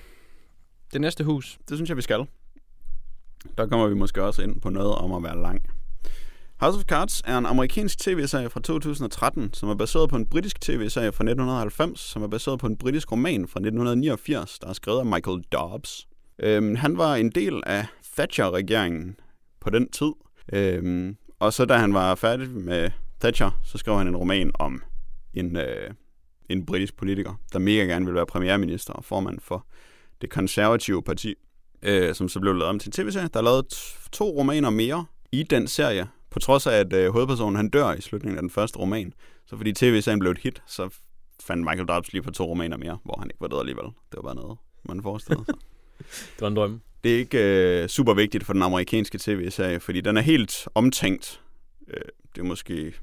det 0.94 1.02
næste 1.02 1.24
hus. 1.24 1.58
Det 1.70 1.78
synes 1.78 1.90
jeg, 1.90 1.98
vi 1.98 2.02
skal. 2.02 2.26
Der 3.58 3.68
kommer 3.68 3.88
vi 3.88 3.96
måske 3.96 4.24
også 4.24 4.42
ind 4.42 4.62
på 4.62 4.70
noget 4.70 4.96
om 4.96 5.12
at 5.12 5.24
være 5.24 5.42
lang. 5.42 5.64
House 6.58 6.78
of 6.78 6.84
Cards 6.84 7.22
er 7.26 7.38
en 7.38 7.46
amerikansk 7.46 8.00
tv-serie 8.00 8.50
fra 8.50 8.60
2013, 8.60 9.54
som 9.54 9.70
er 9.70 9.76
baseret 9.76 10.10
på 10.10 10.16
en 10.16 10.26
britisk 10.26 10.62
tv-serie 10.62 11.12
fra 11.12 11.24
1990, 11.24 12.00
som 12.00 12.24
er 12.24 12.28
baseret 12.28 12.60
på 12.60 12.68
en 12.68 12.78
britisk 12.78 13.12
roman 13.12 13.48
fra 13.48 13.60
1989, 13.60 14.60
der 14.60 14.68
er 14.68 14.74
skrevet 14.74 15.00
af 15.00 15.06
Michael 15.06 15.44
Dobbs. 15.52 16.08
Øhm, 16.40 16.76
han 16.76 16.98
var 16.98 17.16
en 17.16 17.30
del 17.30 17.64
af 17.66 17.86
Thatcher-regeringen 18.18 19.20
på 19.60 19.70
den 19.70 19.92
tid. 19.92 20.12
Øhm, 20.54 21.18
og 21.40 21.54
så 21.54 21.66
da 21.66 21.78
han 21.78 21.94
var 21.94 22.16
færdig 22.16 22.50
med 22.50 22.90
Thatcher, 23.22 23.52
så 23.64 23.78
skrev 23.78 23.98
han 23.98 24.08
en 24.08 24.18
roman 24.18 24.52
om 24.54 24.84
en, 25.36 25.58
øh, 25.58 25.90
en 26.50 26.66
britisk 26.66 26.96
politiker, 26.98 27.34
der 27.54 27.60
mega 27.60 27.84
gerne 27.84 28.06
ville 28.06 28.16
være 28.16 28.26
premierminister 28.26 28.94
og 28.94 29.06
formand 29.06 29.40
for 29.40 29.68
det 30.22 30.30
konservative 30.30 31.04
parti, 31.04 31.36
øh, 31.82 32.16
som 32.16 32.30
så 32.30 32.40
blev 32.40 32.54
lavet 32.54 32.70
om 32.70 32.80
til 32.80 32.90
en 32.90 32.92
tv-serie. 32.92 33.30
Der 33.34 33.40
er 33.40 33.44
lavet 33.44 33.66
to 34.12 34.26
romaner 34.26 34.70
mere 34.70 35.06
i 35.32 35.44
den 35.44 35.68
serie, 35.68 36.08
på 36.30 36.40
trods 36.40 36.68
af, 36.68 36.74
at 36.74 36.94
øh, 36.94 37.12
hovedpersonen 37.12 37.56
han 37.56 37.70
dør 37.70 37.94
i 37.94 38.02
slutningen 38.02 38.38
af 38.38 38.42
den 38.42 38.50
første 38.50 38.80
roman. 38.80 39.14
Så 39.46 39.58
fordi 39.58 39.74
tv-serien 39.74 40.20
blev 40.20 40.32
et 40.32 40.38
hit, 40.38 40.64
så 40.68 40.90
fandt 41.44 41.64
Michael 41.64 41.88
Dobbs 41.88 42.14
lige 42.14 42.22
på 42.22 42.32
to 42.32 42.46
romaner 42.46 42.78
mere, 42.78 42.98
hvor 43.04 43.16
han 43.20 43.28
ikke 43.28 43.42
var 43.42 43.48
død 43.48 43.60
alligevel. 43.60 43.86
Det 43.86 44.16
var 44.16 44.22
bare 44.22 44.36
noget, 44.36 44.58
man 44.84 45.04
forestillede 45.04 45.46
sig. 45.46 45.56
Det 46.36 46.42
var 46.42 46.48
en 46.48 46.56
drøm. 46.56 46.82
Det 47.04 47.16
er 47.16 47.18
ikke 47.18 47.38
øh, 47.84 47.88
super 47.88 48.14
vigtigt 48.14 48.44
for 48.44 48.54
den 48.54 48.64
amerikanske 48.64 49.18
tv-serie, 49.18 49.80
fordi 49.80 50.02
den 50.02 50.18
er 50.18 50.22
helt 50.22 50.68
omtænkt. 50.76 51.42
Øh, 51.88 52.02
det 52.36 52.42
er 52.42 52.46
måske... 52.46 52.94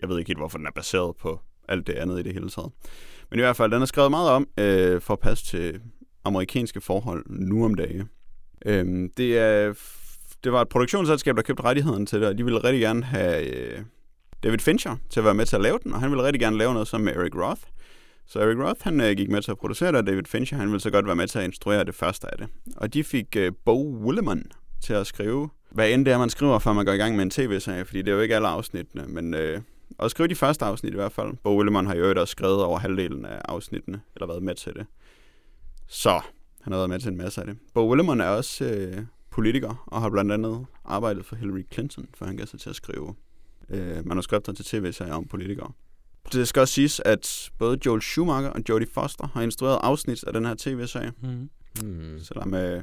Jeg 0.00 0.08
ved 0.08 0.18
ikke 0.18 0.28
helt, 0.28 0.38
hvorfor 0.38 0.58
den 0.58 0.66
er 0.66 0.70
baseret 0.70 1.16
på 1.16 1.40
alt 1.68 1.86
det 1.86 1.92
andet 1.92 2.18
i 2.18 2.22
det 2.22 2.32
hele 2.32 2.50
taget. 2.50 2.72
Men 3.30 3.38
i 3.38 3.42
hvert 3.42 3.56
fald, 3.56 3.72
den 3.72 3.82
er 3.82 3.86
skrevet 3.86 4.10
meget 4.10 4.30
om 4.30 4.48
øh, 4.58 5.00
for 5.00 5.12
at 5.12 5.20
passe 5.20 5.44
til 5.44 5.80
amerikanske 6.24 6.80
forhold 6.80 7.24
nu 7.28 7.64
om 7.64 7.74
dagen. 7.74 8.08
Øh, 8.66 9.08
det, 9.16 9.38
er, 9.38 9.74
det 10.44 10.52
var 10.52 10.62
et 10.62 10.68
produktionsselskab, 10.68 11.36
der 11.36 11.42
købte 11.42 11.64
rettigheden 11.64 12.06
til 12.06 12.20
det, 12.20 12.28
og 12.28 12.38
de 12.38 12.44
ville 12.44 12.64
rigtig 12.64 12.80
gerne 12.80 13.04
have 13.04 13.46
øh, 13.46 13.82
David 14.42 14.58
Fincher 14.58 14.96
til 15.10 15.20
at 15.20 15.24
være 15.24 15.34
med 15.34 15.46
til 15.46 15.56
at 15.56 15.62
lave 15.62 15.78
den, 15.84 15.92
og 15.92 16.00
han 16.00 16.10
ville 16.10 16.24
rigtig 16.24 16.40
gerne 16.40 16.58
lave 16.58 16.72
noget 16.72 16.88
sammen 16.88 17.04
med 17.04 17.16
Eric 17.16 17.34
Roth. 17.34 17.60
Så 18.26 18.40
Eric 18.40 18.58
Roth, 18.58 18.80
han 18.82 19.00
øh, 19.00 19.16
gik 19.16 19.30
med 19.30 19.42
til 19.42 19.50
at 19.50 19.58
producere 19.58 19.88
det, 19.88 19.98
og 19.98 20.06
David 20.06 20.24
Fincher, 20.26 20.58
han 20.58 20.66
ville 20.66 20.80
så 20.80 20.90
godt 20.90 21.06
være 21.06 21.16
med 21.16 21.26
til 21.28 21.38
at 21.38 21.44
instruere 21.44 21.84
det 21.84 21.94
første 21.94 22.26
af 22.32 22.38
det. 22.38 22.48
Og 22.76 22.94
de 22.94 23.04
fik 23.04 23.36
øh, 23.36 23.52
Bo 23.64 23.98
Williman 24.04 24.44
til 24.82 24.92
at 24.92 25.06
skrive, 25.06 25.48
hvad 25.70 25.90
end 25.90 26.04
det 26.04 26.12
er, 26.12 26.18
man 26.18 26.30
skriver, 26.30 26.58
før 26.58 26.72
man 26.72 26.84
går 26.84 26.92
i 26.92 26.96
gang 26.96 27.16
med 27.16 27.22
en 27.22 27.30
tv-serie, 27.30 27.84
fordi 27.84 28.02
det 28.02 28.08
er 28.08 28.14
jo 28.14 28.20
ikke 28.20 28.36
alle 28.36 28.48
afsnittene, 28.48 29.04
men 29.08 29.34
øh, 29.34 29.60
at 29.98 30.10
skrive 30.10 30.28
de 30.28 30.34
første 30.34 30.64
afsnit 30.64 30.92
i 30.92 30.96
hvert 30.96 31.12
fald. 31.12 31.36
Bo 31.42 31.56
Williman 31.56 31.86
har 31.86 31.94
jo 31.94 32.14
også 32.20 32.32
skrevet 32.32 32.62
over 32.64 32.78
halvdelen 32.78 33.24
af 33.24 33.40
afsnittene, 33.44 34.00
eller 34.16 34.26
været 34.26 34.42
med 34.42 34.54
til 34.54 34.74
det. 34.74 34.86
Så 35.86 36.20
han 36.60 36.72
har 36.72 36.78
været 36.78 36.90
med 36.90 36.98
til 37.00 37.08
en 37.08 37.16
masse 37.16 37.40
af 37.40 37.46
det. 37.46 37.56
Bo 37.74 37.88
Williman 37.88 38.20
er 38.20 38.28
også 38.28 38.64
øh, 38.64 39.02
politiker, 39.30 39.84
og 39.86 40.00
har 40.00 40.10
blandt 40.10 40.32
andet 40.32 40.66
arbejdet 40.84 41.24
for 41.24 41.36
Hillary 41.36 41.62
Clinton, 41.72 42.08
for 42.14 42.24
han 42.26 42.36
gav 42.36 42.46
sig 42.46 42.60
til 42.60 42.70
at 42.70 42.76
skrive 42.76 43.14
øh, 43.70 44.06
manuskripter 44.06 44.52
til 44.52 44.64
tv-serier 44.64 45.14
om 45.14 45.24
politikere. 45.26 45.72
Det 46.32 46.48
skal 46.48 46.60
også 46.60 46.74
siges, 46.74 47.00
at 47.04 47.50
både 47.58 47.78
Joel 47.86 48.02
Schumacher 48.02 48.50
og 48.50 48.60
Jodie 48.68 48.88
Foster 48.94 49.26
har 49.26 49.42
instrueret 49.42 49.78
afsnit 49.82 50.24
af 50.24 50.32
den 50.32 50.44
her 50.46 50.54
tv-serie, 50.58 51.12
Mm. 51.22 51.50
Mm. 51.84 52.18
selvom 52.22 52.54
øh, 52.54 52.82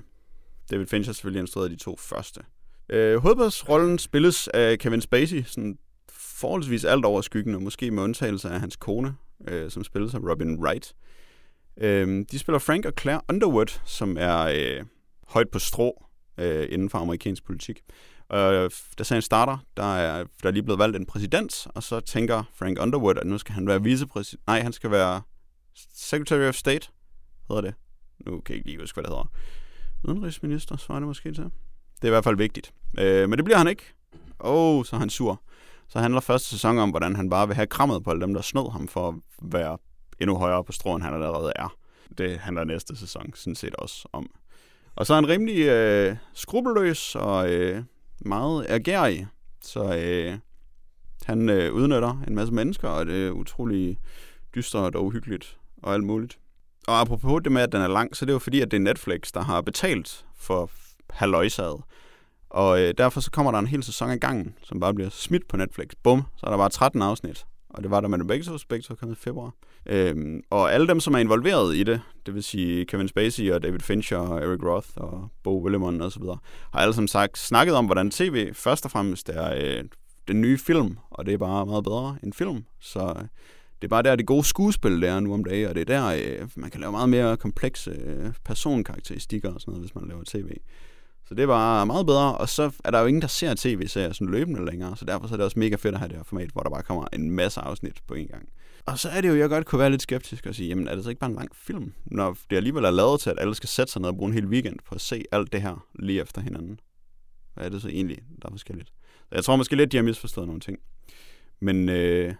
David 0.72 0.86
Fincher 0.86 1.14
selvfølgelig 1.14 1.39
instruerede 1.39 1.70
de 1.70 1.76
to 1.76 1.95
første. 1.99 2.41
Øh, 2.89 3.18
hovedpersonrollen 3.18 3.99
spilles 3.99 4.47
af 4.47 4.80
Kevin 4.80 5.01
Spacey, 5.01 5.43
sådan 5.43 5.78
forholdsvis 6.36 6.86
alt 6.86 7.06
over 7.06 7.22
skyggen, 7.22 7.56
og 7.56 7.62
måske 7.62 7.92
med 7.92 8.04
undtagelse 8.04 8.50
af 8.50 8.60
hans 8.60 8.76
kone, 8.76 9.16
øh, 9.48 9.72
som 9.72 9.84
spilles 9.84 10.14
af 10.14 10.20
Robin 10.20 10.60
Wright. 10.60 10.96
Øh, 11.78 12.26
de 12.32 12.40
spiller 12.40 12.60
Frank 12.60 12.86
og 12.86 12.94
Claire 13.00 13.22
Underwood, 13.30 13.80
som 13.86 14.18
er 14.20 14.40
øh, 14.40 14.86
højt 15.28 15.50
på 15.50 15.60
strå 15.60 16.06
øh, 16.38 16.68
inden 16.70 16.90
for 16.90 16.98
amerikansk 16.98 17.44
politik. 17.44 17.82
Og 18.30 18.54
øh, 18.54 18.72
da 18.98 19.04
sagen 19.04 19.22
starter, 19.22 19.58
der 19.78 19.96
er, 19.96 20.26
der 20.44 20.48
er 20.50 20.52
lige 20.52 20.64
blevet 20.64 20.80
valgt 20.80 20.96
en 20.96 21.06
præsident, 21.06 21.68
og 21.76 21.84
så 21.84 22.00
tænker 22.00 22.44
Frank 22.54 22.78
Underwood, 22.82 23.18
at 23.18 23.28
nu 23.28 23.38
skal 23.38 23.56
han 23.56 23.68
være 23.68 23.84
vicepræsident. 23.84 24.48
Nej, 24.48 24.62
han 24.62 24.74
skal 24.74 24.92
være 24.92 25.22
Secretary 25.94 26.50
of 26.50 26.56
State, 26.56 26.88
hedder 27.48 27.62
det. 27.62 27.74
Nu 28.26 28.32
kan 28.32 28.54
jeg 28.54 28.58
ikke 28.58 28.70
lige 28.70 28.80
huske, 28.80 28.96
hvad 28.96 29.04
det 29.04 29.12
hedder. 29.12 29.32
Udenrigsminister, 30.04 30.78
svarer 30.78 31.00
det 31.00 31.08
måske 31.08 31.34
til. 31.34 31.44
Det 31.96 32.04
er 32.04 32.08
i 32.08 32.10
hvert 32.10 32.24
fald 32.24 32.38
vigtigt. 32.38 32.74
Øh, 33.00 33.30
men 33.30 33.38
det 33.38 33.46
bliver 33.46 33.58
han 33.58 33.68
ikke. 33.68 33.84
Åh, 34.40 34.78
oh, 34.78 34.86
så 34.86 34.96
er 34.96 35.00
han 35.00 35.10
sur. 35.10 35.42
Så 35.88 36.00
handler 36.00 36.22
første 36.22 36.50
sæson 36.50 36.78
om, 36.78 36.90
hvordan 36.90 37.16
han 37.16 37.30
bare 37.30 37.48
vil 37.48 37.56
have 37.56 37.68
krammet 37.68 38.04
på 38.04 38.10
alle 38.10 38.22
dem, 38.22 38.34
der 38.34 38.42
snød 38.42 38.72
ham 38.72 38.88
for 38.88 39.08
at 39.10 39.16
være 39.42 39.78
endnu 40.20 40.38
højere 40.38 40.64
på 40.64 40.72
strå, 40.72 40.96
end 40.96 41.04
han 41.04 41.14
allerede 41.14 41.52
er. 41.56 41.76
Det 42.18 42.38
handler 42.40 42.64
næste 42.64 42.98
sæson 42.98 43.32
sådan 43.36 43.56
set 43.56 43.76
også 43.76 44.08
om. 44.14 44.30
Og 44.96 45.06
så 45.06 45.14
er 45.14 45.16
han 45.16 45.28
rimelig 45.28 45.66
øh, 45.66 46.16
skrupelløs 46.34 47.16
og 47.16 47.52
øh, 47.52 47.84
meget 48.20 48.66
agerig. 48.70 49.28
Så 49.62 49.98
øh, 49.98 50.38
han 51.26 51.50
øh, 51.50 51.74
udnytter 51.74 52.24
en 52.28 52.36
masse 52.36 52.54
mennesker, 52.54 52.90
og 52.90 53.06
det 53.06 53.28
er 53.28 53.32
utrolig 53.32 53.98
dystert 54.56 54.96
og 54.96 55.06
uhyggeligt 55.06 55.58
og 55.84 55.94
alt 55.94 56.04
muligt. 56.04 56.40
Og 56.88 57.00
apropos 57.00 57.42
det 57.44 57.52
med, 57.52 57.62
at 57.62 57.72
den 57.72 57.82
er 57.82 57.88
lang, 57.88 58.16
så 58.16 58.26
det 58.26 58.32
er 58.32 58.36
jo 58.36 58.40
fordi, 58.40 58.62
at 58.62 58.72
det 58.72 58.78
er 58.78 58.82
Netflix, 58.82 59.32
der 59.34 59.42
har 59.42 59.62
betalt 59.62 60.26
for 60.36 60.72
halvøjsaget. 61.10 61.82
Og 62.50 62.82
øh, 62.82 62.93
derfor 62.98 63.22
så 63.22 63.32
kommer 63.32 63.52
der 63.52 63.60
en 63.60 63.68
hel 63.68 63.84
sæson 63.84 64.10
af 64.10 64.20
gangen, 64.20 64.56
som 64.64 64.80
bare 64.80 64.93
bliver 64.93 65.10
smidt 65.10 65.48
på 65.48 65.58
Netflix. 65.58 65.88
Bum, 66.04 66.24
så 66.38 66.46
er 66.46 66.50
der 66.50 66.58
bare 66.58 66.70
13 66.70 67.02
afsnit. 67.02 67.46
Og 67.70 67.84
det 67.84 67.91
var 67.91 68.02
der 68.02 68.08
med 68.08 68.26
begge 68.26 68.46
to, 68.46 68.58
begge 68.70 68.84
to 68.84 68.96
kom 68.96 69.12
i 69.12 69.16
februar. 69.16 69.54
Øhm, 69.86 70.41
og 70.50 70.74
alle 70.74 70.88
dem, 70.88 71.00
som 71.00 71.14
er 71.14 71.20
involveret 71.20 71.76
i 71.76 71.84
det, 71.84 72.02
det 72.26 72.34
vil 72.34 72.43
sige 72.43 72.86
Kevin 72.86 73.08
Spacey 73.08 73.52
og 73.52 73.64
David 73.64 73.80
Fincher 73.80 74.18
og 74.18 74.43
Eric 74.43 74.64
Roth 74.64 74.88
og 74.96 75.30
Bo 75.43 75.64
Willimon 75.64 76.02
og 76.02 76.12
så 76.12 76.20
videre, 76.20 76.38
har 76.74 76.80
alle 76.80 76.93
som 76.93 77.08
sagt 77.08 77.38
snakket 77.38 77.76
om, 77.76 77.86
hvordan 77.86 78.12
tv 78.12 78.54
først 78.54 78.86
og 78.86 78.91
fremmest 78.91 79.30
er 79.30 79.54
øh, 79.56 79.84
den 80.28 80.41
nye 80.41 80.58
film, 80.58 80.98
og 81.10 81.26
det 81.26 81.34
er 81.34 81.38
bare 81.38 81.66
meget 81.66 81.84
bedre 81.84 82.18
end 82.24 82.34
film. 82.34 82.66
Så 82.80 83.00
øh, 83.00 83.24
det 83.82 83.84
er 83.84 83.88
bare 83.88 84.04
der, 84.04 84.16
det 84.16 84.28
gode 84.28 84.43
skuespil 84.43 85.02
der 85.02 85.14
er 85.14 85.20
nu 85.20 85.34
om 85.34 85.43
dagen, 85.43 85.70
og 85.70 85.76
det 85.76 85.82
er 85.89 86.00
der, 86.00 86.41
øh, 86.41 86.50
man 86.56 86.70
kan 86.70 86.80
lave 86.80 86.91
meget 86.91 87.10
mere 87.10 87.38
komplekse 87.38 87.91
øh, 87.91 88.34
personkarakteristikker 88.46 89.54
og 89.54 89.62
sådan 89.62 89.72
noget, 89.72 89.84
hvis 89.84 89.96
man 89.96 90.08
laver 90.08 90.24
tv. 90.28 90.50
Så 91.28 91.34
det 91.36 91.47
var 91.47 91.86
meget 91.86 92.05
bedre, 92.05 92.38
og 92.38 92.49
så 92.49 92.71
er 92.84 92.91
der 92.91 92.99
jo 92.99 93.05
ingen, 93.05 93.21
der 93.21 93.28
ser 93.28 93.53
tv-serier 93.57 94.13
sådan 94.13 94.30
løbende 94.30 94.65
længere, 94.65 94.97
så 94.97 95.05
derfor 95.05 95.28
så 95.28 95.34
er 95.34 95.38
det 95.38 95.45
også 95.45 95.59
mega 95.59 95.76
fedt 95.76 95.93
at 95.93 95.99
have 95.99 96.09
det 96.09 96.17
her 96.17 96.23
format, 96.23 96.49
hvor 96.49 96.61
der 96.61 96.69
bare 96.69 96.84
kommer 96.84 97.07
en 97.13 97.32
masse 97.32 97.61
afsnit 97.61 98.01
på 98.07 98.13
en 98.13 98.28
gang. 98.28 98.49
Og 98.86 98.99
så 98.99 99.09
er 99.09 99.21
det 99.21 99.30
jo, 99.30 99.36
jeg 99.36 99.49
godt 99.49 99.65
kunne 99.65 99.80
være 99.80 99.89
lidt 99.89 100.01
skeptisk 100.01 100.45
og 100.45 100.55
sige, 100.55 100.69
jamen 100.69 100.88
er 100.88 100.95
det 100.95 101.03
så 101.03 101.09
ikke 101.09 101.19
bare 101.19 101.30
en 101.30 101.36
lang 101.36 101.55
film, 101.55 101.93
når 102.05 102.38
det 102.49 102.55
alligevel 102.55 102.84
er 102.84 102.91
lavet 102.91 103.19
til, 103.19 103.30
at 103.30 103.39
alle 103.39 103.55
skal 103.55 103.69
sætte 103.69 103.93
sig 103.93 104.01
ned 104.01 104.09
og 104.09 104.15
bruge 104.15 104.28
en 104.28 104.34
hel 104.34 104.45
weekend 104.45 104.80
på 104.86 104.95
at 104.95 105.01
se 105.01 105.23
alt 105.32 105.53
det 105.53 105.61
her 105.61 105.86
lige 105.99 106.21
efter 106.21 106.41
hinanden. 106.41 106.80
Hvad 107.53 107.65
er 107.65 107.69
det 107.69 107.82
så 107.82 107.88
egentlig, 107.88 108.17
der 108.41 108.47
er 108.47 108.51
forskelligt? 108.51 108.89
Så 109.30 109.36
jeg 109.36 109.43
tror 109.43 109.55
måske 109.55 109.76
lidt, 109.76 109.91
de 109.91 109.97
har 109.97 110.03
misforstået 110.03 110.47
nogle 110.47 110.61
ting. 110.61 110.80
Men 111.59 111.89
øh, 111.89 112.36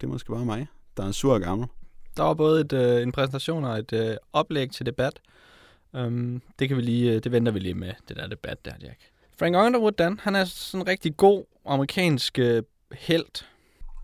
det 0.00 0.06
er 0.06 0.10
måske 0.10 0.32
bare 0.32 0.44
mig, 0.44 0.66
der 0.96 1.02
er 1.02 1.06
en 1.06 1.12
sur 1.12 1.34
og 1.34 1.40
gammel. 1.40 1.68
Der 2.16 2.22
var 2.22 2.34
både 2.34 2.60
et, 2.60 2.72
øh, 2.72 3.02
en 3.02 3.12
præsentation 3.12 3.64
og 3.64 3.78
et 3.78 3.92
øh, 3.92 4.16
oplæg 4.32 4.70
til 4.70 4.86
debat. 4.86 5.20
Um, 5.92 6.42
det 6.58 6.68
kan 6.68 6.76
vi 6.76 6.82
lige, 6.82 7.12
øh, 7.14 7.22
det 7.24 7.32
venter 7.32 7.52
vi 7.52 7.58
lige 7.58 7.74
med, 7.74 7.92
det 8.08 8.16
der 8.16 8.26
debat 8.26 8.64
der, 8.64 8.72
Jack. 8.82 9.00
Frank 9.38 9.56
Underwood, 9.56 9.92
Dan, 9.92 10.18
han 10.22 10.34
er 10.36 10.44
sådan 10.44 10.80
en 10.80 10.86
rigtig 10.88 11.16
god 11.16 11.44
amerikansk 11.66 12.38
øh, 12.38 12.62
held, 12.92 13.44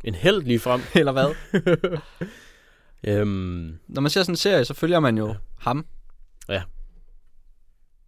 En 0.04 0.14
held 0.14 0.42
lige 0.42 0.58
frem. 0.58 0.80
eller 1.00 1.12
hvad? 1.12 1.34
øhm, 3.20 3.78
Når 3.88 4.00
man 4.00 4.10
ser 4.10 4.22
sådan 4.22 4.32
en 4.32 4.36
serie, 4.36 4.64
så 4.64 4.74
følger 4.74 5.00
man 5.00 5.18
jo 5.18 5.28
Ja. 5.28 5.34
ham. 5.58 5.86
Ja. 6.48 6.62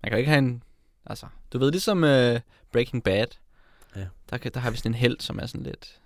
Man 0.02 0.10
kan 0.10 0.18
ikke 0.18 0.30
have 0.30 0.38
en... 0.38 0.62
Altså, 1.06 1.26
du 1.52 1.58
ved, 1.58 1.70
ligesom 1.70 1.98
uh, 2.02 2.40
Breaking 2.72 3.04
Bad. 3.04 3.26
Ja. 3.96 4.06
Der, 4.30 4.38
kan, 4.38 4.52
der 4.54 4.60
har 4.60 4.70
vi 4.70 4.76
sådan 4.76 4.90
en 4.90 4.94
held, 4.94 5.20
som 5.20 5.38
er 5.38 5.46
sådan 5.46 5.62
lidt, 5.66 6.00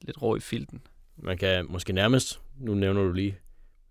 lidt 0.00 0.22
rå 0.22 0.36
i 0.36 0.40
filten. 0.40 0.82
man 1.16 1.38
kan 1.38 1.66
måske 1.68 1.92
nærmest, 1.92 2.40
nu 2.58 2.74
nævner 2.74 3.02
du 3.02 3.12
lige 3.12 3.38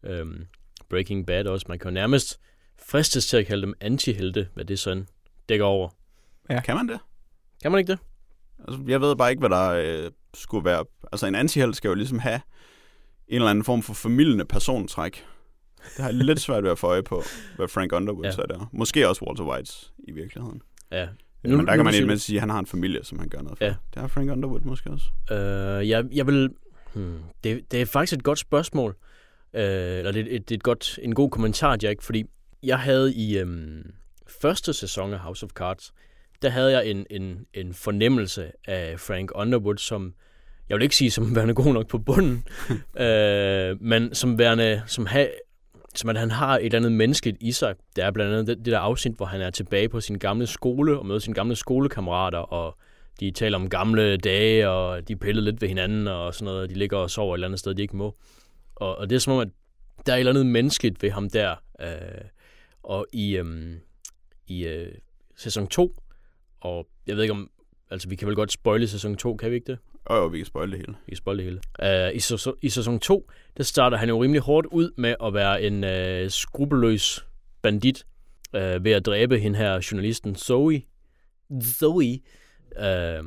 øhm, 0.03 0.45
Breaking 0.89 1.25
Bad 1.25 1.45
også, 1.45 1.65
man 1.69 1.79
kan 1.79 1.89
jo 1.89 1.93
nærmest 1.93 2.39
fristes 2.87 3.27
til 3.27 3.37
at 3.37 3.45
kalde 3.45 3.61
dem 3.61 3.73
antihelte, 3.81 4.47
hvad 4.53 4.65
det 4.65 4.79
sådan 4.79 5.07
dækker 5.49 5.65
over. 5.65 5.89
Kan 6.65 6.75
man 6.75 6.87
det? 6.87 6.99
Kan 7.61 7.71
man 7.71 7.79
ikke 7.79 7.91
det? 7.91 7.99
Altså, 8.67 8.81
jeg 8.87 9.01
ved 9.01 9.15
bare 9.15 9.29
ikke, 9.29 9.39
hvad 9.39 9.49
der 9.49 9.69
øh, 9.69 10.11
skulle 10.33 10.65
være... 10.65 10.85
Altså, 11.11 11.27
en 11.27 11.35
antihelt 11.35 11.75
skal 11.75 11.87
jo 11.89 11.93
ligesom 11.93 12.19
have 12.19 12.41
en 13.27 13.35
eller 13.35 13.49
anden 13.49 13.63
form 13.65 13.81
for 13.81 13.93
familiende 13.93 14.45
persontræk. 14.45 15.25
Det 15.77 15.97
har 15.97 16.05
jeg 16.05 16.13
lidt 16.13 16.39
svært 16.47 16.63
ved 16.63 16.71
at 16.71 16.79
få 16.79 16.87
øje 16.87 17.03
på, 17.03 17.23
hvad 17.55 17.67
Frank 17.67 17.91
Underwood 17.93 18.23
Ja. 18.23 18.29
ja. 18.29 18.35
så 18.35 18.41
er 18.41 18.45
der. 18.45 18.69
Måske 18.73 19.09
også 19.09 19.25
Walter 19.25 19.43
White 19.43 19.71
i 20.07 20.11
virkeligheden. 20.11 20.61
Ja. 20.91 21.07
Nu, 21.43 21.57
Men 21.57 21.67
der 21.67 21.75
kan 21.75 21.85
man 21.85 21.93
ikke 21.93 22.07
det. 22.07 22.21
sige, 22.21 22.37
at 22.37 22.41
han 22.41 22.49
har 22.49 22.59
en 22.59 22.65
familie, 22.65 23.03
som 23.03 23.19
han 23.19 23.29
gør 23.29 23.41
noget 23.41 23.57
for. 23.57 23.65
Ja. 23.65 23.69
Ja. 23.71 23.75
Det 23.93 24.01
har 24.01 24.07
Frank 24.07 24.31
Underwood 24.31 24.61
måske 24.61 24.89
også. 24.89 25.05
Øh, 25.31 25.89
jeg, 25.89 26.05
jeg 26.11 26.27
vil... 26.27 26.49
Hmm, 26.93 27.19
det, 27.43 27.71
det 27.71 27.81
er 27.81 27.85
faktisk 27.85 28.17
et 28.17 28.23
godt 28.23 28.39
spørgsmål. 28.39 28.95
Øh, 29.53 29.61
eller 29.63 30.11
det, 30.11 30.25
det, 30.25 30.49
det 30.49 30.55
er 30.55 30.57
et 30.57 30.63
godt, 30.63 30.99
en 31.01 31.15
god 31.15 31.29
kommentar, 31.31 31.77
Jack, 31.81 32.01
fordi 32.01 32.23
jeg 32.63 32.79
havde 32.79 33.13
i 33.13 33.37
øhm, 33.37 33.93
første 34.41 34.73
sæson 34.73 35.13
af 35.13 35.19
House 35.19 35.45
of 35.45 35.49
Cards, 35.49 35.93
der 36.41 36.49
havde 36.49 36.71
jeg 36.71 36.87
en, 36.87 37.05
en, 37.09 37.45
en 37.53 37.73
fornemmelse 37.73 38.51
af 38.67 38.99
Frank 38.99 39.31
Underwood, 39.35 39.77
som 39.77 40.13
jeg 40.69 40.75
vil 40.75 40.83
ikke 40.83 40.95
sige 40.95 41.11
som 41.11 41.31
værende 41.35 41.53
god 41.53 41.73
nok 41.73 41.87
på 41.87 41.97
bunden, 41.97 42.43
øh, 43.05 43.81
men 43.81 44.15
som 44.15 44.39
værende, 44.39 44.83
som 44.85 45.05
ha, 45.05 45.27
som 45.95 46.09
at 46.09 46.17
han 46.17 46.31
har 46.31 46.57
et 46.57 46.65
eller 46.65 46.77
andet 46.77 46.91
menneskeligt 46.91 47.37
i 47.39 47.51
sig. 47.51 47.75
Der 47.95 48.05
er 48.05 48.11
blandt 48.11 48.33
andet 48.33 48.47
det, 48.47 48.57
det 48.57 48.71
der 48.71 48.79
afsnit, 48.79 49.15
hvor 49.15 49.25
han 49.25 49.41
er 49.41 49.49
tilbage 49.49 49.89
på 49.89 50.01
sin 50.01 50.17
gamle 50.17 50.47
skole 50.47 50.99
og 50.99 51.05
møder 51.05 51.19
sine 51.19 51.35
gamle 51.35 51.55
skolekammerater, 51.55 52.39
og 52.39 52.77
de 53.19 53.31
taler 53.31 53.57
om 53.57 53.69
gamle 53.69 54.17
dage, 54.17 54.69
og 54.69 55.07
de 55.07 55.15
pillede 55.15 55.45
lidt 55.45 55.61
ved 55.61 55.67
hinanden 55.67 56.07
og 56.07 56.33
sådan 56.33 56.45
noget. 56.45 56.69
De 56.69 56.75
ligger 56.75 56.97
og 56.97 57.09
sover 57.09 57.33
et 57.33 57.37
eller 57.37 57.47
andet 57.47 57.59
sted, 57.59 57.75
de 57.75 57.81
ikke 57.81 57.97
må. 57.97 58.15
Og, 58.75 58.97
og 58.97 59.09
det 59.09 59.15
er 59.15 59.19
som 59.19 59.33
om, 59.33 59.39
at 59.39 59.47
der 60.05 60.11
er 60.11 60.15
et 60.15 60.19
eller 60.19 60.31
andet 60.31 60.45
menneskeligt 60.45 61.03
ved 61.03 61.11
ham 61.11 61.29
der. 61.29 61.55
Øh, 61.81 61.87
og 62.83 63.05
i, 63.13 63.37
øhm, 63.37 63.79
i 64.47 64.65
øh, 64.65 64.91
sæson 65.35 65.67
2, 65.67 65.95
og 66.61 66.87
jeg 67.07 67.15
ved 67.15 67.23
ikke 67.23 67.33
om, 67.33 67.49
altså 67.89 68.09
vi 68.09 68.15
kan 68.15 68.27
vel 68.27 68.35
godt 68.35 68.51
spoile 68.51 68.87
sæson 68.87 69.15
2, 69.15 69.35
kan 69.35 69.49
vi 69.49 69.55
ikke 69.55 69.71
det? 69.71 69.77
Og 70.05 70.17
jo, 70.17 70.25
vi 70.25 70.37
kan 70.37 70.45
spoil 70.45 70.71
det 70.71 70.77
hele. 70.77 70.95
Vi 71.05 71.09
kan 71.09 71.17
spoile 71.17 71.43
det 71.43 71.45
hele. 71.79 72.09
Uh, 72.09 72.15
i, 72.15 72.19
sæson, 72.19 72.53
I 72.61 72.69
sæson 72.69 72.99
2, 72.99 73.31
der 73.57 73.63
starter 73.63 73.97
han 73.97 74.09
jo 74.09 74.23
rimelig 74.23 74.41
hårdt 74.41 74.67
ud 74.67 74.91
med 74.97 75.15
at 75.23 75.33
være 75.33 75.61
en 75.61 75.83
uh, 75.83 76.29
skrupelløs 76.29 77.25
bandit 77.61 78.05
uh, 78.53 78.83
ved 78.83 78.91
at 78.91 79.05
dræbe 79.05 79.39
hende 79.39 79.57
her 79.57 79.87
journalisten 79.91 80.35
Zoe. 80.35 80.81
Zoe. 81.63 82.19
Uh, 82.71 83.25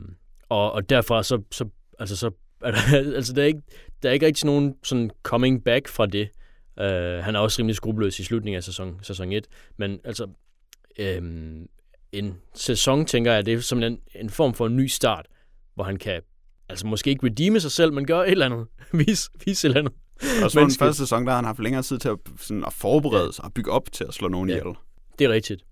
og, 0.48 0.72
og 0.72 0.90
derfra 0.90 1.22
så, 1.22 1.42
så, 1.50 1.68
altså, 1.98 2.16
så 2.16 2.30
er 2.62 2.70
der, 2.70 2.78
altså, 3.16 3.32
der, 3.32 3.42
er 3.42 3.46
ikke, 3.46 3.62
der 4.02 4.09
er 4.09 4.12
ikke 4.12 4.26
rigtig 4.26 4.46
nogen 4.46 4.74
sådan 4.82 5.11
coming 5.22 5.64
back 5.64 5.88
fra 5.88 6.07
det. 6.07 6.28
Uh, 6.81 7.24
han 7.24 7.37
er 7.37 7.39
også 7.39 7.59
rimelig 7.59 7.77
skrupelløs 7.77 8.18
i 8.18 8.24
slutningen 8.24 8.57
af 8.57 8.64
sæson, 8.64 8.99
sæson 9.03 9.33
1. 9.33 9.47
Men 9.77 10.01
altså, 10.05 10.29
um, 11.18 11.66
en 12.12 12.35
sæson, 12.55 13.07
tænker 13.07 13.33
jeg, 13.33 13.47
det 13.47 13.55
er 13.55 13.61
som 13.61 13.83
en, 13.83 13.99
en 14.14 14.31
form 14.31 14.55
for 14.55 14.66
en 14.66 14.77
ny 14.77 14.87
start, 14.87 15.27
hvor 15.74 15.85
han 15.85 15.97
kan 15.97 16.20
altså 16.68 16.87
måske 16.87 17.11
ikke 17.11 17.27
redeeme 17.27 17.61
sig 17.61 17.72
selv, 17.72 17.93
men 17.93 18.07
gøre 18.07 18.27
et 18.27 18.31
eller 18.33 18.47
andet. 18.47 18.66
Vis, 19.07 19.31
vis 19.45 19.64
et 19.64 19.68
eller 19.68 19.81
andet. 19.81 19.93
Og 20.45 20.51
så 20.51 20.61
den 20.61 20.70
første 20.79 20.99
sæson, 20.99 21.24
der 21.24 21.31
har 21.31 21.37
han 21.37 21.45
haft 21.45 21.59
længere 21.59 21.83
tid 21.83 21.99
til 21.99 22.09
at, 22.09 22.18
sådan, 22.41 22.64
at 22.64 22.72
forberede 22.72 23.33
sig 23.33 23.45
og 23.45 23.55
bygge 23.55 23.70
op 23.70 23.93
til 23.93 24.05
at 24.05 24.14
slå 24.14 24.29
nogen 24.29 24.49
ja. 24.49 24.57
ihjel. 24.57 24.74
Det 25.18 25.24
er 25.24 25.29
rigtigt. 25.29 25.62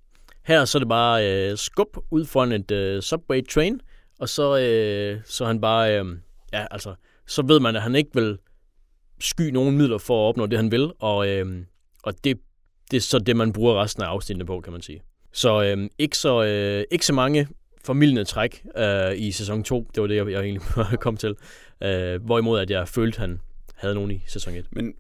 Her 0.43 0.65
så 0.65 0.79
er 0.79 0.81
det 0.81 0.89
bare 0.89 1.51
øh, 1.51 1.59
skub 1.59 1.97
ud 2.11 2.25
foran 2.25 2.53
et 2.53 2.71
øh, 2.71 3.03
subway 3.03 3.47
train, 3.47 3.81
og 4.19 4.29
så, 4.29 4.59
øh, 4.59 5.21
så 5.25 5.47
han 5.47 5.61
bare, 5.61 6.01
øh, 6.01 6.07
ja 6.53 6.67
altså, 6.71 6.95
så 7.27 7.43
ved 7.43 7.61
man, 7.61 7.77
at 7.77 7.83
han 7.83 7.95
ikke 7.95 8.11
vil 8.15 8.39
sky 9.25 9.43
nogen 9.43 9.77
midler 9.77 9.99
for 9.99 10.25
at 10.25 10.29
opnå 10.29 10.47
det, 10.47 10.59
han 10.59 10.71
vil, 10.71 10.93
og, 10.99 11.29
øh, 11.29 11.65
og 12.03 12.25
det, 12.25 12.39
det 12.91 12.97
er 12.97 13.01
så 13.01 13.19
det, 13.19 13.37
man 13.37 13.53
bruger 13.53 13.83
resten 13.83 14.03
af 14.03 14.07
afsnittene 14.07 14.47
på, 14.47 14.61
kan 14.61 14.73
man 14.73 14.83
sige. 14.83 15.03
Så 15.33 15.63
øh, 15.63 15.91
ikke, 15.99 16.19
så, 16.19 16.45
øh, 16.45 16.85
ikke 16.91 17.07
så 17.07 17.13
mange 17.13 17.49
formidlende 17.85 18.25
træk 18.25 18.67
øh, 18.77 19.19
i 19.19 19.33
sæson 19.33 19.65
2. 19.65 19.91
Det 19.95 20.01
var 20.01 20.07
det, 20.07 20.17
jeg, 20.17 20.31
jeg 20.31 20.41
egentlig 20.41 20.63
kom 21.01 21.17
til. 21.17 21.37
Øh, 21.83 22.25
hvorimod, 22.25 22.61
at 22.61 22.71
jeg 22.71 22.89
følte, 22.89 23.17
at 23.17 23.21
han 23.21 23.41
havde 23.75 23.95
nogen 23.95 24.11
i 24.11 24.23
sæson 24.27 24.55
1. 24.55 24.67
Men 24.71 24.95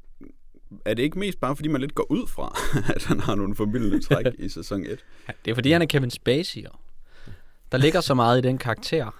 er 0.85 0.95
det 0.95 1.03
ikke 1.03 1.19
mest 1.19 1.41
bare, 1.41 1.57
fordi 1.57 1.69
man 1.69 1.81
lidt 1.81 1.95
går 1.95 2.07
ud 2.11 2.27
fra, 2.27 2.57
at 2.95 3.05
han 3.05 3.21
har 3.21 3.35
nogle 3.35 3.55
formidlende 3.55 4.01
træk 4.01 4.27
i 4.39 4.49
sæson 4.49 4.87
1? 4.87 5.05
Det 5.45 5.51
er, 5.51 5.55
fordi 5.55 5.73
han 5.73 5.83
er 5.83 5.87
Kevin 5.87 6.11
Spacey. 6.11 6.65
Der 7.73 7.79
ligger 7.79 8.01
så 8.01 8.15
meget 8.15 8.39
i 8.39 8.49
den 8.49 8.59
karakter. 8.59 9.15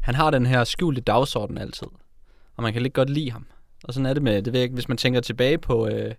Han 0.00 0.14
har 0.14 0.30
den 0.30 0.46
her 0.46 0.64
skjulte 0.64 1.00
dagsorden 1.00 1.58
altid. 1.58 1.86
Og 2.56 2.62
man 2.62 2.72
kan 2.72 2.82
lidt 2.82 2.94
godt 2.94 3.10
lide 3.10 3.30
ham. 3.30 3.46
Og 3.84 3.94
sådan 3.94 4.06
er 4.06 4.14
det 4.14 4.22
med, 4.22 4.42
det 4.42 4.52
ved 4.52 4.60
jeg 4.60 4.64
ikke, 4.64 4.74
hvis 4.74 4.88
man 4.88 4.96
tænker 4.96 5.20
tilbage 5.20 5.58
på, 5.58 5.88
øh, 5.88 6.14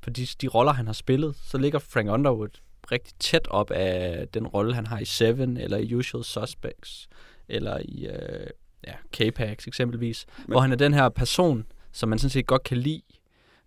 på 0.00 0.10
de, 0.10 0.26
de 0.40 0.48
roller, 0.48 0.72
han 0.72 0.86
har 0.86 0.92
spillet, 0.92 1.34
så 1.44 1.58
ligger 1.58 1.78
Frank 1.78 2.10
Underwood 2.10 2.60
rigtig 2.92 3.14
tæt 3.18 3.48
op 3.48 3.70
af 3.70 4.28
den 4.34 4.46
rolle, 4.46 4.74
han 4.74 4.86
har 4.86 4.98
i 4.98 5.04
Seven, 5.04 5.56
eller 5.56 5.76
i 5.76 5.94
Usual 5.94 6.24
Suspects, 6.24 7.08
eller 7.48 7.78
i 7.84 8.06
øh, 8.06 8.46
ja, 8.86 8.92
K-Pax 9.16 9.66
eksempelvis, 9.66 10.26
men... 10.38 10.44
hvor 10.46 10.60
han 10.60 10.72
er 10.72 10.76
den 10.76 10.94
her 10.94 11.08
person, 11.08 11.66
som 11.92 12.08
man 12.08 12.18
sådan 12.18 12.30
set 12.30 12.46
godt 12.46 12.62
kan 12.62 12.76
lide, 12.76 13.02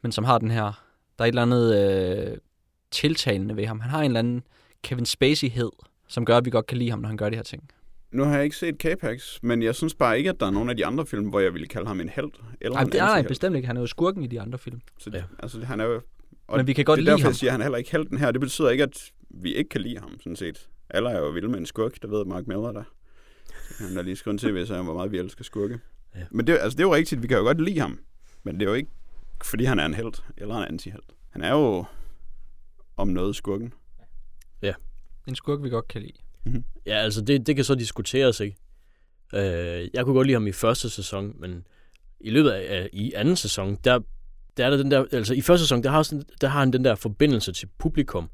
men 0.01 0.11
som 0.11 0.23
har 0.23 0.37
den 0.37 0.51
her, 0.51 0.83
der 1.17 1.23
er 1.23 1.25
et 1.25 1.27
eller 1.27 1.41
andet 1.41 1.75
øh, 1.75 2.37
tiltalende 2.91 3.55
ved 3.55 3.65
ham. 3.65 3.79
Han 3.79 3.89
har 3.89 3.99
en 3.99 4.05
eller 4.05 4.19
anden 4.19 4.43
Kevin 4.83 5.05
Spacey-hed, 5.05 5.71
som 6.07 6.25
gør, 6.25 6.37
at 6.37 6.45
vi 6.45 6.49
godt 6.49 6.65
kan 6.65 6.77
lide 6.77 6.89
ham, 6.89 6.99
når 6.99 7.07
han 7.07 7.17
gør 7.17 7.29
de 7.29 7.35
her 7.35 7.43
ting. 7.43 7.69
Nu 8.11 8.23
har 8.23 8.35
jeg 8.35 8.43
ikke 8.43 8.55
set 8.55 8.77
K-Pax, 8.77 9.39
men 9.41 9.63
jeg 9.63 9.75
synes 9.75 9.95
bare 9.95 10.17
ikke, 10.17 10.29
at 10.29 10.39
der 10.39 10.45
er 10.45 10.51
nogen 10.51 10.69
af 10.69 10.77
de 10.77 10.85
andre 10.85 11.05
film, 11.05 11.29
hvor 11.29 11.39
jeg 11.39 11.53
ville 11.53 11.67
kalde 11.67 11.87
ham 11.87 11.99
en 11.99 12.09
held. 12.09 12.31
Eller 12.61 12.75
nej, 12.75 12.83
en 12.83 12.91
det 12.91 12.99
er 12.99 13.05
nej, 13.05 13.21
bestemt 13.21 13.55
ikke. 13.55 13.67
Han 13.67 13.77
er 13.77 13.81
jo 13.81 13.87
skurken 13.87 14.23
i 14.23 14.27
de 14.27 14.41
andre 14.41 14.57
film. 14.57 14.81
Så 14.97 15.09
det, 15.09 15.17
ja. 15.17 15.23
altså, 15.39 15.65
han 15.65 15.79
er 15.79 15.85
jo 15.85 16.01
og 16.47 16.57
Men 16.57 16.67
vi 16.67 16.73
kan 16.73 16.85
godt 16.85 16.97
det 16.97 17.07
er 17.07 17.11
derfor, 17.11 17.17
lide 17.17 17.23
ham. 17.23 17.29
jeg 17.29 17.35
siger, 17.35 17.49
at 17.49 17.51
han 17.51 17.61
er 17.61 17.65
heller 17.65 17.77
ikke 17.77 17.91
helten 17.91 18.17
her. 18.17 18.31
Det 18.31 18.41
betyder 18.41 18.69
ikke, 18.69 18.83
at 18.83 19.11
vi 19.29 19.53
ikke 19.53 19.69
kan 19.69 19.81
lide 19.81 19.99
ham, 19.99 20.19
sådan 20.19 20.35
set. 20.35 20.69
Alle 20.89 21.09
er 21.09 21.19
jo 21.19 21.29
vilde 21.29 21.47
med 21.47 21.59
en 21.59 21.65
skurk, 21.65 22.01
det 22.01 22.11
ved 22.11 22.25
Mark 22.25 22.47
Miller 22.47 22.71
der. 22.71 22.83
Han 23.77 23.95
har 23.95 24.01
lige 24.01 24.15
skrevet 24.15 24.39
til, 24.39 24.51
hvis 24.51 24.69
han 24.69 24.83
hvor 24.83 24.93
meget 24.93 25.11
vi 25.11 25.17
elsker 25.17 25.43
skurke. 25.43 25.79
Ja. 26.15 26.23
Men 26.31 26.47
det, 26.47 26.53
altså, 26.53 26.77
det 26.77 26.79
er 26.79 26.87
jo 26.87 26.95
rigtigt, 26.95 27.21
vi 27.23 27.27
kan 27.27 27.37
jo 27.37 27.43
godt 27.43 27.61
lide 27.61 27.79
ham. 27.79 27.99
Men 28.43 28.55
det 28.59 28.61
er 28.61 28.69
jo 28.69 28.73
ikke, 28.75 28.89
fordi 29.43 29.63
han 29.63 29.79
er 29.79 29.85
en 29.85 29.93
held 29.93 30.13
eller 30.37 30.55
en 30.55 30.67
antiheld. 30.67 31.03
Han 31.29 31.41
er 31.41 31.51
jo 31.51 31.85
om 32.97 33.07
noget 33.07 33.35
skurken. 33.35 33.73
Ja. 34.61 34.73
En 35.27 35.35
skurk, 35.35 35.63
vi 35.63 35.69
godt 35.69 35.87
kan 35.87 36.01
lide. 36.01 36.13
Mm-hmm. 36.45 36.63
Ja, 36.85 36.95
altså 36.95 37.21
det, 37.21 37.47
det 37.47 37.55
kan 37.55 37.65
så 37.65 37.75
diskuteres, 37.75 38.39
ikke? 38.39 38.57
Øh, 39.33 39.89
jeg 39.93 40.05
kunne 40.05 40.15
godt 40.15 40.27
lide 40.27 40.35
ham 40.35 40.47
i 40.47 40.51
første 40.51 40.89
sæson, 40.89 41.33
men 41.39 41.67
i 42.19 42.29
løbet 42.29 42.49
af 42.49 42.89
i 42.93 43.13
anden 43.15 43.35
sæson, 43.35 43.77
der 43.83 43.99
der 44.57 44.65
er 44.65 44.69
der 44.69 44.77
den 44.77 44.91
der, 44.91 45.05
altså 45.11 45.33
i 45.33 45.41
første 45.41 45.63
sæson, 45.63 45.83
der 45.83 45.89
har, 45.89 46.03
sådan, 46.03 46.23
der 46.41 46.47
har 46.47 46.59
han 46.59 46.73
den 46.73 46.85
der 46.85 46.95
forbindelse 46.95 47.51
til 47.51 47.69
publikum, 47.77 48.29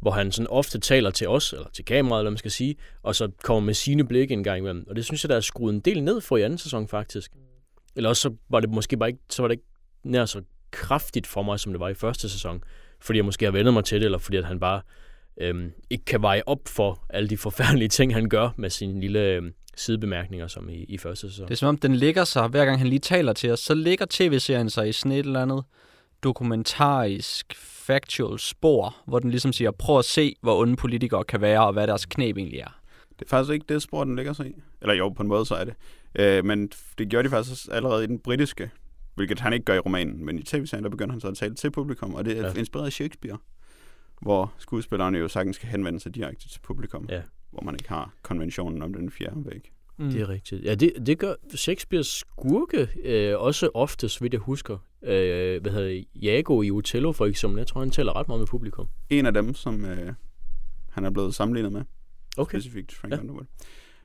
hvor 0.00 0.10
han 0.10 0.32
sådan 0.32 0.46
ofte 0.50 0.78
taler 0.78 1.10
til 1.10 1.28
os, 1.28 1.52
eller 1.52 1.66
til 1.72 1.84
kameraet, 1.84 2.20
eller 2.20 2.30
man 2.30 2.38
skal 2.38 2.50
sige, 2.50 2.76
og 3.02 3.14
så 3.14 3.30
kommer 3.42 3.60
med 3.60 3.74
sine 3.74 4.04
blikke 4.04 4.34
en 4.34 4.44
gang 4.44 4.58
imellem. 4.58 4.84
Og 4.88 4.96
det 4.96 5.04
synes 5.04 5.24
jeg, 5.24 5.28
der 5.28 5.36
er 5.36 5.40
skruet 5.40 5.74
en 5.74 5.80
del 5.80 6.02
ned 6.02 6.20
for 6.20 6.36
i 6.36 6.42
anden 6.42 6.58
sæson, 6.58 6.88
faktisk. 6.88 7.32
Eller 7.96 8.08
også 8.08 8.22
så 8.22 8.34
var 8.48 8.60
det 8.60 8.70
måske 8.70 8.96
bare 8.96 9.08
ikke, 9.08 9.20
så 9.30 9.42
var 9.42 9.48
det 9.48 9.52
ikke 9.52 9.64
nær 10.04 10.24
så 10.24 10.42
kraftigt 10.70 11.26
for 11.26 11.42
mig, 11.42 11.60
som 11.60 11.72
det 11.72 11.80
var 11.80 11.88
i 11.88 11.94
første 11.94 12.28
sæson. 12.28 12.62
Fordi 13.00 13.16
jeg 13.16 13.24
måske 13.24 13.44
har 13.44 13.52
vendet 13.52 13.74
mig 13.74 13.84
til 13.84 14.00
det, 14.00 14.04
eller 14.04 14.18
fordi 14.18 14.36
at 14.36 14.44
han 14.44 14.60
bare 14.60 14.80
øhm, 15.40 15.72
ikke 15.90 16.04
kan 16.04 16.22
veje 16.22 16.42
op 16.46 16.68
for 16.68 17.04
alle 17.10 17.28
de 17.28 17.36
forfærdelige 17.36 17.88
ting, 17.98 18.14
han 18.14 18.28
gør 18.28 18.50
med 18.56 18.70
sin 18.70 19.00
lille 19.00 19.20
øhm, 19.20 19.52
sidebemærkninger, 19.76 20.46
som 20.46 20.68
i, 20.68 20.84
i 20.88 20.98
første 20.98 21.30
sæson. 21.30 21.46
Det 21.46 21.52
er 21.52 21.56
som 21.56 21.68
om, 21.68 21.76
den 21.76 21.94
ligger 21.94 22.24
sig, 22.24 22.48
hver 22.48 22.64
gang 22.64 22.78
han 22.78 22.88
lige 22.88 22.98
taler 22.98 23.32
til 23.32 23.50
os, 23.50 23.60
så 23.60 23.74
ligger 23.74 24.06
tv-serien 24.10 24.70
sig 24.70 24.88
i 24.88 24.92
sådan 24.92 25.12
et 25.12 25.26
eller 25.26 25.42
andet 25.42 25.64
dokumentarisk, 26.22 27.54
factual 27.56 28.38
spor, 28.38 28.96
hvor 29.06 29.18
den 29.18 29.30
ligesom 29.30 29.52
siger, 29.52 29.70
prøv 29.70 29.98
at 29.98 30.04
se, 30.04 30.36
hvor 30.42 30.60
onde 30.60 30.76
politikere 30.76 31.24
kan 31.24 31.40
være, 31.40 31.66
og 31.66 31.72
hvad 31.72 31.86
deres 31.86 32.06
knæb 32.06 32.36
egentlig 32.36 32.60
er. 32.60 32.80
Det 33.18 33.24
er 33.24 33.28
faktisk 33.28 33.52
ikke 33.52 33.66
det 33.68 33.82
spor, 33.82 34.04
den 34.04 34.16
ligger 34.16 34.32
sig 34.32 34.46
i. 34.46 34.54
Eller 34.82 34.94
jo, 34.94 35.08
på 35.08 35.22
en 35.22 35.28
måde 35.28 35.46
så 35.46 35.54
er 35.54 35.64
det. 35.64 35.74
Øh, 36.18 36.44
men 36.44 36.70
det 36.98 37.08
gjorde 37.08 37.28
de 37.28 37.30
faktisk 37.30 37.68
allerede 37.72 38.04
i 38.04 38.06
den 38.06 38.18
britiske, 38.18 38.70
hvilket 39.14 39.40
han 39.40 39.52
ikke 39.52 39.64
gør 39.64 39.74
i 39.74 39.78
romanen, 39.78 40.24
men 40.24 40.38
i 40.38 40.42
tv-serien, 40.42 40.84
der 40.84 40.90
begynder 40.90 41.12
han 41.12 41.20
så 41.20 41.28
at 41.28 41.36
tale 41.36 41.54
til 41.54 41.70
publikum, 41.70 42.14
og 42.14 42.24
det 42.24 42.38
er 42.38 42.46
ja. 42.46 42.52
inspireret 42.52 42.86
af 42.86 42.92
Shakespeare, 42.92 43.38
hvor 44.22 44.52
skuespillerne 44.58 45.18
jo 45.18 45.28
sagtens 45.28 45.56
skal 45.56 45.68
henvende 45.68 46.00
sig 46.00 46.14
direkte 46.14 46.48
til 46.48 46.60
publikum. 46.60 47.06
Ja 47.08 47.22
hvor 47.52 47.62
man 47.62 47.74
ikke 47.74 47.88
har 47.88 48.14
konventionen 48.22 48.82
om 48.82 48.94
den 48.94 49.10
fjerde 49.10 49.44
væg. 49.44 49.72
Mm. 49.98 50.10
Det 50.10 50.20
er 50.20 50.28
rigtigt. 50.28 50.64
Ja, 50.64 50.74
det, 50.74 50.92
det 51.06 51.18
gør 51.18 51.34
Shakespeares 51.54 52.06
skurke 52.06 52.88
øh, 53.04 53.38
også 53.38 53.70
ofte, 53.74 54.08
så 54.08 54.20
vidt 54.20 54.32
jeg 54.32 54.40
husker. 54.40 54.78
Øh, 55.02 55.62
hvad 55.62 55.72
hedder 55.72 56.02
Jago 56.14 56.62
i 56.62 56.70
Othello 56.70 57.12
for 57.12 57.26
eksempel. 57.26 57.58
Jeg 57.58 57.66
tror, 57.66 57.80
han 57.80 57.90
taler 57.90 58.16
ret 58.16 58.28
meget 58.28 58.40
med 58.40 58.46
publikum. 58.46 58.86
En 59.10 59.26
af 59.26 59.34
dem, 59.34 59.54
som 59.54 59.84
øh, 59.84 60.12
han 60.90 61.04
er 61.04 61.10
blevet 61.10 61.34
sammenlignet 61.34 61.72
med. 61.72 61.82
Okay. 62.36 62.58
Specifikt 62.58 62.94
Frank 62.94 63.14
ja. 63.14 63.20
Underwood. 63.20 63.44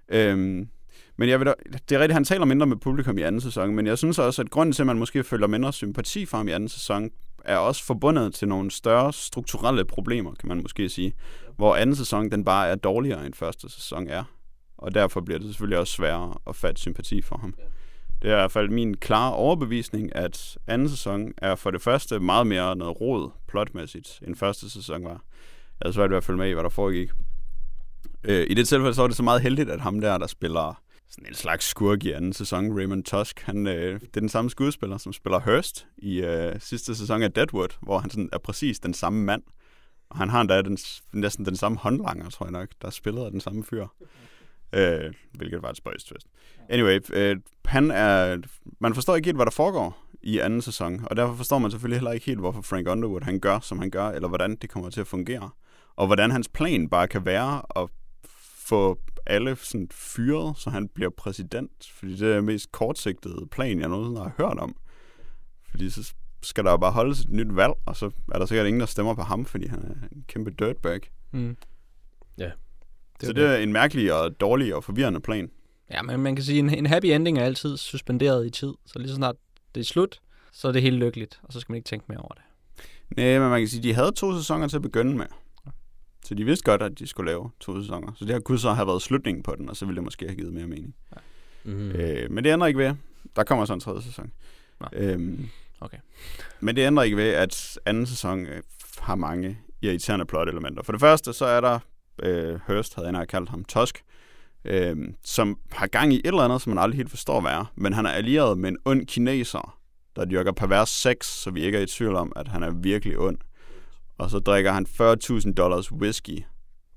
Øhm, 0.09 0.67
men 1.17 1.29
jeg 1.29 1.39
vil 1.39 1.45
da, 1.45 1.53
det 1.89 1.95
er 1.95 1.99
rigtigt, 1.99 2.13
han 2.13 2.23
taler 2.23 2.45
mindre 2.45 2.67
med 2.67 2.77
publikum 2.77 3.17
i 3.17 3.21
anden 3.21 3.41
sæson, 3.41 3.75
men 3.75 3.87
jeg 3.87 3.97
synes 3.97 4.19
også, 4.19 4.41
at 4.41 4.49
grunden 4.49 4.73
til, 4.73 4.83
at 4.83 4.87
man 4.87 4.97
måske 4.97 5.23
føler 5.23 5.47
mindre 5.47 5.73
sympati 5.73 6.25
for 6.25 6.37
ham 6.37 6.47
i 6.47 6.51
anden 6.51 6.69
sæson, 6.69 7.11
er 7.45 7.57
også 7.57 7.83
forbundet 7.83 8.33
til 8.33 8.47
nogle 8.47 8.71
større 8.71 9.13
strukturelle 9.13 9.85
problemer, 9.85 10.33
kan 10.33 10.49
man 10.49 10.61
måske 10.61 10.89
sige. 10.89 11.13
Hvor 11.55 11.75
anden 11.75 11.95
sæson, 11.95 12.31
den 12.31 12.45
bare 12.45 12.67
er 12.67 12.75
dårligere 12.75 13.25
end 13.25 13.33
første 13.33 13.69
sæson 13.69 14.07
er. 14.07 14.23
Og 14.77 14.93
derfor 14.93 15.21
bliver 15.21 15.39
det 15.39 15.47
selvfølgelig 15.47 15.79
også 15.79 15.93
sværere 15.93 16.33
at 16.47 16.55
fatte 16.55 16.81
sympati 16.81 17.21
for 17.21 17.37
ham. 17.37 17.53
Det 18.21 18.29
er 18.29 18.33
i 18.33 18.37
hvert 18.37 18.51
fald 18.51 18.69
min 18.69 18.97
klare 18.97 19.33
overbevisning, 19.33 20.15
at 20.15 20.57
anden 20.67 20.89
sæson 20.89 21.33
er 21.37 21.55
for 21.55 21.71
det 21.71 21.81
første 21.81 22.19
meget 22.19 22.47
mere 22.47 22.75
noget 22.75 23.01
rod 23.01 23.29
plotmæssigt, 23.47 24.19
end 24.27 24.35
første 24.35 24.69
sæson 24.69 25.03
var. 25.03 25.09
Jeg 25.09 25.19
havde 25.81 25.93
svært 25.93 26.09
ved 26.09 26.17
at 26.17 26.23
følge 26.23 26.37
med 26.37 26.49
i, 26.49 26.53
hvad 26.53 26.63
der 26.63 26.69
foregik. 26.69 27.09
Øh, 28.23 28.47
I 28.49 28.53
det 28.53 28.67
tilfælde 28.67 28.93
så 28.93 29.01
var 29.01 29.07
det 29.07 29.17
så 29.17 29.23
meget 29.23 29.41
heldigt, 29.41 29.69
at 29.69 29.81
ham 29.81 30.01
der, 30.01 30.17
der 30.17 30.27
spiller 30.27 30.81
sådan 31.17 31.31
en 31.31 31.35
slags 31.35 31.65
skurk 31.65 32.03
i 32.03 32.11
anden 32.11 32.33
sæson, 32.33 32.77
Raymond 32.77 33.03
Tusk. 33.03 33.41
Han, 33.41 33.67
øh, 33.67 33.99
det 33.99 34.17
er 34.17 34.19
den 34.19 34.29
samme 34.29 34.49
skuespiller, 34.49 34.97
som 34.97 35.13
spiller 35.13 35.39
Hurst 35.39 35.87
i 35.97 36.21
øh, 36.21 36.55
sidste 36.59 36.95
sæson 36.95 37.23
af 37.23 37.31
Deadwood, 37.31 37.77
hvor 37.81 37.97
han 37.97 38.09
sådan 38.09 38.29
er 38.33 38.37
præcis 38.37 38.79
den 38.79 38.93
samme 38.93 39.23
mand. 39.23 39.43
Og 40.09 40.17
han 40.17 40.29
har 40.29 40.41
endda 40.41 40.61
den, 40.61 40.77
næsten 41.13 41.45
den 41.45 41.55
samme 41.55 41.77
håndlanger, 41.77 42.29
tror 42.29 42.45
jeg 42.45 42.51
nok, 42.51 42.69
der 42.81 42.89
spiller 42.89 43.25
af 43.25 43.31
den 43.31 43.41
samme 43.41 43.63
fyr. 43.63 43.87
Øh, 44.73 45.13
hvilket 45.33 45.61
var 45.61 45.69
et 45.69 45.77
spøjs 45.77 46.03
twist. 46.03 46.27
Anyway, 46.69 46.99
øh, 47.13 47.37
han 47.65 47.91
er, 47.91 48.37
man 48.79 48.93
forstår 48.93 49.15
ikke 49.15 49.27
helt, 49.27 49.37
hvad 49.37 49.45
der 49.45 49.51
foregår 49.51 50.05
i 50.21 50.39
anden 50.39 50.61
sæson, 50.61 51.01
og 51.03 51.17
derfor 51.17 51.35
forstår 51.35 51.59
man 51.59 51.71
selvfølgelig 51.71 51.97
heller 51.97 52.11
ikke 52.11 52.25
helt, 52.25 52.39
hvorfor 52.39 52.61
Frank 52.61 52.87
Underwood 52.87 53.21
han 53.21 53.39
gør, 53.39 53.59
som 53.59 53.79
han 53.79 53.89
gør, 53.89 54.09
eller 54.09 54.27
hvordan 54.27 54.55
det 54.55 54.69
kommer 54.69 54.89
til 54.89 55.01
at 55.01 55.07
fungere. 55.07 55.49
Og 55.95 56.05
hvordan 56.05 56.31
hans 56.31 56.49
plan 56.49 56.89
bare 56.89 57.07
kan 57.07 57.25
være 57.25 57.61
at 57.75 57.89
få 58.67 58.99
alle 59.29 59.55
sådan 59.55 59.87
fyret, 59.91 60.57
så 60.57 60.69
han 60.69 60.87
bliver 60.87 61.09
præsident. 61.09 61.91
Fordi 61.93 62.15
det 62.15 62.31
er 62.31 62.35
den 62.35 62.45
mest 62.45 62.71
kortsigtede 62.71 63.47
plan, 63.51 63.79
jeg 63.79 63.89
nogensinde 63.89 64.21
har 64.21 64.33
hørt 64.37 64.57
om. 64.57 64.75
Fordi 65.69 65.89
så 65.89 66.13
skal 66.43 66.63
der 66.63 66.71
jo 66.71 66.77
bare 66.77 66.91
holdes 66.91 67.19
et 67.19 67.29
nyt 67.29 67.55
valg, 67.55 67.73
og 67.85 67.95
så 67.95 68.11
er 68.33 68.39
der 68.39 68.45
sikkert 68.45 68.67
ingen, 68.67 68.79
der 68.79 68.85
stemmer 68.85 69.15
på 69.15 69.21
ham, 69.21 69.45
fordi 69.45 69.67
han 69.67 69.79
er 69.79 70.07
en 70.15 70.23
kæmpe 70.27 70.51
dirtbag. 70.51 70.99
Mm. 71.31 71.57
Ja. 72.37 72.51
Så 73.23 73.33
det 73.33 73.45
er 73.45 73.57
en 73.57 73.73
mærkelig 73.73 74.13
og 74.13 74.39
dårlig 74.39 74.75
og 74.75 74.83
forvirrende 74.83 75.19
plan. 75.19 75.51
Ja, 75.91 76.01
men 76.01 76.19
man 76.19 76.35
kan 76.35 76.45
sige, 76.45 76.59
en, 76.59 76.69
en 76.69 76.85
happy 76.85 77.05
ending 77.05 77.37
er 77.37 77.43
altid 77.43 77.77
suspenderet 77.77 78.45
i 78.45 78.49
tid. 78.49 78.73
Så 78.85 78.99
lige 78.99 79.09
så 79.09 79.15
snart 79.15 79.35
det 79.75 79.81
er 79.81 79.85
slut, 79.85 80.19
så 80.51 80.67
er 80.67 80.71
det 80.71 80.81
helt 80.81 80.95
lykkeligt, 80.95 81.39
og 81.43 81.53
så 81.53 81.59
skal 81.59 81.71
man 81.71 81.77
ikke 81.77 81.87
tænke 81.87 82.05
mere 82.09 82.19
over 82.19 82.33
det. 82.33 82.43
Nej, 83.17 83.39
men 83.39 83.49
man 83.49 83.61
kan 83.61 83.67
sige, 83.67 83.83
de 83.83 83.93
havde 83.93 84.11
to 84.11 84.37
sæsoner 84.37 84.67
til 84.67 84.75
at 84.75 84.81
begynde 84.81 85.17
med. 85.17 85.25
Så 86.27 86.35
de 86.35 86.45
vidste 86.45 86.63
godt, 86.71 86.81
at 86.81 86.99
de 86.99 87.07
skulle 87.07 87.31
lave 87.31 87.49
to 87.59 87.81
sæsoner. 87.81 88.11
Så 88.15 88.25
det 88.25 88.33
her 88.33 88.39
kunne 88.39 88.59
så 88.59 88.73
have 88.73 88.87
været 88.87 89.01
slutningen 89.01 89.43
på 89.43 89.55
den, 89.57 89.69
og 89.69 89.75
så 89.75 89.85
ville 89.85 89.95
det 89.95 90.03
måske 90.03 90.25
have 90.27 90.35
givet 90.35 90.53
mere 90.53 90.67
mening. 90.67 90.95
Mm. 91.63 91.71
Mm. 91.73 91.91
Øh, 91.91 92.31
men 92.31 92.43
det 92.43 92.49
ændrer 92.53 92.67
ikke 92.67 92.79
ved. 92.79 92.93
Der 93.35 93.43
kommer 93.43 93.65
så 93.65 93.73
en 93.73 93.79
tredje 93.79 94.01
sæson. 94.01 94.31
Nå. 94.79 94.87
Øhm, 94.93 95.49
Okay. 95.81 95.97
men 96.59 96.75
det 96.75 96.81
ændrer 96.87 97.03
ikke 97.03 97.17
ved, 97.17 97.29
at 97.29 97.79
anden 97.85 98.05
sæson 98.05 98.45
øh, 98.45 98.61
har 98.99 99.15
mange 99.15 99.57
irriterende 99.81 100.25
plot-elementer. 100.25 100.83
For 100.83 100.91
det 100.91 101.01
første, 101.01 101.33
så 101.33 101.45
er 101.45 101.61
der, 101.61 101.79
øh, 102.23 102.59
Hurst 102.67 102.95
havde 102.95 103.17
jeg 103.17 103.27
kaldt 103.27 103.49
ham, 103.49 103.65
Tusk, 103.65 104.03
øh, 104.65 104.97
som 105.23 105.59
har 105.71 105.87
gang 105.87 106.13
i 106.13 106.17
et 106.19 106.25
eller 106.27 106.41
andet, 106.41 106.61
som 106.61 106.73
man 106.73 106.83
aldrig 106.83 106.97
helt 106.97 107.09
forstår, 107.09 107.41
hvad 107.41 107.51
er. 107.51 107.71
Men 107.75 107.93
han 107.93 108.05
er 108.05 108.09
allieret 108.09 108.57
med 108.57 108.69
en 108.69 108.77
ond 108.85 109.05
kineser, 109.05 109.77
der 110.15 110.25
dyrker 110.25 110.51
pervers 110.51 110.89
sex, 110.89 111.25
så 111.25 111.51
vi 111.51 111.61
ikke 111.61 111.77
er 111.77 111.81
i 111.81 111.85
tvivl 111.85 112.15
om, 112.15 112.33
at 112.35 112.47
han 112.47 112.63
er 112.63 112.71
virkelig 112.71 113.19
ond. 113.19 113.37
Og 114.17 114.29
så 114.29 114.39
drikker 114.39 114.71
han 114.71 114.85
40.000 115.47 115.53
dollars 115.53 115.91
whisky, 115.91 116.43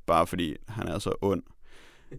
bare 0.07 0.27
fordi 0.27 0.57
han 0.69 0.89
er 0.89 0.99
så 0.99 1.13
ond. 1.23 1.43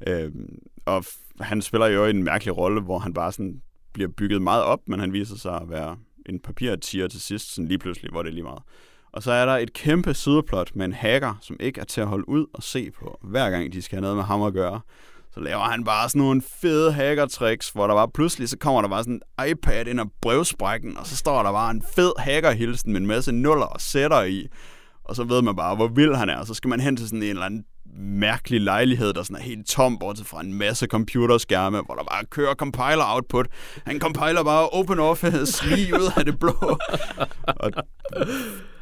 Øhm, 0.07 0.55
og 0.85 0.97
f- 1.07 1.27
han 1.39 1.61
spiller 1.61 1.87
jo 1.87 2.05
en 2.05 2.23
mærkelig 2.23 2.57
rolle, 2.57 2.81
hvor 2.81 2.99
han 2.99 3.13
bare 3.13 3.31
sådan 3.31 3.61
bliver 3.93 4.09
bygget 4.17 4.41
meget 4.41 4.63
op, 4.63 4.79
men 4.87 4.99
han 4.99 5.13
viser 5.13 5.35
sig 5.37 5.55
at 5.61 5.69
være 5.69 5.97
en 6.25 6.39
papirtiger 6.39 7.07
til 7.07 7.21
sidst, 7.21 7.53
sådan 7.55 7.67
lige 7.67 7.77
pludselig, 7.79 8.11
hvor 8.11 8.23
det 8.23 8.29
er 8.29 8.33
lige 8.33 8.43
meget. 8.43 8.61
Og 9.13 9.23
så 9.23 9.31
er 9.31 9.45
der 9.45 9.57
et 9.57 9.73
kæmpe 9.73 10.13
sideplot 10.13 10.71
med 10.75 10.85
en 10.85 10.93
hacker, 10.93 11.33
som 11.41 11.55
ikke 11.59 11.79
er 11.81 11.85
til 11.85 12.01
at 12.01 12.07
holde 12.07 12.29
ud 12.29 12.45
og 12.53 12.63
se 12.63 12.91
på, 12.91 13.19
hver 13.23 13.49
gang 13.49 13.73
de 13.73 13.81
skal 13.81 13.95
have 13.95 14.01
noget 14.01 14.15
med 14.17 14.23
ham 14.23 14.41
at 14.41 14.53
gøre. 14.53 14.81
Så 15.33 15.39
laver 15.39 15.61
han 15.63 15.83
bare 15.83 16.09
sådan 16.09 16.19
nogle 16.21 16.41
fede 16.61 16.91
hacker-tricks, 16.93 17.71
hvor 17.73 17.87
der 17.87 17.93
bare 17.95 18.09
pludselig, 18.09 18.49
så 18.49 18.57
kommer 18.57 18.81
der 18.81 18.89
bare 18.89 19.03
sådan 19.03 19.21
en 19.39 19.49
iPad 19.49 19.87
ind 19.87 19.99
og 19.99 20.11
brevsprækken, 20.21 20.97
og 20.97 21.07
så 21.07 21.15
står 21.17 21.43
der 21.43 21.51
bare 21.51 21.71
en 21.71 21.83
fed 21.95 22.11
hacker-hilsen 22.19 22.91
med 22.91 23.01
en 23.01 23.07
masse 23.07 23.31
nuller 23.31 23.65
og 23.65 23.81
sætter 23.81 24.21
i. 24.23 24.47
Og 25.03 25.15
så 25.15 25.23
ved 25.23 25.41
man 25.41 25.55
bare, 25.55 25.75
hvor 25.75 25.87
vild 25.87 26.15
han 26.15 26.29
er. 26.29 26.37
Og 26.37 26.47
så 26.47 26.53
skal 26.53 26.69
man 26.69 26.79
hen 26.79 26.97
til 26.97 27.07
sådan 27.07 27.23
en 27.23 27.29
eller 27.29 27.45
anden 27.45 27.65
mærkelig 27.99 28.61
lejlighed, 28.61 29.13
der 29.13 29.23
sådan 29.23 29.35
er 29.35 29.41
helt 29.41 29.67
tom, 29.67 29.97
bortset 29.99 30.27
fra 30.27 30.41
en 30.41 30.53
masse 30.53 30.85
computerskærme, 30.85 31.81
hvor 31.81 31.95
der 31.95 32.03
bare 32.03 32.25
kører 32.25 32.53
compiler 32.53 33.13
output. 33.15 33.47
Han 33.85 33.99
compiler 33.99 34.43
bare 34.43 34.69
OpenOffice 34.69 35.69
lige 35.75 35.93
ud 35.93 36.11
af 36.17 36.25
det 36.25 36.39
blå. 36.39 36.77
og 37.45 37.71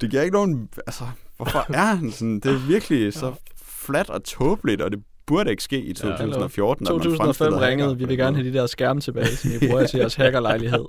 det 0.02 0.10
giver 0.12 0.22
ikke 0.22 0.36
nogen... 0.36 0.70
Altså, 0.88 1.04
hvorfor 1.38 1.66
er 1.74 1.96
han 1.96 2.12
sådan? 2.12 2.40
Det 2.40 2.52
er 2.52 2.68
virkelig 2.68 3.14
så 3.14 3.34
flat 3.64 4.10
og 4.10 4.24
tåbeligt, 4.24 4.82
og 4.82 4.92
det 4.92 5.04
burde 5.26 5.52
ikke 5.52 5.64
ske 5.64 5.82
i 5.82 5.94
2014. 5.94 6.88
at 6.88 6.92
man 6.94 7.00
2005 7.00 7.18
fremstiller 7.18 7.68
ringede, 7.68 7.98
vi 7.98 8.06
vil 8.06 8.18
gerne 8.18 8.36
have 8.38 8.52
de 8.52 8.54
der 8.58 8.68
skærme 8.68 9.02
tilbage, 9.02 9.28
som 9.28 9.52
I 9.52 9.68
bruger 9.68 9.88
til 9.88 9.98
jeres 9.98 10.16
hackerlejlighed. 10.16 10.86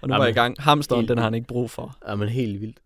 Og 0.00 0.08
nu 0.08 0.14
var 0.14 0.24
jeg 0.24 0.30
i 0.30 0.34
gang. 0.34 0.56
Hamsteren, 0.58 1.00
helt 1.00 1.08
den 1.08 1.18
har 1.18 1.24
han 1.24 1.34
ikke 1.34 1.46
brug 1.46 1.70
for. 1.70 1.96
Ja, 2.08 2.14
men 2.14 2.28
helt 2.28 2.60
vildt. 2.60 2.78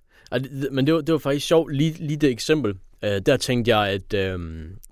Men 0.71 0.87
det 0.87 0.95
var, 0.95 1.01
det 1.01 1.13
var 1.13 1.19
faktisk 1.19 1.47
sjovt, 1.47 1.73
lige, 1.73 1.93
lige 1.93 2.17
det 2.17 2.31
eksempel. 2.31 2.75
Øh, 3.03 3.21
der 3.27 3.37
tænkte 3.37 3.77
jeg, 3.77 3.89
at, 3.89 4.15
øh, 4.15 4.39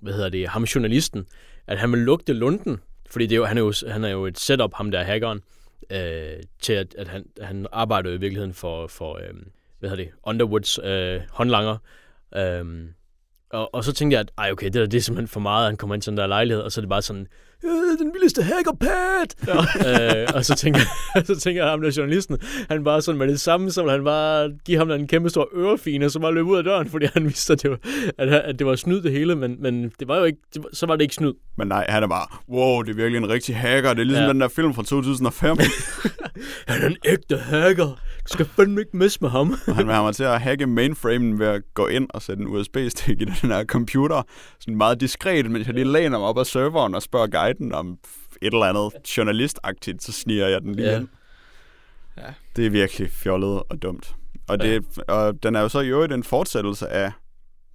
hvad 0.01 0.13
hedder 0.13 0.29
det, 0.29 0.47
ham 0.47 0.63
journalisten, 0.63 1.25
at 1.67 1.77
han 1.77 1.91
ville 1.91 2.05
lugte 2.05 2.33
lunden, 2.33 2.79
fordi 3.09 3.25
det 3.25 3.35
er 3.35 3.37
jo, 3.37 3.45
han, 3.45 3.57
er 3.57 3.61
jo, 3.61 3.73
han 3.87 4.03
er 4.03 4.09
jo 4.09 4.25
et 4.25 4.39
setup, 4.39 4.73
ham 4.73 4.91
der 4.91 5.03
hackeren, 5.03 5.41
øh, 5.89 6.43
til 6.61 6.73
at, 6.73 6.95
at 6.97 7.07
han, 7.07 7.25
han 7.41 7.67
arbejder 7.71 8.09
i 8.09 8.17
virkeligheden 8.17 8.53
for, 8.53 8.87
for 8.87 9.17
øh, 9.17 9.33
hvad 9.79 9.89
hedder 9.89 10.03
det, 10.03 10.11
Underwoods 10.23 10.79
øh, 10.83 11.21
håndlanger. 11.29 11.77
Øh, 12.35 12.65
og, 13.49 13.75
og 13.75 13.83
så 13.83 13.93
tænkte 13.93 14.13
jeg, 14.13 14.19
at 14.19 14.31
ej, 14.37 14.51
okay, 14.51 14.65
det, 14.65 14.73
der, 14.73 14.85
det 14.85 14.97
er 14.97 15.01
simpelthen 15.01 15.27
for 15.27 15.39
meget, 15.39 15.65
han 15.65 15.77
kommer 15.77 15.93
ind 15.93 16.01
til 16.01 16.09
den 16.11 16.17
der 16.17 16.27
lejlighed, 16.27 16.63
og 16.63 16.71
så 16.71 16.79
er 16.79 16.81
det 16.81 16.89
bare 16.89 17.01
sådan, 17.01 17.27
øh, 17.63 17.99
den 17.99 18.13
vildeste 18.13 18.43
hackerpad! 18.43 19.25
Ja. 19.47 20.21
øh, 20.21 20.27
og 20.35 20.45
så 20.45 20.55
tænker, 20.55 20.79
så 21.33 21.39
tænker 21.39 21.61
jeg, 21.63 21.71
ham 21.71 21.81
der 21.81 21.93
journalisten, 21.97 22.37
han 22.69 22.83
bare 22.83 23.01
sådan 23.01 23.19
med 23.19 23.27
det 23.27 23.39
samme, 23.39 23.71
ville 23.75 23.91
han 23.91 24.03
bare 24.03 24.51
give 24.65 24.77
ham 24.77 24.87
der 24.87 24.95
en 24.95 25.07
kæmpe 25.07 25.29
stor 25.29 25.49
ørefine, 25.55 26.05
og 26.05 26.11
så 26.11 26.19
bare 26.19 26.33
løbe 26.33 26.49
ud 26.49 26.57
af 26.57 26.63
døren, 26.63 26.89
fordi 26.89 27.05
han 27.13 27.23
vidste, 27.23 27.53
at 27.53 27.61
det 27.61 27.71
var, 27.71 27.77
at, 28.17 28.29
at 28.29 28.59
det 28.59 28.67
var 28.67 28.75
snyd 28.75 29.01
det 29.01 29.11
hele, 29.11 29.35
men, 29.35 29.55
men 29.59 29.91
det 29.99 30.07
var 30.07 30.17
jo 30.17 30.23
ikke, 30.23 30.39
det 30.53 30.63
var, 30.63 30.69
så 30.73 30.85
var 30.85 30.95
det 30.95 31.01
ikke 31.01 31.15
snyd. 31.15 31.33
Men 31.57 31.67
nej, 31.67 31.85
han 31.89 32.03
er 32.03 32.07
bare, 32.07 32.27
wow, 32.49 32.81
det 32.81 32.91
er 32.91 32.95
virkelig 32.95 33.17
en 33.17 33.29
rigtig 33.29 33.55
hacker. 33.55 33.93
Det 33.93 34.01
er 34.01 34.05
ligesom 34.05 34.23
ja. 34.23 34.29
den 34.29 34.41
der 34.41 34.47
film 34.47 34.73
fra 34.73 34.83
2005, 34.83 35.57
Han 36.67 36.81
er 36.81 36.87
en 36.87 36.97
ægte 37.05 37.37
hacker. 37.37 37.99
Du 38.25 38.33
skal 38.33 38.45
fandme 38.45 38.81
ikke 38.81 38.97
messe 38.97 39.17
med 39.21 39.29
ham. 39.29 39.51
og 39.67 39.75
han 39.75 39.85
vil 39.85 39.93
have 39.93 40.05
mig 40.05 40.15
til 40.15 40.23
at 40.23 40.41
hacke 40.41 40.67
mainframen 40.67 41.39
ved 41.39 41.47
at 41.47 41.61
gå 41.73 41.87
ind 41.87 42.07
og 42.13 42.21
sætte 42.21 42.41
en 42.41 42.47
USB-stik 42.47 43.21
i 43.21 43.25
den 43.25 43.33
her 43.51 43.65
computer. 43.65 44.21
Sådan 44.59 44.75
meget 44.75 45.01
diskret, 45.01 45.51
mens 45.51 45.67
jeg 45.67 45.73
lige 45.75 45.91
læner 45.91 46.19
mig 46.19 46.27
op 46.27 46.37
ad 46.39 46.45
serveren 46.45 46.95
og 46.95 47.01
spørger 47.01 47.27
guiden 47.27 47.71
om 47.73 47.97
et 48.41 48.53
eller 48.53 48.65
andet 48.65 48.91
journalistagtigt, 49.17 50.03
så 50.03 50.11
sniger 50.11 50.47
jeg 50.47 50.61
den 50.61 50.75
lige 50.75 50.85
Ja. 50.85 50.91
ja. 50.93 50.99
ind. 50.99 51.07
Ja. 52.17 52.33
Det 52.55 52.65
er 52.65 52.69
virkelig 52.69 53.11
fjollet 53.11 53.63
og 53.69 53.81
dumt. 53.81 54.15
Og, 54.47 54.59
det, 54.59 54.85
og 55.07 55.43
den 55.43 55.55
er 55.55 55.61
jo 55.61 55.69
så 55.69 55.79
i 55.79 55.87
øvrigt 55.89 56.13
en 56.13 56.23
fortsættelse 56.23 56.87
af 56.87 57.11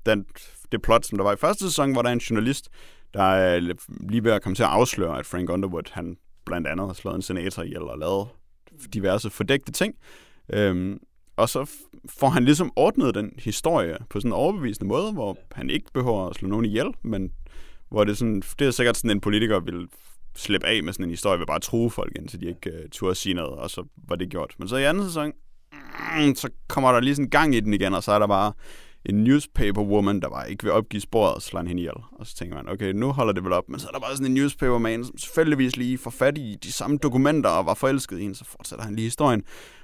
den, 0.07 0.25
det 0.73 0.83
plot, 0.83 1.07
som 1.07 1.19
der 1.19 1.25
var 1.25 1.33
i 1.33 1.37
første 1.37 1.65
sæson, 1.65 1.93
hvor 1.93 2.03
der 2.03 2.09
er 2.09 2.13
en 2.13 2.19
journalist, 2.19 2.69
der 3.15 3.23
er 3.23 3.61
lige 4.11 4.25
ved 4.25 4.33
at 4.33 4.43
komme 4.43 4.57
til 4.57 4.63
at 4.63 4.69
afsløre, 4.69 5.19
at 5.19 5.27
Frank 5.27 5.51
Underwood, 5.51 5.83
han 5.93 6.17
blandt 6.47 6.67
andet 6.67 6.87
har 6.87 6.95
slået 6.95 7.15
en 7.17 7.23
senator 7.23 7.63
ihjel 7.63 7.83
og 7.83 7.99
lavet 7.99 8.29
diverse 8.95 9.31
fordækte 9.31 9.73
ting. 9.73 9.95
Øhm, 10.53 10.99
og 11.37 11.49
så 11.49 11.71
får 12.09 12.29
han 12.29 12.45
ligesom 12.45 12.73
ordnet 12.77 13.15
den 13.15 13.33
historie 13.39 13.97
på 14.11 14.21
sådan 14.21 14.29
en 14.29 14.33
overbevisende 14.33 14.89
måde, 14.89 15.13
hvor 15.13 15.39
han 15.53 15.71
ikke 15.71 15.87
behøver 15.95 16.27
at 16.27 16.37
slå 16.37 16.49
nogen 16.49 16.65
ihjel, 16.65 16.87
men 17.03 17.31
hvor 17.91 18.05
det, 18.05 18.13
er 18.13 18.17
sådan, 18.17 18.43
det 18.59 18.67
er 18.67 18.71
sikkert 18.71 18.97
sådan, 18.97 19.11
en 19.11 19.21
politiker 19.21 19.61
vil 19.61 19.89
slippe 20.37 20.67
af 20.67 20.83
med 20.83 20.93
sådan 20.93 21.05
en 21.05 21.11
historie 21.11 21.39
ved 21.39 21.47
bare 21.47 21.57
at 21.57 21.63
true 21.63 21.91
folk, 21.91 22.13
indtil 22.17 22.41
de 22.41 22.47
ikke 22.47 22.71
uh, 22.73 22.91
turde 22.93 23.15
sige 23.15 23.35
noget, 23.35 23.59
og 23.59 23.71
så 23.71 23.85
var 24.09 24.17
det 24.17 24.31
gjort. 24.31 24.55
Men 24.59 24.69
så 24.69 24.77
i 24.77 24.85
anden 24.85 25.05
sæson, 25.05 25.33
mm, 26.19 26.35
så 26.35 26.51
kommer 26.69 26.93
der 26.93 27.01
lige 27.01 27.15
sådan 27.15 27.31
gang 27.31 27.55
i 27.55 27.61
den 27.61 27.75
igen, 27.75 27.95
og 27.95 28.03
så 28.03 28.13
er 28.13 28.19
der 28.19 28.27
bare 28.27 28.53
en 29.05 29.25
newspaper 29.25 29.83
woman, 29.83 30.21
der 30.21 30.29
bare 30.29 30.51
ikke 30.51 30.65
vil 30.65 30.73
opgive 30.73 31.01
sporet 31.01 31.35
og 31.35 31.43
slår 31.43 31.61
hende 31.63 31.83
ihjel. 31.83 31.95
Og 32.13 32.27
så 32.27 32.37
tænker 32.37 32.57
man, 32.57 32.69
okay, 32.69 32.93
nu 32.93 33.13
holder 33.13 33.33
det 33.33 33.45
vel 33.45 33.53
op. 33.53 33.69
Men 33.69 33.81
så 33.81 33.89
er 33.89 33.93
der 33.93 34.01
bare 34.01 34.13
sådan 34.13 34.27
en 34.27 34.35
newspaper 34.35 34.79
man, 34.79 35.05
som 35.05 35.19
selvfølgeligvis 35.19 35.77
lige 35.77 35.99
får 35.99 36.11
fat 36.11 36.39
i 36.39 36.57
de 36.63 36.73
samme 36.73 36.99
dokumenter 36.99 37.51
og 37.51 37.67
var 37.67 37.75
forelsket 37.75 38.19
i 38.19 38.23
hende, 38.23 38.35
så 38.35 38.45
fortsætter 38.45 38.85
han 38.85 38.97
lige 38.97 39.05
historien. 39.05 39.43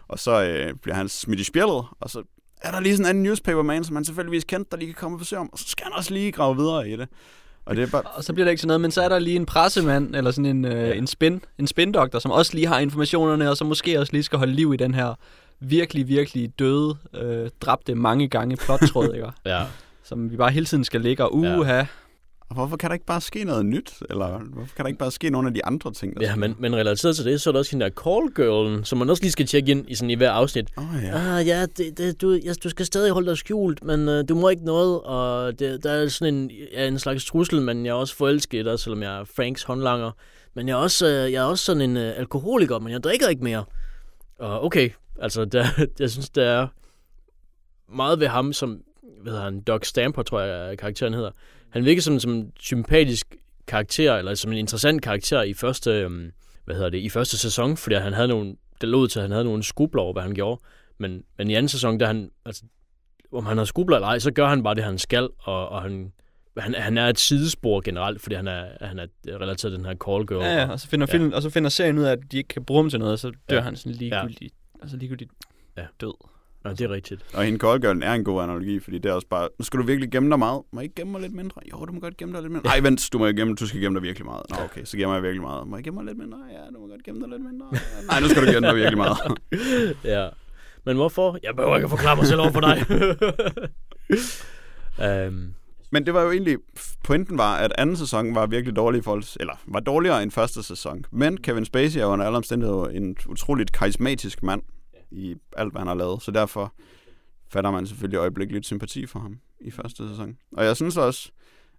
Og 0.09 0.19
så 0.19 0.45
øh, 0.45 0.75
bliver 0.75 0.95
han 0.95 1.09
smidt 1.09 1.41
i 1.41 1.45
spjældet, 1.45 1.85
og 2.01 2.11
så 2.11 2.23
er 2.63 2.71
der 2.71 2.81
lige 2.81 2.97
sådan 2.97 3.07
en 3.07 3.11
anden 3.11 3.23
newspaper 3.23 3.63
man, 3.63 3.85
som 3.85 3.97
han 3.97 4.05
selvfølgelig 4.05 4.47
kendt, 4.47 4.71
der 4.71 4.77
lige 4.77 4.87
kan 4.93 5.01
komme 5.01 5.15
og 5.15 5.19
besøge 5.19 5.41
ham, 5.41 5.51
og 5.53 5.59
så 5.59 5.65
skal 5.69 5.85
han 5.85 5.93
også 5.93 6.15
lige 6.15 6.33
grave 6.33 6.57
videre 6.57 6.89
i 6.89 6.97
det. 6.97 7.09
Og 7.67 7.77
det 7.77 7.83
er 7.83 7.87
bare, 7.87 8.03
Og 8.03 8.25
så 8.25 8.33
bliver 8.33 8.45
det 8.45 8.51
ikke 8.51 8.61
til 8.61 8.67
noget, 8.67 8.81
men 8.81 8.91
så 8.91 9.03
er 9.03 9.09
der 9.09 9.19
lige 9.19 9.37
en 9.37 9.47
pressemand, 9.47 10.17
eller 10.17 10.31
sådan 10.31 10.47
en, 10.47 10.65
øh, 10.65 10.99
en, 10.99 11.07
spin, 11.07 11.43
en 11.59 11.67
spindoktor, 11.67 12.19
som 12.19 12.31
også 12.31 12.55
lige 12.55 12.67
har 12.67 12.79
informationerne, 12.79 13.51
og 13.51 13.57
så 13.57 13.65
måske 13.65 14.01
også 14.01 14.13
lige 14.13 14.23
skal 14.23 14.39
holde 14.39 14.53
liv 14.53 14.75
i 14.75 14.77
den 14.77 14.95
her 14.95 15.15
virkelig, 15.61 16.09
virkelig 16.09 16.59
døde, 16.59 16.97
øh, 17.15 17.51
dræbte 17.61 17.95
mange 17.95 18.29
gange 18.29 18.57
plottråd, 18.57 19.13
ikke? 19.15 19.31
Ja. 19.47 19.63
som 20.05 20.31
vi 20.31 20.37
bare 20.37 20.51
hele 20.51 20.67
tiden 20.67 20.85
skal 20.85 21.01
ligge 21.01 21.25
og 21.25 21.35
uha. 21.35 21.77
Ja. 21.77 21.87
Og 22.49 22.55
hvorfor 22.55 22.77
kan 22.77 22.91
der 22.91 22.95
ikke 22.95 23.07
bare 23.07 23.21
ske 23.21 23.45
noget 23.45 23.67
nyt? 23.67 23.93
Eller 24.11 24.39
hvorfor 24.39 24.75
kan 24.77 24.85
der 24.85 24.87
ikke 24.87 24.99
bare 24.99 25.11
ske 25.11 25.31
nogle 25.31 25.49
af 25.49 25.55
de 25.55 25.65
andre 25.65 25.93
ting? 25.93 26.17
Der 26.17 26.27
Ja, 26.27 26.37
men, 26.37 26.55
men 26.59 26.77
relateret 26.77 27.17
til 27.17 27.25
det, 27.25 27.41
så 27.41 27.51
er 27.51 27.53
der 27.53 27.59
også 27.59 27.71
hende 27.71 27.85
der 27.85 27.91
call 27.91 28.35
girlen, 28.35 28.85
som 28.85 28.99
man 28.99 29.11
også 29.11 29.23
lige 29.23 29.33
skal 29.33 29.47
tjekke 29.47 29.71
ind 29.71 29.91
i, 29.91 29.95
sådan, 29.95 30.11
i 30.11 30.15
hver 30.15 30.31
afsnit. 30.31 30.69
Åh 30.79 30.95
oh, 30.95 31.03
ja. 31.03 31.39
Ah, 31.39 31.47
ja, 31.47 31.67
det, 31.77 31.99
det, 31.99 32.23
du, 32.23 32.33
ja, 32.33 32.53
du 32.65 32.69
skal 32.69 32.87
stadig 32.87 33.13
holde 33.13 33.29
dig 33.29 33.39
skjult, 33.39 33.85
men 33.85 34.09
uh, 34.09 34.25
du 34.29 34.35
må 34.35 34.49
ikke 34.49 34.65
noget, 34.65 35.01
og 35.01 35.59
det, 35.59 35.85
der 35.85 35.91
er 35.91 36.09
sådan 36.09 36.35
en, 36.35 36.51
ja, 36.73 36.87
en 36.89 36.99
slags 36.99 37.25
trussel, 37.25 37.63
men 37.63 37.87
jeg 37.87 37.91
er 37.91 37.95
også 37.95 38.17
forelsket 38.17 38.59
i 38.59 38.63
dig, 38.63 38.79
selvom 38.79 39.03
jeg 39.03 39.21
er 39.21 39.25
Franks 39.25 39.63
håndlanger. 39.63 40.11
Men 40.55 40.69
jeg 40.69 40.75
er 40.75 40.79
også, 40.79 41.07
uh, 41.07 41.33
jeg 41.33 41.43
er 41.43 41.47
også 41.47 41.65
sådan 41.65 41.83
en 41.91 41.97
uh, 41.97 42.03
alkoholiker, 42.03 42.79
men 42.79 42.93
jeg 42.93 43.05
drikker 43.05 43.29
ikke 43.29 43.45
mere. 43.45 43.65
Og 44.39 44.65
okay, 44.65 44.91
altså, 45.21 45.45
der, 45.45 45.67
jeg 46.01 46.11
synes, 46.11 46.31
der 46.31 46.45
er 46.45 46.67
meget 47.97 48.21
ved 48.21 48.27
ham, 48.27 48.53
som, 48.53 48.81
hvad 49.23 49.33
hedder 49.33 49.45
han, 49.45 49.61
Doc 49.61 49.87
Stamper, 49.87 50.23
tror 50.23 50.41
jeg, 50.41 50.79
karakteren 50.79 51.15
hedder. 51.15 51.31
Han 51.77 51.85
virker 51.85 52.03
som, 52.03 52.19
som 52.19 52.33
en 52.33 52.53
sympatisk 52.61 53.35
karakter, 53.67 54.15
eller 54.17 54.35
som 54.35 54.53
en 54.53 54.59
interessant 54.59 55.03
karakter 55.03 55.43
i 55.43 55.55
første, 55.55 55.91
øhm, 55.91 56.31
hvad 56.65 56.75
hedder 56.75 56.91
det, 56.91 56.99
i 56.99 57.09
første 57.09 57.39
sæson, 57.39 57.77
fordi 57.77 57.95
han 57.97 58.13
havde 58.13 58.29
nogle, 58.29 58.57
det 58.81 58.89
lod 58.89 59.09
til, 59.09 59.19
at 59.19 59.23
han 59.23 59.31
havde 59.31 59.45
nogle 59.45 59.63
skubler 59.63 60.03
over, 60.03 60.13
hvad 60.13 60.23
han 60.23 60.35
gjorde. 60.35 60.61
Men, 60.99 61.23
men 61.39 61.51
i 61.51 61.55
anden 61.55 61.69
sæson, 61.69 62.01
der 62.01 62.07
han, 62.07 62.31
altså, 62.45 62.63
om 63.33 63.47
han 63.47 63.59
har 63.59 63.65
skubler 63.65 63.97
eller 63.97 64.09
ej, 64.09 64.19
så 64.19 64.31
gør 64.33 64.49
han 64.49 64.63
bare 64.63 64.75
det, 64.75 64.85
han 64.85 64.99
skal, 64.99 65.29
og, 65.39 65.69
og 65.69 65.83
han, 65.83 66.13
han, 66.59 66.75
han 66.75 66.99
er 66.99 67.09
et 67.09 67.19
sidespor 67.19 67.81
generelt, 67.81 68.23
fordi 68.23 68.35
han 68.35 68.49
er, 68.49 68.67
han 68.81 68.99
er 68.99 69.07
relateret 69.27 69.59
til 69.59 69.73
den 69.73 69.85
her 69.85 69.95
call 70.07 70.27
girl. 70.27 70.43
Ja, 70.45 70.55
ja, 70.55 70.71
og 70.71 70.81
så 70.81 70.89
finder, 70.89 71.07
Ja. 71.11 71.15
film, 71.17 71.33
og 71.33 71.43
så 71.43 71.51
finder 71.51 71.71
serien 71.71 71.99
ud 71.99 72.05
af, 72.05 72.13
at 72.13 72.19
de 72.33 72.37
ikke 72.37 72.49
kan 72.49 72.65
bruge 72.65 72.83
ham 72.83 72.91
til 72.91 72.99
noget, 72.99 73.13
og 73.13 73.19
så 73.19 73.33
dør 73.51 73.57
ja. 73.57 73.63
han 73.63 73.77
sådan 73.77 73.93
ligegyldigt, 73.93 74.55
ja. 74.75 74.83
altså 74.83 74.97
ligegyldigt 74.97 75.31
Ja. 75.77 75.87
død. 76.01 76.15
Ja, 76.67 76.73
det 76.75 76.81
er 76.81 76.91
rigtigt. 76.91 77.25
Og 77.35 77.45
hende 77.45 77.59
koldgørlen 77.59 78.03
er 78.03 78.13
en 78.13 78.25
god 78.25 78.43
analogi, 78.43 78.81
fordi 78.81 78.99
det 78.99 79.11
er 79.11 79.13
også 79.13 79.27
bare, 79.31 79.49
nu 79.59 79.65
skal 79.65 79.81
du 79.81 79.85
virkelig 79.85 80.11
gemme 80.11 80.31
dig 80.31 80.39
meget. 80.39 80.63
Må 80.73 80.81
jeg 80.81 80.85
ikke 80.85 80.95
gemme 80.95 81.13
mig 81.13 81.21
lidt 81.21 81.35
mindre? 81.35 81.61
Jo, 81.73 81.85
du 81.85 81.93
må 81.93 82.01
godt 82.01 82.17
gemme 82.17 82.35
dig 82.35 82.43
lidt 82.43 82.53
mindre. 82.53 82.69
Nej, 82.69 82.81
vent, 82.81 83.09
du 83.13 83.19
må 83.19 83.27
gemme, 83.27 83.55
du 83.55 83.67
skal 83.67 83.81
gemme 83.81 83.97
dig 83.99 84.03
virkelig 84.03 84.27
meget. 84.27 84.43
Nå, 84.51 84.57
okay, 84.65 84.85
så 84.85 84.97
gemmer 84.97 85.15
jeg 85.15 85.23
virkelig 85.23 85.43
meget. 85.43 85.69
Må 85.69 85.77
jeg 85.77 85.85
gemme 85.85 85.97
mig 85.97 86.05
lidt 86.05 86.19
mindre? 86.19 86.39
Ja, 86.51 86.75
du 86.75 86.81
må 86.81 86.87
godt 86.87 87.05
gemme 87.05 87.21
dig 87.21 87.29
lidt 87.29 87.43
mindre. 87.43 87.67
Nej, 88.11 88.21
nu 88.21 88.29
skal 88.29 88.47
du 88.47 88.53
gemme 88.53 88.69
dig 88.69 88.77
virkelig 88.77 88.99
meget. 88.99 89.19
ja. 90.15 90.29
Men 90.85 90.97
hvorfor? 90.97 91.39
Jeg 91.43 91.57
behøver 91.57 91.77
ikke 91.77 91.85
at 91.85 91.91
forklare 91.91 92.17
mig 92.17 92.27
selv 92.27 92.41
over 92.41 92.51
for 92.51 92.61
dig. 92.61 92.77
um, 95.29 95.55
Men 95.91 96.07
det 96.07 96.15
var 96.15 96.23
jo 96.23 96.31
egentlig, 96.31 96.57
pointen 97.05 97.39
var, 97.39 97.57
at 97.57 97.73
anden 97.79 97.97
sæson 97.97 98.35
var 98.35 98.47
virkelig 98.47 98.77
dårlig 98.77 98.99
i 98.99 99.03
forhold 99.03 99.37
eller 99.41 99.53
var 99.67 99.81
dårligere 99.81 100.23
end 100.23 100.31
første 100.31 100.63
sæson. 100.63 101.05
Men 101.11 101.37
Kevin 101.37 101.65
Spacey 101.65 101.99
er 101.99 102.05
jo 102.05 102.11
under 102.11 102.27
alle 102.27 102.37
omstændigheder 102.37 102.85
en 102.85 103.17
utroligt 103.27 103.73
karismatisk 103.73 104.43
mand 104.43 104.63
i 105.11 105.35
alt, 105.57 105.73
hvad 105.73 105.81
han 105.81 105.89
har 105.89 105.95
lavet. 105.95 106.23
Så 106.23 106.31
derfor 106.31 106.75
fatter 107.49 107.71
man 107.71 107.87
selvfølgelig 107.87 108.19
øjeblikkeligt 108.19 108.67
sympati 108.67 109.07
for 109.07 109.19
ham 109.19 109.39
i 109.61 109.71
første 109.71 110.09
sæson. 110.09 110.37
Og 110.57 110.65
jeg 110.65 110.77
synes 110.77 110.97
også, 110.97 111.31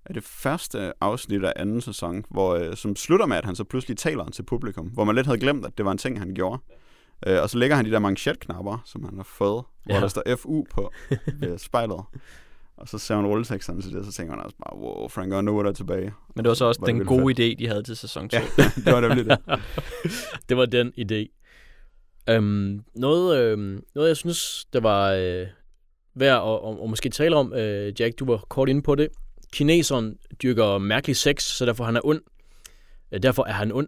at 0.06 0.16
det 0.16 0.24
første 0.24 0.94
afsnit 1.02 1.44
af 1.44 1.54
anden 1.56 1.82
sæson, 1.82 2.26
hvor, 2.30 2.56
øh, 2.56 2.76
som 2.76 2.96
slutter 2.96 3.26
med, 3.26 3.38
at 3.38 3.46
han 3.46 3.56
så 3.56 3.64
pludselig 3.64 3.98
taler 3.98 4.30
til 4.30 4.44
publikum, 4.44 4.88
hvor 4.88 5.04
man 5.04 5.16
lidt 5.16 5.28
havde 5.28 5.40
glemt, 5.40 5.66
at 5.66 5.78
det 5.78 5.86
var 5.86 5.92
en 5.92 5.98
ting, 5.98 6.20
han 6.20 6.34
gjorde. 6.34 6.62
Øh, 7.28 7.42
og 7.42 7.50
så 7.50 7.58
lægger 7.58 7.76
han 7.76 7.86
de 7.86 7.92
der 7.92 8.00
manchetknapper, 8.00 8.82
som 8.86 9.04
han 9.04 9.16
har 9.18 9.24
fået, 9.24 9.64
hvor 9.86 9.96
Ja. 9.96 10.02
der 10.02 10.08
står 10.08 10.24
FU 10.38 10.66
på 10.72 10.92
øh, 11.44 11.58
spejlet. 11.60 12.02
Og 12.78 12.88
så 12.88 12.98
ser 12.98 13.16
man 13.16 13.26
rulleteksterne 13.26 13.82
til 13.82 13.92
det, 13.92 14.00
og 14.00 14.06
så 14.06 14.12
tænker 14.12 14.36
man 14.36 14.46
også 14.46 14.58
bare, 14.58 14.78
wow, 14.80 15.08
Frank 15.08 15.34
Underwood 15.34 15.66
er 15.66 15.72
tilbage. 15.72 16.14
Men 16.36 16.46
det 16.46 16.50
var 16.50 16.56
så 16.56 16.66
også 16.66 16.82
Var 16.82 16.88
den 16.88 17.06
gode 17.06 17.34
idé, 17.52 17.56
de 17.60 17.68
havde 17.68 17.84
til 17.84 17.96
sæson 17.98 18.30
2. 18.30 18.38
Ja, 18.38 18.44
det 18.86 18.94
var 18.94 19.02
nemlig 19.02 19.26
det. 19.26 19.40
det 20.50 20.58
var 20.58 20.66
den 20.66 20.94
idé. 20.98 21.34
Um, 22.32 22.84
noget, 22.96 23.38
øhm, 23.38 23.84
noget, 23.96 24.08
jeg 24.08 24.18
synes, 24.18 24.66
der 24.74 24.80
var 24.80 25.12
øh, 25.12 25.48
værd 26.16 26.44
at, 26.44 26.70
at, 26.70 26.84
at 26.84 26.90
måske 26.90 27.10
tale 27.10 27.36
om, 27.36 27.54
øh, 27.54 28.02
Jack, 28.02 28.20
du 28.20 28.26
var 28.26 28.38
kort 28.38 28.70
inde 28.70 28.82
på 28.82 28.96
det. 28.96 29.10
Kineseren 29.54 30.18
dyrker 30.44 30.78
mærkelig 30.78 31.16
sex, 31.16 31.44
så 31.44 31.66
derfor 31.66 31.84
han 31.84 31.96
er 31.96 32.02
ond. 32.04 32.22
Øh, 33.12 33.24
derfor 33.24 33.46
er 33.46 33.52
han 33.52 33.72
ond. 33.72 33.88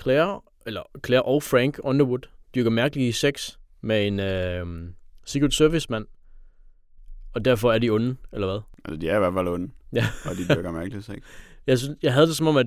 Claire, 0.00 0.40
eller 0.66 0.82
Claire 1.06 1.22
og 1.22 1.42
Frank 1.42 1.80
Underwood 1.82 2.28
dyrker 2.54 2.70
mærkelig 2.70 3.14
sex 3.14 3.56
med 3.80 4.06
en 4.06 4.20
øh, 4.20 4.92
Secret 5.24 5.54
Service 5.54 5.86
mand. 5.90 6.06
Og 7.34 7.44
derfor 7.44 7.72
er 7.72 7.78
de 7.78 7.90
onde, 7.90 8.16
eller 8.32 8.46
hvad? 8.46 8.60
Altså, 8.84 9.00
de 9.00 9.08
er 9.08 9.16
i 9.16 9.18
hvert 9.18 9.34
fald 9.34 9.48
onde. 9.48 9.70
Ja. 9.92 10.06
og 10.24 10.36
de 10.36 10.54
dyrker 10.54 10.70
mærkeligt 10.70 11.08
ikke? 11.08 11.22
Jeg, 11.66 11.78
synes, 11.78 11.98
jeg 12.02 12.12
havde 12.12 12.26
det 12.26 12.36
som 12.36 12.46
om, 12.46 12.56
at 12.56 12.66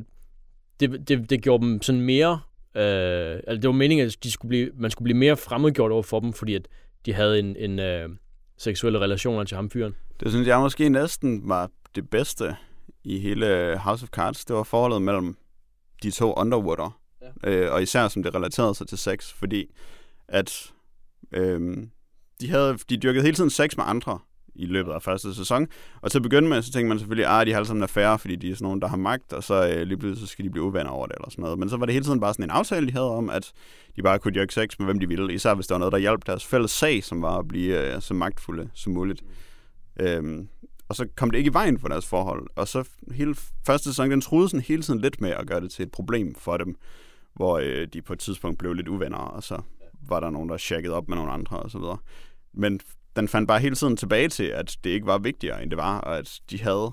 det, 0.79 1.07
det, 1.07 1.29
det 1.29 1.41
gjorde 1.41 1.65
dem 1.65 1.81
sådan 1.81 2.01
mere... 2.01 2.39
Øh, 2.75 3.39
altså 3.47 3.61
det 3.61 3.67
var 3.67 3.71
meningen, 3.71 4.07
at 4.07 4.17
de 4.23 4.31
skulle 4.31 4.49
blive, 4.49 4.71
man 4.75 4.91
skulle 4.91 5.03
blive 5.03 5.17
mere 5.17 5.37
fremmedgjort 5.37 5.91
over 5.91 6.03
for 6.03 6.19
dem, 6.19 6.33
fordi 6.33 6.55
at 6.55 6.67
de 7.05 7.13
havde 7.13 7.39
en, 7.39 7.55
en 7.55 7.79
øh, 7.79 8.09
seksuelle 8.57 8.99
relationer 8.99 9.43
til 9.43 9.55
ham 9.55 9.69
fyren. 9.69 9.95
Det 10.19 10.31
synes 10.31 10.47
jeg 10.47 10.59
måske 10.59 10.89
næsten 10.89 11.49
var 11.49 11.69
det 11.95 12.09
bedste 12.09 12.55
i 13.03 13.19
hele 13.19 13.77
House 13.77 14.03
of 14.03 14.09
Cards. 14.09 14.45
Det 14.45 14.55
var 14.55 14.63
forholdet 14.63 15.01
mellem 15.01 15.37
de 16.03 16.11
to 16.11 16.33
Underwooder. 16.33 16.99
Ja. 17.43 17.51
Øh, 17.51 17.73
og 17.73 17.83
især 17.83 18.07
som 18.07 18.23
det 18.23 18.35
relaterede 18.35 18.75
sig 18.75 18.87
til 18.87 18.97
sex, 18.97 19.33
fordi 19.33 19.71
at 20.27 20.73
øh, 21.31 21.77
de, 22.41 22.49
havde, 22.49 22.77
de 22.89 22.97
dyrkede 22.97 23.23
hele 23.23 23.35
tiden 23.35 23.49
sex 23.49 23.77
med 23.77 23.85
andre 23.87 24.19
i 24.55 24.65
løbet 24.65 24.91
af 24.91 25.01
første 25.01 25.35
sæson. 25.35 25.67
Og 26.01 26.11
til 26.11 26.19
at 26.19 26.23
begynde 26.23 26.49
med, 26.49 26.61
så 26.61 26.71
tænkte 26.71 26.89
man 26.89 26.99
selvfølgelig, 26.99 27.39
at 27.39 27.47
de 27.47 27.51
har 27.51 27.57
alle 27.57 27.67
sammen 27.67 27.83
affære, 27.83 28.19
fordi 28.19 28.35
de 28.35 28.51
er 28.51 28.55
sådan 28.55 28.65
nogen, 28.65 28.81
der 28.81 28.87
har 28.87 28.97
magt, 28.97 29.33
og 29.33 29.43
så 29.43 29.67
øh, 29.67 29.87
lige 29.87 29.97
pludselig 29.97 30.27
så 30.27 30.31
skal 30.31 30.45
de 30.45 30.49
blive 30.49 30.63
uvenner 30.63 30.91
over 30.91 31.07
det 31.07 31.15
eller 31.15 31.29
sådan 31.29 31.43
noget. 31.43 31.59
Men 31.59 31.69
så 31.69 31.77
var 31.77 31.85
det 31.85 31.93
hele 31.93 32.05
tiden 32.05 32.19
bare 32.19 32.33
sådan 32.33 32.45
en 32.45 32.49
aftale, 32.49 32.87
de 32.87 32.91
havde 32.91 33.11
om, 33.11 33.29
at 33.29 33.51
de 33.95 34.01
bare 34.01 34.19
kunne 34.19 34.33
dyrke 34.33 34.53
sex 34.53 34.79
med 34.79 34.85
hvem 34.85 34.99
de 34.99 35.07
ville, 35.07 35.33
især 35.33 35.53
hvis 35.53 35.67
der 35.67 35.75
var 35.75 35.79
noget, 35.79 35.91
der 35.91 35.97
hjalp 35.97 36.25
deres 36.25 36.45
fælles 36.45 36.71
sag, 36.71 37.03
som 37.03 37.21
var 37.21 37.37
at 37.37 37.47
blive 37.47 37.95
øh, 37.95 38.01
så 38.01 38.13
magtfulde 38.13 38.69
som 38.73 38.93
muligt. 38.93 39.23
Øhm, 39.99 40.47
og 40.89 40.95
så 40.95 41.07
kom 41.15 41.31
det 41.31 41.37
ikke 41.37 41.49
i 41.49 41.53
vejen 41.53 41.79
for 41.79 41.87
deres 41.87 42.05
forhold. 42.05 42.47
Og 42.55 42.67
så 42.67 42.89
hele 43.11 43.35
første 43.65 43.89
sæson, 43.89 44.11
den 44.11 44.21
troede 44.21 44.49
sådan 44.49 44.63
hele 44.67 44.81
tiden 44.81 45.01
lidt 45.01 45.21
med 45.21 45.29
at 45.29 45.47
gøre 45.47 45.61
det 45.61 45.71
til 45.71 45.83
et 45.83 45.91
problem 45.91 46.35
for 46.35 46.57
dem, 46.57 46.75
hvor 47.33 47.59
øh, 47.63 47.87
de 47.93 48.01
på 48.01 48.13
et 48.13 48.19
tidspunkt 48.19 48.59
blev 48.59 48.73
lidt 48.73 48.87
uvenner, 48.87 49.17
og 49.17 49.43
så 49.43 49.61
var 50.07 50.19
der 50.19 50.29
nogen, 50.29 50.49
der 50.49 50.57
tjekkede 50.57 50.93
op 50.93 51.07
med 51.07 51.17
nogle 51.17 51.31
andre 51.31 51.59
og 51.59 51.71
så 51.71 51.77
videre. 51.77 51.97
Men 52.53 52.79
den 53.15 53.27
fandt 53.27 53.47
bare 53.47 53.59
hele 53.59 53.75
tiden 53.75 53.97
tilbage 53.97 54.29
til, 54.29 54.43
at 54.43 54.77
det 54.83 54.89
ikke 54.89 55.07
var 55.07 55.17
vigtigere, 55.17 55.63
end 55.63 55.71
det 55.71 55.77
var, 55.77 55.99
og 55.99 56.17
at 56.17 56.39
de 56.49 56.61
havde 56.61 56.91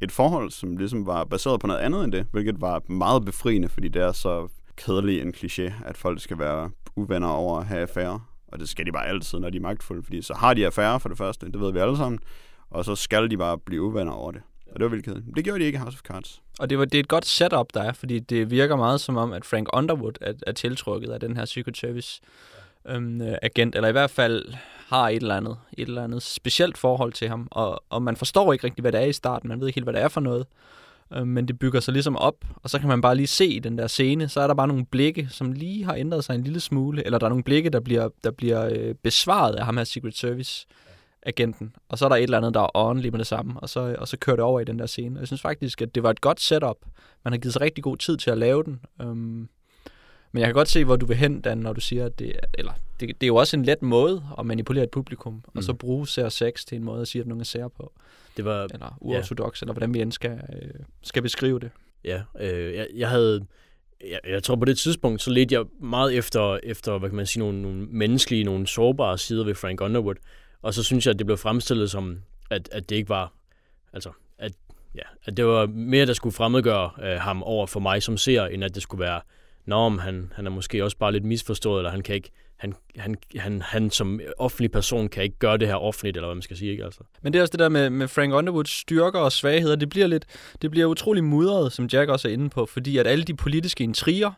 et 0.00 0.12
forhold, 0.12 0.50
som 0.50 0.76
ligesom 0.76 1.06
var 1.06 1.24
baseret 1.24 1.60
på 1.60 1.66
noget 1.66 1.80
andet 1.80 2.04
end 2.04 2.12
det, 2.12 2.26
hvilket 2.30 2.60
var 2.60 2.82
meget 2.88 3.24
befriende, 3.24 3.68
fordi 3.68 3.88
det 3.88 4.02
er 4.02 4.12
så 4.12 4.48
kedelig 4.76 5.20
en 5.20 5.34
kliché, 5.36 5.72
at 5.84 5.96
folk 5.96 6.20
skal 6.20 6.38
være 6.38 6.70
uvenner 6.96 7.28
over 7.28 7.58
at 7.58 7.66
have 7.66 7.82
affære. 7.82 8.20
Og 8.48 8.60
det 8.60 8.68
skal 8.68 8.86
de 8.86 8.92
bare 8.92 9.06
altid, 9.06 9.38
når 9.38 9.50
de 9.50 9.56
er 9.56 9.62
magtfulde, 9.62 10.02
fordi 10.02 10.22
så 10.22 10.34
har 10.34 10.54
de 10.54 10.66
affære 10.66 11.00
for 11.00 11.08
det 11.08 11.18
første, 11.18 11.46
det 11.46 11.60
ved 11.60 11.72
vi 11.72 11.78
alle 11.78 11.96
sammen, 11.96 12.18
og 12.70 12.84
så 12.84 12.94
skal 12.94 13.30
de 13.30 13.36
bare 13.36 13.58
blive 13.58 13.82
uvenner 13.82 14.12
over 14.12 14.32
det. 14.32 14.42
Og 14.72 14.80
det 14.80 14.84
var 14.84 14.90
vildt 14.90 15.04
kedeligt. 15.04 15.36
Det 15.36 15.44
gjorde 15.44 15.60
de 15.60 15.64
ikke 15.64 15.76
i 15.76 15.80
House 15.80 15.96
of 15.96 16.00
Cards. 16.00 16.42
Og 16.58 16.70
det, 16.70 16.78
var, 16.78 16.84
det 16.84 16.94
er 16.94 17.00
et 17.00 17.08
godt 17.08 17.26
setup, 17.26 17.66
der 17.74 17.82
er, 17.82 17.92
fordi 17.92 18.18
det 18.18 18.50
virker 18.50 18.76
meget 18.76 19.00
som 19.00 19.16
om, 19.16 19.32
at 19.32 19.44
Frank 19.44 19.68
Underwood 19.72 20.12
er, 20.20 20.32
er 20.46 20.52
tiltrukket 20.52 21.10
af 21.10 21.20
den 21.20 21.36
her 21.36 21.44
Secret 21.44 21.76
Service 21.76 22.20
øhm, 22.88 23.22
øh, 23.22 23.36
agent, 23.42 23.74
eller 23.74 23.88
i 23.88 23.92
hvert 23.92 24.10
fald 24.10 24.44
har 24.86 25.08
et 25.08 25.22
eller 25.22 25.36
andet, 25.36 25.56
et 25.78 25.88
eller 25.88 26.04
andet 26.04 26.22
specielt 26.22 26.78
forhold 26.78 27.12
til 27.12 27.28
ham, 27.28 27.48
og, 27.50 27.82
og 27.90 28.02
man 28.02 28.16
forstår 28.16 28.52
ikke 28.52 28.64
rigtig, 28.64 28.82
hvad 28.82 28.92
det 28.92 29.00
er 29.00 29.04
i 29.04 29.12
starten, 29.12 29.48
man 29.48 29.60
ved 29.60 29.66
ikke 29.66 29.76
helt, 29.76 29.84
hvad 29.84 29.94
det 29.94 30.02
er 30.02 30.08
for 30.08 30.20
noget, 30.20 30.46
øhm, 31.12 31.28
men 31.28 31.48
det 31.48 31.58
bygger 31.58 31.80
sig 31.80 31.92
ligesom 31.92 32.16
op, 32.16 32.44
og 32.62 32.70
så 32.70 32.78
kan 32.78 32.88
man 32.88 33.00
bare 33.00 33.14
lige 33.14 33.26
se 33.26 33.46
i 33.46 33.58
den 33.58 33.78
der 33.78 33.86
scene, 33.86 34.28
så 34.28 34.40
er 34.40 34.46
der 34.46 34.54
bare 34.54 34.68
nogle 34.68 34.86
blikke, 34.86 35.28
som 35.30 35.52
lige 35.52 35.84
har 35.84 35.94
ændret 35.94 36.24
sig 36.24 36.34
en 36.34 36.44
lille 36.44 36.60
smule, 36.60 37.04
eller 37.06 37.18
der 37.18 37.26
er 37.26 37.30
nogle 37.30 37.44
blikke, 37.44 37.70
der 37.70 37.80
bliver, 37.80 38.08
der 38.24 38.30
bliver 38.30 38.68
øh, 38.72 38.94
besvaret 38.94 39.54
af 39.54 39.64
ham 39.64 39.76
her 39.76 39.84
Secret 39.84 40.16
Service 40.16 40.66
agenten, 41.22 41.74
og 41.88 41.98
så 41.98 42.04
er 42.04 42.08
der 42.08 42.16
et 42.16 42.22
eller 42.22 42.38
andet, 42.38 42.54
der 42.54 42.60
er 42.60 42.70
on 42.74 43.00
lige 43.00 43.10
med 43.10 43.18
det 43.18 43.26
samme, 43.26 43.60
og 43.60 43.68
så, 43.68 43.96
og 43.98 44.08
så 44.08 44.16
kører 44.16 44.36
det 44.36 44.44
over 44.44 44.60
i 44.60 44.64
den 44.64 44.78
der 44.78 44.86
scene. 44.86 45.16
Og 45.16 45.20
jeg 45.20 45.26
synes 45.26 45.40
faktisk, 45.40 45.82
at 45.82 45.94
det 45.94 46.02
var 46.02 46.10
et 46.10 46.20
godt 46.20 46.40
setup. 46.40 46.76
Man 47.24 47.32
har 47.32 47.38
givet 47.38 47.52
sig 47.52 47.62
rigtig 47.62 47.84
god 47.84 47.96
tid 47.96 48.16
til 48.16 48.30
at 48.30 48.38
lave 48.38 48.64
den. 48.64 48.80
Um, 49.04 49.48
men 50.32 50.40
jeg 50.40 50.46
kan 50.46 50.54
godt 50.54 50.68
se, 50.68 50.84
hvor 50.84 50.96
du 50.96 51.06
vil 51.06 51.16
hen, 51.16 51.40
Dan, 51.40 51.58
når 51.58 51.72
du 51.72 51.80
siger, 51.80 52.06
at 52.06 52.18
det, 52.18 52.32
eller, 52.54 52.72
det, 53.00 53.08
det 53.08 53.22
er 53.22 53.26
jo 53.26 53.36
også 53.36 53.56
en 53.56 53.64
let 53.64 53.82
måde 53.82 54.22
at 54.38 54.46
manipulere 54.46 54.84
et 54.84 54.90
publikum, 54.90 55.32
mm. 55.32 55.42
og 55.56 55.62
så 55.62 55.74
bruge 55.74 56.08
sær 56.08 56.28
6 56.28 56.64
til 56.64 56.76
en 56.76 56.84
måde 56.84 57.00
at 57.00 57.08
sige, 57.08 57.22
at 57.22 57.28
nogen 57.28 57.40
er 57.40 57.44
sær 57.44 57.68
på, 57.68 57.92
Det 58.36 58.44
var, 58.44 58.66
eller 58.74 58.98
uortodox, 59.00 59.62
ja. 59.62 59.64
eller 59.64 59.72
hvordan 59.72 59.94
vi 59.94 60.00
end 60.00 60.12
skal, 60.12 60.40
øh, 60.52 60.70
skal 61.02 61.22
beskrive 61.22 61.60
det. 61.60 61.70
ja, 62.04 62.22
øh, 62.40 62.74
jeg, 62.74 62.86
jeg 62.94 63.08
havde, 63.08 63.46
jeg, 64.10 64.20
jeg 64.28 64.42
tror 64.42 64.56
på 64.56 64.64
det 64.64 64.78
tidspunkt, 64.78 65.22
så 65.22 65.30
ledte 65.30 65.54
jeg 65.54 65.64
meget 65.80 66.14
efter, 66.14 66.58
efter 66.62 66.98
hvad 66.98 67.08
kan 67.08 67.16
man 67.16 67.26
sige, 67.26 67.40
nogle, 67.40 67.62
nogle 67.62 67.86
menneskelige, 67.86 68.44
nogle 68.44 68.66
sårbare 68.66 69.18
sider 69.18 69.44
ved 69.44 69.54
Frank 69.54 69.80
Underwood. 69.80 70.14
Og 70.62 70.74
så 70.74 70.82
synes 70.82 71.06
jeg, 71.06 71.12
at 71.12 71.18
det 71.18 71.26
blev 71.26 71.38
fremstillet 71.38 71.90
som, 71.90 72.18
at, 72.50 72.68
at 72.72 72.90
det 72.90 72.96
ikke 72.96 73.08
var, 73.08 73.32
altså, 73.92 74.10
at, 74.38 74.52
ja, 74.94 75.02
at 75.24 75.36
det 75.36 75.46
var 75.46 75.66
mere, 75.66 76.06
der 76.06 76.12
skulle 76.12 76.32
fremmedgøre 76.32 76.90
øh, 77.02 77.20
ham 77.20 77.42
over 77.42 77.66
for 77.66 77.80
mig 77.80 78.02
som 78.02 78.16
ser, 78.16 78.46
end 78.46 78.64
at 78.64 78.74
det 78.74 78.82
skulle 78.82 79.00
være, 79.00 79.20
Nå, 79.66 79.88
men 79.88 79.98
han, 79.98 80.32
han 80.36 80.46
er 80.46 80.50
måske 80.50 80.84
også 80.84 80.96
bare 80.96 81.12
lidt 81.12 81.24
misforstået, 81.24 81.78
eller 81.78 81.90
han 81.90 82.02
kan 82.02 82.14
ikke, 82.14 82.30
han, 82.56 82.74
han, 82.96 83.16
han, 83.36 83.62
han 83.62 83.90
som 83.90 84.20
offentlig 84.38 84.72
person 84.72 85.08
kan 85.08 85.22
ikke 85.22 85.38
gøre 85.38 85.58
det 85.58 85.68
her 85.68 85.74
offentligt, 85.74 86.16
eller 86.16 86.28
hvad 86.28 86.34
man 86.34 86.42
skal 86.42 86.56
sige, 86.56 86.70
ikke 86.70 86.84
altså. 86.84 87.00
Men 87.22 87.32
det 87.32 87.38
er 87.38 87.42
også 87.42 87.52
det 87.52 87.58
der 87.58 87.68
med, 87.68 87.90
med 87.90 88.08
Frank 88.08 88.34
Underwoods 88.34 88.70
styrker 88.70 89.18
og 89.20 89.32
svagheder. 89.32 89.76
Det 89.76 89.88
bliver 89.88 90.06
lidt, 90.06 90.24
det 90.62 90.70
bliver 90.70 90.86
utrolig 90.86 91.24
mudret, 91.24 91.72
som 91.72 91.86
Jack 91.92 92.10
også 92.10 92.28
er 92.28 92.32
inde 92.32 92.50
på, 92.50 92.66
fordi 92.66 92.98
at 92.98 93.06
alle 93.06 93.24
de 93.24 93.36
politiske 93.36 93.84
intriger, 93.84 94.32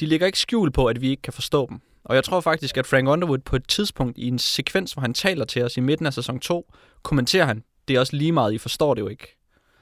de 0.00 0.06
ligger 0.06 0.26
ikke 0.26 0.38
skjul 0.38 0.70
på, 0.70 0.86
at 0.86 1.00
vi 1.00 1.10
ikke 1.10 1.22
kan 1.22 1.32
forstå 1.32 1.66
dem. 1.70 1.80
Og 2.04 2.14
jeg 2.14 2.24
tror 2.24 2.40
faktisk, 2.40 2.76
at 2.76 2.86
Frank 2.86 3.08
Underwood 3.08 3.38
på 3.38 3.56
et 3.56 3.68
tidspunkt 3.68 4.18
i 4.18 4.28
en 4.28 4.38
sekvens, 4.38 4.92
hvor 4.92 5.00
han 5.00 5.14
taler 5.14 5.44
til 5.44 5.62
os 5.62 5.76
i 5.76 5.80
midten 5.80 6.06
af 6.06 6.14
sæson 6.14 6.40
2, 6.40 6.72
kommenterer 7.02 7.44
han, 7.44 7.62
det 7.88 7.96
er 7.96 8.00
også 8.00 8.16
lige 8.16 8.32
meget, 8.32 8.52
I 8.52 8.58
forstår 8.58 8.94
det 8.94 9.00
jo 9.00 9.08
ikke. 9.08 9.37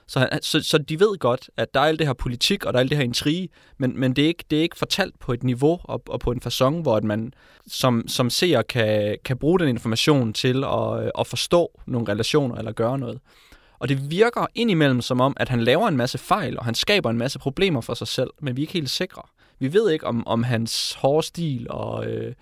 Så, 0.09 0.18
han, 0.18 0.42
så, 0.42 0.62
så 0.62 0.78
de 0.78 1.00
ved 1.00 1.18
godt, 1.18 1.50
at 1.57 1.74
der 1.74 1.80
er 1.80 1.84
alt 1.84 1.98
det 1.98 2.07
her 2.07 2.14
politik, 2.14 2.64
og 2.64 2.72
der 2.72 2.78
er 2.78 2.80
alt 2.80 2.90
det 2.90 2.98
her 2.98 3.04
intrige, 3.04 3.48
men, 3.78 4.00
men 4.00 4.16
det, 4.16 4.24
er 4.24 4.28
ikke, 4.28 4.44
det 4.50 4.59
er 4.59 4.62
ikke 4.62 4.78
fortalt 4.78 5.18
på 5.18 5.32
et 5.32 5.44
niveau 5.44 5.80
og, 5.84 6.02
og 6.07 6.20
på 6.20 6.32
en 6.32 6.40
façon, 6.46 6.82
hvor 6.82 6.96
at 6.96 7.04
man 7.04 7.32
som, 7.66 8.09
som 8.09 8.30
seer 8.30 8.62
kan, 8.62 9.16
kan 9.24 9.38
bruge 9.38 9.59
den 9.59 9.68
information 9.68 10.32
til 10.32 10.64
at, 10.64 11.04
øh, 11.04 11.11
at 11.18 11.26
forstå 11.26 11.80
nogle 11.86 12.09
relationer 12.09 12.57
eller 12.57 12.72
gøre 12.72 12.98
noget. 12.98 13.20
Og 13.78 13.88
det 13.88 14.11
virker 14.11 14.46
indimellem 14.54 15.00
som 15.00 15.20
om, 15.20 15.36
at 15.36 15.48
han 15.48 15.62
laver 15.62 15.88
en 15.88 15.96
masse 15.96 16.18
fejl, 16.18 16.59
og 16.59 16.64
han 16.64 16.74
skaber 16.74 17.11
en 17.11 17.18
masse 17.18 17.38
problemer 17.38 17.80
for 17.80 17.94
sig 17.94 18.09
selv, 18.09 18.30
men 18.40 18.57
vi 18.57 18.61
er 18.61 18.62
ikke 18.62 18.72
helt 18.72 18.90
sikre. 18.90 19.22
Vi 19.59 19.72
ved 19.72 19.90
ikke, 19.90 20.07
om, 20.07 20.26
om 20.26 20.42
hans 20.42 20.94
hårde 20.94 21.26
stil 21.26 21.66
og, 21.70 22.07
øh, 22.07 22.34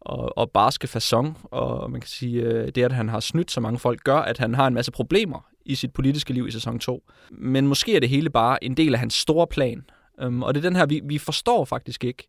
og, 0.00 0.38
og 0.38 0.50
barske 0.50 0.88
façon, 0.96 1.48
og 1.50 1.90
man 1.90 2.00
kan 2.00 2.08
sige, 2.08 2.42
øh, 2.42 2.68
det 2.68 2.82
at 2.82 2.92
han 2.92 3.08
har 3.08 3.20
snydt 3.20 3.50
så 3.50 3.60
mange 3.60 3.78
folk, 3.78 4.04
gør, 4.04 4.18
at 4.18 4.38
han 4.38 4.54
har 4.54 4.66
en 4.66 4.74
masse 4.74 4.92
problemer 4.92 5.53
i 5.64 5.74
sit 5.74 5.92
politiske 5.92 6.32
liv 6.32 6.46
i 6.48 6.50
sæson 6.50 6.78
2. 6.78 7.10
Men 7.30 7.66
måske 7.66 7.96
er 7.96 8.00
det 8.00 8.08
hele 8.08 8.30
bare 8.30 8.64
en 8.64 8.76
del 8.76 8.94
af 8.94 9.00
hans 9.00 9.14
store 9.14 9.46
plan. 9.46 9.84
Um, 10.24 10.42
og 10.42 10.54
det 10.54 10.64
er 10.64 10.68
den 10.68 10.76
her, 10.76 10.86
vi, 10.86 11.00
vi 11.04 11.18
forstår 11.18 11.64
faktisk 11.64 12.04
ikke, 12.04 12.28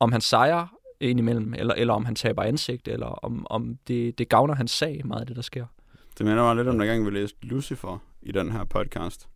om 0.00 0.12
han 0.12 0.20
sejrer 0.20 0.66
indimellem, 1.00 1.54
eller, 1.54 1.74
eller 1.74 1.94
om 1.94 2.04
han 2.04 2.14
taber 2.14 2.42
ansigt, 2.42 2.88
eller 2.88 3.06
om, 3.06 3.46
om 3.50 3.78
det, 3.88 4.18
det 4.18 4.28
gavner 4.28 4.54
hans 4.54 4.70
sag, 4.70 5.00
meget 5.04 5.28
det, 5.28 5.36
der 5.36 5.42
sker. 5.42 5.66
Det 6.18 6.26
minder 6.26 6.42
mig 6.42 6.56
lidt 6.56 6.68
om, 6.68 6.78
dengang 6.78 7.06
vi 7.06 7.10
læste 7.10 7.38
Lucifer 7.42 7.98
i 8.22 8.32
den 8.32 8.52
her 8.52 8.64
podcast, 8.64 9.28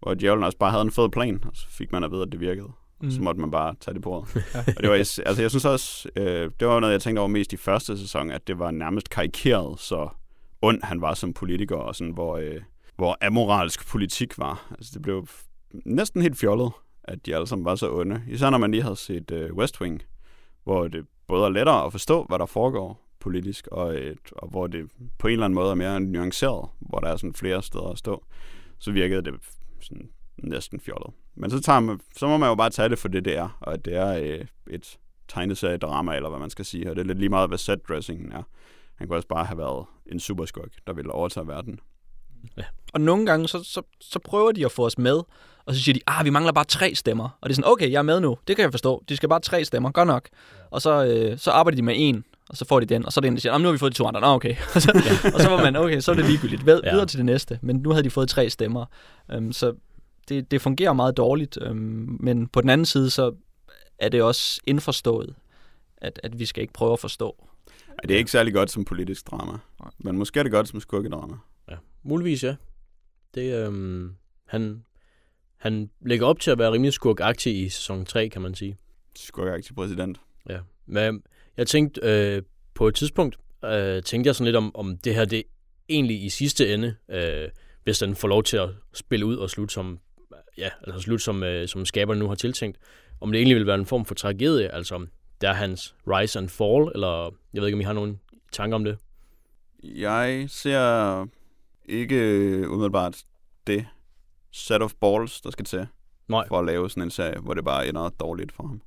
hvor 0.00 0.14
djævlen 0.14 0.44
også 0.44 0.58
bare 0.58 0.70
havde 0.70 0.82
en 0.82 0.90
fed 0.90 1.08
plan, 1.08 1.44
og 1.44 1.50
så 1.54 1.66
fik 1.68 1.92
man 1.92 2.04
at 2.04 2.10
vide, 2.10 2.22
at 2.22 2.32
det 2.32 2.40
virkede. 2.40 2.68
Mm. 3.02 3.10
Så 3.10 3.22
måtte 3.22 3.40
man 3.40 3.50
bare 3.50 3.74
tage 3.80 3.94
det 3.94 4.02
på 4.02 4.10
og 4.76 4.82
det 4.82 4.90
var, 4.90 4.94
altså 4.94 5.36
jeg 5.38 5.50
synes 5.50 5.64
også, 5.64 6.08
øh, 6.16 6.50
det 6.60 6.68
var 6.68 6.80
noget, 6.80 6.92
jeg 6.92 7.02
tænkte 7.02 7.20
over 7.20 7.28
mest 7.28 7.52
i 7.52 7.56
første 7.56 7.98
sæson, 7.98 8.30
at 8.30 8.46
det 8.46 8.58
var 8.58 8.70
nærmest 8.70 9.10
karikeret, 9.10 9.80
så 9.80 10.08
ond 10.62 10.82
han 10.82 11.00
var 11.00 11.14
som 11.14 11.32
politiker, 11.32 11.76
og 11.76 11.94
sådan, 11.94 12.12
hvor, 12.12 12.36
øh, 12.36 12.60
hvor 12.96 13.18
amoralsk 13.20 13.88
politik 13.88 14.38
var. 14.38 14.66
Altså 14.70 14.90
det 14.94 15.02
blev 15.02 15.26
næsten 15.84 16.22
helt 16.22 16.38
fjollet, 16.38 16.72
at 17.04 17.26
de 17.26 17.34
alle 17.34 17.46
sammen 17.46 17.64
var 17.64 17.74
så 17.74 17.92
onde. 17.92 18.22
Især 18.28 18.50
når 18.50 18.58
man 18.58 18.70
lige 18.70 18.82
havde 18.82 18.96
set 18.96 19.30
øh, 19.30 19.54
West 19.54 19.80
Wing, 19.80 20.02
hvor 20.64 20.88
det 20.88 21.06
både 21.26 21.44
er 21.44 21.48
lettere 21.48 21.84
at 21.84 21.92
forstå, 21.92 22.24
hvad 22.24 22.38
der 22.38 22.46
foregår 22.46 23.08
politisk, 23.20 23.66
og, 23.66 23.94
et, 23.94 24.32
og 24.32 24.48
hvor 24.48 24.66
det 24.66 24.90
på 25.18 25.26
en 25.26 25.32
eller 25.32 25.44
anden 25.44 25.54
måde 25.54 25.70
er 25.70 25.74
mere 25.74 26.00
nuanceret, 26.00 26.68
hvor 26.80 26.98
der 26.98 27.08
er 27.08 27.16
sådan 27.16 27.34
flere 27.34 27.62
steder 27.62 27.88
at 27.88 27.98
stå, 27.98 28.24
så 28.78 28.92
virkede 28.92 29.22
det 29.22 29.34
sådan 29.80 30.08
næsten 30.42 30.80
fjollet. 30.80 31.14
Men 31.34 31.50
så, 31.50 31.60
tager 31.60 31.80
man, 31.80 32.00
så 32.16 32.26
må 32.26 32.36
man 32.36 32.48
jo 32.48 32.54
bare 32.54 32.70
tage 32.70 32.88
det 32.88 32.98
for 32.98 33.08
det, 33.08 33.24
det 33.24 33.36
er, 33.36 33.58
og 33.60 33.72
at 33.72 33.84
det 33.84 33.94
er 33.94 34.18
øh, 34.22 34.46
et 34.70 34.98
tegneseriedrama, 35.28 36.16
eller 36.16 36.28
hvad 36.28 36.38
man 36.38 36.50
skal 36.50 36.64
sige, 36.64 36.90
og 36.90 36.96
det 36.96 37.02
er 37.02 37.06
lidt 37.06 37.18
lige 37.18 37.28
meget, 37.28 37.50
hvad 37.50 37.58
setdressingen 37.58 38.32
er. 38.32 38.42
Han 38.94 39.08
kunne 39.08 39.16
også 39.16 39.28
bare 39.28 39.44
have 39.44 39.58
været 39.58 39.86
en 40.06 40.20
superskurk, 40.20 40.72
der 40.86 40.92
ville 40.92 41.12
overtage 41.12 41.46
verden. 41.46 41.80
Og 42.92 43.00
nogle 43.00 43.26
gange, 43.26 43.48
så, 43.48 43.62
så, 43.64 43.82
så 44.00 44.18
prøver 44.18 44.52
de 44.52 44.64
at 44.64 44.72
få 44.72 44.86
os 44.86 44.98
med, 44.98 45.20
og 45.64 45.74
så 45.74 45.82
siger 45.82 45.94
de, 45.94 46.00
ah, 46.06 46.24
vi 46.24 46.30
mangler 46.30 46.52
bare 46.52 46.64
tre 46.64 46.94
stemmer. 46.94 47.38
Og 47.40 47.48
det 47.48 47.50
er 47.50 47.54
sådan, 47.54 47.70
okay, 47.72 47.90
jeg 47.90 47.98
er 47.98 48.02
med 48.02 48.20
nu, 48.20 48.36
det 48.48 48.56
kan 48.56 48.62
jeg 48.62 48.72
forstå. 48.72 49.02
De 49.08 49.16
skal 49.16 49.28
bare 49.28 49.40
tre 49.40 49.64
stemmer, 49.64 49.90
godt 49.90 50.06
nok. 50.06 50.28
Og 50.70 50.82
så, 50.82 51.04
øh, 51.04 51.38
så 51.38 51.50
arbejder 51.50 51.76
de 51.76 51.82
med 51.82 51.94
en, 51.96 52.24
og 52.48 52.56
så 52.56 52.64
får 52.64 52.80
de 52.80 52.86
den, 52.86 53.06
og 53.06 53.12
så 53.12 53.20
er 53.20 53.22
det 53.22 53.28
en, 53.28 53.34
der 53.34 53.40
siger, 53.40 53.58
nu 53.58 53.64
har 53.64 53.72
vi 53.72 53.78
fået 53.78 53.92
de 53.92 53.98
to 53.98 54.06
andre, 54.06 54.20
nå 54.20 54.26
okay. 54.26 54.56
og, 54.74 54.82
så, 54.82 54.90
og 55.34 55.40
så 55.40 55.48
var 55.48 55.62
man, 55.62 55.76
okay, 55.76 56.00
så 56.00 56.10
er 56.10 56.14
det 56.14 56.24
ligegyldigt. 56.24 56.66
Ved, 56.66 56.80
Ja. 56.84 56.90
videre 56.90 57.06
til 57.06 57.16
det 57.18 57.26
næste. 57.26 57.58
Men 57.62 57.76
nu 57.76 57.90
havde 57.90 58.02
de 58.04 58.10
fået 58.10 58.28
tre 58.28 58.50
stemmer. 58.50 58.84
Um, 59.36 59.52
så 59.52 59.74
det, 60.28 60.50
det 60.50 60.62
fungerer 60.62 60.92
meget 60.92 61.16
dårligt. 61.16 61.56
Um, 61.70 62.16
men 62.20 62.46
på 62.48 62.60
den 62.60 62.70
anden 62.70 62.84
side, 62.84 63.10
så 63.10 63.34
er 63.98 64.08
det 64.08 64.22
også 64.22 64.60
indforstået, 64.66 65.34
at, 65.96 66.20
at 66.22 66.38
vi 66.38 66.46
skal 66.46 66.60
ikke 66.60 66.72
prøve 66.72 66.92
at 66.92 66.98
forstå. 66.98 67.36
Ja, 67.88 68.08
det 68.08 68.14
er 68.14 68.18
ikke 68.18 68.30
særlig 68.30 68.54
godt 68.54 68.70
som 68.70 68.84
politisk 68.84 69.30
drama, 69.30 69.52
men 69.98 70.18
måske 70.18 70.38
er 70.38 70.42
det 70.42 70.52
godt 70.52 70.68
som 70.68 70.80
skurkedrama. 70.80 71.34
Ja, 71.70 71.76
muligvis 72.02 72.44
ja. 72.44 72.56
Det, 73.34 73.66
øhm, 73.66 74.14
han, 74.46 74.84
han 75.56 75.90
lægger 76.00 76.26
op 76.26 76.40
til 76.40 76.50
at 76.50 76.58
være 76.58 76.72
rimelig 76.72 76.92
skurkagtig 76.92 77.62
i 77.62 77.68
sæson 77.68 78.04
3, 78.04 78.28
kan 78.28 78.42
man 78.42 78.54
sige. 78.54 78.76
Skurkagtig 79.16 79.74
præsident. 79.74 80.20
Ja. 80.48 80.58
Men 80.86 81.22
jeg 81.56 81.66
tænkte 81.66 82.00
øh, 82.04 82.42
på 82.74 82.88
et 82.88 82.94
tidspunkt, 82.94 83.38
øh, 83.64 84.02
tænkte 84.02 84.28
jeg 84.28 84.34
sådan 84.34 84.44
lidt 84.44 84.56
om, 84.56 84.76
om 84.76 84.98
det 84.98 85.14
her, 85.14 85.24
det 85.24 85.42
egentlig 85.88 86.24
i 86.24 86.28
sidste 86.28 86.74
ende, 86.74 86.94
øh, 87.08 87.48
hvis 87.84 87.98
den 87.98 88.14
får 88.16 88.28
lov 88.28 88.42
til 88.42 88.56
at 88.56 88.68
spille 88.92 89.26
ud 89.26 89.36
og 89.36 89.50
slutte 89.50 89.74
som, 89.74 89.98
ja, 90.58 90.70
altså 90.86 91.00
slutte 91.00 91.24
som, 91.24 91.42
øh, 91.42 91.68
som 91.68 91.84
skaberne 91.86 92.20
nu 92.20 92.28
har 92.28 92.34
tiltænkt, 92.34 92.78
om 93.20 93.32
det 93.32 93.38
egentlig 93.38 93.56
vil 93.56 93.66
være 93.66 93.78
en 93.78 93.86
form 93.86 94.04
for 94.04 94.14
tragedie, 94.14 94.74
altså 94.74 95.06
det 95.40 95.48
er 95.48 95.52
hans 95.52 95.94
rise 96.08 96.38
and 96.38 96.48
fall, 96.48 96.92
eller 96.94 97.34
jeg 97.54 97.62
ved 97.62 97.68
ikke, 97.68 97.76
om 97.76 97.80
I 97.80 97.84
har 97.84 97.92
nogen 97.92 98.20
tanker 98.52 98.74
om 98.74 98.84
det? 98.84 98.98
Jeg 99.82 100.44
ser 100.48 101.28
ikke 101.84 102.16
umiddelbart 102.70 103.22
det 103.66 103.86
set 104.52 104.82
of 104.82 104.92
balls, 105.00 105.40
der 105.40 105.50
skal 105.50 105.64
til 105.64 105.86
Nej. 106.28 106.48
for 106.48 106.58
at 106.58 106.64
lave 106.64 106.90
sådan 106.90 107.02
en 107.02 107.10
serie, 107.10 107.40
hvor 107.40 107.54
det 107.54 107.64
bare 107.64 107.88
ender 107.88 108.08
dårligt 108.08 108.52
for 108.52 108.66
ham. 108.66 108.82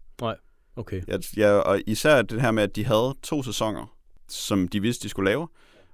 Okay. 0.75 1.01
Jeg, 1.07 1.19
jeg, 1.37 1.53
og 1.53 1.81
især 1.87 2.21
det 2.21 2.41
her 2.41 2.51
med, 2.51 2.63
at 2.63 2.75
de 2.75 2.85
havde 2.85 3.15
to 3.23 3.43
sæsoner, 3.43 3.95
som 4.27 4.67
de 4.67 4.81
vidste, 4.81 5.03
de 5.03 5.09
skulle 5.09 5.29
lave, 5.29 5.47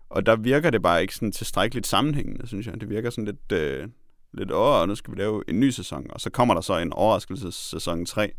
og 0.10 0.26
der 0.26 0.36
virker 0.36 0.70
det 0.70 0.82
bare 0.82 1.02
ikke 1.02 1.16
sådan 1.16 1.32
tilstrækkeligt 1.32 1.88
sammenhængende, 1.88 2.48
synes 2.48 2.68
jeg. 2.68 2.82
Det 2.82 2.90
virker 2.90 3.10
sådan 3.10 3.26
lidt, 3.26 3.52
øh, 3.52 3.88
lidt 4.34 4.52
åh, 4.52 4.82
og 4.82 4.88
nu 4.88 4.96
skal 4.96 5.14
vi 5.14 5.20
lave 5.20 5.44
en 5.48 5.60
ny 5.60 5.70
sæson, 5.70 6.08
og 6.10 6.22
så 6.22 6.30
kommer 6.30 6.54
der 6.54 6.62
så 6.62 6.78
en 6.78 6.94
overraskelsessæson 6.94 8.06
3, 8.06 8.32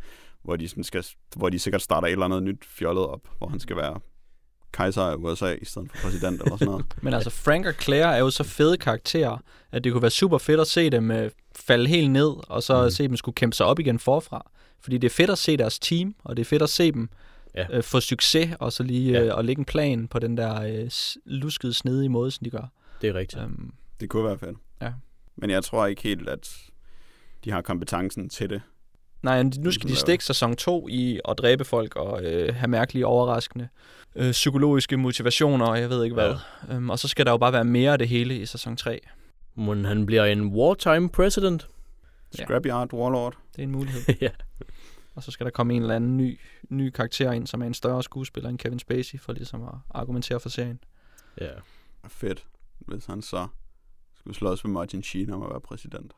hvor 0.42 0.56
de, 0.56 0.68
sådan 0.68 0.84
skal, 0.84 1.04
hvor 1.36 1.48
de 1.48 1.58
sikkert 1.58 1.82
starter 1.82 2.08
et 2.08 2.12
eller 2.12 2.24
andet 2.24 2.42
nyt 2.42 2.64
fjollet 2.64 3.06
op, 3.06 3.20
hvor 3.38 3.46
han 3.46 3.60
skal 3.60 3.76
være 3.76 4.00
kejser 4.72 5.02
af 5.02 5.14
USA 5.16 5.52
i 5.62 5.64
stedet 5.64 5.90
for 5.90 5.98
præsident 6.02 6.42
eller 6.42 6.56
sådan 6.56 6.66
noget. 6.70 6.84
Men 7.02 7.14
altså, 7.14 7.30
Frank 7.30 7.66
og 7.66 7.74
Claire 7.80 8.14
er 8.16 8.18
jo 8.18 8.30
så 8.30 8.44
fede 8.44 8.76
karakterer, 8.76 9.38
at 9.72 9.84
det 9.84 9.92
kunne 9.92 10.02
være 10.02 10.10
super 10.10 10.38
fedt 10.38 10.60
at 10.60 10.66
se 10.66 10.90
dem 10.90 11.10
øh, 11.10 11.30
falde 11.56 11.86
helt 11.88 12.10
ned, 12.10 12.32
og 12.48 12.62
så 12.62 12.84
mm. 12.84 12.90
se 12.90 13.08
dem 13.08 13.16
skulle 13.16 13.34
kæmpe 13.34 13.56
sig 13.56 13.66
op 13.66 13.78
igen 13.78 13.98
forfra. 13.98 14.50
Fordi 14.80 14.98
det 14.98 15.08
er 15.08 15.14
fedt 15.14 15.30
at 15.30 15.38
se 15.38 15.56
deres 15.56 15.78
team, 15.78 16.14
og 16.24 16.36
det 16.36 16.40
er 16.40 16.44
fedt 16.44 16.62
at 16.62 16.70
se 16.70 16.92
dem 16.92 17.08
Ja. 17.54 17.66
øh, 17.76 17.82
få 17.82 18.00
succes, 18.00 18.50
og 18.60 18.72
så 18.72 18.82
lige 18.82 19.12
Ja. 19.12 19.22
øh, 19.24 19.38
at 19.38 19.44
lægge 19.44 19.60
en 19.60 19.64
plan 19.64 20.08
på 20.08 20.18
den 20.18 20.36
der 20.36 20.62
øh, 20.62 20.90
luskede, 21.24 21.74
snedige 21.74 22.08
måde, 22.08 22.30
som 22.30 22.44
de 22.44 22.50
gør. 22.50 22.72
Det 23.00 23.08
er 23.08 23.14
rigtigt. 23.14 23.42
Um, 23.42 23.74
Det 24.00 24.08
kunne 24.08 24.24
være 24.24 24.38
fedt. 24.38 24.56
Ja. 24.82 24.92
Men 25.36 25.50
jeg 25.50 25.64
tror 25.64 25.86
ikke 25.86 26.02
helt, 26.02 26.28
at 26.28 26.56
de 27.44 27.50
har 27.50 27.60
kompetencen 27.62 28.28
til 28.28 28.50
det. 28.50 28.62
Nej, 29.22 29.42
nu 29.42 29.70
skal 29.70 29.88
de 29.90 29.96
stikke 29.96 30.24
sæson 30.24 30.56
2 30.56 30.88
i 30.88 31.20
at 31.28 31.38
dræbe 31.38 31.64
folk 31.64 31.96
og 31.96 32.24
øh, 32.24 32.54
have 32.54 32.68
mærkelige, 32.68 33.06
overraskende 33.06 33.68
øh, 34.16 34.32
psykologiske 34.32 34.96
motivationer, 34.96 35.66
og 35.66 35.80
jeg 35.80 35.90
ved 35.90 36.04
ikke 36.04 36.14
hvad. 36.14 36.36
Ja. 36.68 36.76
Um, 36.76 36.90
og 36.90 36.98
så 36.98 37.08
skal 37.08 37.26
der 37.26 37.32
jo 37.32 37.38
bare 37.38 37.52
være 37.52 37.64
mere 37.64 37.92
af 37.92 37.98
det 37.98 38.08
hele 38.08 38.38
i 38.38 38.46
sæson 38.46 38.76
3. 38.76 39.00
Men 39.54 39.84
han 39.84 40.06
bliver 40.06 40.24
en 40.24 40.46
wartime 40.46 41.08
president. 41.08 41.68
Ja. 42.38 42.44
Scrapyard 42.44 42.92
Warlord. 42.92 43.36
Det 43.52 43.58
er 43.58 43.62
en 43.62 43.72
mulighed. 43.72 44.02
ja. 44.20 44.30
Og 45.14 45.22
så 45.22 45.30
skal 45.30 45.44
der 45.44 45.50
komme 45.50 45.74
en 45.74 45.82
eller 45.82 45.96
anden 45.96 46.16
ny, 46.16 46.38
ny 46.68 46.90
karakter 46.90 47.32
ind, 47.32 47.46
som 47.46 47.62
er 47.62 47.66
en 47.66 47.74
større 47.74 48.02
skuespiller 48.02 48.50
end 48.50 48.58
Kevin 48.58 48.78
Spacey, 48.78 49.20
for 49.20 49.32
ligesom 49.32 49.62
at 49.62 49.74
argumentere 49.90 50.40
for 50.40 50.48
serien. 50.48 50.80
ja. 51.40 51.50
Fedt, 52.08 52.44
hvis 52.78 53.06
han 53.06 53.22
så 53.22 53.46
skulle 54.20 54.36
slås 54.36 54.64
med 54.64 54.72
Martin 54.72 55.02
Sheen 55.02 55.32
om 55.32 55.42
at 55.42 55.50
være 55.50 55.60
præsident. 55.60 56.12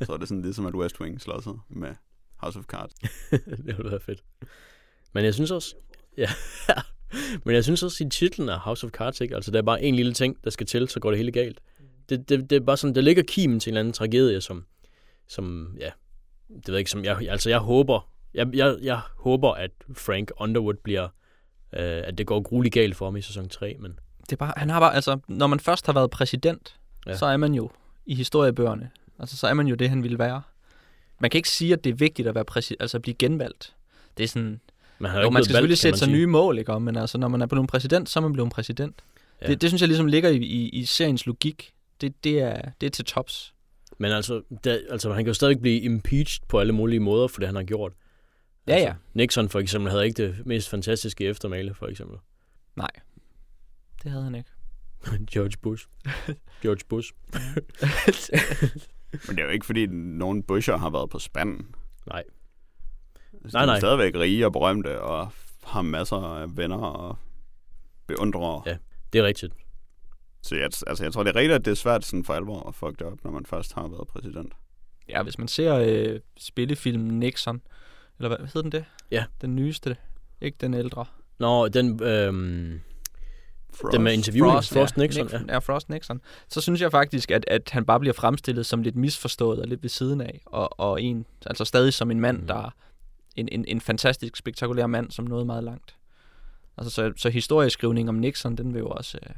Og 0.00 0.06
så 0.06 0.12
er 0.12 0.16
det 0.16 0.28
sådan 0.28 0.42
lidt 0.42 0.56
som 0.56 0.66
at 0.66 0.74
West 0.74 1.00
Wing 1.00 1.20
slåsede 1.20 1.58
med 1.68 1.94
House 2.36 2.58
of 2.58 2.64
Cards. 2.64 2.94
det 3.66 3.76
ville 3.78 3.90
være 3.90 4.00
fedt. 4.00 4.24
Men 5.12 5.24
jeg 5.24 5.34
synes 5.34 5.50
også... 5.50 5.74
Ja. 6.16 6.28
Men 7.44 7.54
jeg 7.54 7.64
synes 7.64 7.82
også, 7.82 8.04
at 8.04 8.10
titlen 8.12 8.48
er 8.48 8.58
House 8.58 8.86
of 8.86 8.90
Cards, 8.90 9.20
ikke? 9.20 9.34
Altså, 9.34 9.50
det 9.50 9.58
er 9.58 9.62
bare 9.62 9.82
en 9.82 9.94
lille 9.94 10.12
ting, 10.12 10.36
der 10.44 10.50
skal 10.50 10.66
til, 10.66 10.88
så 10.88 11.00
går 11.00 11.10
det 11.10 11.18
hele 11.18 11.32
galt. 11.32 11.60
Det, 12.08 12.28
det, 12.28 12.50
det 12.50 12.56
er 12.56 12.60
bare 12.60 12.76
sådan, 12.76 12.94
det 12.94 13.04
ligger 13.04 13.22
kimen 13.22 13.60
til 13.60 13.70
en 13.70 13.72
eller 13.72 13.80
anden 13.80 13.92
tragedie, 13.92 14.40
som, 14.40 14.64
som 15.28 15.76
ja, 15.78 15.90
det 16.48 16.68
ved 16.68 16.74
jeg 16.74 16.78
ikke, 16.78 16.90
som 16.90 17.04
jeg, 17.04 17.28
altså 17.28 17.50
jeg 17.50 17.58
håber, 17.58 18.10
jeg, 18.34 18.54
jeg, 18.54 18.76
jeg 18.82 19.00
håber, 19.16 19.52
at 19.52 19.70
Frank 19.96 20.30
Underwood 20.40 20.74
bliver, 20.74 21.04
øh, 21.72 22.02
at 22.04 22.18
det 22.18 22.26
går 22.26 22.42
grueligt 22.42 22.74
galt 22.74 22.96
for 22.96 23.04
ham 23.04 23.16
i 23.16 23.22
sæson 23.22 23.48
3, 23.48 23.76
men 23.80 23.98
Det 24.20 24.32
er 24.32 24.36
bare, 24.36 24.52
han 24.56 24.70
har 24.70 24.80
bare, 24.80 24.94
altså, 24.94 25.18
når 25.28 25.46
man 25.46 25.60
først 25.60 25.86
har 25.86 25.92
været 25.92 26.10
præsident, 26.10 26.76
ja. 27.06 27.16
så 27.16 27.26
er 27.26 27.36
man 27.36 27.54
jo 27.54 27.70
i 28.06 28.14
historiebøgerne. 28.14 28.90
Altså, 29.20 29.36
så 29.36 29.46
er 29.46 29.54
man 29.54 29.66
jo 29.66 29.74
det, 29.74 29.88
han 29.88 30.02
ville 30.02 30.18
være. 30.18 30.42
Man 31.20 31.30
kan 31.30 31.38
ikke 31.38 31.48
sige, 31.48 31.72
at 31.72 31.84
det 31.84 31.90
er 31.90 31.94
vigtigt 31.94 32.28
at 32.28 32.34
være 32.34 32.44
præsident, 32.44 32.82
altså 32.82 32.96
at 32.96 33.02
blive 33.02 33.14
genvalgt. 33.14 33.74
Det 34.16 34.24
er 34.24 34.28
sådan, 34.28 34.60
man, 34.98 35.10
har 35.10 35.20
jo 35.20 35.30
man 35.30 35.30
skal 35.30 35.34
valgt, 35.34 35.46
selvfølgelig 35.46 35.70
kan 35.70 35.76
sætte 35.76 35.98
sig 35.98 36.08
nye 36.08 36.26
mål, 36.26 36.58
ikke? 36.58 36.72
om, 36.72 36.82
Men 36.82 36.96
altså, 36.96 37.18
når 37.18 37.28
man 37.28 37.42
er 37.42 37.46
blevet 37.46 37.68
præsident, 37.68 38.08
så 38.08 38.18
er 38.18 38.22
man 38.22 38.32
blevet 38.32 38.52
præsident. 38.52 39.02
Ja. 39.42 39.46
Det, 39.46 39.60
det, 39.60 39.70
synes 39.70 39.80
jeg 39.80 39.88
ligesom 39.88 40.06
ligger 40.06 40.30
i, 40.30 40.36
i, 40.36 40.68
i 40.68 40.84
seriens 40.84 41.26
logik. 41.26 41.72
Det, 42.00 42.24
det, 42.24 42.40
er, 42.40 42.70
det 42.80 42.86
er 42.86 42.90
til 42.90 43.04
tops. 43.04 43.54
Men 43.98 44.12
altså, 44.12 44.42
der, 44.64 44.78
altså, 44.90 45.12
han 45.12 45.24
kan 45.24 45.26
jo 45.26 45.34
stadig 45.34 45.60
blive 45.60 45.80
impeached 45.80 46.46
på 46.48 46.60
alle 46.60 46.72
mulige 46.72 47.00
måder, 47.00 47.28
for 47.28 47.40
det, 47.40 47.48
han 47.48 47.56
har 47.56 47.62
gjort. 47.62 47.92
Ja, 48.66 48.72
altså, 48.72 48.86
ja. 48.86 48.94
Nixon 49.14 49.48
for 49.48 49.60
eksempel 49.60 49.90
havde 49.90 50.04
ikke 50.04 50.26
det 50.26 50.46
mest 50.46 50.68
fantastiske 50.68 51.24
eftermæle, 51.24 51.74
for 51.74 51.86
eksempel. 51.86 52.18
Nej, 52.76 52.90
det 54.02 54.10
havde 54.10 54.24
han 54.24 54.34
ikke. 54.34 54.50
George 55.32 55.56
Bush. 55.62 55.86
George 56.62 56.84
Bush. 56.88 57.12
Men 59.12 59.36
det 59.36 59.38
er 59.38 59.44
jo 59.44 59.50
ikke, 59.50 59.66
fordi 59.66 59.86
nogen 59.86 60.42
Busher 60.42 60.76
har 60.76 60.90
været 60.90 61.10
på 61.10 61.18
spanden. 61.18 61.74
Nej. 62.06 62.22
Altså, 63.44 63.56
Nej, 63.58 63.62
de 63.62 63.70
er 63.70 63.72
nej. 63.72 63.78
stadigvæk 63.80 64.14
rige 64.14 64.46
og 64.46 64.52
berømte, 64.52 65.00
og 65.02 65.28
har 65.64 65.82
masser 65.82 66.16
af 66.16 66.56
venner 66.56 66.76
og 66.76 67.16
beundrere. 68.06 68.62
Ja. 68.66 68.76
Det 69.12 69.18
er 69.18 69.24
rigtigt. 69.24 69.52
Så 70.42 70.54
jeg, 70.56 70.64
altså, 70.64 71.04
jeg 71.04 71.12
tror, 71.12 71.22
det 71.22 71.30
er 71.30 71.36
rigtigt, 71.36 71.54
at 71.54 71.64
det 71.64 71.70
er 71.70 71.74
svært 71.74 72.04
sådan 72.04 72.24
for 72.24 72.34
alvor 72.34 72.68
at 72.68 72.74
fuck 72.74 72.98
det 72.98 73.06
op, 73.06 73.24
når 73.24 73.30
man 73.30 73.46
først 73.46 73.72
har 73.74 73.88
været 73.88 74.08
præsident. 74.08 74.52
Ja, 75.08 75.22
hvis 75.22 75.38
man 75.38 75.48
ser 75.48 75.74
øh, 75.74 76.20
spillefilmen 76.38 77.18
Nixon, 77.18 77.62
eller 78.18 78.28
hvad, 78.28 78.38
hvad 78.38 78.46
hedder 78.46 78.62
den 78.62 78.72
det? 78.72 78.84
Ja. 79.10 79.24
Den 79.40 79.56
nyeste, 79.56 79.96
ikke 80.40 80.56
den 80.60 80.74
ældre. 80.74 81.04
Nå, 81.38 81.68
den, 81.68 82.02
øhm, 82.02 82.80
Frost. 83.72 83.92
den 83.92 84.02
med 84.02 84.12
interviewet, 84.12 84.52
Frost, 84.52 84.72
Frost 84.72 84.96
ja. 84.96 85.02
Nixon. 85.02 85.24
Nixon. 85.24 85.48
Ja. 85.50 85.58
Frost 85.58 85.88
Nixon. 85.88 86.20
Så 86.48 86.60
synes 86.60 86.80
jeg 86.80 86.90
faktisk, 86.90 87.30
at, 87.30 87.44
at 87.48 87.70
han 87.70 87.84
bare 87.84 88.00
bliver 88.00 88.12
fremstillet 88.12 88.66
som 88.66 88.82
lidt 88.82 88.96
misforstået 88.96 89.60
og 89.60 89.68
lidt 89.68 89.82
ved 89.82 89.90
siden 89.90 90.20
af. 90.20 90.40
Og, 90.46 90.80
og 90.80 91.02
en, 91.02 91.26
altså 91.46 91.64
stadig 91.64 91.94
som 91.94 92.10
en 92.10 92.20
mand, 92.20 92.40
mm. 92.40 92.46
der 92.46 92.54
er 92.54 92.70
en, 93.36 93.48
en, 93.52 93.64
en 93.68 93.80
fantastisk, 93.80 94.36
spektakulær 94.36 94.86
mand, 94.86 95.10
som 95.10 95.24
nåede 95.24 95.44
meget 95.44 95.64
langt. 95.64 95.96
Altså, 96.78 96.90
så, 96.94 97.12
så 97.16 97.30
historieskrivning 97.30 98.08
om 98.08 98.14
Nixon, 98.14 98.56
den 98.56 98.74
vil 98.74 98.80
jo 98.80 98.88
også... 98.88 99.18
Øh, 99.22 99.34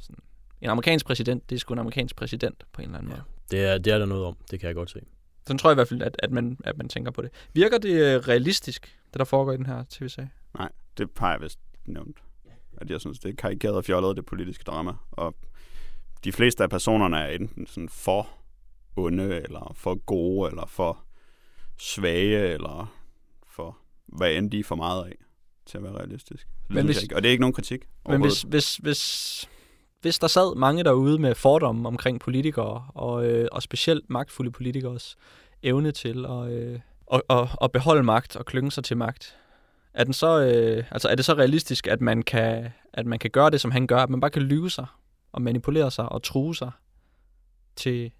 sådan, 0.00 0.16
en 0.60 0.70
amerikansk 0.70 1.06
præsident, 1.06 1.50
det 1.50 1.56
er 1.56 1.60
sgu 1.60 1.72
en 1.74 1.78
amerikansk 1.80 2.16
præsident 2.16 2.64
på 2.72 2.82
en 2.82 2.88
eller 2.88 2.98
anden 2.98 3.12
Ja. 3.12 3.16
måde. 3.16 3.24
Det 3.50 3.64
er, 3.66 3.78
det 3.78 3.92
er 3.92 3.98
der 3.98 4.06
noget 4.06 4.24
om, 4.24 4.36
det 4.50 4.60
kan 4.60 4.66
jeg 4.66 4.74
godt 4.74 4.90
se. 4.90 5.00
Sådan 5.46 5.58
tror 5.58 5.70
jeg 5.70 5.74
i 5.74 5.78
hvert 5.78 5.88
fald, 5.88 6.02
at, 6.02 6.16
at, 6.18 6.30
man, 6.30 6.58
at 6.64 6.76
man 6.76 6.88
tænker 6.88 7.10
på 7.10 7.22
det. 7.22 7.30
Virker 7.52 7.78
det 7.78 7.90
øh, 7.90 8.28
realistisk, 8.28 8.98
det 9.12 9.18
der 9.18 9.24
foregår 9.24 9.52
i 9.52 9.56
den 9.56 9.66
her 9.66 9.84
tv-serie? 9.90 10.30
Det 10.98 11.08
har 11.18 11.30
jeg 11.30 11.40
vist 11.40 11.58
nævnt. 11.86 12.16
At 12.80 12.90
jeg 12.90 13.00
synes, 13.00 13.18
det 13.18 13.28
er 13.30 13.34
karikeret 13.36 13.74
og 13.76 13.84
fjollet, 13.84 14.16
det 14.16 14.26
politiske 14.26 14.64
drama. 14.64 14.92
Og 15.10 15.34
de 16.24 16.32
fleste 16.32 16.62
af 16.62 16.70
personerne 16.70 17.16
er 17.18 17.26
enten 17.26 17.66
sådan 17.66 17.88
for 17.88 18.28
onde, 18.96 19.24
eller 19.42 19.72
for 19.76 19.94
gode, 19.94 20.50
eller 20.50 20.66
for 20.66 21.04
svage, 21.78 22.48
eller 22.52 22.92
for 23.46 23.78
hvad 24.06 24.32
end 24.34 24.50
de 24.50 24.58
er 24.58 24.64
for 24.64 24.74
meget 24.76 25.04
af 25.04 25.12
til 25.66 25.78
at 25.78 25.84
være 25.84 25.92
realistisk. 25.92 26.46
Det 26.68 26.74
Men 26.74 26.84
hvis- 26.84 26.96
hvis, 26.96 27.02
ikke. 27.02 27.16
Og 27.16 27.22
det 27.22 27.28
er 27.28 27.30
ikke 27.30 27.40
nogen 27.40 27.54
kritik. 27.54 27.88
Men 28.08 28.20
hvis, 28.20 28.42
hvis, 28.42 28.76
hvis, 28.76 29.48
hvis 30.00 30.18
der 30.18 30.26
sad 30.26 30.56
mange 30.56 30.84
derude 30.84 31.18
med 31.18 31.34
fordomme 31.34 31.88
omkring 31.88 32.20
politikere, 32.20 32.86
og, 32.94 33.26
øh, 33.26 33.48
og 33.52 33.62
specielt 33.62 34.10
magtfulde 34.10 34.50
politikers 34.50 35.16
evne 35.62 35.92
til 35.92 36.26
at, 36.26 36.50
øh, 36.52 36.80
at, 37.12 37.22
at, 37.30 37.48
at 37.62 37.72
beholde 37.72 38.02
magt 38.02 38.36
og 38.36 38.46
klynge 38.46 38.70
sig 38.70 38.84
til 38.84 38.96
magt, 38.96 39.36
er, 39.94 40.04
den 40.04 40.12
så, 40.12 40.40
øh, 40.40 40.84
altså, 40.90 41.08
er 41.08 41.14
det 41.14 41.24
så 41.24 41.34
realistisk, 41.34 41.86
at 41.86 42.00
man, 42.00 42.22
kan, 42.22 42.68
at 42.92 43.06
man 43.06 43.18
kan 43.18 43.30
gøre 43.30 43.50
det, 43.50 43.60
som 43.60 43.70
han 43.70 43.86
gør, 43.86 43.96
at 43.96 44.10
man 44.10 44.20
bare 44.20 44.30
kan 44.30 44.42
lyve 44.42 44.70
sig 44.70 44.86
og 45.32 45.42
manipulere 45.42 45.90
sig 45.90 46.08
og 46.08 46.22
true 46.22 46.56
sig 46.56 46.70
til, 47.76 48.10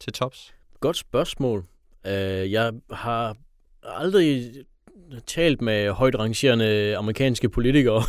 til 0.00 0.12
tops? 0.12 0.54
Godt 0.80 0.96
spørgsmål. 0.96 1.58
Uh, 2.04 2.12
jeg 2.52 2.72
har 2.90 3.36
aldrig 3.82 4.52
talt 5.26 5.62
med 5.62 5.90
højt 5.90 6.18
rangerende 6.18 6.96
amerikanske 6.96 7.48
politikere. 7.48 8.02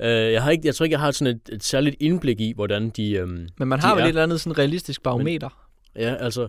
uh, 0.00 0.06
jeg, 0.34 0.42
har 0.42 0.50
ikke, 0.50 0.66
jeg 0.66 0.74
tror 0.74 0.84
ikke, 0.84 0.94
jeg 0.94 1.00
har 1.00 1.10
sådan 1.10 1.36
et, 1.36 1.54
et 1.54 1.64
særligt 1.64 1.96
indblik 2.00 2.40
i, 2.40 2.52
hvordan 2.54 2.90
de... 2.90 3.22
Um, 3.22 3.48
Men 3.58 3.68
man 3.68 3.80
har 3.80 3.94
vel 3.94 4.00
er. 4.00 4.04
et 4.04 4.08
eller 4.08 4.22
andet 4.22 4.40
sådan 4.40 4.58
realistisk 4.58 5.02
barometer. 5.02 5.68
Ja, 5.96 6.14
altså... 6.14 6.48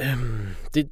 Øhm, 0.00 0.46
det, 0.74 0.88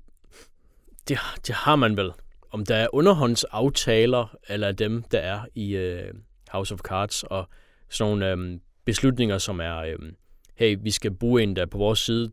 det, 1.08 1.18
det 1.46 1.54
har 1.54 1.76
man 1.76 1.96
vel. 1.96 2.12
Om 2.52 2.66
der 2.66 2.76
er 2.76 2.86
underhåndsaftaler, 2.92 4.36
eller 4.48 4.72
dem, 4.72 5.02
der 5.02 5.18
er 5.18 5.40
i 5.54 5.76
øh, 5.76 6.14
House 6.50 6.74
of 6.74 6.80
Cards, 6.80 7.22
og 7.22 7.48
sådan 7.88 8.10
nogle 8.10 8.30
øh, 8.30 8.60
beslutninger, 8.84 9.38
som 9.38 9.60
er, 9.60 9.76
øh, 9.76 9.98
hey, 10.54 10.76
vi 10.82 10.90
skal 10.90 11.10
bruge 11.10 11.42
en, 11.42 11.56
der 11.56 11.62
er 11.62 11.66
på 11.66 11.78
vores 11.78 11.98
side. 11.98 12.32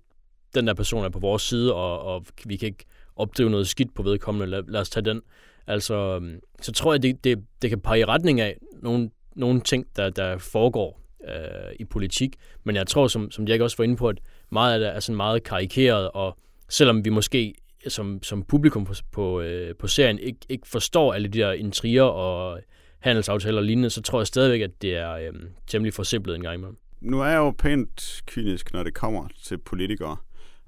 Den 0.56 0.68
der 0.68 0.74
person 0.74 1.06
er 1.06 1.10
på 1.10 1.20
vores 1.20 1.42
side, 1.42 1.74
og, 1.74 2.02
og 2.02 2.26
vi 2.46 2.56
kan 2.58 2.68
ikke 2.68 2.86
opdrive 3.16 3.50
noget 3.50 3.68
skidt 3.68 3.96
på 3.96 4.04
vedkommende. 4.04 4.48
Lad, 4.48 4.64
lad 4.68 4.82
os 4.82 4.90
tage 4.90 5.06
den. 5.06 5.22
Altså, 5.68 5.96
øhm, 5.96 6.40
så 6.62 6.72
tror 6.72 6.94
jeg, 6.94 7.04
det, 7.04 7.24
det, 7.24 7.44
det 7.62 7.70
kan 7.70 7.80
pege 7.80 8.00
i 8.00 8.06
retning 8.06 8.42
af 8.42 8.58
nogle, 8.82 9.10
nogle 9.36 9.62
ting, 9.62 9.86
der, 9.96 10.10
der 10.10 10.38
foregår 10.38 11.02
øh, 11.28 11.72
i 11.80 11.86
politik. 11.86 12.36
Men 12.64 12.76
jeg 12.76 12.88
tror, 12.88 13.08
som, 13.08 13.32
som 13.32 13.48
jeg 13.48 13.62
også 13.62 13.78
var 13.78 13.84
inde 13.84 13.96
på, 13.96 14.08
at 14.08 14.18
meget 14.52 14.74
af 14.74 14.80
det 14.80 14.88
er 14.88 15.00
sådan 15.00 15.18
meget 15.18 15.44
karikeret, 15.44 16.12
og 16.12 16.38
selvom 16.70 17.06
vi 17.06 17.10
måske 17.10 17.54
som, 17.88 18.24
som 18.24 18.44
publikum 18.44 18.86
på, 18.86 18.94
på, 19.12 19.42
øh, 19.42 19.76
på 19.76 19.88
serien 19.88 20.20
ikke, 20.20 20.40
ikke 20.50 20.68
forstår 20.68 21.14
alle 21.14 21.28
de 21.28 21.40
der 21.40 21.52
intriger 21.52 22.04
og 22.04 22.60
handelsaftaler 23.00 23.58
og 23.58 23.64
lignende, 23.64 23.90
så 23.90 24.02
tror 24.02 24.20
jeg 24.20 24.28
stadigvæk, 24.28 24.62
at 24.62 24.82
det 24.82 24.96
er 24.96 25.12
øh, 25.12 25.34
temmelig 25.68 25.94
forsimplet 25.94 26.36
en 26.36 26.42
gang 26.42 26.56
imellem. 26.56 26.78
Nu 27.02 27.22
er 27.22 27.26
jeg 27.26 27.38
jo 27.38 27.52
pænt 27.52 28.22
kynisk, 28.26 28.74
når 28.74 28.84
det 28.84 28.94
kommer 28.94 29.28
til 29.44 29.58
politikere. 29.58 30.18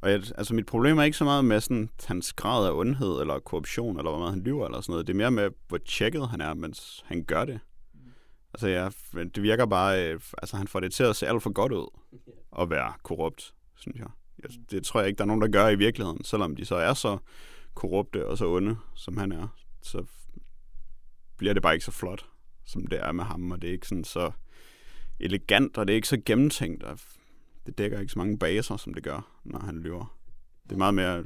Og 0.01 0.11
jeg, 0.11 0.21
altså 0.38 0.53
mit 0.53 0.65
problem 0.65 0.97
er 0.97 1.03
ikke 1.03 1.17
så 1.17 1.23
meget 1.23 1.45
med 1.45 1.59
sådan, 1.61 1.89
hans 2.07 2.33
grad 2.33 2.67
af 2.67 2.71
ondhed 2.71 3.21
eller 3.21 3.39
korruption, 3.39 3.97
eller 3.97 4.11
hvor 4.11 4.19
meget 4.19 4.33
han 4.33 4.43
lyver 4.43 4.65
eller 4.65 4.81
sådan 4.81 4.93
noget. 4.93 5.07
Det 5.07 5.13
er 5.13 5.17
mere 5.17 5.31
med, 5.31 5.49
hvor 5.67 5.77
tjekket 5.77 6.27
han 6.27 6.41
er, 6.41 6.53
mens 6.53 7.03
han 7.05 7.23
gør 7.23 7.45
det. 7.45 7.59
Altså 8.53 8.67
jeg, 8.67 8.91
det 9.13 9.43
virker 9.43 9.65
bare, 9.65 10.05
øh, 10.05 10.19
altså 10.38 10.57
han 10.57 10.67
får 10.67 10.79
det 10.79 10.93
til 10.93 11.03
at 11.03 11.15
se 11.15 11.27
alt 11.27 11.43
for 11.43 11.51
godt 11.51 11.71
ud 11.71 11.88
at 12.59 12.69
være 12.69 12.93
korrupt, 13.03 13.53
synes 13.75 13.99
jeg. 13.99 14.07
Det 14.72 14.85
tror 14.85 14.99
jeg 14.99 15.07
ikke, 15.07 15.18
der 15.18 15.23
er 15.23 15.27
nogen, 15.27 15.41
der 15.41 15.47
gør 15.47 15.68
i 15.68 15.76
virkeligheden, 15.76 16.23
selvom 16.23 16.55
de 16.55 16.65
så 16.65 16.76
er 16.76 16.93
så 16.93 17.18
korrupte 17.73 18.27
og 18.27 18.38
så 18.38 18.47
onde, 18.47 18.76
som 18.95 19.18
han 19.18 19.31
er. 19.31 19.47
Så 19.81 20.03
bliver 21.38 21.53
det 21.53 21.63
bare 21.63 21.73
ikke 21.73 21.85
så 21.85 21.91
flot, 21.91 22.26
som 22.65 22.88
det 22.88 22.99
er 22.99 23.11
med 23.11 23.23
ham, 23.23 23.51
og 23.51 23.61
det 23.61 23.68
er 23.68 23.72
ikke 23.72 23.88
sådan 23.88 24.03
så 24.03 24.31
elegant, 25.19 25.77
og 25.77 25.88
det 25.88 25.93
er 25.93 25.95
ikke 25.95 26.07
så 26.07 26.22
gennemtænkt, 26.26 26.84
og 26.84 26.99
det 27.65 27.77
dækker 27.77 27.99
ikke 27.99 28.11
så 28.11 28.19
mange 28.19 28.38
baser, 28.38 28.77
som 28.77 28.93
det 28.93 29.03
gør, 29.03 29.39
når 29.43 29.59
han 29.59 29.81
løber. 29.81 30.18
Det 30.63 30.72
er 30.72 30.77
meget 30.77 30.93
mere 30.93 31.23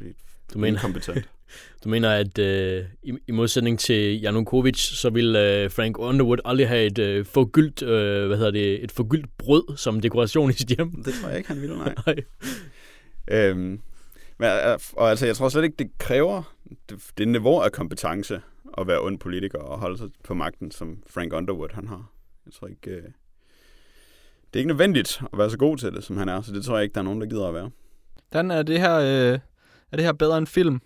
Du 0.53 0.59
mener, 0.59 0.77
inkompetent. 0.77 1.29
du 1.83 1.89
mener 1.89 2.09
at 2.09 2.39
øh, 2.39 2.85
i, 3.03 3.13
i 3.27 3.31
modsætning 3.31 3.79
til 3.79 4.21
Janukovic, 4.21 4.77
så 4.77 5.09
vil 5.09 5.35
øh, 5.35 5.71
Frank 5.71 5.99
Underwood 5.99 6.37
aldrig 6.45 6.67
have 6.67 6.85
et 6.85 6.99
øh, 6.99 7.25
forgyldt, 7.25 7.81
øh, 7.81 8.27
hvad 8.27 8.37
hedder 8.37 8.51
det, 8.51 8.83
et 8.83 8.91
forgyldt 8.91 9.37
brød 9.37 9.77
som 9.77 10.01
dekoration 10.01 10.49
i 10.49 10.53
sit 10.53 10.67
hjem? 10.67 11.03
det 11.03 11.13
tror 11.13 11.29
jeg 11.29 11.37
ikke, 11.37 11.49
han 11.49 11.61
ville, 11.61 11.77
nej. 11.77 11.93
Nej. 12.07 12.15
Øhm, 13.27 13.81
men, 14.37 14.49
øh, 14.49 14.79
og 14.93 15.09
altså, 15.09 15.25
jeg 15.25 15.35
tror 15.35 15.49
slet 15.49 15.63
ikke, 15.63 15.75
det 15.79 15.97
kræver 15.97 16.55
det, 16.89 17.11
det 17.17 17.27
niveau 17.27 17.59
af 17.59 17.71
kompetence 17.71 18.41
at 18.77 18.87
være 18.87 19.01
ond 19.01 19.19
politiker 19.19 19.59
og 19.59 19.79
holde 19.79 19.97
sig 19.97 20.09
på 20.23 20.33
magten, 20.33 20.71
som 20.71 21.03
Frank 21.07 21.33
Underwood 21.33 21.69
han 21.73 21.87
har. 21.87 22.11
Jeg 22.45 22.53
tror 22.53 22.67
ikke... 22.67 22.91
Øh, 22.91 23.03
det 24.53 24.59
er 24.59 24.61
ikke 24.61 24.71
nødvendigt 24.71 25.21
at 25.33 25.39
være 25.39 25.49
så 25.49 25.57
god 25.57 25.77
til 25.77 25.91
det, 25.91 26.03
som 26.03 26.17
han 26.17 26.29
er, 26.29 26.41
så 26.41 26.53
det 26.53 26.65
tror 26.65 26.75
jeg 26.75 26.83
ikke, 26.83 26.93
der 26.93 26.99
er 26.99 27.03
nogen, 27.03 27.21
der 27.21 27.27
gider 27.27 27.47
at 27.47 27.53
være. 27.53 27.71
Dan, 28.33 28.51
er 28.51 28.63
det 28.63 28.79
her, 28.79 28.95
øh, 28.95 29.39
er 29.91 29.97
det 29.97 30.05
her 30.05 30.13
bedre 30.13 30.37
end 30.37 30.47
film? 30.47 30.81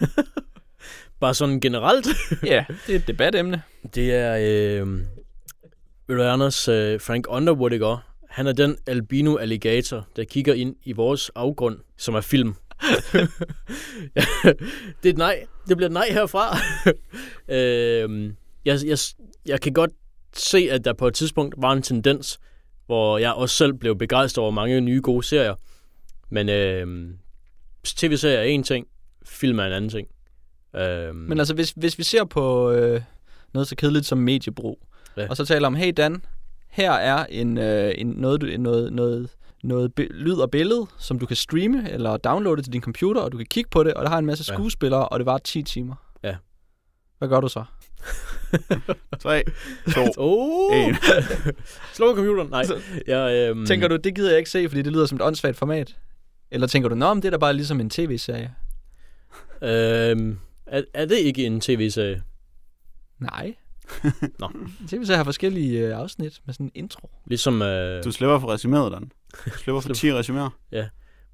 Bare 1.20 1.34
sådan 1.34 1.60
generelt. 1.60 2.06
Ja, 2.52 2.64
det 2.86 2.94
er 2.94 2.98
et 2.98 3.06
debatemne. 3.06 3.62
Det 3.94 4.14
er, 4.14 4.34
øh, 4.34 4.98
ved 6.06 6.16
du 6.16 6.22
Anders, 6.22 6.68
øh, 6.68 7.00
Frank 7.00 7.26
Underwood, 7.28 7.72
ikke 7.72 7.86
også? 7.86 8.02
Han 8.34 8.46
er 8.46 8.52
den 8.52 8.76
albino 8.86 9.36
alligator, 9.36 10.06
der 10.16 10.24
kigger 10.24 10.54
ind 10.54 10.76
i 10.84 10.92
vores 10.92 11.30
afgrund, 11.34 11.78
som 11.96 12.14
er 12.14 12.20
film. 12.20 12.54
det 15.02 15.08
er 15.08 15.10
et 15.10 15.18
nej. 15.18 15.46
Det 15.68 15.76
bliver 15.76 15.88
et 15.88 15.92
nej 15.92 16.06
herfra. 16.10 16.58
øh, 17.56 18.32
jeg, 18.64 18.78
jeg, 18.86 18.98
jeg 19.46 19.60
kan 19.60 19.72
godt 19.72 19.90
se, 20.32 20.68
at 20.70 20.84
der 20.84 20.92
på 20.92 21.06
et 21.06 21.14
tidspunkt 21.14 21.54
var 21.58 21.72
en 21.72 21.82
tendens, 21.82 22.38
hvor 22.86 23.18
jeg 23.18 23.32
også 23.32 23.56
selv 23.56 23.72
blev 23.72 23.98
begejstret 23.98 24.42
over 24.42 24.50
mange 24.50 24.80
nye 24.80 25.00
gode 25.02 25.22
serier. 25.22 25.54
Men 26.30 26.48
øh, 26.48 27.10
tv-serier 27.84 28.38
er 28.38 28.44
en 28.44 28.62
ting, 28.62 28.86
film 29.24 29.58
er 29.58 29.64
en 29.64 29.72
anden 29.72 29.90
ting. 29.90 30.08
Øh, 30.76 31.14
Men 31.14 31.38
altså, 31.38 31.54
hvis, 31.54 31.70
hvis 31.76 31.98
vi 31.98 32.02
ser 32.02 32.24
på 32.24 32.70
øh, 32.70 33.00
noget 33.52 33.68
så 33.68 33.76
kedeligt 33.76 34.06
som 34.06 34.18
mediebrug, 34.18 34.78
ja. 35.16 35.28
og 35.28 35.36
så 35.36 35.44
taler 35.44 35.66
om, 35.66 35.74
hey 35.74 35.92
Dan, 35.96 36.22
her 36.74 36.92
er 36.92 37.26
en, 37.26 37.58
øh, 37.58 37.94
en 37.98 38.06
noget, 38.06 38.40
du- 38.40 38.46
noget, 38.58 38.92
noget, 38.92 39.30
noget 39.62 39.94
be- 39.94 40.08
lyd 40.10 40.34
og 40.36 40.50
billede, 40.50 40.86
som 40.98 41.18
du 41.18 41.26
kan 41.26 41.36
streame 41.36 41.90
eller 41.90 42.16
downloade 42.16 42.62
til 42.62 42.72
din 42.72 42.80
computer, 42.82 43.20
og 43.20 43.32
du 43.32 43.36
kan 43.36 43.46
kigge 43.46 43.70
på 43.70 43.84
det, 43.84 43.94
og 43.94 44.04
der 44.04 44.10
har 44.10 44.18
en 44.18 44.26
masse 44.26 44.44
Ja. 44.52 44.54
skuespillere, 44.56 45.08
og 45.08 45.18
det 45.18 45.26
var 45.26 45.38
10 45.38 45.62
timer. 45.62 45.94
Ja. 46.22 46.36
Hvad 47.18 47.28
gør 47.28 47.40
du 47.40 47.48
så? 47.48 47.64
3, 49.22 49.42
2, 49.94 50.00
Oh! 50.16 50.76
1. 50.88 50.96
Slå 51.94 52.14
computeren. 52.14 52.48
Nej. 52.50 52.64
Jeg, 53.06 53.48
øhm, 53.50 53.66
Tænker 53.66 53.88
du, 53.88 53.96
det 53.96 54.14
gider 54.14 54.28
jeg 54.30 54.38
ikke 54.38 54.50
se, 54.50 54.68
fordi 54.68 54.82
det 54.82 54.92
lyder 54.92 55.06
som 55.06 55.16
et 55.16 55.22
åndssvagt 55.22 55.56
format? 55.56 55.96
Eller 56.50 56.66
tænker 56.66 56.88
du, 56.88 56.94
nå, 56.94 57.14
men 57.14 57.22
det 57.22 57.26
er 57.28 57.30
da 57.30 57.36
bare 57.38 57.52
ligesom 57.54 57.80
en 57.80 57.90
tv-serie? 57.90 58.54
Øhm, 59.62 60.38
er, 60.66 60.82
er 60.94 61.04
det 61.06 61.16
ikke 61.16 61.46
en 61.46 61.60
tv-serie? 61.60 62.22
Nej. 63.20 63.54
Nå. 64.40 64.46
En 64.80 64.88
tv-serie 64.88 65.16
har 65.16 65.24
forskellige 65.24 65.78
øh, 65.88 65.98
afsnit 65.98 66.40
med 66.46 66.54
sådan 66.54 66.66
en 66.66 66.72
intro. 66.74 67.10
Ligesom... 67.26 67.62
Øh, 67.62 68.04
Du 68.04 68.12
slipper 68.12 68.38
for 68.38 68.54
resuméet, 68.54 68.92
Dan. 68.92 69.10
Du 69.46 69.50
slipper 69.58 69.80
for 69.80 69.92
10 69.92 70.10
resuméer. 70.12 70.48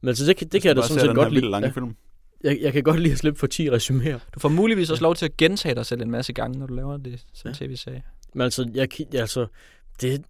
men 0.00 0.08
altså, 0.08 0.24
det, 0.26 0.36
kan- 0.36 0.48
det 0.48 0.62
kan 0.62 0.68
jeg 0.68 0.76
da 0.76 0.82
sådan 0.82 1.00
set 1.00 1.14
godt 1.14 1.32
lide. 1.34 1.50
lange 1.50 1.66
Ja, 1.68 1.72
film. 1.72 1.96
jeg, 2.44 2.58
jeg 2.60 2.72
kan 2.72 2.82
godt 2.82 3.00
lide 3.00 3.12
at 3.12 3.18
slippe 3.18 3.38
for 3.40 3.46
10 3.46 3.68
resuméer. 3.70 4.18
Du 4.34 4.40
får 4.40 4.48
muligvis 4.48 4.90
også 4.90 5.02
lov 5.02 5.14
til 5.14 5.24
at 5.26 5.36
gentage 5.36 5.74
dig 5.74 5.86
selv 5.86 6.02
en 6.02 6.10
masse 6.10 6.32
gange, 6.32 6.58
når 6.58 6.66
du 6.66 6.74
laver 6.74 6.96
det 6.96 7.24
som 7.34 7.48
Ja. 7.48 7.54
tv-serie. 7.66 8.02
Men 8.34 8.42
altså, 8.42 8.70
jeg, 8.74 8.88
altså 9.14 9.46
det, 10.00 10.22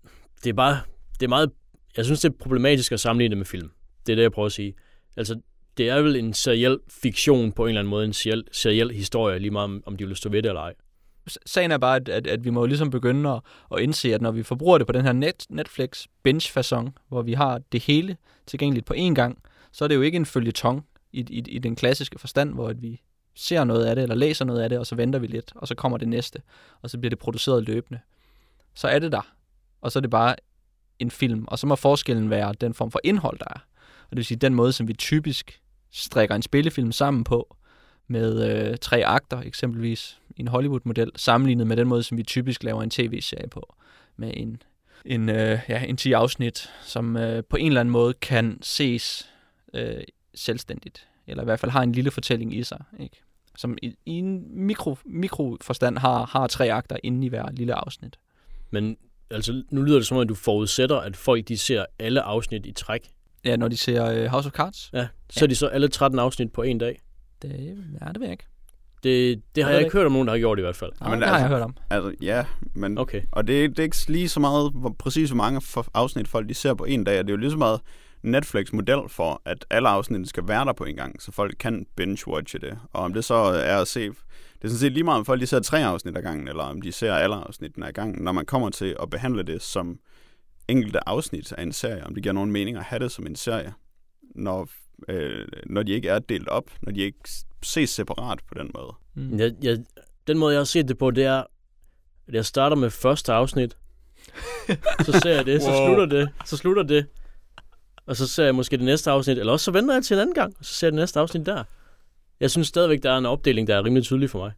det 0.44 0.50
er 0.50 0.54
bare... 0.54 0.80
Det 1.20 1.26
er 1.26 1.28
meget... 1.28 1.50
Jeg 1.96 2.04
synes, 2.04 2.20
det 2.20 2.28
er 2.28 2.34
problematisk 2.40 2.92
at 2.92 3.00
sammenligne 3.00 3.30
det 3.30 3.38
med 3.38 3.46
film. 3.46 3.70
Det 4.06 4.12
er 4.12 4.16
det, 4.16 4.22
jeg 4.22 4.32
prøver 4.32 4.46
at 4.46 4.52
sige. 4.52 4.74
Altså, 5.16 5.40
det 5.76 5.88
er 5.88 6.00
vel 6.02 6.16
en 6.16 6.32
seriel 6.34 6.78
fiktion 7.02 7.52
på 7.52 7.62
en 7.64 7.68
eller 7.68 7.80
anden 7.80 7.90
måde. 7.90 8.04
En 8.04 8.12
seriel, 8.12 8.44
seriel 8.52 8.90
historie, 8.90 9.38
lige 9.38 9.50
meget 9.50 9.64
om, 9.64 9.82
om 9.86 9.96
de 9.96 10.06
vil 10.06 10.16
stå 10.16 10.28
ved 10.30 10.42
det 10.42 10.48
eller 10.48 10.60
ej. 10.60 10.72
Sagen 11.46 11.70
er 11.70 11.78
bare, 11.78 11.96
at, 11.96 12.08
at, 12.08 12.26
at 12.26 12.44
vi 12.44 12.50
må 12.50 12.60
jo 12.60 12.66
ligesom 12.66 12.90
begynde 12.90 13.30
at, 13.30 13.40
at 13.74 13.80
indse, 13.80 14.14
at 14.14 14.22
når 14.22 14.30
vi 14.30 14.42
forbruger 14.42 14.78
det 14.78 14.86
på 14.86 14.92
den 14.92 15.04
her 15.04 15.12
net, 15.12 15.46
Netflix 15.48 16.06
binge-fasong, 16.22 16.94
hvor 17.08 17.22
vi 17.22 17.32
har 17.32 17.60
det 17.72 17.82
hele 17.82 18.16
tilgængeligt 18.46 18.86
på 18.86 18.94
én 18.94 19.14
gang, 19.14 19.38
så 19.72 19.84
er 19.84 19.88
det 19.88 19.94
jo 19.94 20.00
ikke 20.00 20.16
en 20.16 20.26
følgetong 20.26 20.86
i, 21.12 21.20
i, 21.20 21.38
i 21.48 21.58
den 21.58 21.76
klassiske 21.76 22.18
forstand, 22.18 22.54
hvor 22.54 22.68
at 22.68 22.82
vi 22.82 23.00
ser 23.34 23.64
noget 23.64 23.84
af 23.84 23.96
det, 23.96 24.02
eller 24.02 24.14
læser 24.14 24.44
noget 24.44 24.62
af 24.62 24.68
det, 24.68 24.78
og 24.78 24.86
så 24.86 24.94
venter 24.94 25.18
vi 25.18 25.26
lidt, 25.26 25.52
og 25.54 25.68
så 25.68 25.74
kommer 25.74 25.98
det 25.98 26.08
næste, 26.08 26.42
og 26.82 26.90
så 26.90 26.98
bliver 26.98 27.10
det 27.10 27.18
produceret 27.18 27.64
løbende. 27.64 28.00
Så 28.74 28.88
er 28.88 28.98
det 28.98 29.12
der, 29.12 29.34
og 29.80 29.92
så 29.92 29.98
er 29.98 30.00
det 30.00 30.10
bare 30.10 30.36
en 30.98 31.10
film, 31.10 31.44
og 31.48 31.58
så 31.58 31.66
må 31.66 31.76
forskellen 31.76 32.30
være 32.30 32.54
den 32.60 32.74
form 32.74 32.90
for 32.90 33.00
indhold, 33.04 33.38
der 33.38 33.46
er. 33.50 33.60
Og 34.04 34.10
det 34.10 34.16
vil 34.16 34.24
sige, 34.24 34.38
den 34.38 34.54
måde, 34.54 34.72
som 34.72 34.88
vi 34.88 34.92
typisk 34.92 35.60
strikker 35.90 36.34
en 36.34 36.42
spillefilm 36.42 36.92
sammen 36.92 37.24
på, 37.24 37.56
med 38.06 38.50
øh, 38.50 38.76
tre 38.80 39.06
akter 39.06 39.40
eksempelvis 39.40 40.19
en 40.36 40.48
Hollywood-model, 40.48 41.10
sammenlignet 41.16 41.66
med 41.66 41.76
den 41.76 41.88
måde, 41.88 42.02
som 42.02 42.18
vi 42.18 42.22
typisk 42.22 42.62
laver 42.62 42.82
en 42.82 42.90
tv-serie 42.90 43.48
på, 43.48 43.74
med 44.16 44.32
en, 44.36 44.62
en, 45.04 45.28
øh, 45.28 45.58
ja, 45.68 45.84
en 45.84 45.96
10 45.96 46.12
afsnit, 46.12 46.70
som 46.82 47.16
øh, 47.16 47.44
på 47.44 47.56
en 47.56 47.66
eller 47.66 47.80
anden 47.80 47.92
måde 47.92 48.14
kan 48.14 48.58
ses 48.62 49.30
øh, 49.74 50.02
selvstændigt, 50.34 51.08
eller 51.26 51.42
i 51.42 51.44
hvert 51.44 51.60
fald 51.60 51.72
har 51.72 51.82
en 51.82 51.92
lille 51.92 52.10
fortælling 52.10 52.56
i 52.56 52.62
sig, 52.62 52.84
ikke? 53.00 53.22
som 53.56 53.78
i, 53.82 53.94
i 54.06 54.12
en 54.12 54.44
mikro, 54.64 54.96
mikroforstand 55.04 55.98
har, 55.98 56.26
har 56.26 56.46
tre 56.46 56.72
akter 56.72 56.96
inde 57.02 57.26
i 57.26 57.28
hver 57.28 57.50
lille 57.50 57.74
afsnit. 57.74 58.16
Men 58.70 58.96
altså, 59.30 59.62
nu 59.70 59.82
lyder 59.82 59.98
det 59.98 60.06
som 60.06 60.16
om, 60.16 60.20
at 60.20 60.28
du 60.28 60.34
forudsætter, 60.34 60.96
at 60.96 61.16
folk 61.16 61.48
de 61.48 61.58
ser 61.58 61.86
alle 61.98 62.22
afsnit 62.22 62.66
i 62.66 62.72
træk. 62.72 63.08
Ja, 63.44 63.56
når 63.56 63.68
de 63.68 63.76
ser 63.76 64.06
øh, 64.06 64.26
House 64.26 64.46
of 64.46 64.52
Cards, 64.52 64.90
Ja, 64.92 65.08
så 65.30 65.44
er 65.44 65.46
de 65.46 65.54
så 65.54 65.66
alle 65.66 65.88
13 65.88 66.18
afsnit 66.18 66.52
på 66.52 66.62
en 66.62 66.78
dag. 66.78 67.00
det, 67.42 67.50
ja, 68.00 68.08
det 68.08 68.20
ved 68.20 68.26
jeg 68.26 68.32
ikke. 68.32 68.46
Det, 69.02 69.42
det 69.54 69.64
har 69.64 69.70
Jeg 69.70 69.74
jeg 69.74 69.80
det 69.80 69.86
ikke 69.86 69.96
hørt 69.96 70.06
om 70.06 70.12
nogen, 70.12 70.26
der 70.28 70.32
har 70.34 70.38
gjort 70.38 70.58
i 70.58 70.62
hvert 70.62 70.76
fald. 70.76 70.92
Nej, 71.00 71.08
Jamen, 71.10 71.20
det 71.20 71.28
har 71.28 71.34
altså- 71.34 71.44
jeg 71.48 71.56
hørt 71.56 71.62
om. 71.64 71.74
Altså, 71.90 72.14
ja, 72.22 72.44
men... 72.74 72.98
Okay. 72.98 73.22
Og 73.32 73.46
det, 73.46 73.64
er- 73.64 73.68
det 73.68 73.78
er 73.78 73.82
ikke 73.82 73.96
lige 74.08 74.28
så 74.28 74.40
meget, 74.40 74.72
hvor 74.74 74.94
præcis 74.98 75.28
hvor 75.30 75.36
mange 75.36 75.60
for, 75.60 75.86
afsnit 75.94 76.28
folk 76.28 76.48
de 76.48 76.54
ser 76.54 76.74
på 76.74 76.84
en 76.84 77.04
dag, 77.04 77.18
og 77.18 77.24
det 77.24 77.30
er 77.30 77.34
jo 77.34 77.40
lige 77.40 77.50
så 77.50 77.56
meget, 77.56 77.80
Netflix-model 78.22 79.08
for, 79.08 79.42
at 79.44 79.64
alle 79.70 79.88
afsnit 79.88 80.28
skal 80.28 80.48
være 80.48 80.64
der 80.64 80.72
på 80.72 80.84
en 80.84 80.96
gang, 80.96 81.22
så 81.22 81.32
folk 81.32 81.56
kan 81.58 81.86
binge-watche 82.00 82.58
det. 82.58 82.78
Og 82.92 83.02
om 83.02 83.12
det 83.14 83.24
så 83.24 83.34
er 83.34 83.80
at 83.80 83.88
se... 83.88 84.00
Det 84.08 84.64
er 84.64 84.68
sådan 84.68 84.78
set 84.78 84.92
lige 84.92 85.04
meget, 85.04 85.18
om 85.18 85.24
folk 85.24 85.40
de 85.40 85.46
ser 85.46 85.60
tre 85.60 85.84
afsnit 85.84 86.16
ad 86.16 86.22
gangen, 86.22 86.48
eller 86.48 86.62
om 86.62 86.82
de 86.82 86.92
ser 86.92 87.14
alle 87.14 87.36
afsnittene 87.36 87.88
ad 87.88 87.92
gangen, 87.92 88.24
når 88.24 88.32
man 88.32 88.46
kommer 88.46 88.70
til 88.70 88.96
at 89.02 89.10
behandle 89.10 89.42
det 89.42 89.62
som 89.62 89.98
enkelte 90.68 91.08
afsnit 91.08 91.52
af 91.52 91.62
en 91.62 91.72
serie, 91.72 92.06
om 92.06 92.14
det 92.14 92.22
giver 92.22 92.32
nogen 92.32 92.50
mening 92.52 92.76
at 92.76 92.82
have 92.82 92.98
det 92.98 93.12
som 93.12 93.26
en 93.26 93.36
serie, 93.36 93.72
når, 94.34 94.68
øh, 95.08 95.46
når 95.66 95.82
de 95.82 95.92
ikke 95.92 96.08
er 96.08 96.18
delt 96.18 96.48
op, 96.48 96.70
når 96.82 96.92
de 96.92 97.00
ikke 97.00 97.18
ses 97.62 97.90
separat 97.90 98.38
på 98.48 98.54
den 98.54 98.70
måde. 98.74 98.92
Mm. 99.14 99.38
Jeg, 99.38 99.52
jeg, 99.62 99.78
den 100.26 100.38
måde, 100.38 100.52
jeg 100.54 100.60
har 100.60 100.64
set 100.64 100.88
det 100.88 100.98
på, 100.98 101.10
det 101.10 101.24
er, 101.24 101.38
at 102.28 102.34
jeg 102.34 102.44
starter 102.46 102.76
med 102.76 102.90
første 102.90 103.32
afsnit, 103.32 103.76
så 105.00 105.20
ser 105.22 105.30
jeg 105.34 105.46
det, 105.46 105.62
så 105.62 105.70
Wow. 105.72 105.86
slutter 105.86 106.06
det, 106.18 106.28
så 106.44 106.56
slutter 106.56 106.82
det, 106.82 107.06
og 108.06 108.16
så 108.16 108.26
ser 108.28 108.44
jeg 108.44 108.54
måske 108.54 108.76
det 108.76 108.84
næste 108.84 109.10
afsnit, 109.10 109.38
eller 109.38 109.52
også 109.52 109.64
så 109.64 109.70
venter 109.70 109.94
jeg 109.94 110.04
til 110.04 110.14
en 110.14 110.20
anden 110.20 110.34
gang, 110.34 110.54
og 110.58 110.64
så 110.64 110.74
ser 110.74 110.86
jeg 110.86 110.92
det 110.92 110.98
næste 111.00 111.20
afsnit 111.20 111.46
der. 111.46 111.64
Jeg 112.40 112.50
synes 112.50 112.68
stadigvæk, 112.68 113.02
der 113.02 113.12
er 113.12 113.18
en 113.18 113.26
opdeling, 113.26 113.66
der 113.68 113.76
er 113.76 113.84
rimelig 113.84 114.04
tydelig 114.04 114.30
for 114.30 114.38
mig. 114.38 114.52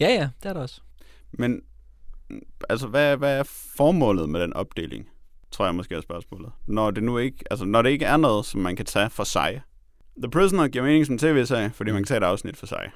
Ja, 0.00 0.08
ja, 0.08 0.28
det 0.42 0.48
er 0.48 0.52
der 0.52 0.60
også. 0.60 0.80
Men 1.32 1.62
altså, 2.68 2.86
hvad, 2.86 3.16
hvad 3.16 3.38
er 3.38 3.42
formålet 3.76 4.28
med 4.28 4.40
den 4.40 4.52
opdeling? 4.52 5.08
Tror 5.52 5.64
jeg 5.64 5.74
måske 5.74 5.94
er 5.94 6.00
spørgsmålet. 6.00 6.52
Når 6.66 6.90
det 6.90 7.02
nu 7.02 7.18
ikke, 7.18 7.44
altså, 7.50 7.64
når 7.64 7.82
det 7.82 7.90
ikke 7.90 8.04
er 8.04 8.16
noget, 8.16 8.46
som 8.46 8.60
man 8.60 8.76
kan 8.76 8.86
tage 8.86 9.10
for 9.10 9.24
sig. 9.24 9.62
The 10.22 10.30
Prisoner 10.30 10.68
giver 10.68 10.84
mening 10.84 11.06
som 11.06 11.18
tv-serie, 11.18 11.70
fordi 11.70 11.90
man 11.90 12.00
kan 12.02 12.06
tage 12.06 12.18
et 12.18 12.24
afsnit 12.24 12.56
for 12.56 12.66
sig. 12.66 12.90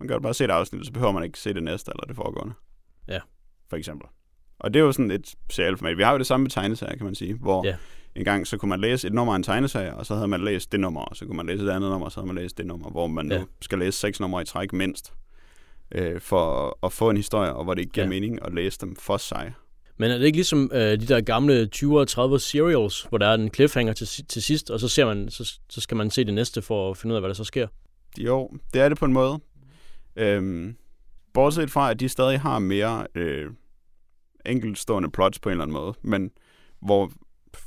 Man 0.00 0.08
kan 0.08 0.22
bare 0.22 0.34
se 0.34 0.44
et 0.44 0.50
afsnit, 0.50 0.86
så 0.86 0.92
behøver 0.92 1.12
man 1.12 1.22
ikke 1.24 1.38
se 1.38 1.54
det 1.54 1.62
næste 1.62 1.92
eller 1.94 2.06
det 2.06 2.16
foregående. 2.16 2.54
Ja. 3.08 3.18
For 3.70 3.76
eksempel. 3.76 4.08
Og 4.58 4.74
det 4.74 4.80
er 4.80 4.84
jo 4.84 4.92
sådan 4.92 5.10
et 5.10 5.34
serieformat. 5.50 5.96
Vi 5.98 6.02
har 6.02 6.12
jo 6.12 6.18
det 6.18 6.26
samme 6.26 6.44
med 6.44 6.50
tegneserier, 6.50 6.96
kan 6.96 7.04
man 7.04 7.14
sige, 7.14 7.34
hvor 7.34 7.66
Ja. 7.66 7.76
en 8.16 8.24
gang 8.24 8.46
så 8.46 8.56
kunne 8.56 8.68
man 8.68 8.80
læse 8.80 9.06
et 9.06 9.12
nummer 9.14 9.32
af 9.32 9.36
en 9.36 9.42
tegneserie, 9.42 9.94
og 9.96 10.06
så 10.06 10.14
havde 10.14 10.28
man 10.28 10.44
læst 10.44 10.72
det 10.72 10.80
nummer, 10.80 11.00
og 11.00 11.16
så 11.16 11.26
kunne 11.26 11.36
man 11.36 11.46
læse 11.46 11.64
et 11.64 11.70
andet 11.70 11.90
nummer, 11.90 12.04
og 12.06 12.12
så 12.12 12.20
havde 12.20 12.26
man 12.26 12.42
læst 12.42 12.58
det 12.58 12.66
nummer, 12.66 12.90
hvor 12.90 13.06
man 13.06 13.32
Ja. 13.32 13.38
nu 13.38 13.46
skal 13.60 13.78
læse 13.78 13.98
seks 13.98 14.20
numre 14.20 14.42
i 14.42 14.44
træk 14.44 14.72
mindst, 14.72 15.12
øh, 15.94 16.20
for 16.20 16.78
at 16.86 16.92
få 16.92 17.10
en 17.10 17.16
historie, 17.16 17.52
og 17.54 17.64
hvor 17.64 17.74
det 17.74 17.80
ikke 17.82 17.92
giver 17.92 18.04
Ja. 18.06 18.10
mening 18.10 18.38
at 18.46 18.54
læse 18.54 18.78
dem 18.80 18.96
for 18.96 19.16
sig. 19.16 19.52
Men 19.96 20.10
er 20.10 20.18
det 20.18 20.24
ikke 20.24 20.36
ligesom 20.36 20.70
øh, 20.72 20.80
de 20.80 21.06
der 21.06 21.20
gamle 21.20 21.68
20'er 21.76 21.92
og 21.92 22.06
30'er 22.10 22.38
serials, 22.38 23.02
hvor 23.02 23.18
der 23.18 23.26
er 23.26 23.34
en 23.34 23.54
cliffhanger 23.54 23.92
til, 23.92 24.26
til 24.26 24.42
sidst, 24.42 24.70
og 24.70 24.80
så, 24.80 24.88
ser 24.88 25.06
man, 25.06 25.30
så, 25.30 25.58
så 25.70 25.80
skal 25.80 25.96
man 25.96 26.10
se 26.10 26.24
det 26.24 26.34
næste 26.34 26.62
for 26.62 26.90
at 26.90 26.96
finde 26.96 27.12
ud 27.12 27.16
af, 27.16 27.22
hvad 27.22 27.28
der 27.28 27.34
så 27.34 27.44
sker? 27.44 27.68
Jo, 28.18 28.50
det 28.74 28.82
er 28.82 28.88
det 28.88 28.98
på 28.98 29.04
en 29.04 29.12
måde. 29.12 29.38
Øhm, 30.16 30.76
bortset 31.34 31.70
fra, 31.70 31.90
at 31.90 32.00
de 32.00 32.08
stadig 32.08 32.40
har 32.40 32.58
mere 32.58 33.06
øh, 33.14 33.50
enkeltstående 34.46 35.10
plots 35.10 35.38
på 35.38 35.48
en 35.48 35.50
eller 35.50 35.62
anden 35.62 35.74
måde, 35.74 35.94
men 36.02 36.30
hvor 36.82 37.12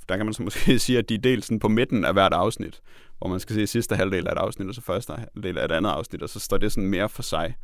der 0.10 0.18
kan 0.18 0.26
man 0.26 0.34
så 0.34 0.44
måske 0.48 0.80
sige, 0.80 0.98
at 0.98 1.10
de 1.10 1.14
er 1.14 1.20
delt 1.20 1.46
sådan 1.46 1.60
på 1.60 1.68
midten 1.68 2.06
af 2.06 2.14
hvert 2.14 2.34
afsnit, 2.34 2.82
hvor 3.18 3.28
man 3.28 3.40
skal 3.40 3.56
se 3.56 3.68
sidste 3.68 3.96
halvdel 3.96 4.28
af 4.28 4.32
et 4.32 4.38
afsnit, 4.38 4.70
og 4.70 4.76
så 4.76 4.82
første 4.82 5.14
halvdel 5.14 5.58
af 5.58 5.66
et 5.66 5.72
andet 5.72 5.90
afsnit, 5.90 6.24
og 6.24 6.30
så 6.30 6.40
står 6.40 6.58
det 6.58 6.72
sådan 6.72 6.90
mere 6.90 7.10
for 7.10 7.22
sig. 7.24 7.56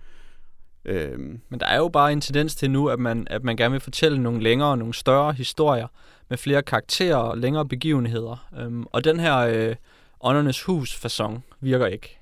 Øhm, 0.85 1.39
Men 1.49 1.60
der 1.60 1.65
er 1.65 1.77
jo 1.77 1.88
bare 1.88 2.11
en 2.11 2.22
tendens 2.22 2.55
til 2.55 2.72
nu, 2.72 2.88
at 2.88 2.99
man, 2.99 3.27
at 3.30 3.43
man 3.43 3.57
gerne 3.57 3.72
vil 3.72 3.81
fortælle 3.81 4.22
nogle 4.23 4.43
længere, 4.43 4.77
nogle 4.77 4.93
større 4.93 5.34
historier 5.34 5.88
med 6.30 6.38
flere 6.38 6.61
karakterer 6.61 7.15
og 7.15 7.38
længere 7.38 7.65
begivenheder. 7.68 8.47
Øhm, 8.60 8.85
og 8.91 9.03
den 9.03 9.19
her 9.19 9.38
øh, 9.38 9.76
Åndernes 10.22 10.64
hus 10.64 10.95
fasong 10.95 11.45
virker 11.61 11.85
ikke. 11.85 12.18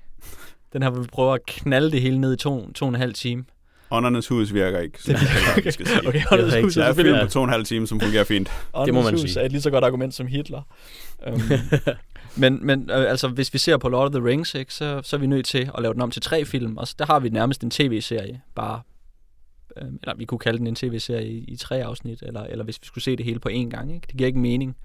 Den 0.72 0.82
her, 0.82 0.90
hvor 0.90 1.02
vi 1.02 1.08
prøver 1.12 1.34
at 1.34 1.46
knalde 1.46 1.90
det 1.90 2.00
hele 2.00 2.20
ned 2.20 2.32
i 2.32 2.36
to, 2.36 2.72
to 2.72 2.84
og 2.84 2.88
en 2.88 2.94
halv 2.94 3.14
time. 3.14 3.44
Åndernes 3.90 4.28
hus 4.28 4.54
virker 4.54 4.80
ikke, 4.80 4.98
Det 5.06 5.08
jeg 5.08 5.20
virker 5.56 5.70
skal 5.70 5.86
sige. 5.86 6.08
Okay, 6.08 6.22
Åndernes 6.32 6.54
ikke 6.54 6.66
hus 6.66 6.76
er 6.76 6.82
er 6.82 6.94
film 6.94 7.16
på 7.22 7.30
to 7.30 7.38
og 7.40 7.44
en 7.44 7.50
halv 7.50 7.64
time, 7.64 7.86
som 7.86 8.00
fungerer 8.00 8.24
fint. 8.24 8.50
Åndernes 8.74 8.94
må 8.94 9.10
man 9.10 9.20
hus 9.20 9.30
sige. 9.30 9.40
er 9.40 9.44
et 9.44 9.52
lige 9.52 9.62
så 9.62 9.70
godt 9.70 9.84
argument 9.84 10.14
som 10.14 10.26
Hitler. 10.26 10.62
Um, 11.26 11.40
men 12.36 12.66
men 12.66 12.90
øh, 12.90 13.10
altså, 13.10 13.28
hvis 13.28 13.52
vi 13.52 13.58
ser 13.58 13.76
på 13.76 13.88
Lord 13.88 14.06
of 14.06 14.12
the 14.12 14.24
Rings, 14.24 14.54
ikke, 14.54 14.74
så, 14.74 15.00
så 15.04 15.16
er 15.16 15.20
vi 15.20 15.26
nødt 15.26 15.46
til 15.46 15.70
at 15.74 15.82
lave 15.82 15.94
den 15.94 16.02
om 16.02 16.10
til 16.10 16.22
tre 16.22 16.44
film. 16.44 16.76
Og 16.76 16.88
så, 16.88 16.94
der 16.98 17.06
har 17.06 17.20
vi 17.20 17.28
nærmest 17.28 17.62
en 17.62 17.70
tv-serie, 17.70 18.40
bare 18.54 18.82
øh, 19.76 19.88
eller 20.02 20.14
vi 20.14 20.24
kunne 20.24 20.38
kalde 20.38 20.58
den 20.58 20.66
en 20.66 20.74
tv-serie 20.74 21.28
i, 21.28 21.44
i 21.48 21.56
tre 21.56 21.84
afsnit, 21.84 22.22
eller, 22.22 22.42
eller 22.42 22.64
hvis 22.64 22.78
vi 22.82 22.86
skulle 22.86 23.04
se 23.04 23.16
det 23.16 23.24
hele 23.24 23.40
på 23.40 23.48
én 23.48 23.68
gang. 23.68 23.94
Ikke? 23.94 24.06
Det 24.06 24.16
giver 24.16 24.26
ikke 24.26 24.38
mening 24.38 24.76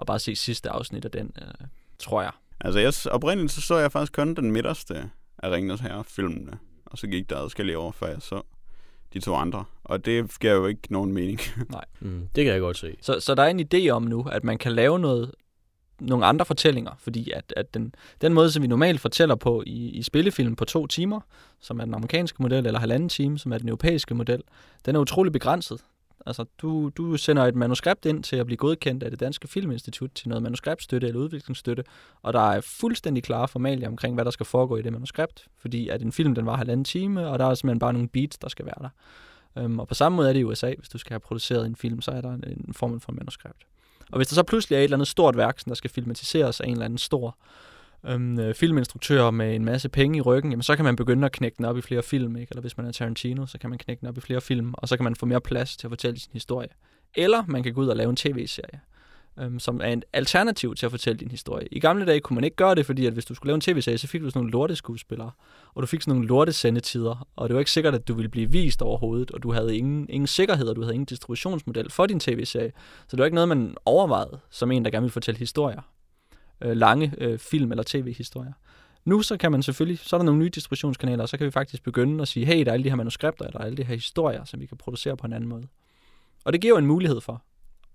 at 0.00 0.06
bare 0.06 0.18
se 0.18 0.36
sidste 0.36 0.70
afsnit 0.70 1.04
af 1.04 1.10
den, 1.10 1.32
øh, 1.42 1.66
tror 1.98 2.22
jeg. 2.22 2.32
Altså, 2.60 2.80
jeg, 2.80 2.92
oprindeligt 3.14 3.52
så, 3.52 3.60
så 3.60 3.78
jeg 3.78 3.92
faktisk 3.92 4.12
kun 4.12 4.34
den 4.34 4.52
midterste 4.52 5.10
af 5.38 5.50
Ringens 5.50 5.80
Herre-filmene, 5.80 6.58
og 6.86 6.98
så 6.98 7.06
gik 7.06 7.30
der 7.30 7.36
adskillige 7.36 7.78
år, 7.78 7.90
før 7.90 8.06
jeg 8.06 8.22
så 8.22 8.42
de 9.12 9.20
to 9.20 9.34
andre. 9.34 9.64
Og 9.84 10.04
det 10.04 10.40
giver 10.40 10.52
jo 10.52 10.66
ikke 10.66 10.82
nogen 10.90 11.12
mening. 11.12 11.40
Mm, 12.00 12.28
det 12.34 12.44
kan 12.44 12.52
jeg 12.52 12.60
godt 12.60 12.76
se. 12.76 12.96
Så, 13.00 13.20
så 13.20 13.34
der 13.34 13.42
er 13.42 13.48
en 13.48 13.66
idé 13.74 13.88
om 13.88 14.02
nu, 14.02 14.26
at 14.32 14.44
man 14.44 14.58
kan 14.58 14.72
lave 14.72 14.98
noget, 14.98 15.32
nogle 16.00 16.26
andre 16.26 16.44
fortællinger, 16.44 16.92
fordi 16.98 17.30
at, 17.30 17.52
at 17.56 17.74
den, 17.74 17.94
den 18.20 18.34
måde, 18.34 18.52
som 18.52 18.62
vi 18.62 18.66
normalt 18.66 19.00
fortæller 19.00 19.34
på 19.34 19.62
i, 19.66 19.88
i 19.88 20.02
spillefilm 20.02 20.56
på 20.56 20.64
to 20.64 20.86
timer, 20.86 21.20
som 21.60 21.80
er 21.80 21.84
den 21.84 21.94
amerikanske 21.94 22.42
model, 22.42 22.66
eller 22.66 22.80
halvanden 22.80 23.08
time, 23.08 23.38
som 23.38 23.52
er 23.52 23.58
den 23.58 23.68
europæiske 23.68 24.14
model, 24.14 24.42
den 24.86 24.96
er 24.96 25.00
utrolig 25.00 25.32
begrænset. 25.32 25.80
Altså, 26.26 26.44
du, 26.58 26.88
du 26.88 27.16
sender 27.16 27.44
et 27.44 27.54
manuskript 27.54 28.06
ind 28.06 28.22
til 28.22 28.36
at 28.36 28.46
blive 28.46 28.56
godkendt 28.56 29.02
af 29.02 29.10
det 29.10 29.20
danske 29.20 29.48
filminstitut 29.48 30.10
til 30.14 30.28
noget 30.28 30.42
manuskriptstøtte 30.42 31.06
eller 31.06 31.20
udviklingsstøtte, 31.20 31.84
og 32.22 32.32
der 32.32 32.50
er 32.50 32.60
fuldstændig 32.60 33.22
klare 33.22 33.48
formalier 33.48 33.88
omkring, 33.88 34.14
hvad 34.14 34.24
der 34.24 34.30
skal 34.30 34.46
foregå 34.46 34.76
i 34.76 34.82
det 34.82 34.92
manuskript, 34.92 35.48
fordi 35.58 35.88
at 35.88 36.02
en 36.02 36.12
film, 36.12 36.34
den 36.34 36.46
var 36.46 36.56
halvanden 36.56 36.84
time, 36.84 37.28
og 37.28 37.38
der 37.38 37.46
er 37.46 37.54
simpelthen 37.54 37.78
bare 37.78 37.92
nogle 37.92 38.08
beats, 38.08 38.38
der 38.38 38.48
skal 38.48 38.66
være 38.66 38.74
der. 38.80 38.88
Um, 39.64 39.78
og 39.78 39.88
på 39.88 39.94
samme 39.94 40.16
måde 40.16 40.28
er 40.28 40.32
det 40.32 40.40
i 40.40 40.44
USA, 40.44 40.74
hvis 40.78 40.88
du 40.88 40.98
skal 40.98 41.12
have 41.12 41.20
produceret 41.20 41.66
en 41.66 41.76
film, 41.76 42.00
så 42.00 42.10
er 42.10 42.20
der 42.20 42.32
en, 42.32 42.44
en 42.46 42.74
form 42.74 43.00
for 43.00 43.12
manuskript. 43.12 43.66
Og 44.12 44.16
hvis 44.16 44.28
der 44.28 44.34
så 44.34 44.42
pludselig 44.42 44.76
er 44.76 44.80
et 44.80 44.84
eller 44.84 44.96
andet 44.96 45.08
stort 45.08 45.36
værk, 45.36 45.58
som 45.58 45.70
der 45.70 45.74
skal 45.74 45.90
filmatiseres 45.90 46.60
af 46.60 46.66
en 46.66 46.72
eller 46.72 46.84
anden 46.84 46.98
stor 46.98 47.38
øhm, 48.06 48.38
øh, 48.38 48.54
filminstruktør 48.54 49.30
med 49.30 49.54
en 49.54 49.64
masse 49.64 49.88
penge 49.88 50.18
i 50.18 50.20
ryggen, 50.20 50.52
jamen 50.52 50.62
så 50.62 50.76
kan 50.76 50.84
man 50.84 50.96
begynde 50.96 51.24
at 51.24 51.32
knække 51.32 51.56
den 51.56 51.64
op 51.64 51.78
i 51.78 51.80
flere 51.80 52.02
film, 52.02 52.36
ikke? 52.36 52.50
eller 52.50 52.60
hvis 52.60 52.76
man 52.76 52.86
er 52.86 52.92
Tarantino, 52.92 53.46
så 53.46 53.58
kan 53.58 53.70
man 53.70 53.78
knække 53.78 54.00
den 54.00 54.08
op 54.08 54.18
i 54.18 54.20
flere 54.20 54.40
film, 54.40 54.74
og 54.78 54.88
så 54.88 54.96
kan 54.96 55.04
man 55.04 55.16
få 55.16 55.26
mere 55.26 55.40
plads 55.40 55.76
til 55.76 55.86
at 55.86 55.90
fortælle 55.90 56.20
sin 56.20 56.32
historie. 56.32 56.68
Eller 57.14 57.44
man 57.48 57.62
kan 57.62 57.74
gå 57.74 57.80
ud 57.80 57.88
og 57.88 57.96
lave 57.96 58.10
en 58.10 58.16
tv-serie, 58.16 58.80
øhm, 59.40 59.58
som 59.58 59.80
er 59.80 59.86
en 59.86 60.02
alternativ 60.12 60.74
til 60.74 60.86
at 60.86 60.92
fortælle 60.92 61.18
din 61.18 61.30
historie. 61.30 61.68
I 61.70 61.80
gamle 61.80 62.06
dage 62.06 62.20
kunne 62.20 62.34
man 62.34 62.44
ikke 62.44 62.56
gøre 62.56 62.74
det, 62.74 62.86
fordi 62.86 63.06
at 63.06 63.12
hvis 63.12 63.24
du 63.24 63.34
skulle 63.34 63.48
lave 63.48 63.54
en 63.54 63.60
tv-serie, 63.60 63.98
så 63.98 64.06
fik 64.06 64.20
du 64.20 64.30
sådan 64.30 64.38
nogle 64.38 64.52
lorteskuespillere, 64.52 65.30
og 65.74 65.82
du 65.82 65.86
fik 65.86 66.02
sådan 66.02 66.14
nogle 66.14 66.28
lortesendetider, 66.28 67.28
og 67.36 67.48
det 67.48 67.54
var 67.54 67.60
ikke 67.60 67.70
sikkert, 67.70 67.94
at 67.94 68.08
du 68.08 68.14
ville 68.14 68.28
blive 68.28 68.50
vist 68.50 68.82
overhovedet, 68.82 69.30
og 69.30 69.42
du 69.42 69.52
havde 69.52 69.76
ingen, 69.76 70.06
ingen 70.08 70.26
sikkerhed, 70.26 70.68
og 70.68 70.76
du 70.76 70.82
havde 70.82 70.94
ingen 70.94 71.06
distributionsmodel 71.06 71.90
for 71.90 72.06
din 72.06 72.20
tv-serie. 72.20 72.72
Så 73.08 73.16
det 73.16 73.18
var 73.18 73.24
ikke 73.24 73.34
noget, 73.34 73.48
man 73.48 73.74
overvejede 73.84 74.38
som 74.50 74.70
en, 74.70 74.84
der 74.84 74.90
gerne 74.90 75.04
ville 75.04 75.12
fortælle 75.12 75.38
historier. 75.38 75.80
Øh, 76.60 76.76
lange 76.76 77.14
øh, 77.18 77.38
film- 77.38 77.70
eller 77.70 77.84
tv-historier. 77.86 78.52
Nu 79.04 79.22
så 79.22 79.36
kan 79.36 79.52
man 79.52 79.62
selvfølgelig, 79.62 79.98
så 79.98 80.16
er 80.16 80.18
der 80.18 80.24
nogle 80.24 80.38
nye 80.38 80.48
distributionskanaler, 80.48 81.22
og 81.22 81.28
så 81.28 81.36
kan 81.36 81.46
vi 81.46 81.50
faktisk 81.50 81.82
begynde 81.82 82.22
at 82.22 82.28
sige, 82.28 82.46
hey, 82.46 82.64
der 82.64 82.70
er 82.70 82.72
alle 82.72 82.84
de 82.84 82.88
her 82.88 82.96
manuskripter, 82.96 83.44
eller 83.46 83.60
alle 83.60 83.76
de 83.76 83.84
her 83.84 83.94
historier, 83.94 84.44
som 84.44 84.60
vi 84.60 84.66
kan 84.66 84.76
producere 84.76 85.16
på 85.16 85.26
en 85.26 85.32
anden 85.32 85.48
måde. 85.48 85.62
Og 86.44 86.52
det 86.52 86.60
giver 86.60 86.74
jo 86.74 86.78
en 86.78 86.86
mulighed 86.86 87.20
for 87.20 87.42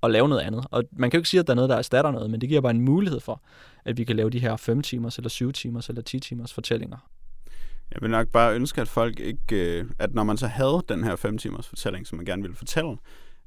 at 0.06 0.12
lave 0.12 0.30
noget 0.30 0.42
andet. 0.42 0.66
Og 0.72 0.84
man 0.92 1.10
kan 1.10 1.18
jo 1.18 1.20
ikke 1.20 1.30
sige, 1.30 1.40
at 1.40 1.48
der 1.48 1.54
er 1.54 1.56
noget, 1.56 1.70
der 1.70 1.76
erstatter 1.76 2.12
noget, 2.12 2.30
men 2.30 2.42
det 2.42 2.50
giver 2.50 2.62
bare 2.62 2.72
en 2.72 2.82
mulighed 2.82 3.20
for, 3.20 3.44
at 3.86 3.98
vi 3.98 4.04
kan 4.04 4.16
lave 4.16 4.30
de 4.30 4.40
her 4.40 4.56
5 4.56 4.82
timers, 4.82 5.18
eller 5.18 5.30
7 5.30 5.52
timers, 5.52 5.90
eller 5.90 6.02
10 6.02 6.20
timers 6.20 6.54
fortællinger. 6.54 6.98
Jeg 7.92 8.02
vil 8.02 8.10
nok 8.10 8.28
bare 8.28 8.56
ønske, 8.56 8.82
at 8.82 8.88
folk 8.88 9.20
ikke... 9.20 9.80
Øh, 9.80 9.86
at 10.00 10.14
når 10.14 10.24
man 10.24 10.38
så 10.38 10.48
havde 10.48 10.84
den 10.90 11.04
her 11.04 11.16
5 11.16 11.38
timers 11.38 11.68
fortælling, 11.68 12.08
som 12.08 12.18
man 12.18 12.26
gerne 12.26 12.42
ville 12.42 12.56
fortælle, 12.56 12.98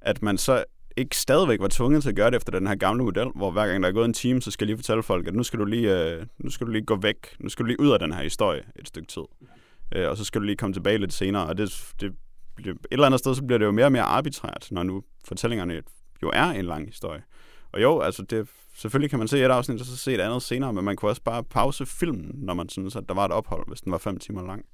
at 0.01 0.23
man 0.23 0.39
så 0.39 0.65
ikke 0.97 1.17
stadigvæk 1.17 1.61
var 1.61 1.69
tvunget 1.69 2.03
til 2.03 2.09
at 2.09 2.17
gøre 2.17 2.31
det 2.31 2.37
efter 2.37 2.53
den 2.53 2.67
her 2.67 2.75
gamle 2.75 3.05
model, 3.05 3.29
hvor 3.35 3.51
hver 3.51 3.67
gang 3.67 3.83
der 3.83 3.89
er 3.89 3.93
gået 3.93 4.05
en 4.05 4.13
time, 4.13 4.43
så 4.43 4.51
skal 4.51 4.65
jeg 4.65 4.67
lige 4.67 4.79
fortælle 4.79 5.03
folk, 5.03 5.27
at 5.29 5.35
nu 5.35 5.43
skal 5.43 5.59
du 5.59 5.65
lige, 5.65 6.13
øh, 6.13 6.27
nu 6.39 6.51
skal 6.51 6.67
du 6.67 6.73
lige 6.73 6.85
gå 6.85 6.97
væk, 6.97 7.17
nu 7.41 7.49
skal 7.49 7.63
du 7.63 7.67
lige 7.67 7.81
ud 7.81 7.91
af 7.91 7.99
den 7.99 8.13
her 8.13 8.23
historie 8.23 8.63
et 8.77 8.89
stykke 8.89 9.09
tid. 9.09 9.23
Øh, 9.95 10.09
og 10.09 10.17
så 10.17 10.25
skal 10.25 10.41
du 10.41 10.47
lige 10.47 10.57
komme 10.57 10.75
tilbage 10.75 10.99
lidt 10.99 11.13
senere, 11.13 11.47
og 11.47 11.59
det, 11.59 11.93
det 12.01 12.13
et 12.59 12.77
eller 12.91 13.07
andet 13.07 13.21
sted, 13.21 13.35
så 13.35 13.43
bliver 13.45 13.59
det 13.59 13.67
jo 13.67 13.71
mere 13.71 13.87
og 13.87 13.93
mere 13.93 14.03
arbitrært, 14.03 14.69
når 14.71 14.83
nu 14.83 15.03
fortællingerne 15.25 15.83
jo 16.23 16.31
er 16.35 16.45
en 16.45 16.65
lang 16.65 16.87
historie. 16.87 17.23
Og 17.73 17.83
jo, 17.83 18.01
altså 18.01 18.23
det, 18.23 18.49
selvfølgelig 18.75 19.11
kan 19.11 19.19
man 19.19 19.29
se 19.29 19.39
et 19.39 19.51
afsnit, 19.51 19.81
og 19.81 19.87
så 19.87 19.97
se 19.97 20.15
et 20.15 20.21
andet 20.21 20.43
senere, 20.43 20.73
men 20.73 20.85
man 20.85 20.97
kunne 20.97 21.11
også 21.11 21.23
bare 21.23 21.45
pause 21.45 21.87
filmen, 21.87 22.31
når 22.35 22.55
man 22.55 22.69
synes, 22.69 22.97
at 22.97 23.05
der 23.09 23.15
var 23.15 23.25
et 23.25 23.33
ophold, 23.33 23.69
hvis 23.69 23.81
den 23.81 23.93
var 23.93 23.99
fem 23.99 24.19
timer 24.19 24.43
lang. 24.47 24.65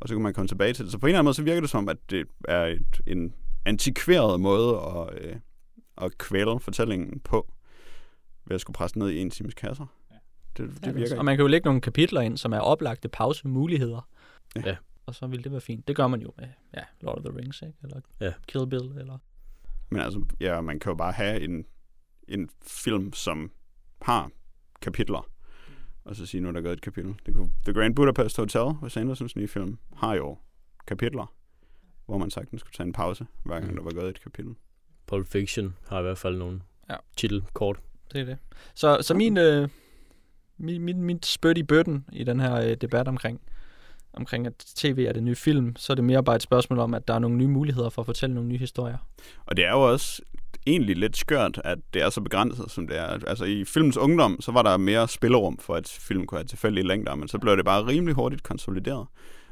Og 0.00 0.08
så 0.08 0.14
kunne 0.14 0.22
man 0.22 0.34
komme 0.34 0.48
tilbage 0.48 0.72
til 0.72 0.84
det. 0.84 0.92
Så 0.92 0.98
på 0.98 1.06
en 1.06 1.08
eller 1.08 1.18
anden 1.18 1.24
måde, 1.24 1.34
så 1.34 1.42
virker 1.42 1.60
det 1.60 1.70
som, 1.70 1.88
at 1.88 1.96
det 2.10 2.26
er 2.48 2.64
et, 2.64 3.00
en 3.06 3.34
antikveret 3.66 4.40
måde 4.40 4.76
at, 4.80 5.24
øh, 5.24 5.36
at 5.98 6.18
kvæle 6.18 6.60
fortællingen 6.60 7.20
på, 7.20 7.52
ved 8.46 8.54
at 8.54 8.60
skulle 8.60 8.74
presse 8.74 8.98
ned 8.98 9.10
i 9.10 9.18
en 9.18 9.30
times 9.30 9.54
kasser. 9.54 9.86
Det, 10.56 10.68
det, 10.68 10.84
det 10.84 10.94
virker 10.94 11.10
Og 11.10 11.16
ikke. 11.16 11.22
man 11.24 11.36
kan 11.36 11.42
jo 11.42 11.46
lægge 11.46 11.64
nogle 11.64 11.80
kapitler 11.80 12.20
ind, 12.20 12.36
som 12.38 12.52
er 12.52 12.60
oplagte 12.60 13.08
pausemuligheder. 13.08 14.08
Ja. 14.56 14.62
Ja. 14.64 14.76
Og 15.06 15.14
så 15.14 15.26
vil 15.26 15.44
det 15.44 15.52
være 15.52 15.60
fint. 15.60 15.88
Det 15.88 15.96
gør 15.96 16.06
man 16.06 16.20
jo 16.20 16.32
med 16.38 16.46
ja, 16.74 16.82
Lord 17.00 17.16
of 17.16 17.24
the 17.24 17.38
Rings, 17.38 17.62
ikke? 17.62 17.74
eller 17.82 18.00
Ja. 18.20 18.32
Kill 18.48 18.66
Bill, 18.66 18.98
eller... 18.98 19.18
Men 19.90 20.00
altså, 20.00 20.24
ja, 20.40 20.60
man 20.60 20.78
kan 20.78 20.90
jo 20.90 20.96
bare 20.96 21.12
have 21.12 21.40
en, 21.40 21.64
en 22.28 22.48
film, 22.62 23.12
som 23.12 23.50
har 24.02 24.30
kapitler, 24.82 25.28
og 26.04 26.16
så 26.16 26.26
sige, 26.26 26.40
nu 26.40 26.48
er 26.48 26.52
der 26.52 26.60
gået 26.60 26.72
et 26.72 26.80
kapitel. 26.82 27.14
Det 27.26 27.34
kunne, 27.34 27.50
The 27.64 27.72
Grand 27.72 27.94
Budapest 27.94 28.36
Hotel, 28.36 28.62
Wes 28.82 28.96
Andersons 28.96 29.36
nye 29.36 29.48
film, 29.48 29.78
har 29.96 30.14
jo 30.14 30.38
kapitler, 30.86 31.34
hvor 32.06 32.18
man 32.18 32.30
sagtens 32.30 32.60
skulle 32.60 32.72
tage 32.74 32.86
en 32.86 32.92
pause, 32.92 33.26
hver 33.44 33.54
gang 33.60 33.70
Mm. 33.70 33.76
der 33.76 33.82
var 33.82 33.90
gået 33.90 34.08
et 34.10 34.22
kapitel. 34.22 34.54
Pulp 35.06 35.26
Fiction 35.28 35.76
har 35.88 35.98
i 35.98 36.02
hvert 36.02 36.18
fald 36.18 36.36
nogle 36.38 36.60
Ja. 36.90 36.96
titelkort. 37.16 37.80
Det 38.12 38.20
er 38.20 38.24
det. 38.24 38.38
Så, 38.74 38.98
så 39.02 39.14
min, 39.14 39.36
øh, 39.36 39.68
min, 40.56 40.82
min, 40.82 41.02
mit 41.02 41.26
spyt 41.26 41.58
i 41.58 41.62
bøtten 41.62 42.04
i 42.12 42.24
den 42.24 42.40
her 42.40 42.54
øh, 42.56 42.74
debat 42.76 43.08
omkring, 43.08 43.40
omkring, 44.16 44.46
at 44.46 44.52
tv 44.58 45.04
er 45.08 45.12
det 45.12 45.22
nye 45.22 45.34
film, 45.34 45.76
så 45.76 45.92
er 45.92 45.94
det 45.94 46.04
mere 46.04 46.24
bare 46.24 46.36
et 46.36 46.42
spørgsmål 46.42 46.78
om, 46.78 46.94
at 46.94 47.08
der 47.08 47.14
er 47.14 47.18
nogle 47.18 47.36
nye 47.36 47.48
muligheder 47.48 47.90
for 47.90 48.02
at 48.02 48.06
fortælle 48.06 48.34
nogle 48.34 48.48
nye 48.48 48.58
historier. 48.58 48.98
Og 49.46 49.56
det 49.56 49.64
er 49.64 49.70
jo 49.70 49.92
også 49.92 50.22
egentlig 50.66 50.96
lidt 50.96 51.16
skørt, 51.16 51.60
at 51.64 51.78
det 51.94 52.02
er 52.02 52.10
så 52.10 52.20
begrænset, 52.20 52.70
som 52.70 52.86
det 52.86 52.98
er. 52.98 53.06
Altså 53.06 53.44
i 53.44 53.64
filmens 53.64 53.96
ungdom, 53.96 54.40
så 54.40 54.52
var 54.52 54.62
der 54.62 54.76
mere 54.76 55.08
spillerum 55.08 55.58
for, 55.58 55.74
at 55.74 55.98
film 56.00 56.26
kunne 56.26 56.38
have 56.38 56.46
tilfældige 56.46 56.86
længder, 56.86 57.14
men 57.14 57.28
så 57.28 57.38
blev 57.38 57.56
det 57.56 57.64
bare 57.64 57.86
rimelig 57.86 58.14
hurtigt 58.14 58.42
konsolideret. 58.42 59.06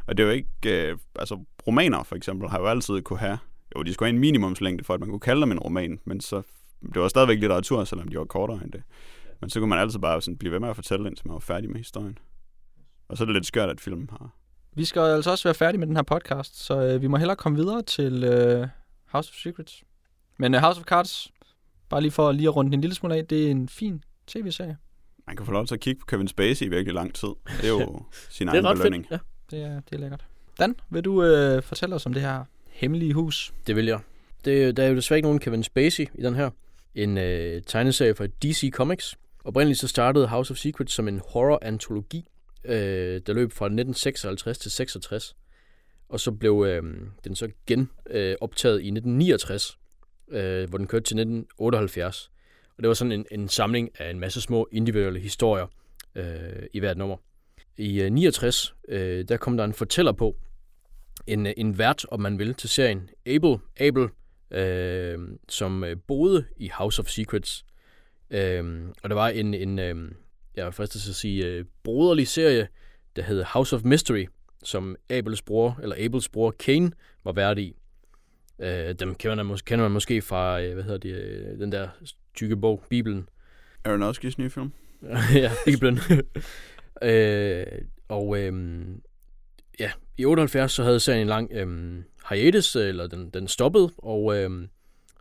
Og 0.07 0.17
det 0.17 0.23
er 0.23 0.27
jo 0.27 0.33
ikke... 0.33 0.91
Øh, 0.91 0.99
altså 1.19 1.45
romaner 1.67 2.03
for 2.03 2.17
eksempel 2.17 2.49
har 2.49 2.59
jo 2.59 2.67
altid 2.67 3.03
kunne 3.03 3.19
have... 3.19 3.39
Jo, 3.77 3.83
de 3.83 3.95
skulle 3.95 4.07
have 4.07 4.15
en 4.15 4.21
minimumslængde 4.21 4.85
for, 4.85 4.95
at 4.95 5.01
man 5.01 5.09
kunne 5.09 5.21
kalde 5.21 5.41
dem 5.41 5.53
en 5.53 5.59
roman, 5.59 5.99
men 6.05 6.21
så... 6.21 6.43
Det 6.95 7.03
var 7.03 7.09
stadigvæk 7.09 7.39
litteratur, 7.39 7.85
selvom 7.85 8.09
de 8.09 8.19
var 8.19 8.25
kortere 8.25 8.61
end 8.65 8.73
det. 8.73 8.83
Men 9.41 9.51
så 9.51 9.61
kunne 9.61 9.69
man 9.69 9.79
altid 9.79 9.99
bare 9.99 10.23
sådan 10.23 10.39
blive 10.39 10.53
ved 10.53 10.61
med 10.61 10.69
at 10.69 10.77
fortælle, 10.77 11.09
indtil 11.09 11.27
man 11.29 11.33
var 11.33 11.41
færdig 11.41 11.71
med 11.71 11.77
historien. 11.77 12.19
Og 13.09 13.17
så 13.17 13.25
er 13.25 13.27
det 13.27 13.35
lidt 13.35 13.47
skørt, 13.47 13.71
at 13.71 13.81
filmen 13.81 14.11
har... 14.11 14.31
Vi 14.75 14.85
skal 14.85 15.01
altså 15.01 15.31
også 15.31 15.45
være 15.49 15.55
færdige 15.55 15.79
med 15.79 15.87
den 15.87 15.97
her 15.97 16.03
podcast, 16.03 16.65
så 16.65 16.83
øh, 16.87 17.03
vi 17.03 17.07
må 17.07 17.17
hellere 17.17 17.37
komme 17.37 17.59
videre 17.59 17.83
til 17.83 18.25
øh, 18.25 18.69
House 19.07 19.31
of 19.31 19.35
Secrets. 19.35 19.85
Men 20.39 20.55
uh, 20.55 20.61
House 20.61 20.81
of 20.81 20.87
Cards, 20.87 21.31
bare 21.89 22.01
lige 22.01 22.11
for 22.13 22.33
lige 22.33 22.49
at 22.49 22.57
runde 22.57 22.69
den 22.71 22.79
en 22.79 22.81
lille 22.81 22.95
smule 22.95 23.15
af, 23.17 23.27
det 23.27 23.47
er 23.47 23.51
en 23.51 23.69
fin 23.69 24.05
tv-serie. 24.27 24.77
Man 25.27 25.37
kan 25.37 25.47
få 25.47 25.53
lov 25.53 25.67
til 25.67 25.75
at 25.75 25.81
kigge 25.81 26.01
på 26.01 26.07
Kevin 26.07 26.29
Spacey 26.29 26.67
i 26.67 26.69
virkelig 26.69 26.95
lang 26.95 27.15
tid. 27.15 27.29
Det 27.61 27.65
er 27.65 27.69
jo 27.69 28.03
sin 28.31 28.47
Det 28.49 28.55
er 28.59 28.65
egen 28.65 28.77
belønning. 28.79 29.07
fedt. 29.09 29.21
Ja, 29.53 29.57
Det 29.57 29.65
er, 29.65 29.81
det 29.81 29.95
er 29.97 29.99
lækkert. 29.99 30.25
Dan, 30.59 30.75
vil 30.91 31.05
du 31.05 31.23
øh, 31.25 31.63
fortælle 31.63 31.95
os 31.95 32.07
om 32.07 32.13
det 32.13 32.23
her 32.23 32.45
hemmelige 32.71 33.15
hus? 33.15 33.55
det 33.67 33.77
vil 33.77 33.87
jeg. 33.87 34.01
Det, 34.45 34.77
der 34.77 34.83
er 34.83 34.89
jo 34.89 34.97
desværre 34.97 35.19
ikke 35.19 35.27
nogen 35.27 35.39
Kevin 35.41 35.63
Spacey 35.63 36.07
i 36.15 36.23
den 36.23 36.35
her. 36.35 36.51
En 36.95 37.19
øh, 37.19 37.63
tegneserie 37.67 38.15
fra 38.15 38.27
DC 38.27 38.71
Comics. 38.73 39.17
Oprindeligt 39.45 39.81
så 39.81 39.89
startede 39.89 40.29
House 40.29 40.51
of 40.51 40.57
Secrets 40.57 40.93
som 40.93 41.09
en 41.09 41.21
horror-antologi, 41.29 42.25
øh, 42.65 43.21
der 43.27 43.33
løb 43.33 43.53
fra 43.53 43.67
1956 43.67 44.59
til 44.59 44.71
66. 44.71 45.37
Og 46.09 46.21
så 46.21 46.33
blev 46.33 46.65
øh, 46.69 46.83
den 47.25 47.37
så 47.37 47.49
gen 47.67 47.91
øh, 48.11 48.37
optaget 48.41 48.75
i 48.75 48.89
1969, 48.89 49.79
øh, 50.31 50.69
hvor 50.69 50.79
den 50.79 50.87
kørte 50.87 51.05
til 51.05 51.15
1978. 51.15 52.31
Og 52.77 52.83
det 52.83 52.89
var 52.89 52.95
sådan 52.95 53.13
en, 53.13 53.27
en 53.31 53.49
samling 53.49 53.91
af 54.01 54.11
en 54.11 54.21
masse 54.21 54.41
små 54.41 54.69
individuelle 54.73 55.21
historier 55.21 55.67
øh, 56.15 56.67
i 56.73 56.79
hvert 56.79 56.99
nummer. 56.99 57.17
I 57.77 58.03
øh, 58.03 58.11
69, 58.11 58.75
øh, 58.89 59.25
der 59.29 59.37
kom 59.37 59.57
der 59.57 59.65
en 59.65 59.73
fortæller 59.73 60.13
på, 60.13 60.37
en, 61.27 61.47
øh, 61.47 61.53
en 61.57 61.79
vært, 61.79 62.07
om 62.11 62.21
man 62.21 62.39
vil, 62.39 62.55
til 62.55 62.69
serien 62.69 63.11
Abel, 63.27 63.59
Abel 63.77 64.09
øh, 64.51 65.19
som 65.49 65.85
øh, 65.85 65.97
boede 66.07 66.45
i 66.57 66.69
House 66.69 67.03
of 67.03 67.07
Secrets. 67.07 67.65
Øh, 68.31 68.85
og 69.03 69.11
der 69.11 69.15
var 69.15 69.29
en, 69.29 69.55
en 69.55 69.79
øh, 69.79 70.11
jeg 70.57 70.67
er 70.67 70.71
til 70.71 71.11
at 71.11 71.15
sige, 71.15 71.47
øh, 71.47 71.65
broderlig 71.83 72.29
serie, 72.29 72.69
der 73.17 73.23
hed 73.23 73.43
House 73.43 73.77
of 73.77 73.85
Mystery, 73.85 74.27
som 74.65 74.97
Abels 75.11 75.43
bror, 75.43 75.79
eller 75.83 75.97
Abels 75.99 76.29
bror 76.29 76.51
Kane 76.51 76.93
var 77.25 77.33
vært 77.33 77.59
i. 77.59 77.77
Øh, 78.59 78.95
dem 78.95 79.15
kender 79.15 79.43
man, 79.43 79.55
mås- 79.55 79.63
kender 79.63 79.85
man 79.85 79.93
måske 79.93 80.23
fra, 80.23 80.63
øh, 80.63 80.75
hvad 80.75 80.85
hedder 80.85 80.99
det, 80.99 81.15
øh, 81.15 81.59
den 81.59 81.73
der 81.73 81.89
tykke 82.35 82.57
bog, 82.57 82.83
Bibelen. 82.91 83.29
Aronofskys 83.85 84.39
nye 84.39 84.51
film. 84.51 84.73
ja, 85.35 85.53
Bibelen. 85.65 85.99
øh, 87.11 87.67
og 88.09 88.39
øhm, 88.39 89.03
ja, 89.81 89.91
i 90.19 90.25
78 90.25 90.73
så 90.73 90.83
havde 90.83 91.01
serien 91.01 91.21
en 91.21 91.29
lang 91.29 91.51
øhm, 91.53 92.05
hiatus, 92.31 92.77
eller 92.77 93.07
den, 93.07 93.31
den 93.31 93.49
stoppede, 93.49 93.91
og 93.99 94.37
øhm, 94.37 94.69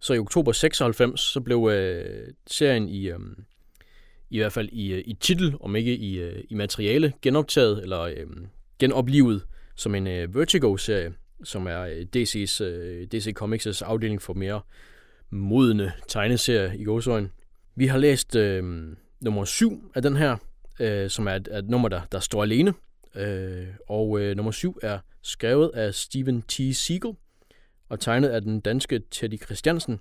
så 0.02 0.14
i 0.14 0.20
oktober 0.20 0.52
96, 0.52 1.22
så 1.22 1.42
blev 1.42 1.70
øh, 1.72 2.28
serien 2.48 2.90
i, 2.90 3.10
øhm, 3.10 3.46
i 4.34 4.38
hvert 4.38 4.54
fald 4.54 4.70
i, 4.72 4.94
øh, 4.94 5.04
i 5.06 5.14
titel, 5.14 5.56
om 5.60 5.76
ikke 5.76 5.98
i, 5.98 6.20
øh, 6.20 6.44
i 6.50 6.56
materiale, 6.56 7.14
genoptaget, 7.22 7.82
eller 7.82 8.02
øh, 8.02 8.28
genoplivet 8.80 9.46
som 9.76 9.96
en 9.96 10.08
øh, 10.08 10.36
Vertigo-serie, 10.36 11.14
som 11.44 11.68
er 11.68 11.86
DC's, 12.16 12.64
øh, 12.64 13.08
DC 13.08 13.28
øh, 13.28 13.34
Comics' 13.42 13.84
afdeling 13.86 14.22
for 14.22 14.34
mere 14.34 14.62
modne 15.30 15.94
tegneserier 16.08 16.72
i 16.72 16.84
gåsøjne. 16.84 17.30
Vi 17.76 17.88
har 17.88 17.98
læst 17.98 18.36
øh, 18.36 18.64
nummer 19.22 19.46
7 19.46 19.92
af 19.96 20.02
den 20.02 20.16
her, 20.16 20.38
øh, 20.80 21.10
som 21.10 21.28
er 21.28 21.36
et, 21.36 21.48
et 21.58 21.70
nummer, 21.70 21.90
der, 21.90 22.02
der 22.12 22.20
står 22.20 22.44
alene. 22.44 22.74
Øh, 23.16 23.68
og 23.90 24.20
øh, 24.20 24.36
nummer 24.36 24.52
7 24.52 24.78
er 24.82 25.00
skrevet 25.22 25.72
af 25.74 25.94
Steven 25.94 26.42
T. 26.42 26.54
Siegel 26.54 27.12
og 27.90 28.00
tegnet 28.00 28.30
af 28.30 28.42
den 28.42 28.60
danske 28.60 29.02
Teddy 29.12 29.44
Christiansen, 29.46 30.00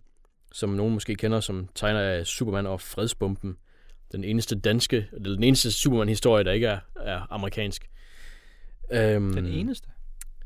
som 0.52 0.70
nogen 0.70 0.94
måske 0.94 1.14
kender 1.14 1.40
som 1.40 1.68
tegner 1.74 2.00
af 2.00 2.26
Superman 2.26 2.66
og 2.66 2.80
Fredsbomben. 2.80 3.56
Den 4.12 4.24
eneste 4.24 4.59
danske, 4.59 5.06
eller 5.12 5.34
den 5.34 5.44
eneste 5.44 5.72
Superman-historie, 5.72 6.44
der 6.44 6.52
ikke 6.52 6.66
er, 6.66 6.78
er 6.97 7.26
amerikansk. 7.30 7.90
Øhm, 8.93 9.34
Den 9.34 9.47
eneste? 9.47 9.89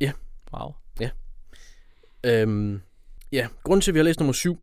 ja. 0.01 0.13
Wow. 0.53 0.73
Øhm, 2.27 2.81
ja, 3.33 3.49
grunden 3.63 3.81
til, 3.81 3.91
at 3.91 3.95
vi 3.95 3.99
har 3.99 4.05
læst 4.05 4.21
nummer 4.21 4.33
7, 4.33 4.59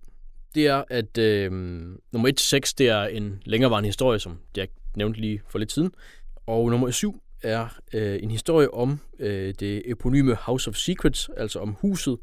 det 0.56 0.68
er, 0.68 0.84
at 0.90 1.18
øhm, 1.18 2.00
nummer 2.12 2.30
1-6, 2.68 2.74
det 2.78 2.90
er 2.90 3.04
en 3.04 3.42
længerevarende 3.46 3.88
historie, 3.88 4.20
som 4.20 4.40
Jack 4.58 4.72
nævnte 4.96 5.20
lige 5.20 5.42
for 5.48 5.60
lidt 5.60 5.72
siden. 5.72 5.92
Og 6.46 6.70
nummer 6.70 6.92
7 6.92 7.22
er 7.42 7.80
øh, 7.94 8.20
en 8.24 8.32
historie 8.32 8.74
om 8.74 9.00
øh, 9.20 9.54
det 9.60 9.92
eponyme 9.92 10.36
House 10.36 10.70
of 10.70 10.76
Secrets, 10.76 11.30
altså 11.38 11.60
om 11.60 11.76
huset. 11.82 12.18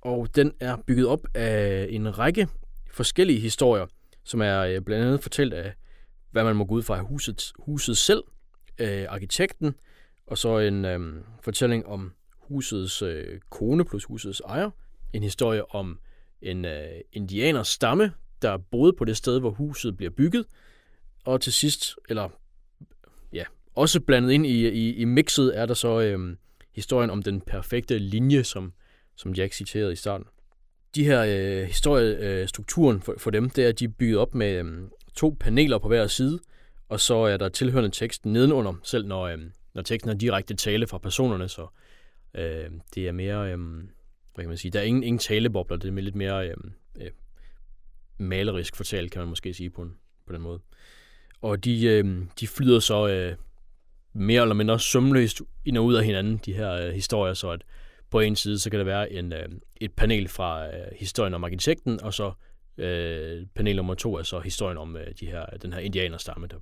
Og 0.00 0.36
den 0.36 0.52
er 0.60 0.76
bygget 0.86 1.06
op 1.06 1.26
af 1.34 1.86
en 1.90 2.18
række 2.18 2.48
forskellige 2.90 3.40
historier, 3.40 3.86
som 4.24 4.40
er 4.40 4.60
øh, 4.60 4.80
blandt 4.80 5.06
andet 5.06 5.22
fortalt 5.22 5.54
af, 5.54 5.72
hvad 6.30 6.44
man 6.44 6.56
må 6.56 6.64
gå 6.64 6.74
ud 6.74 6.82
fra 6.82 6.96
af 6.96 7.04
huset, 7.04 7.52
huset 7.58 7.96
selv, 7.96 8.22
øh, 8.78 9.06
arkitekten, 9.08 9.74
og 10.26 10.38
så 10.38 10.58
en 10.58 10.84
øh, 10.84 11.24
fortælling 11.42 11.86
om 11.86 12.12
husets 12.50 13.02
øh, 13.02 13.40
kone 13.50 13.84
plus 13.84 14.04
husets 14.04 14.40
ejer. 14.40 14.70
En 15.12 15.22
historie 15.22 15.74
om 15.74 15.98
en 16.42 16.64
øh, 16.64 17.00
indianers 17.12 17.68
stamme, 17.68 18.12
der 18.42 18.56
boede 18.56 18.92
på 18.92 19.04
det 19.04 19.16
sted, 19.16 19.40
hvor 19.40 19.50
huset 19.50 19.96
bliver 19.96 20.10
bygget. 20.10 20.44
Og 21.24 21.40
til 21.40 21.52
sidst, 21.52 21.96
eller 22.08 22.28
ja, 23.32 23.44
også 23.74 24.00
blandet 24.00 24.32
ind 24.32 24.46
i, 24.46 24.68
i, 24.68 24.94
i 24.94 25.04
mixet, 25.04 25.58
er 25.58 25.66
der 25.66 25.74
så 25.74 26.00
øh, 26.00 26.36
historien 26.74 27.10
om 27.10 27.22
den 27.22 27.40
perfekte 27.40 27.98
linje, 27.98 28.44
som, 28.44 28.72
som 29.16 29.32
Jack 29.32 29.52
citerede 29.52 29.92
i 29.92 29.96
starten. 29.96 30.26
De 30.94 31.04
her 31.04 31.24
øh, 31.28 31.66
historiestrukturen 31.66 33.00
for, 33.00 33.14
for 33.18 33.30
dem, 33.30 33.50
det 33.50 33.64
er, 33.64 33.68
at 33.68 33.78
de 33.78 33.84
er 33.84 33.88
bygget 33.98 34.18
op 34.18 34.34
med 34.34 34.64
øh, 34.64 34.88
to 35.16 35.36
paneler 35.40 35.78
på 35.78 35.88
hver 35.88 36.06
side, 36.06 36.40
og 36.88 37.00
så 37.00 37.14
er 37.14 37.36
der 37.36 37.48
tilhørende 37.48 37.90
tekst 37.90 38.26
nedenunder, 38.26 38.74
selv 38.82 39.06
når, 39.06 39.22
øh, 39.22 39.38
når 39.74 39.82
teksten 39.82 40.10
er 40.10 40.14
direkte 40.14 40.54
tale 40.54 40.86
fra 40.86 40.98
personerne, 40.98 41.48
så 41.48 41.66
øh, 42.34 42.70
det 42.94 43.08
er 43.08 43.12
mere, 43.12 43.52
øh, 43.52 43.58
hvad 44.34 44.44
kan 44.44 44.48
man 44.48 44.58
sige, 44.58 44.72
der 44.72 44.80
er 44.80 44.84
ingen, 44.84 45.02
ingen 45.02 45.18
talebobler, 45.18 45.76
det 45.76 45.88
er 45.88 46.00
lidt 46.00 46.14
mere 46.14 46.48
øh, 46.48 46.54
øh, 47.00 47.10
malerisk 48.18 48.76
fortalt, 48.76 49.12
kan 49.12 49.20
man 49.20 49.28
måske 49.28 49.54
sige 49.54 49.70
på, 49.70 49.82
en, 49.82 49.96
på 50.26 50.32
den 50.32 50.42
måde. 50.42 50.60
Og 51.42 51.64
de, 51.64 51.84
øh, 51.84 52.22
de 52.40 52.46
flyder 52.46 52.78
så 52.78 53.08
øh, 53.08 53.36
mere 54.12 54.42
eller 54.42 54.54
mindre 54.54 54.80
sømløst 54.80 55.42
ind 55.64 55.78
og 55.78 55.84
ud 55.84 55.94
af 55.94 56.04
hinanden, 56.04 56.40
de 56.44 56.52
her 56.52 56.72
øh, 56.72 56.92
historier, 56.92 57.34
så 57.34 57.50
at 57.50 57.62
på 58.10 58.20
en 58.20 58.36
side, 58.36 58.58
så 58.58 58.70
kan 58.70 58.78
der 58.78 58.84
være 58.84 59.12
en, 59.12 59.32
øh, 59.32 59.48
et 59.80 59.92
panel 59.92 60.28
fra 60.28 60.66
øh, 60.66 60.86
historien 60.96 61.34
om 61.34 61.44
arkitekten, 61.44 62.02
og 62.02 62.14
så 62.14 62.32
øh, 62.78 63.46
panel 63.54 63.76
nummer 63.76 63.94
to 63.94 64.14
er 64.16 64.22
så 64.22 64.40
historien 64.40 64.78
om 64.78 64.96
øh, 64.96 65.06
de 65.20 65.26
her, 65.26 65.46
den 65.46 65.72
her 65.72 65.80
indianerstamme, 65.80 66.46
der 66.46 66.56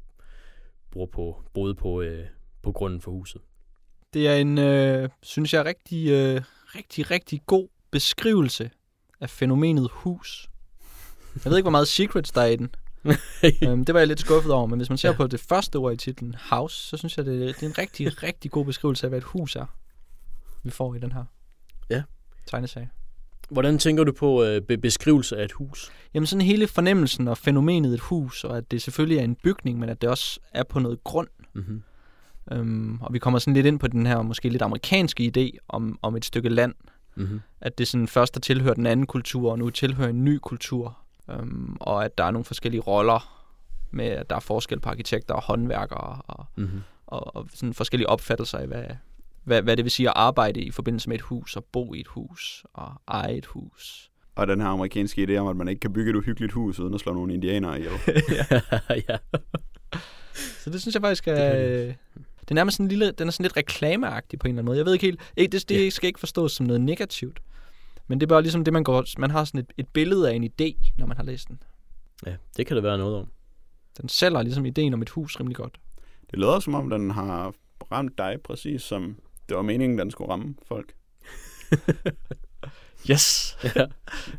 bor 0.90 1.06
på, 1.06 1.42
boede 1.54 1.74
på, 1.74 2.00
øh, 2.00 2.26
på 2.62 2.72
grunden 2.72 3.00
for 3.00 3.10
huset. 3.10 3.40
Det 4.14 4.28
er 4.28 4.34
en, 4.34 4.58
øh, 4.58 5.08
synes 5.22 5.54
jeg, 5.54 5.64
rigtig, 5.64 6.08
øh, 6.10 6.42
rigtig, 6.76 7.10
rigtig 7.10 7.40
god 7.46 7.68
beskrivelse 7.90 8.70
af 9.20 9.30
fænomenet 9.30 9.88
hus. 9.92 10.48
Jeg 11.44 11.50
ved 11.50 11.56
ikke, 11.56 11.64
hvor 11.64 11.70
meget 11.70 11.88
secrets 11.88 12.32
der 12.32 12.40
er 12.40 12.46
i 12.46 12.56
den. 12.56 12.74
øhm, 13.68 13.84
det 13.84 13.92
var 13.94 14.00
jeg 14.00 14.06
lidt 14.08 14.20
skuffet 14.20 14.52
over, 14.52 14.66
men 14.66 14.78
hvis 14.78 14.88
man 14.88 14.98
ser 14.98 15.08
Ja. 15.10 15.16
på 15.16 15.26
det 15.26 15.40
første 15.40 15.76
ord 15.76 15.92
i 15.92 15.96
titlen, 15.96 16.34
house, 16.50 16.76
så 16.88 16.96
synes 16.96 17.16
jeg, 17.16 17.26
det, 17.26 17.40
det 17.56 17.62
er 17.62 17.66
en 17.66 17.78
rigtig, 17.78 18.22
rigtig 18.22 18.50
god 18.50 18.64
beskrivelse 18.64 19.06
af, 19.06 19.10
hvad 19.10 19.18
et 19.18 19.24
hus 19.24 19.56
er, 19.56 19.66
vi 20.62 20.70
får 20.70 20.94
i 20.94 20.98
den 20.98 21.12
her 21.12 21.24
Ja. 21.90 22.02
tegneserie. 22.46 22.90
Hvordan 23.50 23.78
tænker 23.78 24.04
du 24.04 24.12
på 24.12 24.44
øh, 24.44 24.62
be- 24.62 24.76
beskrivelse 24.78 25.36
af 25.36 25.44
et 25.44 25.52
hus? 25.52 25.90
Jamen 26.14 26.26
sådan 26.26 26.44
hele 26.44 26.66
fornemmelsen 26.66 27.28
og 27.28 27.38
fænomenet 27.38 27.94
et 27.94 28.00
hus, 28.00 28.44
og 28.44 28.56
at 28.56 28.70
det 28.70 28.82
selvfølgelig 28.82 29.18
er 29.18 29.24
en 29.24 29.34
bygning, 29.34 29.78
men 29.78 29.88
at 29.88 30.00
det 30.02 30.10
også 30.10 30.40
er 30.52 30.62
på 30.62 30.78
noget 30.78 31.04
grund. 31.04 31.28
Mm-hmm. 31.54 31.82
Øhm, 32.52 32.98
og 33.00 33.12
vi 33.12 33.18
kommer 33.18 33.38
sådan 33.38 33.54
lidt 33.54 33.66
ind 33.66 33.78
på 33.78 33.86
den 33.86 34.06
her 34.06 34.22
måske 34.22 34.48
lidt 34.48 34.62
amerikanske 34.62 35.32
idé 35.36 35.58
om, 35.68 35.98
om 36.02 36.16
et 36.16 36.24
stykke 36.24 36.48
land, 36.48 36.74
Mm-hmm. 37.14 37.40
at 37.60 37.78
det 37.78 37.88
sådan 37.88 38.08
først 38.08 38.34
har 38.34 38.40
tilhørt 38.40 38.76
den 38.76 38.86
anden 38.86 39.06
kultur, 39.06 39.50
og 39.50 39.58
nu 39.58 39.70
tilhører 39.70 40.08
en 40.08 40.24
ny 40.24 40.38
kultur. 40.42 40.98
Øhm, 41.30 41.76
og 41.80 42.04
at 42.04 42.18
der 42.18 42.24
er 42.24 42.30
nogle 42.30 42.44
forskellige 42.44 42.80
roller 42.80 43.44
med, 43.90 44.04
at 44.04 44.30
der 44.30 44.36
er 44.36 44.40
forskel 44.40 44.80
på 44.80 44.88
arkitekter 44.90 45.34
og 45.34 45.42
håndværkere, 45.42 46.22
og, 46.26 46.46
Mm-hmm. 46.56 46.80
og, 47.06 47.36
og 47.36 47.46
sådan 47.54 47.74
forskellige 47.74 48.08
opfattelser 48.08 48.58
af, 48.58 48.66
hvad, 48.66 48.84
hvad, 49.48 49.62
hvad 49.62 49.76
det 49.76 49.84
vil 49.84 49.92
sige 49.92 50.08
at 50.08 50.12
arbejde 50.16 50.60
i 50.60 50.70
forbindelse 50.70 51.08
med 51.08 51.16
et 51.16 51.22
hus, 51.22 51.56
og 51.56 51.64
bo 51.64 51.94
i 51.94 52.00
et 52.00 52.06
hus, 52.06 52.64
og 52.72 52.92
eje 53.08 53.34
et 53.36 53.46
hus. 53.46 54.10
Og 54.34 54.46
den 54.46 54.60
her 54.60 54.68
amerikanske 54.68 55.24
idé 55.24 55.36
om, 55.36 55.46
at 55.48 55.56
man 55.56 55.68
ikke 55.68 55.80
kan 55.80 55.92
bygge 55.92 56.10
et 56.10 56.16
uhyggeligt 56.16 56.52
hus, 56.52 56.78
uden 56.80 56.94
at 56.94 57.00
slå 57.00 57.12
nogle 57.14 57.34
indianere 57.34 57.78
ihjel. 57.78 57.92
ja. 59.08 59.16
Så 60.34 60.70
det 60.70 60.80
synes 60.80 60.94
jeg 60.94 61.02
faktisk 61.02 61.24
Det 61.24 61.32
er... 61.32 61.52
kan 61.52 61.60
Det, 61.60 61.96
det 62.40 62.50
er 62.50 62.54
nærmest 62.54 62.76
sådan 62.76 62.84
en 62.86 62.88
lille... 62.88 63.10
Den 63.12 63.28
er 63.28 63.32
sådan 63.32 63.44
lidt 63.44 63.56
reklameagtig 63.56 64.38
på 64.38 64.46
en 64.46 64.50
eller 64.50 64.58
anden 64.60 64.66
måde. 64.66 64.78
Jeg 64.78 64.86
ved 64.86 64.92
ikke 64.92 65.06
helt... 65.06 65.20
Ikke, 65.36 65.52
det, 65.52 65.68
det 65.68 65.84
Ja. 65.84 65.90
skal 65.90 66.06
ikke 66.06 66.20
forstås 66.20 66.52
som 66.52 66.66
noget 66.66 66.80
negativt. 66.80 67.40
Men 68.06 68.20
det 68.20 68.26
er 68.26 68.28
bare 68.28 68.42
ligesom 68.42 68.64
det, 68.64 68.72
man 68.72 68.84
går... 68.84 69.04
Man 69.18 69.30
har 69.30 69.44
sådan 69.44 69.60
et, 69.60 69.72
et 69.76 69.88
billede 69.88 70.30
af 70.30 70.34
en 70.34 70.44
idé, 70.44 70.92
når 70.98 71.06
man 71.06 71.16
har 71.16 71.24
læst 71.24 71.48
den. 71.48 71.62
ja, 72.26 72.36
det 72.56 72.66
kan 72.66 72.76
der 72.76 72.82
være 72.82 72.98
noget 72.98 73.16
om. 73.16 73.28
Den 74.00 74.08
sælger 74.08 74.42
ligesom 74.42 74.66
ideen 74.66 74.94
om 74.94 75.02
et 75.02 75.08
hus 75.08 75.40
rimelig 75.40 75.56
godt. 75.56 75.78
Det 76.30 76.38
lyder 76.38 76.60
som 76.60 76.74
om, 76.74 76.90
den 76.90 77.10
har 77.10 77.54
ramt 77.92 78.18
dig 78.18 78.36
præcis 78.44 78.82
som 78.82 79.16
det 79.48 79.56
var 79.56 79.62
meningen, 79.62 79.98
den 79.98 80.10
skulle 80.10 80.30
ramme 80.30 80.54
folk. 80.68 80.94
Yes! 83.10 83.56
Ja. 83.64 83.86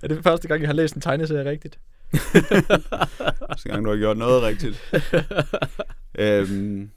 er 0.04 0.08
det 0.08 0.24
første 0.24 0.48
gang, 0.48 0.62
jeg 0.62 0.68
har 0.68 0.74
læst 0.74 0.96
en 0.96 1.02
tegneserie 1.02 1.50
rigtigt? 1.50 1.80
Næste 3.50 3.70
gang, 3.70 3.86
du 3.86 3.90
har 3.90 3.98
gjort 3.98 4.18
noget 4.18 4.44
rigtigt. 4.44 4.94
øhm, 6.20 6.92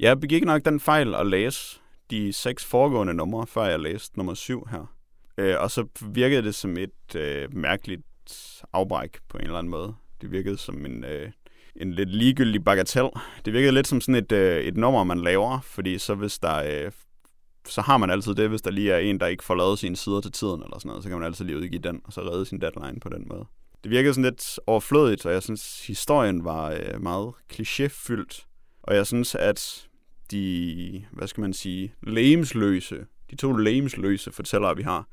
jeg 0.00 0.20
begik 0.20 0.44
nok 0.44 0.64
den 0.64 0.80
fejl 0.80 1.14
at 1.14 1.26
læse 1.26 1.80
de 2.10 2.32
seks 2.32 2.64
foregående 2.64 3.14
numre, 3.14 3.46
før 3.46 3.64
jeg 3.64 3.80
læste 3.80 4.18
nummer 4.18 4.34
syv 4.34 4.68
her. 4.70 4.94
Øh, 5.38 5.56
og 5.60 5.70
så 5.70 5.86
virkede 6.06 6.42
det 6.42 6.54
som 6.54 6.76
et 6.76 7.16
øh, 7.16 7.54
mærkeligt 7.56 8.02
afbræk 8.72 9.18
på 9.28 9.38
en 9.38 9.44
eller 9.44 9.58
anden 9.58 9.70
måde. 9.70 9.94
Det 10.20 10.32
virkede 10.32 10.58
som 10.58 10.86
en, 10.86 11.04
øh, 11.04 11.30
en 11.76 11.92
lidt 11.92 12.10
ligegyldig 12.10 12.64
bagatel. 12.64 13.08
Det 13.44 13.52
virkede 13.52 13.72
lidt 13.72 13.88
som 13.88 14.00
sådan 14.00 14.14
et, 14.14 14.32
øh, 14.32 14.62
et 14.62 14.76
nummer, 14.76 15.04
man 15.04 15.18
laver, 15.18 15.60
fordi 15.60 15.98
så 15.98 16.14
hvis 16.14 16.38
der... 16.38 16.84
Øh, 16.84 16.92
så 17.68 17.80
har 17.80 17.96
man 17.96 18.10
altid 18.10 18.34
det, 18.34 18.48
hvis 18.48 18.62
der 18.62 18.70
lige 18.70 18.92
er 18.92 18.98
en, 18.98 19.20
der 19.20 19.26
ikke 19.26 19.44
får 19.44 19.54
lavet 19.54 19.78
sine 19.78 19.96
sider 19.96 20.20
til 20.20 20.32
tiden, 20.32 20.62
eller 20.62 20.78
sådan 20.78 20.88
noget, 20.88 21.02
så 21.02 21.08
kan 21.08 21.18
man 21.18 21.26
altid 21.26 21.44
lige 21.44 21.56
udgive 21.56 21.80
den, 21.80 22.00
og 22.04 22.12
så 22.12 22.20
redde 22.20 22.46
sin 22.46 22.60
deadline 22.60 23.00
på 23.00 23.08
den 23.08 23.26
måde. 23.30 23.44
Det 23.82 23.90
virkede 23.90 24.14
sådan 24.14 24.30
lidt 24.30 24.58
overflødigt, 24.66 25.26
og 25.26 25.32
jeg 25.32 25.42
synes, 25.42 25.86
historien 25.86 26.44
var 26.44 26.70
øh, 26.70 27.02
meget 27.02 27.32
klichéfyldt. 27.52 28.46
Og 28.82 28.94
jeg 28.94 29.06
synes, 29.06 29.34
at 29.34 29.88
de, 30.30 31.04
hvad 31.12 31.28
skal 31.28 31.40
man 31.40 31.52
sige, 31.52 31.94
lægemsløse, 32.02 33.06
de 33.30 33.36
to 33.36 33.52
lægemsløse 33.52 34.32
fortællere, 34.32 34.76
vi 34.76 34.82
har, 34.82 35.08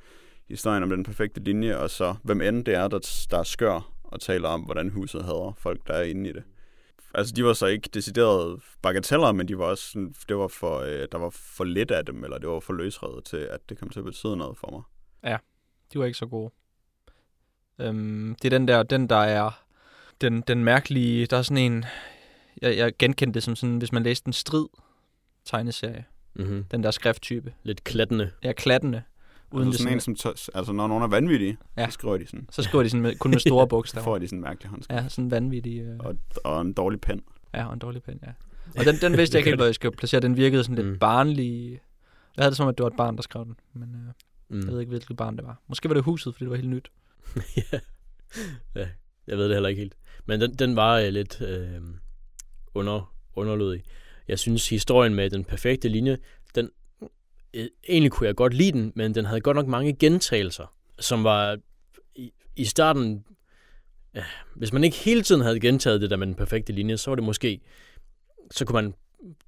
historien 0.47 0.83
om 0.83 0.89
den 0.89 1.03
perfekte 1.03 1.43
linje, 1.43 1.77
og 1.77 1.89
så 1.89 2.15
hvem 2.23 2.41
end 2.41 2.65
det 2.65 2.73
er, 2.73 2.87
der, 2.87 3.25
der 3.31 3.43
skør 3.43 3.91
og 4.03 4.19
taler 4.19 4.49
om, 4.49 4.61
hvordan 4.61 4.89
huset 4.89 5.23
hader 5.23 5.53
folk, 5.57 5.87
der 5.87 5.93
er 5.93 6.03
inde 6.03 6.29
i 6.29 6.33
det. 6.33 6.43
Altså, 7.15 7.33
de 7.35 7.43
var 7.45 7.53
så 7.53 7.65
ikke 7.65 7.89
deciderede 7.93 8.59
bagateller, 8.81 9.31
men 9.31 9.47
de 9.47 9.57
var 9.57 9.65
også 9.65 9.83
sådan, 9.91 10.13
det 10.29 10.37
var 10.37 10.47
for, 10.47 10.79
øh, 10.79 11.07
der 11.11 11.17
var 11.17 11.29
for 11.29 11.63
lidt 11.63 11.91
af 11.91 12.05
dem, 12.05 12.23
eller 12.23 12.37
det 12.37 12.49
var 12.49 12.59
for 12.59 12.73
løsredet 12.73 13.23
til, 13.25 13.37
at 13.37 13.59
det 13.69 13.77
kom 13.79 13.89
til 13.89 13.99
at 13.99 14.05
betyde 14.05 14.37
noget 14.37 14.57
for 14.57 14.71
mig. 14.71 14.83
De 15.93 15.99
var 15.99 16.05
ikke 16.05 16.17
så 16.17 16.27
gode. 16.27 16.51
Øhm, 17.79 18.35
det 18.41 18.53
er 18.53 18.57
den 18.57 18.67
der, 18.67 18.83
den 18.83 19.09
der 19.09 19.15
er 19.15 19.63
den, 20.21 20.41
den 20.41 20.63
mærkelige, 20.63 21.25
der 21.25 21.37
er 21.37 21.41
sådan 21.41 21.71
en, 21.71 21.85
jeg, 22.61 22.77
jeg 22.77 22.93
genkendte 22.99 23.33
det 23.37 23.43
som 23.43 23.55
sådan, 23.55 23.77
hvis 23.77 23.91
man 23.91 24.03
læste 24.03 24.27
en 24.27 24.33
strid 24.33 24.67
tegneserie, 25.45 26.05
Mm-hmm. 26.33 26.63
den 26.63 26.83
der 26.83 26.91
skrifttype. 26.91 27.53
Lidt 27.63 27.83
klattende. 27.83 28.31
Ja, 28.43 28.51
klattende. 28.51 29.03
Uden 29.51 29.61
det 29.67 29.73
altså 29.73 29.83
sådan 29.83 29.99
sådan, 29.99 30.13
en, 30.13 30.17
som 30.17 30.33
tør, 30.51 30.57
altså 30.57 30.73
når 30.73 30.87
nogen 30.87 31.03
er 31.03 31.07
vanvittige, 31.07 31.57
Ja. 31.77 31.85
så 31.85 31.91
skriver 31.91 32.17
de 32.17 32.25
sådan, 32.27 32.47
så 32.51 32.63
skriver 32.63 32.83
de 32.83 32.89
sådan 32.89 33.01
med, 33.01 33.15
kun 33.15 33.31
med 33.31 33.39
store 33.39 33.63
så 33.65 33.69
bogstaver. 33.69 34.03
får 34.03 34.17
de 34.17 34.27
sådan 34.27 34.37
en 34.39 34.41
mærkelig 34.43 34.69
håndskrift. 34.69 35.03
Ja, 35.03 35.09
sådan 35.09 35.31
vanvittig. 35.31 35.79
Øh, 35.81 35.95
Og, 35.99 36.15
og 36.43 36.61
en 36.61 36.73
dårlig 36.73 37.01
pen. 37.01 37.21
ja, 37.53 37.65
og 37.65 37.73
en 37.73 37.79
dårlig 37.79 38.03
pen, 38.03 38.19
ja. 38.23 38.31
Og 38.79 38.85
den, 38.85 38.95
den 39.01 39.17
vidste 39.17 39.35
jeg 39.35 39.39
ikke 39.39 39.49
helt, 39.49 39.57
hvor 39.59 39.65
jeg 39.65 39.75
skulle 39.75 39.97
placere. 39.97 40.21
Den 40.21 40.37
virkede 40.37 40.63
sådan 40.63 40.75
lidt 40.75 40.87
Mm. 40.87 40.99
barnlig. 40.99 41.71
Jeg 42.37 42.43
havde 42.43 42.51
det 42.51 42.57
som, 42.57 42.67
at 42.67 42.77
det 42.77 42.83
var 42.83 42.89
et 42.89 42.97
barn, 42.97 43.15
der 43.15 43.21
skrev 43.21 43.45
den. 43.45 43.55
Men 43.73 43.95
øh, 43.95 44.13
Mm. 44.51 44.59
jeg 44.59 44.67
ved 44.73 44.79
ikke, 44.79 44.89
hvilket 44.89 45.17
barn 45.17 45.37
det 45.37 45.45
var. 45.45 45.61
Måske 45.67 45.89
var 45.89 45.93
det 45.93 46.03
huset, 46.03 46.33
fordi 46.33 46.43
det 46.45 46.49
var 46.49 46.55
helt 46.55 46.69
nyt. 46.69 46.91
ja. 47.73 47.79
ja, 48.75 48.87
jeg 49.27 49.37
ved 49.37 49.45
det 49.45 49.55
heller 49.55 49.69
ikke 49.69 49.79
helt. 49.79 49.93
Men 50.25 50.41
den, 50.41 50.53
den 50.53 50.75
var 50.75 50.97
øh, 50.99 51.09
lidt 51.09 51.41
øh, 51.41 51.67
under, 52.73 53.13
underlødig. 53.35 53.83
Jeg 54.27 54.39
synes, 54.39 54.69
historien 54.69 55.15
med 55.15 55.29
den 55.29 55.43
perfekte 55.43 55.89
linje, 55.89 56.17
Øh, 57.53 57.67
egentlig 57.89 58.11
kunne 58.11 58.27
jeg 58.27 58.35
godt 58.35 58.53
lide 58.53 58.71
den, 58.71 58.91
men 58.95 59.15
den 59.15 59.25
havde 59.25 59.41
godt 59.41 59.55
nok 59.55 59.67
mange 59.67 59.93
gentagelser, 59.93 60.73
som 60.99 61.23
var 61.23 61.57
i, 62.15 62.31
i 62.55 62.65
starten, 62.65 63.25
Ja, 64.15 64.23
hvis 64.55 64.73
man 64.73 64.83
ikke 64.83 64.97
hele 64.97 65.21
tiden 65.21 65.41
havde 65.41 65.59
gentaget 65.59 66.01
det 66.01 66.09
der 66.09 66.15
med 66.15 66.27
den 66.27 66.35
perfekte 66.35 66.73
linje, 66.73 66.97
så 66.97 67.11
var 67.11 67.15
det 67.15 67.23
måske, 67.23 67.61
så 68.51 68.65
kunne 68.65 68.81
man 68.81 68.93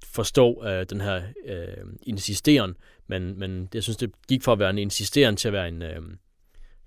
forstå 0.04 0.64
øh, 0.64 0.86
den 0.90 1.00
her 1.00 1.22
øh, 1.44 1.84
insisteren, 2.02 2.76
men, 3.06 3.38
men 3.38 3.68
jeg 3.74 3.82
synes, 3.82 3.96
det 3.96 4.12
gik 4.28 4.42
fra 4.42 4.52
at 4.52 4.58
være 4.58 4.70
en 4.70 4.78
insisteren 4.78 5.36
til 5.36 5.48
at 5.48 5.52
være 5.52 5.68
en... 5.68 5.82
Øh, 5.82 6.02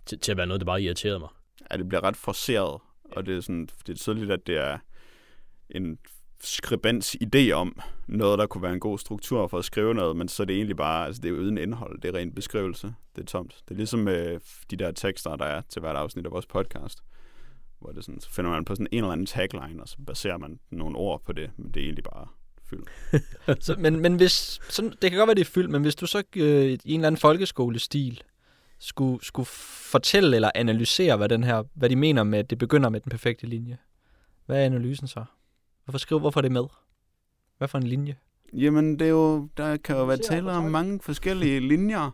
til, 0.05 0.19
til 0.19 0.31
at 0.31 0.37
være 0.37 0.47
noget, 0.47 0.59
der 0.61 0.65
bare 0.65 0.81
irriterede 0.81 1.19
mig. 1.19 1.29
Ja, 1.71 1.77
det 1.77 1.89
bliver 1.89 2.03
ret 2.03 2.17
forceret, 2.17 2.81
og 3.03 3.25
det 3.25 3.37
er, 3.37 3.41
sådan, 3.41 3.69
det 3.87 3.93
er 3.93 3.97
tydeligt, 3.97 4.31
at 4.31 4.47
det 4.47 4.57
er 4.57 4.77
en 5.69 5.97
skribents 6.41 7.15
idé 7.23 7.51
om 7.51 7.79
noget, 8.07 8.39
der 8.39 8.45
kunne 8.45 8.61
være 8.61 8.73
en 8.73 8.79
god 8.79 8.97
struktur 8.97 9.47
for 9.47 9.57
at 9.57 9.65
skrive 9.65 9.93
noget, 9.93 10.15
men 10.15 10.27
så 10.27 10.43
er 10.43 10.45
det 10.45 10.55
egentlig 10.55 10.77
bare, 10.77 11.05
altså 11.05 11.21
det 11.21 11.29
er 11.29 11.33
uden 11.33 11.57
indhold, 11.57 12.01
det 12.01 12.15
er 12.15 12.19
ren 12.19 12.31
beskrivelse, 12.31 12.93
det 13.15 13.21
er 13.21 13.25
tomt. 13.25 13.55
Det 13.67 13.71
er 13.71 13.77
ligesom 13.77 14.07
øh, 14.07 14.39
de 14.71 14.75
der 14.75 14.91
tekster, 14.91 15.35
der 15.35 15.45
er 15.45 15.61
til 15.69 15.79
hvert 15.79 15.95
afsnit 15.95 16.25
af 16.25 16.31
vores 16.31 16.45
podcast, 16.45 16.99
hvor 17.79 17.91
det 17.91 18.05
sådan, 18.05 18.21
så 18.21 18.29
finder 18.29 18.51
man 18.51 18.65
på 18.65 18.75
sådan 18.75 18.87
en 18.91 18.97
eller 18.97 19.11
anden 19.11 19.25
tagline, 19.25 19.81
og 19.81 19.87
så 19.87 19.97
baserer 20.07 20.37
man 20.37 20.59
nogle 20.69 20.97
ord 20.97 21.21
på 21.25 21.33
det, 21.33 21.51
men 21.57 21.71
det 21.71 21.79
er 21.79 21.83
egentlig 21.83 22.03
bare 22.03 22.27
fyld. 22.69 22.83
Så, 23.65 23.75
men, 23.79 23.99
men 23.99 24.15
hvis, 24.15 24.59
sådan, 24.69 24.93
det 25.01 25.11
kan 25.11 25.17
godt 25.17 25.27
være, 25.27 25.35
det 25.35 25.41
er 25.41 25.51
fyldt, 25.51 25.69
men 25.69 25.81
hvis 25.81 25.95
du 25.95 26.07
så 26.07 26.23
øh, 26.35 26.43
i 26.43 26.71
en 26.71 26.79
eller 26.85 27.07
anden 27.07 27.19
folkeskolestil 27.19 28.23
skulle, 28.79 29.25
skulle 29.25 29.47
fortælle 29.91 30.35
eller 30.35 30.51
analysere, 30.55 31.17
hvad, 31.17 31.29
den 31.29 31.43
her, 31.43 31.63
hvad 31.73 31.89
de 31.89 31.95
mener 31.95 32.23
med, 32.23 32.39
at 32.39 32.49
det 32.49 32.57
begynder 32.57 32.89
med 32.89 32.99
den 32.99 33.09
perfekte 33.09 33.47
linje, 33.47 33.77
hvad 34.45 34.61
er 34.61 34.65
analysen 34.65 35.07
så? 35.07 35.25
Hvorfor 35.85 35.97
skrive, 35.97 36.19
hvorfor 36.19 36.39
er 36.39 36.41
det 36.41 36.51
med? 36.51 36.63
Hvad 37.57 37.67
for 37.67 37.77
en 37.77 37.83
linje? 37.83 38.15
Jamen, 38.53 38.99
det 38.99 39.05
er 39.05 39.09
jo, 39.11 39.47
der 39.57 39.77
kan 39.77 39.95
jo 39.95 40.05
være 40.05 40.17
tale 40.17 40.51
om 40.51 40.63
mange 40.63 40.99
forskellige 41.03 41.59
linjer. 41.59 42.11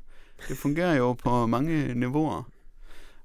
Det 0.47 0.57
fungerer 0.57 0.95
jo 0.95 1.13
på 1.13 1.45
mange 1.47 1.93
niveauer. 1.95 2.43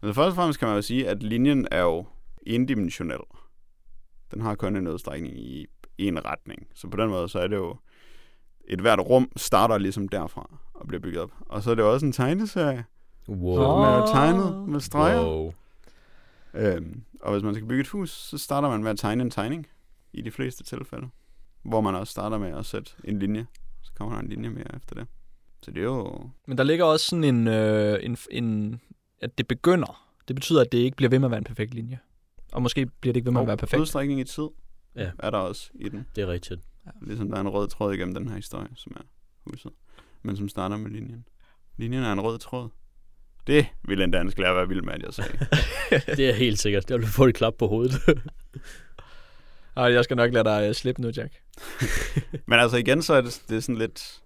Altså 0.02 0.14
først 0.14 0.28
og 0.30 0.34
fremmest 0.34 0.58
kan 0.58 0.68
man 0.68 0.76
jo 0.76 0.82
sige, 0.82 1.08
at 1.08 1.22
linjen 1.22 1.68
er 1.70 1.82
jo 1.82 2.06
indimensionel. 2.46 3.20
Den 4.34 4.40
har 4.40 4.54
kun 4.54 4.76
en 4.76 4.88
udstrækning 4.88 5.38
i 5.38 5.66
en 5.98 6.24
retning. 6.24 6.66
Så 6.74 6.88
på 6.88 6.96
den 6.96 7.08
måde, 7.10 7.28
så 7.28 7.38
er 7.38 7.46
det 7.46 7.56
jo, 7.56 7.76
et 8.68 8.80
hvert 8.80 9.00
rum 9.00 9.30
starter 9.36 9.78
ligesom 9.78 10.08
derfra 10.08 10.58
og 10.74 10.86
bliver 10.86 11.00
bygget 11.00 11.22
op. 11.22 11.30
Og 11.40 11.62
så 11.62 11.70
er 11.70 11.74
det 11.74 11.82
jo 11.82 11.92
også 11.92 12.06
en 12.06 12.12
tegneserie, 12.12 12.84
Wow. 13.28 13.56
så 13.56 13.62
den 13.62 13.84
er 13.94 13.98
jo 13.98 14.06
tegnet 14.06 14.68
med 14.68 14.80
streger. 14.80 15.24
wow. 15.26 15.52
Øhm, 16.54 17.02
og 17.20 17.32
hvis 17.32 17.42
man 17.42 17.54
skal 17.54 17.66
bygge 17.68 17.80
et 17.80 17.88
hus, 17.88 18.10
så 18.10 18.38
starter 18.38 18.68
man 18.68 18.82
med 18.82 18.90
at 18.90 18.98
tegne 18.98 19.22
en 19.22 19.30
tegning 19.30 19.66
i 20.12 20.22
de 20.22 20.30
fleste 20.30 20.64
tilfælde. 20.64 21.08
Hvor 21.62 21.80
man 21.80 21.94
også 21.94 22.10
starter 22.10 22.38
med 22.38 22.48
at 22.58 22.66
sætte 22.66 22.90
en 23.04 23.18
linje. 23.18 23.46
Så 23.82 23.92
kommer 23.94 24.14
der 24.14 24.22
en 24.22 24.28
linje 24.28 24.48
mere 24.48 24.76
efter 24.76 24.94
det. 24.94 25.06
Så 25.62 25.70
det 25.70 25.80
er 25.80 25.84
jo... 25.84 26.30
Men 26.46 26.58
der 26.58 26.64
ligger 26.64 26.84
også 26.84 27.06
sådan 27.06 27.24
en, 27.24 27.48
øh, 27.48 27.98
en, 28.02 28.16
en, 28.30 28.80
at 29.22 29.38
det 29.38 29.48
begynder. 29.48 30.08
Det 30.28 30.36
betyder, 30.36 30.60
at 30.60 30.72
det 30.72 30.78
ikke 30.78 30.96
bliver 30.96 31.10
ved 31.10 31.18
med 31.18 31.26
at 31.26 31.30
være 31.30 31.38
en 31.38 31.44
perfekt 31.44 31.74
linje. 31.74 31.98
Og 32.52 32.62
måske 32.62 32.86
bliver 32.86 33.12
det 33.12 33.16
ikke 33.16 33.26
ved 33.26 33.32
med 33.32 33.40
at 33.40 33.46
være 33.46 33.56
perfekt. 33.56 33.80
Udstrækning 33.80 34.20
i 34.20 34.24
tid 34.24 34.48
Ja. 34.96 35.10
er 35.18 35.30
der 35.30 35.38
også 35.38 35.70
i 35.74 35.88
den. 35.88 36.06
Det 36.16 36.22
er 36.22 36.28
rigtigt. 36.28 36.60
Ligesom 37.02 37.28
der 37.30 37.36
er 37.36 37.40
en 37.40 37.48
rød 37.48 37.68
tråd 37.68 37.94
igennem 37.94 38.14
den 38.14 38.28
her 38.28 38.36
historie, 38.36 38.68
som 38.74 38.92
er 38.96 39.00
huset. 39.50 39.72
Men 40.22 40.36
som 40.36 40.48
starter 40.48 40.76
med 40.76 40.90
linjen. 40.90 41.24
Linjen 41.76 42.02
er 42.02 42.12
en 42.12 42.20
rød 42.20 42.38
tråd. 42.38 42.68
Det 43.46 43.66
ville 43.84 44.04
en 44.04 44.10
dansk 44.10 44.38
lærer 44.38 44.54
være 44.54 44.68
vild 44.68 44.82
med, 44.82 44.92
at 44.92 45.02
jeg 45.02 45.14
sagde. 45.14 45.38
Det 46.16 46.28
er 46.28 46.32
helt 46.34 46.58
sikkert. 46.58 46.90
Jeg 46.90 46.98
vil 46.98 47.06
få 47.06 47.24
et 47.24 47.34
klap 47.34 47.54
på 47.58 47.66
hovedet. 47.66 47.94
Ej, 49.76 49.84
jeg 49.84 50.04
skal 50.04 50.16
nok 50.16 50.32
lade 50.32 50.44
dig 50.44 50.68
øh, 50.68 50.74
slippe 50.74 51.02
nu, 51.02 51.10
Jack. 51.16 51.32
Men 52.48 52.58
altså 52.58 52.76
igen, 52.76 53.02
så 53.02 53.14
er 53.14 53.20
det, 53.20 53.42
det 53.48 53.56
er 53.56 53.60
sådan 53.60 53.78
lidt... 53.78 54.20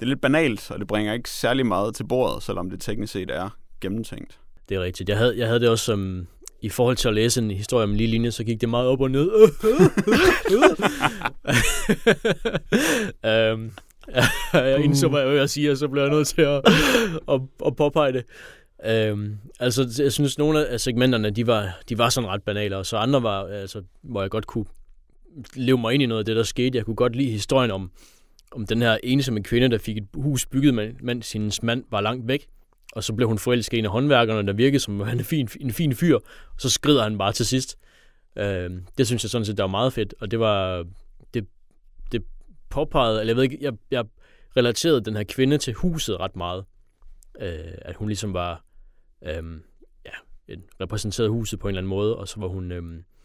Det 0.00 0.06
er 0.06 0.06
lidt 0.06 0.20
banalt, 0.20 0.70
og 0.70 0.78
det 0.78 0.86
bringer 0.86 1.12
ikke 1.12 1.30
særlig 1.30 1.66
meget 1.66 1.94
til 1.94 2.04
bordet, 2.04 2.42
selvom 2.42 2.70
det 2.70 2.80
teknisk 2.80 3.12
set 3.12 3.30
er 3.30 3.50
gennemtænkt. 3.80 4.38
Det 4.68 4.74
er 4.74 4.80
rigtigt. 4.80 5.08
Jeg 5.08 5.18
havde, 5.18 5.38
jeg 5.38 5.46
havde 5.46 5.60
det 5.60 5.68
også 5.68 5.84
som... 5.84 6.26
I 6.60 6.68
forhold 6.68 6.96
til 6.96 7.08
at 7.08 7.14
læse 7.14 7.40
en 7.40 7.50
historie 7.50 7.84
om 7.84 7.90
en 7.90 7.96
lige 7.96 8.06
linje, 8.06 8.30
så 8.30 8.44
gik 8.44 8.60
det 8.60 8.68
meget 8.68 8.88
op 8.88 9.00
og 9.00 9.10
ned. 9.10 9.30
um, 13.52 13.70
jeg 14.54 14.84
indså, 14.84 15.08
hvad 15.08 15.20
jeg 15.20 15.30
ville 15.30 15.48
sige, 15.48 15.70
og 15.70 15.76
så 15.76 15.88
blev 15.88 16.02
jeg 16.02 16.10
nødt 16.10 16.28
til 16.28 16.42
at, 16.42 16.62
at, 17.28 17.40
at 17.66 17.76
påpege 17.76 18.12
det. 18.12 18.24
Um, 19.12 19.38
altså, 19.60 20.02
jeg 20.02 20.12
synes, 20.12 20.38
nogle 20.38 20.66
af 20.66 20.80
segmenterne, 20.80 21.30
de 21.30 21.46
var, 21.46 21.78
de 21.88 21.98
var 21.98 22.08
sådan 22.08 22.30
ret 22.30 22.42
banale, 22.42 22.76
og 22.76 22.86
så 22.86 22.96
andre 22.96 23.22
var, 23.22 23.46
altså, 23.46 23.82
hvor 24.02 24.20
jeg 24.20 24.30
godt 24.30 24.46
kunne 24.46 24.64
leve 25.54 25.78
mig 25.78 25.94
ind 25.94 26.02
i 26.02 26.06
noget 26.06 26.18
af 26.18 26.24
det, 26.24 26.36
der 26.36 26.42
skete. 26.42 26.78
Jeg 26.78 26.84
kunne 26.84 26.96
godt 26.96 27.16
lide 27.16 27.30
historien 27.30 27.70
om, 27.70 27.90
om 28.50 28.66
den 28.66 28.82
her 28.82 28.98
ensomme 29.02 29.42
kvinde, 29.42 29.68
der 29.68 29.78
fik 29.78 29.96
et 29.96 30.08
hus 30.14 30.46
bygget, 30.46 31.02
mens 31.02 31.32
hendes 31.32 31.62
mand 31.62 31.84
var 31.90 32.00
langt 32.00 32.28
væk. 32.28 32.46
Og 32.92 33.04
så 33.04 33.12
blev 33.12 33.28
hun 33.28 33.38
forelsket 33.38 33.76
i 33.76 33.78
en 33.78 33.84
af 33.84 33.90
håndværkerne, 33.90 34.46
der 34.46 34.52
virkede 34.52 34.80
som 34.80 35.00
en 35.00 35.24
fin, 35.24 35.48
en 35.60 35.72
fin 35.72 35.94
fyr. 35.94 36.16
Og 36.54 36.60
så 36.60 36.70
skrider 36.70 37.02
han 37.02 37.18
bare 37.18 37.32
til 37.32 37.46
sidst. 37.46 37.78
Øh, 38.36 38.70
det 38.98 39.06
synes 39.06 39.24
jeg 39.24 39.30
sådan 39.30 39.44
set, 39.44 39.56
der 39.56 39.62
var 39.62 39.70
meget 39.70 39.92
fedt. 39.92 40.14
Og 40.20 40.30
det 40.30 40.40
var... 40.40 40.86
Det, 41.34 41.46
det 42.12 42.24
påpegede... 42.70 43.20
Eller 43.20 43.30
jeg 43.30 43.36
ved 43.36 43.42
ikke... 43.42 43.58
Jeg, 43.60 43.72
jeg 43.90 44.04
relaterede 44.56 45.00
den 45.04 45.16
her 45.16 45.24
kvinde 45.24 45.58
til 45.58 45.74
huset 45.74 46.20
ret 46.20 46.36
meget. 46.36 46.64
Øh, 47.40 47.74
at 47.82 47.96
hun 47.96 48.08
ligesom 48.08 48.32
var... 48.34 48.64
Øh, 49.24 49.42
ja, 50.06 50.12
en 50.48 50.62
repræsenterede 50.80 51.30
huset 51.30 51.58
på 51.58 51.68
en 51.68 51.72
eller 51.72 51.80
anden 51.80 51.88
måde, 51.88 52.16
og 52.16 52.28
så 52.28 52.40
var 52.40 52.48
hun 52.48 52.72
øh, 52.72 52.82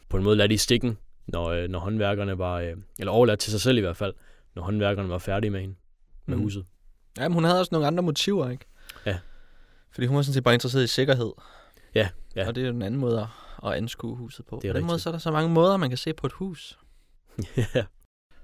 på 0.09 0.17
en 0.17 0.23
måde 0.23 0.35
ladt 0.35 0.51
i 0.51 0.57
stikken, 0.57 0.97
når, 1.33 1.47
øh, 1.49 1.67
når 1.69 1.79
håndværkerne 1.79 2.37
var, 2.37 2.55
øh, 2.59 2.73
eller 2.99 3.11
overladt 3.11 3.39
til 3.39 3.51
sig 3.51 3.61
selv 3.61 3.77
i 3.77 3.81
hvert 3.81 3.97
fald, 3.97 4.13
når 4.55 4.63
håndværkerne 4.63 5.09
var 5.09 5.17
færdige 5.17 5.51
med 5.51 5.61
hende, 5.61 5.75
med 6.25 6.35
Mm. 6.37 6.41
huset. 6.43 6.65
Ja, 7.17 7.27
men 7.27 7.33
hun 7.33 7.43
havde 7.43 7.59
også 7.59 7.69
nogle 7.71 7.87
andre 7.87 8.03
motiver, 8.03 8.49
ikke? 8.49 8.65
Ja. 9.05 9.17
Fordi 9.93 10.07
hun 10.07 10.15
var 10.15 10.21
sådan 10.21 10.33
set 10.33 10.43
bare 10.43 10.53
interesseret 10.53 10.83
i 10.83 10.87
sikkerhed. 10.87 11.31
Ja, 11.95 12.09
ja. 12.35 12.47
Og 12.47 12.55
det 12.55 12.61
er 12.63 12.67
jo 12.67 12.73
en 12.73 12.81
anden 12.81 12.99
måde 12.99 13.19
at- 13.21 13.27
at 13.71 13.77
anskue 13.77 14.15
huset 14.15 14.45
på. 14.45 14.59
Det 14.61 14.67
er 14.69 14.73
på 14.73 14.77
den 14.77 14.85
måde 14.85 14.93
rigtigt. 14.93 15.03
så 15.03 15.09
er 15.09 15.11
der 15.11 15.19
så 15.19 15.31
mange 15.31 15.49
måder, 15.49 15.77
man 15.77 15.89
kan 15.89 15.97
se 15.97 16.13
på 16.13 16.27
et 16.27 16.33
hus. 16.33 16.79
ja. 17.75 17.83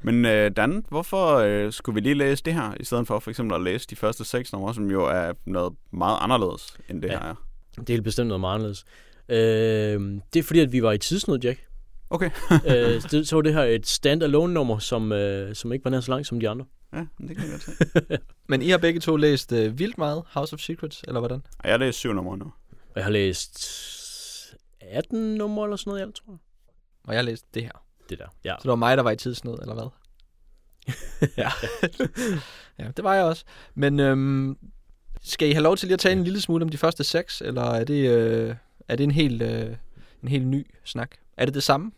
Men 0.01 0.25
øh, 0.25 0.51
Dan, 0.51 0.85
hvorfor 0.89 1.35
øh, 1.35 1.71
skulle 1.71 1.93
vi 1.93 1.99
lige 1.99 2.15
læse 2.15 2.43
det 2.43 2.53
her, 2.53 2.73
i 2.79 2.83
stedet 2.83 3.07
for 3.07 3.19
for 3.19 3.31
eksempel 3.31 3.55
at 3.55 3.61
læse 3.61 3.87
de 3.87 3.95
første 3.95 4.25
seks 4.25 4.53
numre, 4.53 4.73
som 4.73 4.91
jo 4.91 5.05
er 5.05 5.33
noget 5.45 5.73
meget 5.91 6.17
anderledes, 6.21 6.77
end 6.89 7.01
det 7.01 7.07
Ja. 7.09 7.19
her 7.19 7.25
er? 7.29 7.35
Det 7.77 7.89
er 7.89 7.93
helt 7.93 8.03
bestemt 8.03 8.27
noget 8.27 8.39
meget 8.41 8.53
anderledes. 8.55 8.85
Øh, 9.29 10.21
det 10.33 10.39
er 10.39 10.43
fordi, 10.43 10.59
at 10.59 10.71
vi 10.71 10.83
var 10.83 10.91
i 10.91 10.97
tidsnød, 10.97 11.39
Jack. 11.43 11.67
Okay. 12.09 12.29
øh, 12.69 13.01
det, 13.11 13.27
så 13.27 13.35
var 13.35 13.41
det 13.41 13.53
her 13.53 13.63
et 13.63 13.87
stand-alone-nummer, 13.87 14.79
som, 14.79 15.11
øh, 15.11 15.55
som 15.55 15.73
ikke 15.73 15.85
var 15.85 15.91
nær 15.91 15.99
så 15.99 16.11
langt 16.11 16.27
som 16.27 16.39
de 16.39 16.49
andre. 16.49 16.65
Ja, 16.93 17.05
det 17.27 17.37
kan 17.37 17.45
jeg 17.45 17.51
godt 17.51 17.63
se. 17.63 18.17
Men 18.49 18.61
I 18.61 18.69
har 18.69 18.77
begge 18.77 18.99
to 18.99 19.15
læst 19.15 19.51
øh, 19.51 19.79
vildt 19.79 19.97
meget 19.97 20.23
House 20.27 20.53
of 20.53 20.59
Secrets, 20.59 21.03
eller 21.07 21.19
hvordan? 21.19 21.43
Og 21.59 21.69
jeg 21.69 21.79
læser 21.79 21.91
syv 21.91 22.13
numre 22.13 22.37
nu. 22.37 22.45
Og 22.71 22.95
jeg 22.95 23.03
har 23.03 23.11
læst 23.11 24.55
18 24.81 25.35
numre 25.35 25.65
eller 25.65 25.77
sådan 25.77 25.91
noget 25.91 25.99
i 25.99 26.03
alt, 26.03 26.15
tror 26.15 26.31
jeg. 26.31 26.39
Og 27.03 27.13
jeg 27.13 27.17
har 27.17 27.25
læst 27.25 27.45
det 27.53 27.63
her. 27.63 27.85
Det 28.09 28.19
der. 28.19 28.27
Ja. 28.43 28.55
Så 28.59 28.63
det 28.63 28.69
var 28.69 28.75
mig, 28.75 28.97
der 28.97 29.03
var 29.03 29.11
i 29.11 29.15
tidsnød, 29.15 29.59
eller 29.61 29.73
hvad? 29.73 29.89
ja. 31.37 31.49
ja, 32.79 32.91
det 32.97 33.03
var 33.03 33.13
jeg 33.13 33.23
også. 33.23 33.45
Men 33.75 33.99
øhm, 33.99 34.57
skal 35.21 35.49
I 35.49 35.51
have 35.51 35.63
lov 35.63 35.77
til 35.77 35.87
lige 35.87 35.93
at 35.93 35.99
tale 35.99 36.17
en 36.17 36.23
lille 36.23 36.41
smule 36.41 36.63
om 36.63 36.69
de 36.69 36.77
første 36.77 37.03
seks, 37.03 37.41
eller 37.41 37.61
er 37.61 37.83
det, 37.83 38.09
øh, 38.09 38.55
er 38.87 38.95
det 38.95 39.03
en 39.03 39.11
helt, 39.11 39.41
øh, 39.41 39.75
en 40.23 40.27
helt 40.27 40.47
ny 40.47 40.67
snak? 40.83 41.15
Er 41.37 41.45
det 41.45 41.53
det 41.53 41.63
samme? 41.63 41.91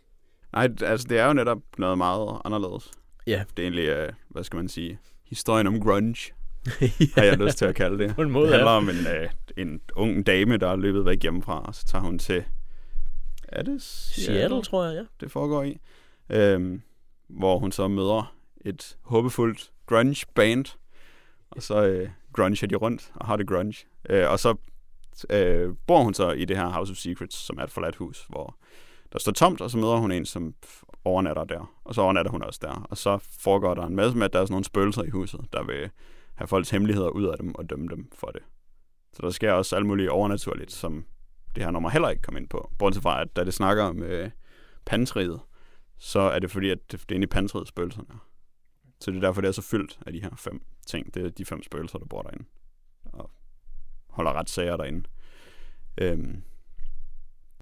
Nej, 0.54 0.70
altså 0.82 1.08
det 1.10 1.20
er 1.20 1.28
jo 1.28 1.34
netop 1.34 1.60
noget 1.78 1.98
meget 1.98 2.42
anderledes. 2.46 2.92
Ja. 3.28 3.44
Det 3.58 3.64
er 3.64 3.68
egentlig, 3.68 3.88
øh, 3.88 4.14
hvad 4.30 4.44
skal 4.44 4.58
man 4.58 4.68
sige, 4.70 5.00
historien 5.30 5.68
om 5.68 5.82
grunge, 5.82 6.34
har 7.16 7.24
jeg 7.24 7.38
lyst 7.38 7.58
til 7.58 7.66
at 7.66 7.76
kalde 7.76 7.98
det. 7.98 8.16
På 8.16 8.22
en 8.22 8.28
Det 8.28 8.34
måde, 8.34 8.50
handler 8.52 8.72
ja. 8.72 8.78
om 8.78 8.90
en, 8.90 9.08
øh, 9.08 9.30
en 9.58 9.82
ung 9.96 10.26
dame, 10.28 10.58
der 10.58 10.68
er 10.68 10.76
løbet 10.76 11.06
væk 11.06 11.22
hjemmefra, 11.22 11.62
og 11.62 11.76
så 11.76 11.86
tager 11.86 12.02
hun 12.02 12.20
til... 12.20 12.44
Er 13.48 13.64
det 13.64 13.82
Seattle, 13.82 14.62
tror 14.62 14.86
jeg, 14.86 14.96
ja. 14.96 15.04
det 15.20 15.32
foregår 15.32 15.64
i? 15.64 15.78
Øhm, 16.30 16.82
hvor 17.28 17.60
hun 17.60 17.72
så 17.72 17.88
møder 17.88 18.36
et 18.66 18.98
håbefuldt 19.02 19.72
grunge 19.86 20.26
band, 20.36 20.66
og 21.50 21.64
så 21.64 21.86
øh, 21.86 22.10
grunger 22.34 22.68
de 22.68 22.76
rundt 22.76 23.12
og 23.16 23.28
har 23.28 23.36
det 23.36 23.48
grunge. 23.48 23.86
Øh, 24.10 24.30
og 24.30 24.40
så 24.40 24.56
øh, 25.30 25.76
bor 25.88 26.04
hun 26.04 26.14
så 26.14 26.32
i 26.32 26.46
det 26.46 26.58
her 26.58 26.70
House 26.70 26.92
of 26.92 26.98
Secrets, 26.98 27.36
som 27.36 27.58
er 27.58 27.64
et 27.64 27.72
forladt 27.72 27.96
hus, 27.96 28.26
hvor 28.30 28.58
der 29.14 29.20
står 29.20 29.32
tomt, 29.32 29.62
og 29.62 29.70
så 29.70 29.78
møder 29.78 29.96
hun 29.96 30.12
en, 30.12 30.26
som 30.26 30.56
overnatter 31.04 31.44
der. 31.44 31.74
Og 31.84 31.96
så 31.96 32.02
overnatter 32.02 32.32
hun 32.32 32.44
også 32.44 32.60
der. 32.64 32.88
Og 32.90 32.98
så 32.98 33.18
foregår 33.40 33.74
der 33.74 33.86
en 33.86 33.96
masse 33.96 34.18
med, 34.18 34.26
at 34.26 34.34
der 34.34 34.40
er 34.40 34.46
sådan 34.46 34.54
nogle 34.54 34.66
spøgelser 34.66 35.04
i 35.04 35.10
huset, 35.10 35.40
der 35.54 35.64
vil 35.64 35.90
have 36.36 36.48
folks 36.48 36.70
hemmeligheder 36.70 37.10
ud 37.10 37.26
af 37.26 37.38
dem 37.38 37.56
og 37.56 37.70
dømme 37.70 37.88
dem 37.88 38.12
for 38.14 38.28
det. 38.28 38.42
Så 39.14 39.22
der 39.22 39.30
sker 39.30 39.52
også 39.52 39.76
alt 39.76 39.86
muligt 39.86 40.10
overnaturligt, 40.10 40.72
som 40.72 41.06
det 41.56 41.64
her 41.64 41.72
nummer 41.72 41.90
heller 41.90 42.10
ikke 42.10 42.22
kom 42.22 42.38
ind 42.38 42.50
på. 42.50 42.72
Bortset 42.80 43.04
fra, 43.04 43.22
at 43.22 43.36
da 43.36 43.44
det 43.44 43.54
snakker 43.54 43.84
om 43.84 44.04
øh, 44.04 44.30
pantriget, 44.86 45.40
så 45.98 46.20
er 46.20 46.40
det 46.40 46.52
fordi, 46.52 46.70
at 46.70 46.92
det, 46.92 47.02
det 47.02 47.12
er 47.12 47.16
inde 47.16 47.26
i 47.26 47.28
pantriget 47.28 47.68
spøgelserne. 47.68 48.20
Så 49.00 49.12
det 49.12 49.18
er 49.18 49.22
derfor, 49.22 49.42
det 49.42 49.48
er 49.48 49.52
så 49.52 49.62
fyldt 49.62 50.00
af 50.06 50.14
de 50.14 50.22
her 50.22 50.36
fem 50.38 50.62
ting. 50.88 51.14
Det 51.14 51.26
er 51.26 51.30
de 51.30 51.46
fem 51.46 51.64
spøgelser, 51.64 52.00
der 52.00 52.06
bor 52.06 52.22
derinde. 52.22 52.46
Og 53.06 53.32
holder 54.10 54.34
retssager 54.34 54.78
derinde. 54.78 55.04
Øhm. 55.98 56.44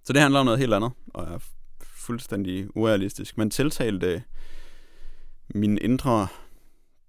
Så 0.05 0.13
det 0.13 0.21
handler 0.21 0.39
om 0.39 0.45
noget 0.45 0.59
helt 0.59 0.73
andet, 0.73 0.91
og 1.13 1.23
er 1.23 1.37
fuldstændig 1.81 2.77
urealistisk. 2.77 3.37
Man 3.37 3.49
tiltalte 3.49 4.23
min 5.55 5.77
indre 5.81 6.27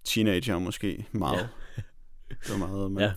teenager 0.05 0.59
måske 0.59 1.07
meget. 1.13 1.49
Ja. 1.77 1.83
Det 2.31 2.51
var 2.51 2.57
meget, 2.67 2.93
man, 2.93 3.03
Ja. 3.03 3.13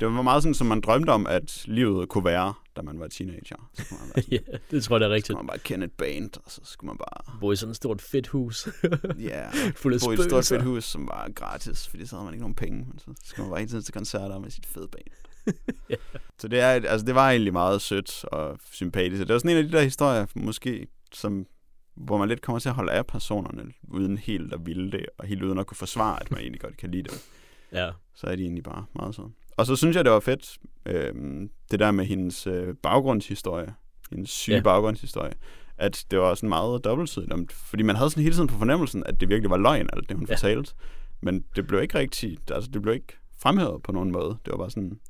det 0.00 0.14
var 0.14 0.22
meget 0.22 0.42
sådan, 0.42 0.54
som 0.54 0.66
man 0.66 0.80
drømte 0.80 1.10
om, 1.10 1.26
at 1.26 1.62
livet 1.66 2.08
kunne 2.08 2.24
være, 2.24 2.54
da 2.76 2.82
man 2.82 3.00
var 3.00 3.08
teenager. 3.08 3.70
Så 3.74 3.82
man, 3.90 4.00
være, 4.14 4.24
ja, 4.52 4.56
det 4.70 4.84
tror 4.84 4.96
jeg, 4.96 5.00
det 5.00 5.06
er 5.06 5.10
så 5.10 5.14
rigtigt. 5.14 5.26
skulle 5.26 5.36
man 5.36 5.46
bare 5.46 5.58
kende 5.58 5.84
et 5.84 5.92
band, 5.92 6.30
og 6.44 6.50
så 6.50 6.60
skulle 6.64 6.88
man 6.88 6.96
bare 6.98 7.38
Bo 7.40 7.52
i 7.52 7.56
sådan 7.56 7.70
et 7.70 7.76
stort 7.76 8.02
fedt 8.02 8.26
hus. 8.26 8.68
ja, 9.18 9.50
Fuld 9.82 9.94
af 9.94 10.00
bo 10.04 10.10
i 10.10 10.14
et 10.14 10.24
stort 10.24 10.44
fedt 10.46 10.62
hus, 10.62 10.84
som 10.84 11.08
var 11.08 11.30
gratis, 11.34 11.88
fordi 11.88 12.06
så 12.06 12.16
havde 12.16 12.24
man 12.24 12.34
ikke 12.34 12.42
nogen 12.42 12.54
penge. 12.54 12.78
Men 12.88 12.98
så 12.98 13.04
skulle 13.24 13.44
man 13.44 13.50
bare 13.50 13.58
hele 13.60 13.70
tiden 13.70 13.84
til 13.84 13.94
koncerter 13.94 14.38
med 14.38 14.50
sit 14.50 14.66
fede 14.66 14.88
band. 14.88 15.04
Ja. 15.90 15.94
Så 16.38 16.48
det, 16.48 16.60
er, 16.60 16.66
altså, 16.68 17.06
det 17.06 17.14
var 17.14 17.30
egentlig 17.30 17.52
meget 17.52 17.80
sødt 17.80 18.24
og 18.24 18.58
sympatisk. 18.72 19.20
Og 19.22 19.28
Det 19.28 19.32
var 19.34 19.38
sådan 19.38 19.50
en 19.50 19.56
af 19.56 19.64
de 19.70 19.72
der 19.76 19.82
historier, 19.82 20.26
måske, 20.34 20.86
som, 21.12 21.46
hvor 21.94 22.18
man 22.18 22.28
lidt 22.28 22.42
kommer 22.42 22.58
til 22.60 22.68
at 22.68 22.74
holde 22.74 22.92
af 22.92 23.06
personerne, 23.06 23.62
uden 23.88 24.18
helt 24.18 24.52
at 24.54 24.66
ville 24.66 24.92
det, 24.92 25.06
og 25.18 25.26
helt 25.26 25.42
uden 25.42 25.58
at 25.58 25.66
kunne 25.66 25.76
forsvare, 25.76 26.20
at 26.20 26.30
man 26.30 26.40
egentlig 26.40 26.60
godt 26.60 26.76
kan 26.76 26.90
lide 26.90 27.02
det. 27.02 27.12
Ja. 27.72 27.90
Så 28.14 28.26
er 28.26 28.36
de 28.36 28.42
egentlig 28.42 28.64
bare 28.64 28.84
meget 28.94 29.14
søde. 29.14 29.28
Og 29.56 29.66
så 29.66 29.76
synes 29.76 29.96
jeg, 29.96 30.04
det 30.04 30.12
var 30.12 30.20
fedt, 30.20 30.58
øhm, 30.86 31.50
det 31.70 31.80
der 31.80 31.90
med 31.90 32.04
hendes 32.04 32.46
øh, 32.46 32.74
baggrundshistorie, 32.82 33.74
hendes 34.10 34.30
syge 34.30 34.56
Ja. 34.56 34.62
baggrundshistorie, 34.62 35.32
at 35.78 36.04
det 36.10 36.18
var 36.18 36.34
sådan 36.34 36.48
meget 36.48 36.84
dobbeltsidigt. 36.84 37.32
om- 37.32 37.48
Fordi 37.50 37.82
man 37.82 37.96
havde 37.96 38.10
sådan 38.10 38.22
hele 38.22 38.34
tiden 38.34 38.48
på 38.48 38.58
fornemmelsen, 38.58 39.02
at 39.06 39.20
det 39.20 39.28
virkelig 39.28 39.50
var 39.50 39.56
løgn, 39.56 39.88
alt 39.92 40.08
det 40.08 40.16
hun 40.16 40.26
Ja. 40.28 40.34
fortalte. 40.34 40.74
Men 41.20 41.44
det 41.56 41.66
blev 41.66 41.82
ikke 41.82 41.98
rigtigt, 41.98 42.50
altså 42.50 42.70
det 42.70 42.82
blev 42.82 42.94
ikke 42.94 43.16
fremhævet 43.38 43.82
på 43.82 43.92
nogen 43.92 44.12
måde. 44.12 44.28
Det 44.44 44.50
var 44.50 44.56
bare 44.56 44.70
sådan, 44.70 45.00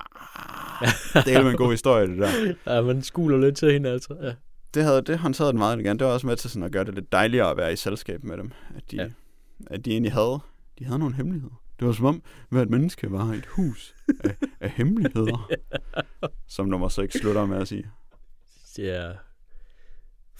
det 1.24 1.34
er 1.36 1.50
en 1.50 1.56
god 1.56 1.70
historie, 1.70 2.06
det 2.06 2.18
der. 2.18 2.54
ja, 2.74 2.82
man 2.82 3.02
skuler 3.02 3.38
lidt 3.38 3.56
til 3.56 3.72
hende, 3.72 3.88
altså. 3.90 4.16
Ja. 4.22 4.32
Det, 4.74 4.84
havde, 4.84 5.02
det 5.02 5.18
håndterede 5.18 5.50
den 5.52 5.58
meget 5.58 5.74
elegant. 5.74 6.00
Det 6.00 6.06
var 6.06 6.12
også 6.12 6.26
med 6.26 6.36
til 6.36 6.50
sådan 6.50 6.62
at 6.66 6.72
gøre 6.72 6.84
det 6.84 6.94
lidt 6.94 7.12
dejligere 7.12 7.50
at 7.50 7.56
være 7.56 7.72
i 7.72 7.76
selskab 7.76 8.24
med 8.24 8.36
dem. 8.36 8.50
At 8.76 8.82
de, 8.90 8.96
Ja. 8.96 9.02
ja. 9.02 9.08
at 9.66 9.84
de 9.84 9.90
egentlig 9.90 10.12
havde, 10.12 10.38
de 10.78 10.84
havde 10.84 10.98
nogle 10.98 11.14
hemmeligheder. 11.14 11.54
Det 11.80 11.86
var 11.86 11.92
som 11.92 12.04
om, 12.06 12.22
hvert 12.48 12.70
menneske 12.70 13.12
var 13.12 13.24
et 13.24 13.46
hus 13.46 13.94
af, 14.24 14.36
af 14.60 14.70
hemmeligheder. 14.70 15.50
Som 16.48 16.66
nummer 16.66 16.88
6 16.88 17.14
slutter 17.14 17.46
med 17.46 17.58
at 17.58 17.68
sige. 17.68 17.86
Det 18.76 18.96
er 18.96 19.12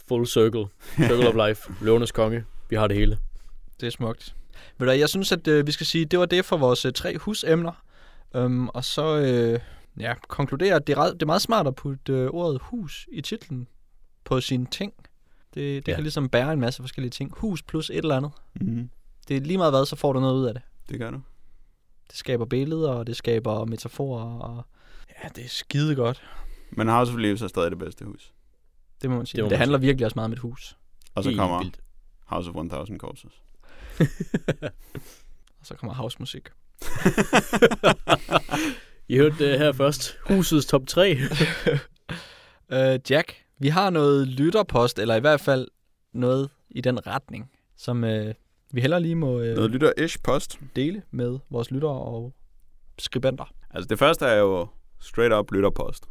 full 0.07 0.25
circle. 0.27 0.65
Circle 0.95 1.27
of 1.33 1.47
life. 1.47 1.73
Løvenes 1.85 2.11
konge. 2.11 2.43
Vi 2.69 2.75
har 2.75 2.87
det 2.87 2.97
hele. 2.97 3.17
Det 3.79 3.87
er 3.87 3.91
smukt. 3.91 4.35
Ved 4.77 4.87
du, 4.87 4.93
jeg 4.93 5.09
synes, 5.09 5.31
at 5.31 5.47
øh, 5.47 5.67
vi 5.67 5.71
skal 5.71 5.85
sige, 5.85 6.05
det 6.05 6.19
var 6.19 6.25
det 6.25 6.45
for 6.45 6.57
vores 6.57 6.85
øh, 6.85 6.93
tre 6.93 7.17
husemner. 7.17 7.83
Um, 8.33 8.69
og 8.69 8.83
så 8.85 9.17
øh, 9.17 9.59
ja, 9.99 10.13
konkludere, 10.27 10.75
at 10.75 10.87
det 10.87 10.97
er, 10.97 11.03
det 11.13 11.21
er 11.21 11.25
meget 11.25 11.41
smart 11.41 11.67
at 11.67 11.75
putte 11.75 12.13
øh, 12.13 12.29
ordet 12.29 12.59
hus 12.61 13.07
i 13.11 13.21
titlen 13.21 13.67
på 14.23 14.41
sine 14.41 14.65
ting. 14.65 14.93
Det, 15.53 15.85
det 15.85 15.91
Ja. 15.91 15.95
kan 15.95 16.03
ligesom 16.03 16.29
bære 16.29 16.53
en 16.53 16.59
masse 16.59 16.83
forskellige 16.83 17.09
ting. 17.11 17.31
Hus 17.37 17.63
plus 17.63 17.89
et 17.89 17.97
eller 17.97 18.17
andet. 18.17 18.31
Mm, 18.61 18.89
Det 19.27 19.37
er 19.37 19.41
lige 19.41 19.57
meget 19.57 19.73
hvad, 19.73 19.85
så 19.85 19.95
får 19.95 20.13
du 20.13 20.19
noget 20.19 20.35
ud 20.39 20.45
af 20.45 20.53
det. 20.53 20.63
det 20.89 20.99
gør 20.99 21.11
du. 21.11 21.21
Det 22.09 22.15
skaber 22.17 22.45
billeder, 22.45 22.91
og 22.91 23.07
det 23.07 23.15
skaber 23.15 23.65
metaforer, 23.65 24.39
og 24.39 24.65
ja, 25.23 25.29
det 25.35 25.45
er 25.45 25.49
skide 25.49 25.95
godt. 25.95 26.23
Men 26.71 26.87
House 26.87 27.11
of 27.11 27.17
Leaves 27.17 27.41
er 27.41 27.47
stadig 27.47 27.71
det 27.71 27.79
bedste 27.79 28.05
hus. 28.05 28.33
Det 29.01 29.09
må 29.09 29.17
man 29.17 29.25
sige. 29.25 29.37
Det 29.37 29.43
må 29.43 29.49
det 29.49 29.51
man 29.51 29.59
handler 29.59 29.77
virkelig 29.77 30.05
også 30.05 30.15
meget 30.15 30.25
om 30.25 30.33
et 30.33 30.39
hus. 30.39 30.77
Og 31.15 31.23
så 31.23 31.29
Helt 31.29 31.39
kommer 31.39 31.59
vildt. 31.59 31.79
House 32.25 32.49
of 32.49 32.55
1000 32.55 32.99
Corpses. 32.99 33.41
Og 35.59 35.65
så 35.65 35.75
kommer 35.75 35.93
housemusik. 35.93 36.49
I 39.07 39.17
hørte 39.17 39.35
det 39.49 39.59
her 39.59 39.71
først. 39.71 40.17
Husets 40.27 40.65
top 40.65 40.87
3. 40.87 41.17
Øh, 42.73 42.99
Jack, 43.09 43.35
vi 43.59 43.67
har 43.67 43.89
noget 43.89 44.27
lytterpost, 44.27 44.99
eller 44.99 45.15
i 45.15 45.19
hvert 45.19 45.41
fald 45.41 45.67
noget 46.13 46.49
i 46.69 46.81
den 46.81 47.07
retning, 47.07 47.51
som 47.77 48.03
øh, 48.03 48.33
vi 48.71 48.81
heller 48.81 48.99
lige 48.99 49.15
må 49.15 49.39
øh, 49.39 49.55
Noget 49.55 49.71
lytter-ish 49.71 50.17
post. 50.23 50.59
dele 50.75 51.01
med 51.11 51.39
vores 51.49 51.71
lyttere 51.71 51.91
og 51.91 52.33
skribenter. 52.99 53.53
Altså 53.71 53.87
det 53.87 53.99
første 53.99 54.25
er 54.25 54.35
jo 54.35 54.67
straight 54.99 55.33
up 55.33 55.51
lytterpost. 55.51 56.05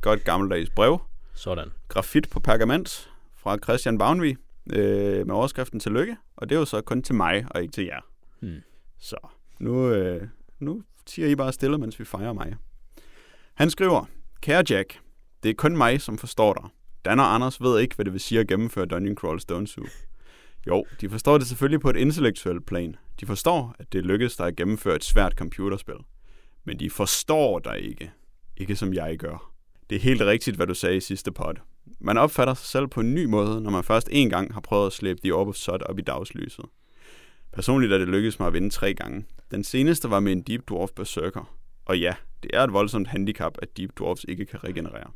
Godt 0.00 0.24
gammeldags 0.24 0.70
brev. 0.70 0.98
Sådan. 1.34 1.68
grafit 1.88 2.30
på 2.30 2.40
pergament 2.40 3.10
fra 3.36 3.58
Christian 3.64 3.98
Bavnvig 3.98 4.36
øh, 4.72 5.26
med 5.26 5.34
overskriften 5.34 5.80
til 5.80 5.92
lykke, 5.92 6.16
og 6.36 6.48
det 6.48 6.54
er 6.54 6.58
jo 6.58 6.64
så 6.64 6.80
kun 6.80 7.02
til 7.02 7.14
mig 7.14 7.46
og 7.50 7.62
ikke 7.62 7.72
til 7.72 7.84
jer. 7.84 8.00
Hmm. 8.40 8.62
Så 8.98 9.16
nu, 9.60 9.90
øh, 9.90 10.28
nu 10.58 10.82
siger 11.06 11.28
I 11.28 11.34
bare 11.34 11.52
stille, 11.52 11.78
mens 11.78 11.98
vi 12.00 12.04
fejrer 12.04 12.32
mig. 12.32 12.56
Han 13.54 13.70
skriver, 13.70 14.04
Kære 14.40 14.64
Jack, 14.70 15.00
det 15.42 15.48
er 15.48 15.54
kun 15.54 15.76
mig, 15.76 16.00
som 16.00 16.18
forstår 16.18 16.52
dig. 16.52 16.64
Dan 17.04 17.20
og 17.20 17.34
Anders 17.34 17.60
ved 17.60 17.80
ikke, 17.80 17.94
hvad 17.94 18.04
det 18.04 18.12
vil 18.12 18.20
sige 18.20 18.40
at 18.40 18.48
gennemføre 18.48 18.86
Dungeon 18.86 19.16
Crawl 19.16 19.40
Stone 19.40 19.66
Soup. 19.66 19.88
Jo, 20.66 20.84
de 21.00 21.10
forstår 21.10 21.38
det 21.38 21.46
selvfølgelig 21.46 21.80
på 21.80 21.90
et 21.90 21.96
intellektuelt 21.96 22.66
plan. 22.66 22.96
De 23.20 23.26
forstår, 23.26 23.74
at 23.78 23.92
det 23.92 24.06
lykkedes 24.06 24.36
dig 24.36 24.46
at 24.46 24.56
gennemføre 24.56 24.96
et 24.96 25.04
svært 25.04 25.32
computerspil. 25.32 25.94
Men 26.64 26.80
de 26.80 26.90
forstår 26.90 27.58
dig 27.58 27.80
ikke. 27.80 28.10
Ikke 28.56 28.76
som 28.76 28.94
jeg 28.94 29.18
gør. 29.18 29.52
Det 29.90 29.96
er 29.96 30.00
helt 30.00 30.22
rigtigt, 30.22 30.56
hvad 30.56 30.66
du 30.66 30.74
sagde 30.74 30.96
i 30.96 31.00
sidste 31.00 31.32
pod. 31.32 31.54
Man 32.00 32.18
opfatter 32.18 32.54
sig 32.54 32.66
selv 32.66 32.88
på 32.88 33.00
en 33.00 33.14
ny 33.14 33.24
måde, 33.24 33.60
når 33.60 33.70
man 33.70 33.84
først 33.84 34.08
en 34.12 34.30
gang 34.30 34.54
har 34.54 34.60
prøvet 34.60 34.86
at 34.86 34.92
slæbe 34.92 35.20
The 35.20 35.34
Orb 35.34 35.48
of 35.48 35.54
Sot 35.54 35.82
op 35.82 35.98
i 35.98 36.02
dagslyset. 36.02 36.64
Personligt 37.52 37.92
er 37.92 37.98
det 37.98 38.08
lykkedes 38.08 38.38
mig 38.38 38.46
at 38.46 38.52
vinde 38.52 38.70
tre 38.70 38.94
gange. 38.94 39.26
Den 39.50 39.64
seneste 39.64 40.10
var 40.10 40.20
med 40.20 40.32
en 40.32 40.42
Deep 40.42 40.68
Dwarf 40.68 40.90
Berserker. 40.96 41.56
Og 41.84 41.98
ja, 41.98 42.14
det 42.42 42.50
er 42.54 42.62
et 42.62 42.72
voldsomt 42.72 43.08
handicap, 43.08 43.58
at 43.62 43.76
Deep 43.76 43.90
Dwarfs 43.98 44.24
ikke 44.28 44.46
kan 44.46 44.64
regenerere. 44.64 45.10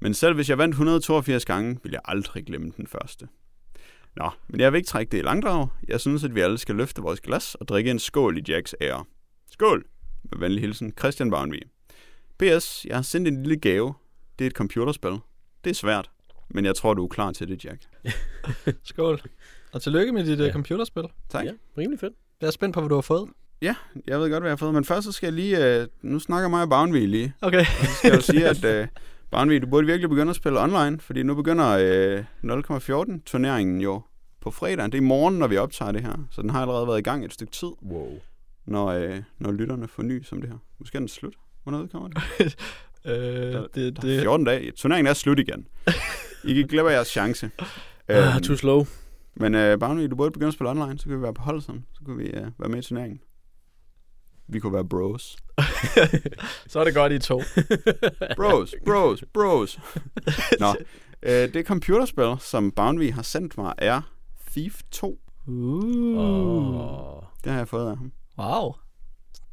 Men 0.00 0.14
selv 0.14 0.34
hvis 0.34 0.50
jeg 0.50 0.58
vandt 0.58 0.72
182 0.72 1.44
gange, 1.44 1.78
vil 1.82 1.92
jeg 1.92 2.00
aldrig 2.04 2.46
glemme 2.46 2.72
den 2.76 2.86
første. 2.86 3.28
Nå, 4.16 4.30
men 4.48 4.60
jeg 4.60 4.72
vil 4.72 4.78
ikke 4.78 4.88
trække 4.88 5.10
det 5.10 5.18
i 5.18 5.22
langdrag. 5.22 5.68
Jeg 5.88 6.00
synes, 6.00 6.24
at 6.24 6.34
vi 6.34 6.40
alle 6.40 6.58
skal 6.58 6.74
løfte 6.74 7.02
vores 7.02 7.20
glas 7.20 7.54
og 7.54 7.68
drikke 7.68 7.90
en 7.90 7.98
skål 7.98 8.38
i 8.38 8.42
Jacks 8.48 8.74
ære. 8.80 9.04
Skål! 9.50 9.84
Med 10.22 10.38
venlig 10.38 10.60
hilsen, 10.60 10.92
Christian 10.98 11.30
Bavnvig. 11.30 11.62
PS, 12.38 12.84
jeg 12.84 12.96
har 12.96 13.02
sendt 13.02 13.28
en 13.28 13.42
lille 13.42 13.60
gave. 13.60 13.94
Det 14.38 14.44
er 14.44 14.50
et 14.50 14.56
computerspil. 14.56 15.18
Det 15.64 15.70
er 15.70 15.74
svært, 15.74 16.10
men 16.50 16.64
jeg 16.64 16.74
tror, 16.74 16.94
du 16.94 17.04
er 17.04 17.08
klar 17.08 17.32
til 17.32 17.48
det, 17.48 17.64
Jack. 17.64 17.82
Skål. 18.84 19.20
Og 19.72 19.82
tillykke 19.82 20.12
med 20.12 20.24
dit 20.26 20.38
ja. 20.38 20.44
Ja. 20.44 20.52
computerspil. 20.52 21.02
Tak. 21.30 21.44
Ja, 21.44 21.50
rimelig 21.78 22.00
fedt. 22.00 22.12
Jeg 22.40 22.46
er 22.46 22.50
spændt 22.50 22.74
på, 22.74 22.80
hvad 22.80 22.88
du 22.88 22.94
har 22.94 23.02
fået. 23.02 23.28
Ja, 23.62 23.74
jeg 24.06 24.20
ved 24.20 24.30
godt, 24.30 24.42
hvad 24.42 24.48
jeg 24.50 24.52
har 24.52 24.56
fået, 24.56 24.74
men 24.74 24.84
først 24.84 25.04
så 25.04 25.12
skal 25.12 25.26
jeg 25.26 25.32
lige... 25.32 25.80
Øh, 25.80 25.86
nu 26.02 26.18
snakker 26.18 26.48
mig 26.48 26.62
og 26.62 26.68
Bavnvig 26.68 27.08
lige. 27.08 27.34
Okay. 27.40 27.60
Og 27.60 27.66
så 27.86 27.92
skal 27.98 28.08
jeg 28.10 28.16
jo 28.16 28.20
sige, 28.22 28.48
at 28.52 28.64
øh, 28.64 28.86
Bavnvig, 29.30 29.62
du 29.62 29.66
burde 29.66 29.86
virkelig 29.86 30.08
begynde 30.10 30.30
at 30.30 30.36
spille 30.36 30.60
online, 30.60 31.00
fordi 31.00 31.22
nu 31.22 31.34
begynder 31.34 31.68
øh, 31.68 32.24
0,14 32.44 33.22
turneringen 33.26 33.80
jo 33.80 34.02
på 34.40 34.50
fredag. 34.50 34.84
Det 34.84 34.94
er 34.94 34.98
i 34.98 35.00
morgen, 35.00 35.38
når 35.38 35.46
vi 35.46 35.56
optager 35.56 35.92
det 35.92 36.02
her, 36.02 36.26
så 36.30 36.42
den 36.42 36.50
har 36.50 36.60
allerede 36.62 36.86
været 36.86 36.98
i 36.98 37.02
gang 37.02 37.24
et 37.24 37.32
stykke 37.32 37.52
tid, 37.52 37.68
Wow. 37.82 38.20
når, 38.66 38.86
øh, 38.86 39.22
når 39.38 39.52
lytterne 39.52 39.88
får 39.88 40.02
ny 40.02 40.22
som 40.24 40.40
det 40.40 40.50
her. 40.50 40.56
Måske 40.78 40.96
er 40.96 41.00
den 41.00 41.08
slut. 41.08 41.34
Hvornår 41.62 41.78
udkommer 41.82 42.08
det? 42.08 42.56
Øh, 43.04 43.12
Der, 43.14 43.66
det, 43.74 43.74
der 43.74 44.02
er 44.02 44.06
det, 44.06 44.20
14 44.22 44.46
dage. 44.46 44.70
Turneringen 44.70 45.10
er 45.10 45.14
slut 45.14 45.38
igen. 45.38 45.66
I 46.44 46.54
kan 46.54 46.66
glemme 46.66 46.90
jeres 46.90 47.08
chance. 47.08 47.50
Ah, 48.08 48.34
Øhm, 48.36 48.42
too 48.42 48.56
slow. 48.56 48.86
Men 49.36 49.54
øh, 49.54 49.78
Bavnvig, 49.78 50.10
du 50.10 50.16
burde 50.16 50.30
begynde 50.30 50.48
at 50.48 50.54
spille 50.54 50.70
online, 50.70 50.98
så 50.98 51.04
kan 51.08 51.16
vi 51.16 51.22
være 51.22 51.34
på 51.34 51.42
hold 51.42 51.60
sammen. 51.60 51.86
Så 51.92 52.00
kan 52.06 52.18
vi 52.18 52.24
øh, 52.26 52.46
være 52.58 52.68
med 52.68 52.78
i 52.78 52.82
turneringen. 52.82 53.20
Vi 54.48 54.58
kunne 54.60 54.72
være 54.72 54.84
bros. 54.88 55.36
så 56.68 56.80
er 56.80 56.84
det 56.84 56.94
godt, 56.94 57.12
I 57.12 57.14
er 57.14 57.18
to. 57.18 57.42
Bros, 58.36 58.74
bros, 58.86 59.24
bros. 59.34 59.80
Nå, 60.60 60.74
øh, 61.22 61.54
det 61.54 61.66
computerspil, 61.66 62.34
som 62.40 62.70
Boundary 62.72 63.10
har 63.12 63.22
sendt 63.22 63.58
mig, 63.58 63.74
er 63.78 64.00
Thief 64.50 64.82
2. 64.90 65.18
Uh. 65.46 65.54
Oh, 66.18 67.22
Det 67.44 67.52
har 67.52 67.58
jeg 67.58 67.68
fået 67.68 67.90
af 67.90 67.96
ham. 67.96 68.12
Wow. 68.38 68.72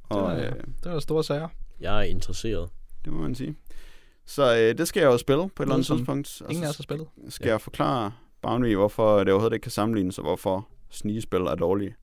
Og 0.09 0.21
var- 0.21 0.35
øh, 0.35 0.51
Det 0.83 1.03
store 1.03 1.23
sager. 1.23 1.47
jeg 1.79 1.97
er 1.97 2.01
interesseret. 2.01 2.69
det 3.05 3.13
må 3.13 3.21
man 3.21 3.35
sige. 3.35 3.55
Så 4.25 4.57
øh, 4.57 4.77
det 4.77 4.87
skal 4.87 5.01
jeg 5.01 5.07
jo 5.07 5.17
spille 5.17 5.49
på 5.55 5.63
et 5.63 5.65
eller 5.65 5.75
andet 5.75 5.87
tidspunkt. 5.87 6.41
Ingen 6.49 6.63
af 6.63 6.69
os 6.69 6.75
så 6.75 6.79
har 6.79 6.83
spillet. 6.83 7.07
skal 7.29 7.45
Ja. 7.47 7.51
jeg 7.51 7.61
forklare 7.61 8.11
Boundary, 8.41 8.75
hvorfor 8.75 9.23
det 9.23 9.33
overhovedet 9.33 9.55
ikke 9.55 9.63
kan 9.63 9.71
sammenlignes, 9.71 10.17
og 10.17 10.23
hvorfor 10.23 10.67
snigespil 10.89 11.39
er 11.39 11.55
dårlige. 11.55 11.95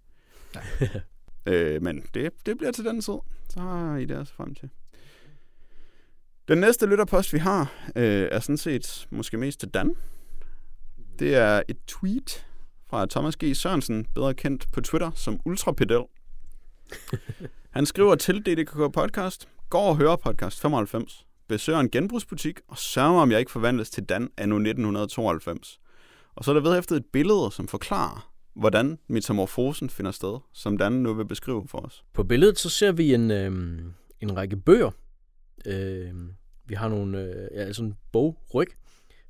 øh, 1.47 1.83
men 1.83 2.05
det, 2.15 2.33
det 2.47 2.59
bliver 2.59 2.73
til 2.73 2.85
den 2.85 3.01
tid. 3.01 3.15
Så 3.49 3.61
har 3.61 3.97
I 3.97 4.05
det 4.05 4.19
altså 4.19 4.35
frem 4.35 4.55
til. 4.55 4.71
Den 6.49 6.59
næste 6.59 6.87
lytterpost, 6.87 7.33
vi 7.33 7.39
har, 7.39 7.73
øh, 7.97 8.29
er 8.33 8.41
sådan 8.41 8.57
set 8.57 9.07
måske 9.11 9.37
mest 9.37 9.61
til 9.61 9.69
Dan. 9.69 9.97
Det 11.19 11.35
er 11.35 11.63
et 11.69 11.77
tweet 11.87 12.47
fra 12.91 13.07
Thomas 13.07 13.37
G. 13.37 13.57
Sørensen, 13.57 14.07
bedre 14.15 14.35
kendt 14.35 14.67
på 14.73 14.81
Twitter 14.81 15.11
som 15.15 15.41
Ultrapedel. 15.45 16.03
Han 17.77 17.87
skriver 17.87 18.15
til 18.15 18.39
DDKK 18.47 18.93
Podcast, 18.93 19.49
går 19.71 19.89
og 19.89 19.97
hører 19.97 20.17
podcast 20.17 20.61
95, 20.61 21.27
besøger 21.49 21.81
en 21.81 21.91
genbrugsbutik 21.91 22.61
og 22.69 22.79
sørger 22.79 23.21
om 23.21 23.31
jeg 23.31 23.39
ikke 23.39 23.51
forvandles 23.51 23.91
til 23.91 24.05
Dan 24.05 24.31
anno 24.37 24.57
1992. 24.57 25.81
Og 26.37 26.45
så 26.45 26.51
er 26.51 26.55
der 26.55 26.61
vedhæftet 26.61 26.97
et 26.97 27.05
billede, 27.13 27.51
som 27.53 27.69
forklarer, 27.69 28.33
hvordan 28.55 28.99
metamorfosen 29.09 29.91
finder 29.91 30.11
sted, 30.11 30.39
som 30.53 30.79
Dan 30.79 30.93
nu 30.93 31.15
vil 31.15 31.27
beskrive 31.27 31.69
for 31.69 31.79
os. 31.79 32.05
På 32.13 32.25
billedet 32.25 32.59
så 32.59 32.69
ser 32.69 32.93
vi 32.93 33.15
en, 33.15 33.31
øhm, 33.31 33.93
en 34.21 34.37
række 34.37 34.57
bøger. 34.57 34.91
Øhm, 35.67 36.31
vi 36.67 36.75
har 36.75 36.89
nogle, 36.89 37.23
øh, 37.23 37.49
ja, 37.55 37.73
sådan 37.73 37.91
en 37.91 37.97
bogryg. 38.13 38.69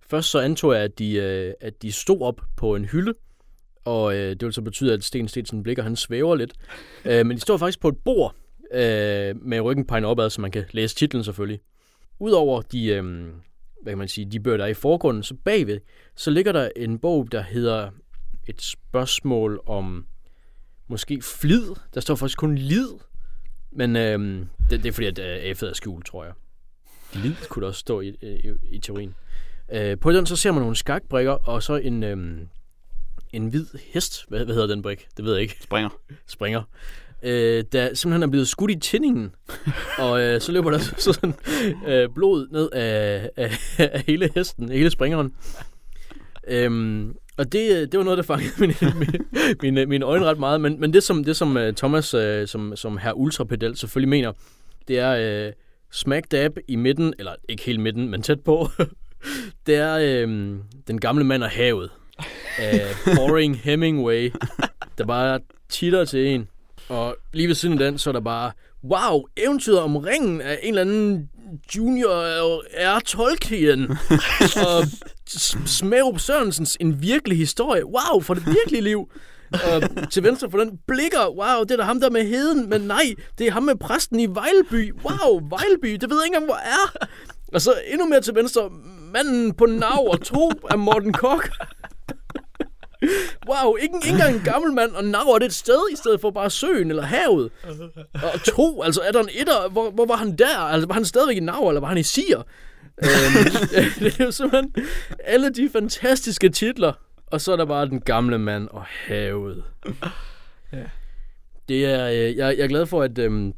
Først 0.06 0.30
så 0.30 0.38
antog 0.40 0.74
jeg, 0.74 0.82
at 0.82 0.98
de, 0.98 1.14
øh, 1.14 1.54
at 1.60 1.82
de 1.82 1.92
stod 1.92 2.20
op 2.20 2.40
på 2.56 2.74
en 2.74 2.84
hylde, 2.84 3.14
og 3.84 4.16
øh, 4.16 4.30
det 4.30 4.44
vil 4.44 4.52
så 4.52 4.62
betyde, 4.62 4.92
at 4.92 5.04
Sten 5.04 5.28
Stensen 5.28 5.62
blikker, 5.62 5.82
han 5.82 5.96
svæver 5.96 6.34
lidt. 6.34 6.52
Øh, 7.04 7.26
men 7.26 7.36
de 7.36 7.40
står 7.40 7.56
faktisk 7.56 7.80
på 7.80 7.88
et 7.88 7.98
bord, 8.04 8.34
øh, 8.72 9.42
med 9.42 9.60
ryggen 9.60 9.86
pegnet 9.86 10.10
opad, 10.10 10.30
så 10.30 10.40
man 10.40 10.50
kan 10.50 10.64
læse 10.70 10.96
titlen 10.96 11.24
selvfølgelig. 11.24 11.60
Udover 12.18 12.62
de, 12.62 12.86
øh, 12.86 13.26
hvad 13.86 13.92
kan 13.92 13.98
man 13.98 14.08
sige, 14.08 14.30
de 14.30 14.40
bøger, 14.40 14.56
der 14.56 14.64
er 14.64 14.68
i 14.68 14.74
forgrunden, 14.74 15.22
så 15.22 15.34
bagved, 15.44 15.80
så 16.16 16.30
ligger 16.30 16.52
der 16.52 16.70
en 16.76 16.98
bog, 16.98 17.32
der 17.32 17.40
hedder 17.40 17.90
et 18.46 18.62
spørgsmål 18.62 19.60
om 19.66 20.06
måske 20.88 21.22
flid. 21.22 21.74
Der 21.94 22.00
står 22.00 22.14
faktisk 22.14 22.38
kun 22.38 22.54
lid. 22.54 22.88
Men 23.72 23.96
øhm, 23.96 24.48
det, 24.70 24.82
det 24.82 24.88
er 24.88 24.92
fordi, 24.92 25.06
at 25.06 25.18
øh, 25.18 25.50
F'et 25.50 25.66
er 25.66 25.72
skjult, 25.72 26.06
tror 26.06 26.24
jeg. 26.24 26.32
Lid 27.14 27.34
kunne 27.48 27.60
der 27.60 27.68
også 27.68 27.80
stå 27.80 28.00
i, 28.00 28.08
i, 28.22 28.52
i 28.70 28.78
teorien. 28.78 29.14
Øh, 29.72 29.98
på 29.98 30.12
den 30.12 30.26
så 30.26 30.36
ser 30.36 30.52
man 30.52 30.60
nogle 30.60 30.76
skakbrikker, 30.76 31.32
og 31.32 31.62
så 31.62 31.76
en, 31.76 32.02
øhm, 32.02 32.48
en 33.32 33.48
hvid 33.48 33.66
hest. 33.92 34.24
Hvad, 34.28 34.44
hvad 34.44 34.54
hedder 34.54 34.68
den 34.68 34.82
brik? 34.82 35.06
Det 35.16 35.24
ved 35.24 35.32
jeg 35.32 35.42
ikke. 35.42 35.56
Springer. 35.60 35.90
Springer. 36.26 36.62
Øh, 37.26 37.64
der 37.72 37.94
simpelthen 37.94 38.22
er 38.22 38.26
blevet 38.30 38.48
skudt 38.48 38.70
i 38.70 38.78
tændingen. 38.78 39.34
og 39.98 40.20
øh, 40.20 40.40
så 40.40 40.52
løber 40.52 40.70
der 40.70 40.78
så 40.78 41.12
sådan 41.12 41.34
øh, 41.88 42.08
blod 42.14 42.48
ned 42.52 42.68
af, 42.72 43.30
af, 43.36 43.58
af 43.78 44.04
hele 44.06 44.30
hesten, 44.34 44.68
hele 44.68 44.90
springeren. 44.90 45.32
Øhm, 46.48 47.14
og 47.36 47.52
det, 47.52 47.92
det 47.92 47.98
var 47.98 48.04
noget, 48.04 48.16
der 48.16 48.22
fangede 48.22 48.52
mine, 48.58 48.74
mine, 49.00 49.24
mine, 49.62 49.86
mine 49.86 50.04
øjne 50.04 50.24
ret 50.24 50.38
meget. 50.38 50.60
Men, 50.60 50.80
men 50.80 50.92
det, 50.92 51.02
som, 51.02 51.24
det, 51.24 51.36
som 51.36 51.56
øh, 51.56 51.74
Thomas, 51.74 52.14
øh, 52.14 52.48
som, 52.48 52.76
som 52.76 52.98
her 52.98 53.12
ultrapedel 53.12 53.76
selvfølgelig 53.76 54.08
mener, 54.08 54.32
det 54.88 54.98
er 54.98 55.46
øh, 55.46 55.52
smack 55.92 56.32
dab 56.32 56.56
i 56.68 56.76
midten, 56.76 57.14
eller 57.18 57.32
ikke 57.48 57.62
helt 57.62 57.80
midten, 57.80 58.08
men 58.08 58.22
tæt 58.22 58.40
på. 58.40 58.68
det 59.66 59.74
er 59.74 59.96
øh, 59.96 60.54
den 60.88 61.00
gamle 61.00 61.24
mand 61.24 61.42
og 61.42 61.50
havet. 61.50 61.90
Af 62.58 62.82
Boring 63.04 63.58
Hemingway, 63.58 64.32
der 64.98 65.04
bare 65.04 65.40
titter 65.68 66.04
til 66.04 66.26
en. 66.26 66.48
Og 66.88 67.16
lige 67.32 67.48
ved 67.48 67.54
siden 67.54 67.82
af 67.82 67.90
den, 67.90 67.98
så 67.98 68.10
er 68.10 68.12
der 68.12 68.20
bare, 68.20 68.52
wow, 68.84 69.22
eventyret 69.36 69.78
om 69.78 69.96
ringen 69.96 70.40
af 70.40 70.58
en 70.62 70.68
eller 70.68 70.80
anden 70.80 71.30
junior 71.76 72.62
er 72.70 73.00
Tolkien. 73.00 73.90
og 74.66 74.84
Smærup 75.66 76.20
Sørensens 76.20 76.76
En 76.80 77.02
virkelig 77.02 77.38
historie. 77.38 77.86
Wow, 77.86 78.20
for 78.20 78.34
det 78.34 78.46
virkelige 78.46 78.82
liv. 78.82 79.10
Og 79.52 79.82
til 80.10 80.22
venstre 80.22 80.50
for 80.50 80.58
den 80.58 80.78
blikker, 80.86 81.28
wow, 81.28 81.62
det 81.62 81.70
er 81.70 81.76
da 81.76 81.82
ham 81.82 82.00
der 82.00 82.10
med 82.10 82.28
heden, 82.28 82.68
men 82.68 82.80
nej, 82.80 83.14
det 83.38 83.46
er 83.46 83.50
ham 83.50 83.62
med 83.62 83.76
præsten 83.76 84.20
i 84.20 84.26
Vejleby. 84.26 84.94
Wow, 85.04 85.48
Vejleby, 85.48 85.92
det 85.92 86.10
ved 86.10 86.16
jeg 86.16 86.26
ikke 86.26 86.36
engang, 86.36 86.44
hvor 86.44 86.54
er. 86.54 87.06
Og 87.52 87.60
så 87.60 87.74
endnu 87.86 88.06
mere 88.06 88.20
til 88.20 88.34
venstre, 88.34 88.70
manden 89.12 89.54
på 89.54 89.66
nav 89.66 90.06
og 90.10 90.20
to 90.20 90.52
af 90.70 90.78
Morten 90.78 91.12
Kok. 91.12 91.50
Wow, 93.48 93.76
ikke, 93.76 93.94
ikke 93.96 94.08
engang 94.08 94.34
en 94.34 94.42
gammel 94.44 94.72
mand, 94.72 94.92
og 94.92 95.04
Nav 95.04 95.20
er 95.20 95.38
det 95.38 95.46
et 95.46 95.54
sted, 95.54 95.78
i 95.92 95.96
stedet 95.96 96.20
for 96.20 96.30
bare 96.30 96.50
søen 96.50 96.90
eller 96.90 97.02
havet. 97.02 97.50
Og 98.14 98.44
to, 98.44 98.82
altså 98.82 99.00
er 99.00 99.12
der 99.12 99.20
en 99.20 99.28
etter, 99.34 99.68
hvor, 99.68 99.90
hvor 99.90 100.06
var 100.06 100.16
han 100.16 100.36
der? 100.36 100.58
Altså 100.58 100.86
var 100.86 100.94
han 100.94 101.04
stadigvæk 101.04 101.36
i 101.36 101.40
Nav, 101.40 101.68
eller 101.68 101.80
var 101.80 101.88
han 101.88 101.98
i 101.98 102.02
Sier? 102.02 102.42
øhm, 103.02 103.68
det 104.00 104.20
er 104.20 104.24
jo 104.24 104.30
simpelthen 104.30 104.74
alle 105.24 105.50
de 105.50 105.68
fantastiske 105.72 106.48
titler, 106.48 106.92
og 107.26 107.40
så 107.40 107.52
er 107.52 107.56
der 107.56 107.64
bare 107.64 107.86
den 107.86 108.00
gamle 108.00 108.38
mand 108.38 108.68
og 108.68 108.82
havet. 108.84 109.64
Ja. 110.72 110.82
Det 111.68 111.84
er, 111.84 112.06
øh, 112.08 112.36
jeg, 112.36 112.56
jeg 112.58 112.64
er 112.64 112.68
glad 112.68 112.86
for, 112.86 113.02
at, 113.02 113.18
øhm, 113.18 113.52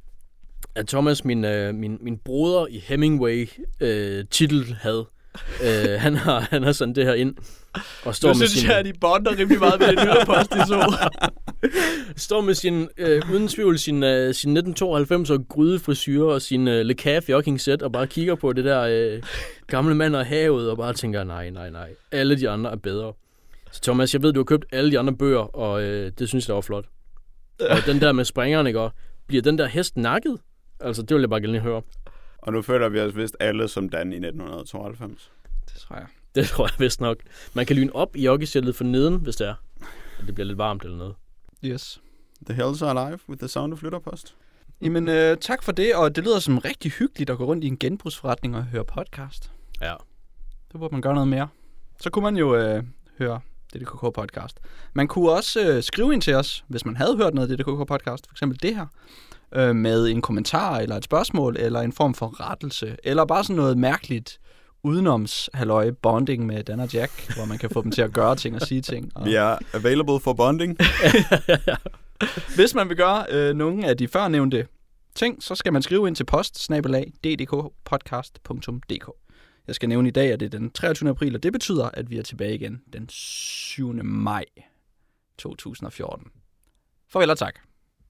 at 0.74 0.86
Thomas, 0.86 1.24
min, 1.24 1.44
øh, 1.44 1.74
min, 1.74 1.98
min 2.01 2.19
broder 2.19 2.66
i 2.66 2.78
Hemingway 2.78 3.48
øh, 3.81 4.24
titel 4.31 4.77
havde. 4.81 5.06
Øh, 5.62 6.01
han, 6.01 6.15
har, 6.15 6.40
han 6.51 6.62
har 6.62 6.73
sendt 6.73 6.97
det 6.97 7.05
her 7.05 7.15
ind. 7.15 7.36
Og 8.05 8.15
står 8.15 8.28
Nu 8.28 8.39
med 8.39 8.47
synes 8.47 8.51
sin, 8.51 8.69
jeg, 8.69 8.78
at 8.78 8.85
de 8.85 8.93
bonder 9.01 9.39
rimelig 9.39 9.59
meget 9.59 9.81
ved 9.81 9.86
det 9.86 9.99
lytterpost, 10.05 10.53
de 10.53 10.66
så. 10.66 11.09
står 12.27 12.40
med 12.40 12.55
sin, 12.55 12.89
øh, 12.97 13.23
uden 13.32 13.49
tvivl, 13.49 13.78
sin, 13.78 14.03
øh, 14.03 14.35
sin 14.35 14.57
1992 14.57 15.31
og 15.31 15.49
grydefrisyre 15.49 16.32
og 16.32 16.43
sin 16.43 16.69
øh, 16.69 16.86
Le 16.86 16.95
Café 17.03 17.28
jogging 17.28 17.61
set 17.61 17.82
og 17.82 17.93
bare 17.93 18.07
kigger 18.07 18.35
på 18.35 18.53
det 18.53 18.65
der 18.65 18.81
øh, 18.81 19.23
gamle 19.66 19.95
mand 19.95 20.16
og 20.16 20.27
havet 20.27 20.70
og 20.70 20.77
bare 20.77 20.93
tænker, 20.93 21.24
nej, 21.24 21.51
nej, 21.51 21.70
nej, 21.70 21.90
alle 22.12 22.40
de 22.40 22.49
andre 22.49 22.70
er 22.70 22.77
bedre. 22.77 23.12
Så 23.73 23.81
Thomas, 23.82 24.15
jeg 24.15 24.23
ved, 24.23 24.32
du 24.32 24.40
har 24.40 24.45
købt 24.45 24.65
alle 24.73 24.90
de 24.90 24.99
andre 24.99 25.12
bøger, 25.12 25.57
og 25.57 25.82
øh, 25.82 26.12
det 26.19 26.28
synes 26.28 26.49
jeg 26.49 26.55
var 26.55 26.61
flot. 26.61 26.85
Og 27.70 27.78
den 27.86 28.01
der 28.01 28.12
med 28.12 28.24
springeren, 28.24 28.66
ikke? 28.66 28.81
Og 28.81 28.93
Bliver 29.28 29.43
den 29.43 29.59
der 29.59 29.66
hest 29.66 29.97
nakket? 29.97 30.39
Altså, 30.81 31.03
det 31.03 31.15
vil 31.15 31.20
jeg 31.20 31.31
bare 31.31 31.40
gerne 31.40 31.53
lige 31.53 31.62
høre. 31.62 31.82
Og 32.39 32.53
nu 32.53 32.62
føler 32.62 32.89
vi 32.89 33.01
os 33.01 33.16
vist 33.16 33.36
alle 33.40 33.69
som 33.69 33.89
Dan 33.89 34.12
i 34.12 34.16
1992. 34.16 35.32
Det 35.73 35.81
tror 35.81 35.97
jeg. 35.97 36.07
Det 36.39 36.48
tror 36.48 36.66
jeg 36.66 36.74
vist 36.78 37.01
nok. 37.01 37.16
Man 37.55 37.66
kan 37.66 37.77
lyne 37.77 37.94
op 37.94 38.16
i 38.16 38.24
joggingshjellet 38.24 38.77
for 38.77 38.85
neden, 38.85 39.15
hvis 39.15 39.36
det 39.36 39.48
er. 39.48 39.55
Og 40.20 40.27
det 40.27 40.35
bliver 40.35 40.47
lidt 40.47 40.59
varmt 40.59 40.82
eller 40.82 40.97
noget. 40.97 41.15
Yes. 41.65 42.01
The 42.47 42.55
Hells 42.55 42.82
Are 42.82 42.90
Alive 42.90 43.19
with 43.28 43.39
the 43.39 43.48
Sound 43.48 43.73
of 43.73 43.82
Lytterpost. 43.82 44.35
Jamen, 44.81 45.09
øh, 45.09 45.36
tak 45.36 45.62
for 45.62 45.73
det, 45.73 45.94
og 45.94 46.16
det 46.16 46.24
lyder 46.24 46.39
som 46.39 46.59
rigtig 46.59 46.90
hyggeligt 46.90 47.31
at 47.31 47.39
gå 47.39 47.44
rundt 47.44 47.65
i 47.65 47.66
en 47.66 47.78
genbrugsforretning 47.78 48.56
og 48.56 48.65
høre 48.65 48.85
podcast. 48.85 49.51
Ja. 49.81 49.94
Det 50.73 50.81
burde 50.81 50.94
man 50.94 51.02
gøre 51.02 51.15
noget 51.15 51.28
mere. 51.28 51.48
Så 52.01 52.10
kunne 52.10 52.23
man 52.23 52.36
jo 52.36 52.56
øh, 52.56 52.82
høre 53.19 53.40
DDKK 53.74 54.01
podcast. 54.01 54.60
Man 54.93 55.09
kunne 55.09 55.31
også 55.31 55.60
øh, 55.70 55.82
skrive 55.82 56.12
ind 56.12 56.23
til 56.23 56.35
os, 56.35 56.65
hvis 56.69 56.85
man 56.85 56.97
havde 56.97 57.16
hørt 57.16 57.35
noget 57.35 57.51
af 57.51 57.56
DDKK 57.56 57.89
podcast, 57.89 58.27
for 58.27 58.35
eksempel 58.35 58.62
det 58.62 58.77
her, 58.77 58.86
øh, 59.52 59.77
med 59.77 60.09
en 60.09 60.23
kommentar, 60.23 60.78
eller 60.78 60.97
et 60.97 61.05
spørgsmål, 61.05 61.56
eller 61.56 61.81
en 61.81 61.93
form 61.93 62.15
for 62.15 62.51
rettelse, 62.51 62.97
eller 63.05 63.24
bare 63.24 63.44
sådan 63.44 63.56
noget 63.56 63.78
mærkeligt, 63.78 64.40
udenoms 64.82 65.50
halløj 65.55 65.90
bonding 65.90 66.46
med 66.46 66.64
Dan 66.64 66.80
og 66.80 66.92
Jack, 66.94 67.34
hvor 67.36 67.44
man 67.44 67.59
kan 67.59 67.70
få 67.70 67.82
dem 67.82 67.90
til 67.90 68.02
at 68.02 68.12
gøre 68.12 68.36
ting 68.36 68.55
og 68.55 68.60
sige 68.60 68.80
ting. 68.80 69.12
Og 69.14 69.26
Vi 69.26 69.34
er 69.34 69.59
available 69.74 70.20
for 70.20 70.32
bonding. 70.32 70.76
Hvis 72.56 72.74
man 72.74 72.88
vil 72.88 72.96
gøre 72.96 73.26
øh, 73.30 73.55
nogle 73.55 73.86
af 73.86 73.96
de 73.96 74.09
førnævnte 74.09 74.66
ting, 75.14 75.42
så 75.42 75.55
skal 75.55 75.72
man 75.72 75.82
skrive 75.82 76.09
ind 76.09 76.16
til 76.16 76.24
post 76.24 76.70
ddkpodcast.dk. 77.24 79.10
Jeg 79.66 79.74
skal 79.74 79.88
nævne 79.88 80.09
i 80.09 80.12
dag, 80.12 80.32
at 80.32 80.40
det 80.40 80.46
er 80.46 80.59
den 80.59 80.70
23. 80.70 81.10
april, 81.10 81.34
og 81.34 81.42
det 81.42 81.52
betyder, 81.52 81.90
at 81.94 82.10
vi 82.10 82.18
er 82.18 82.22
tilbage 82.22 82.55
igen 82.55 82.82
den 82.92 83.09
7. 83.09 84.05
maj 84.05 84.44
2014. 85.38 86.26
Farvel 87.09 87.30
og 87.30 87.38
tak. 87.38 87.68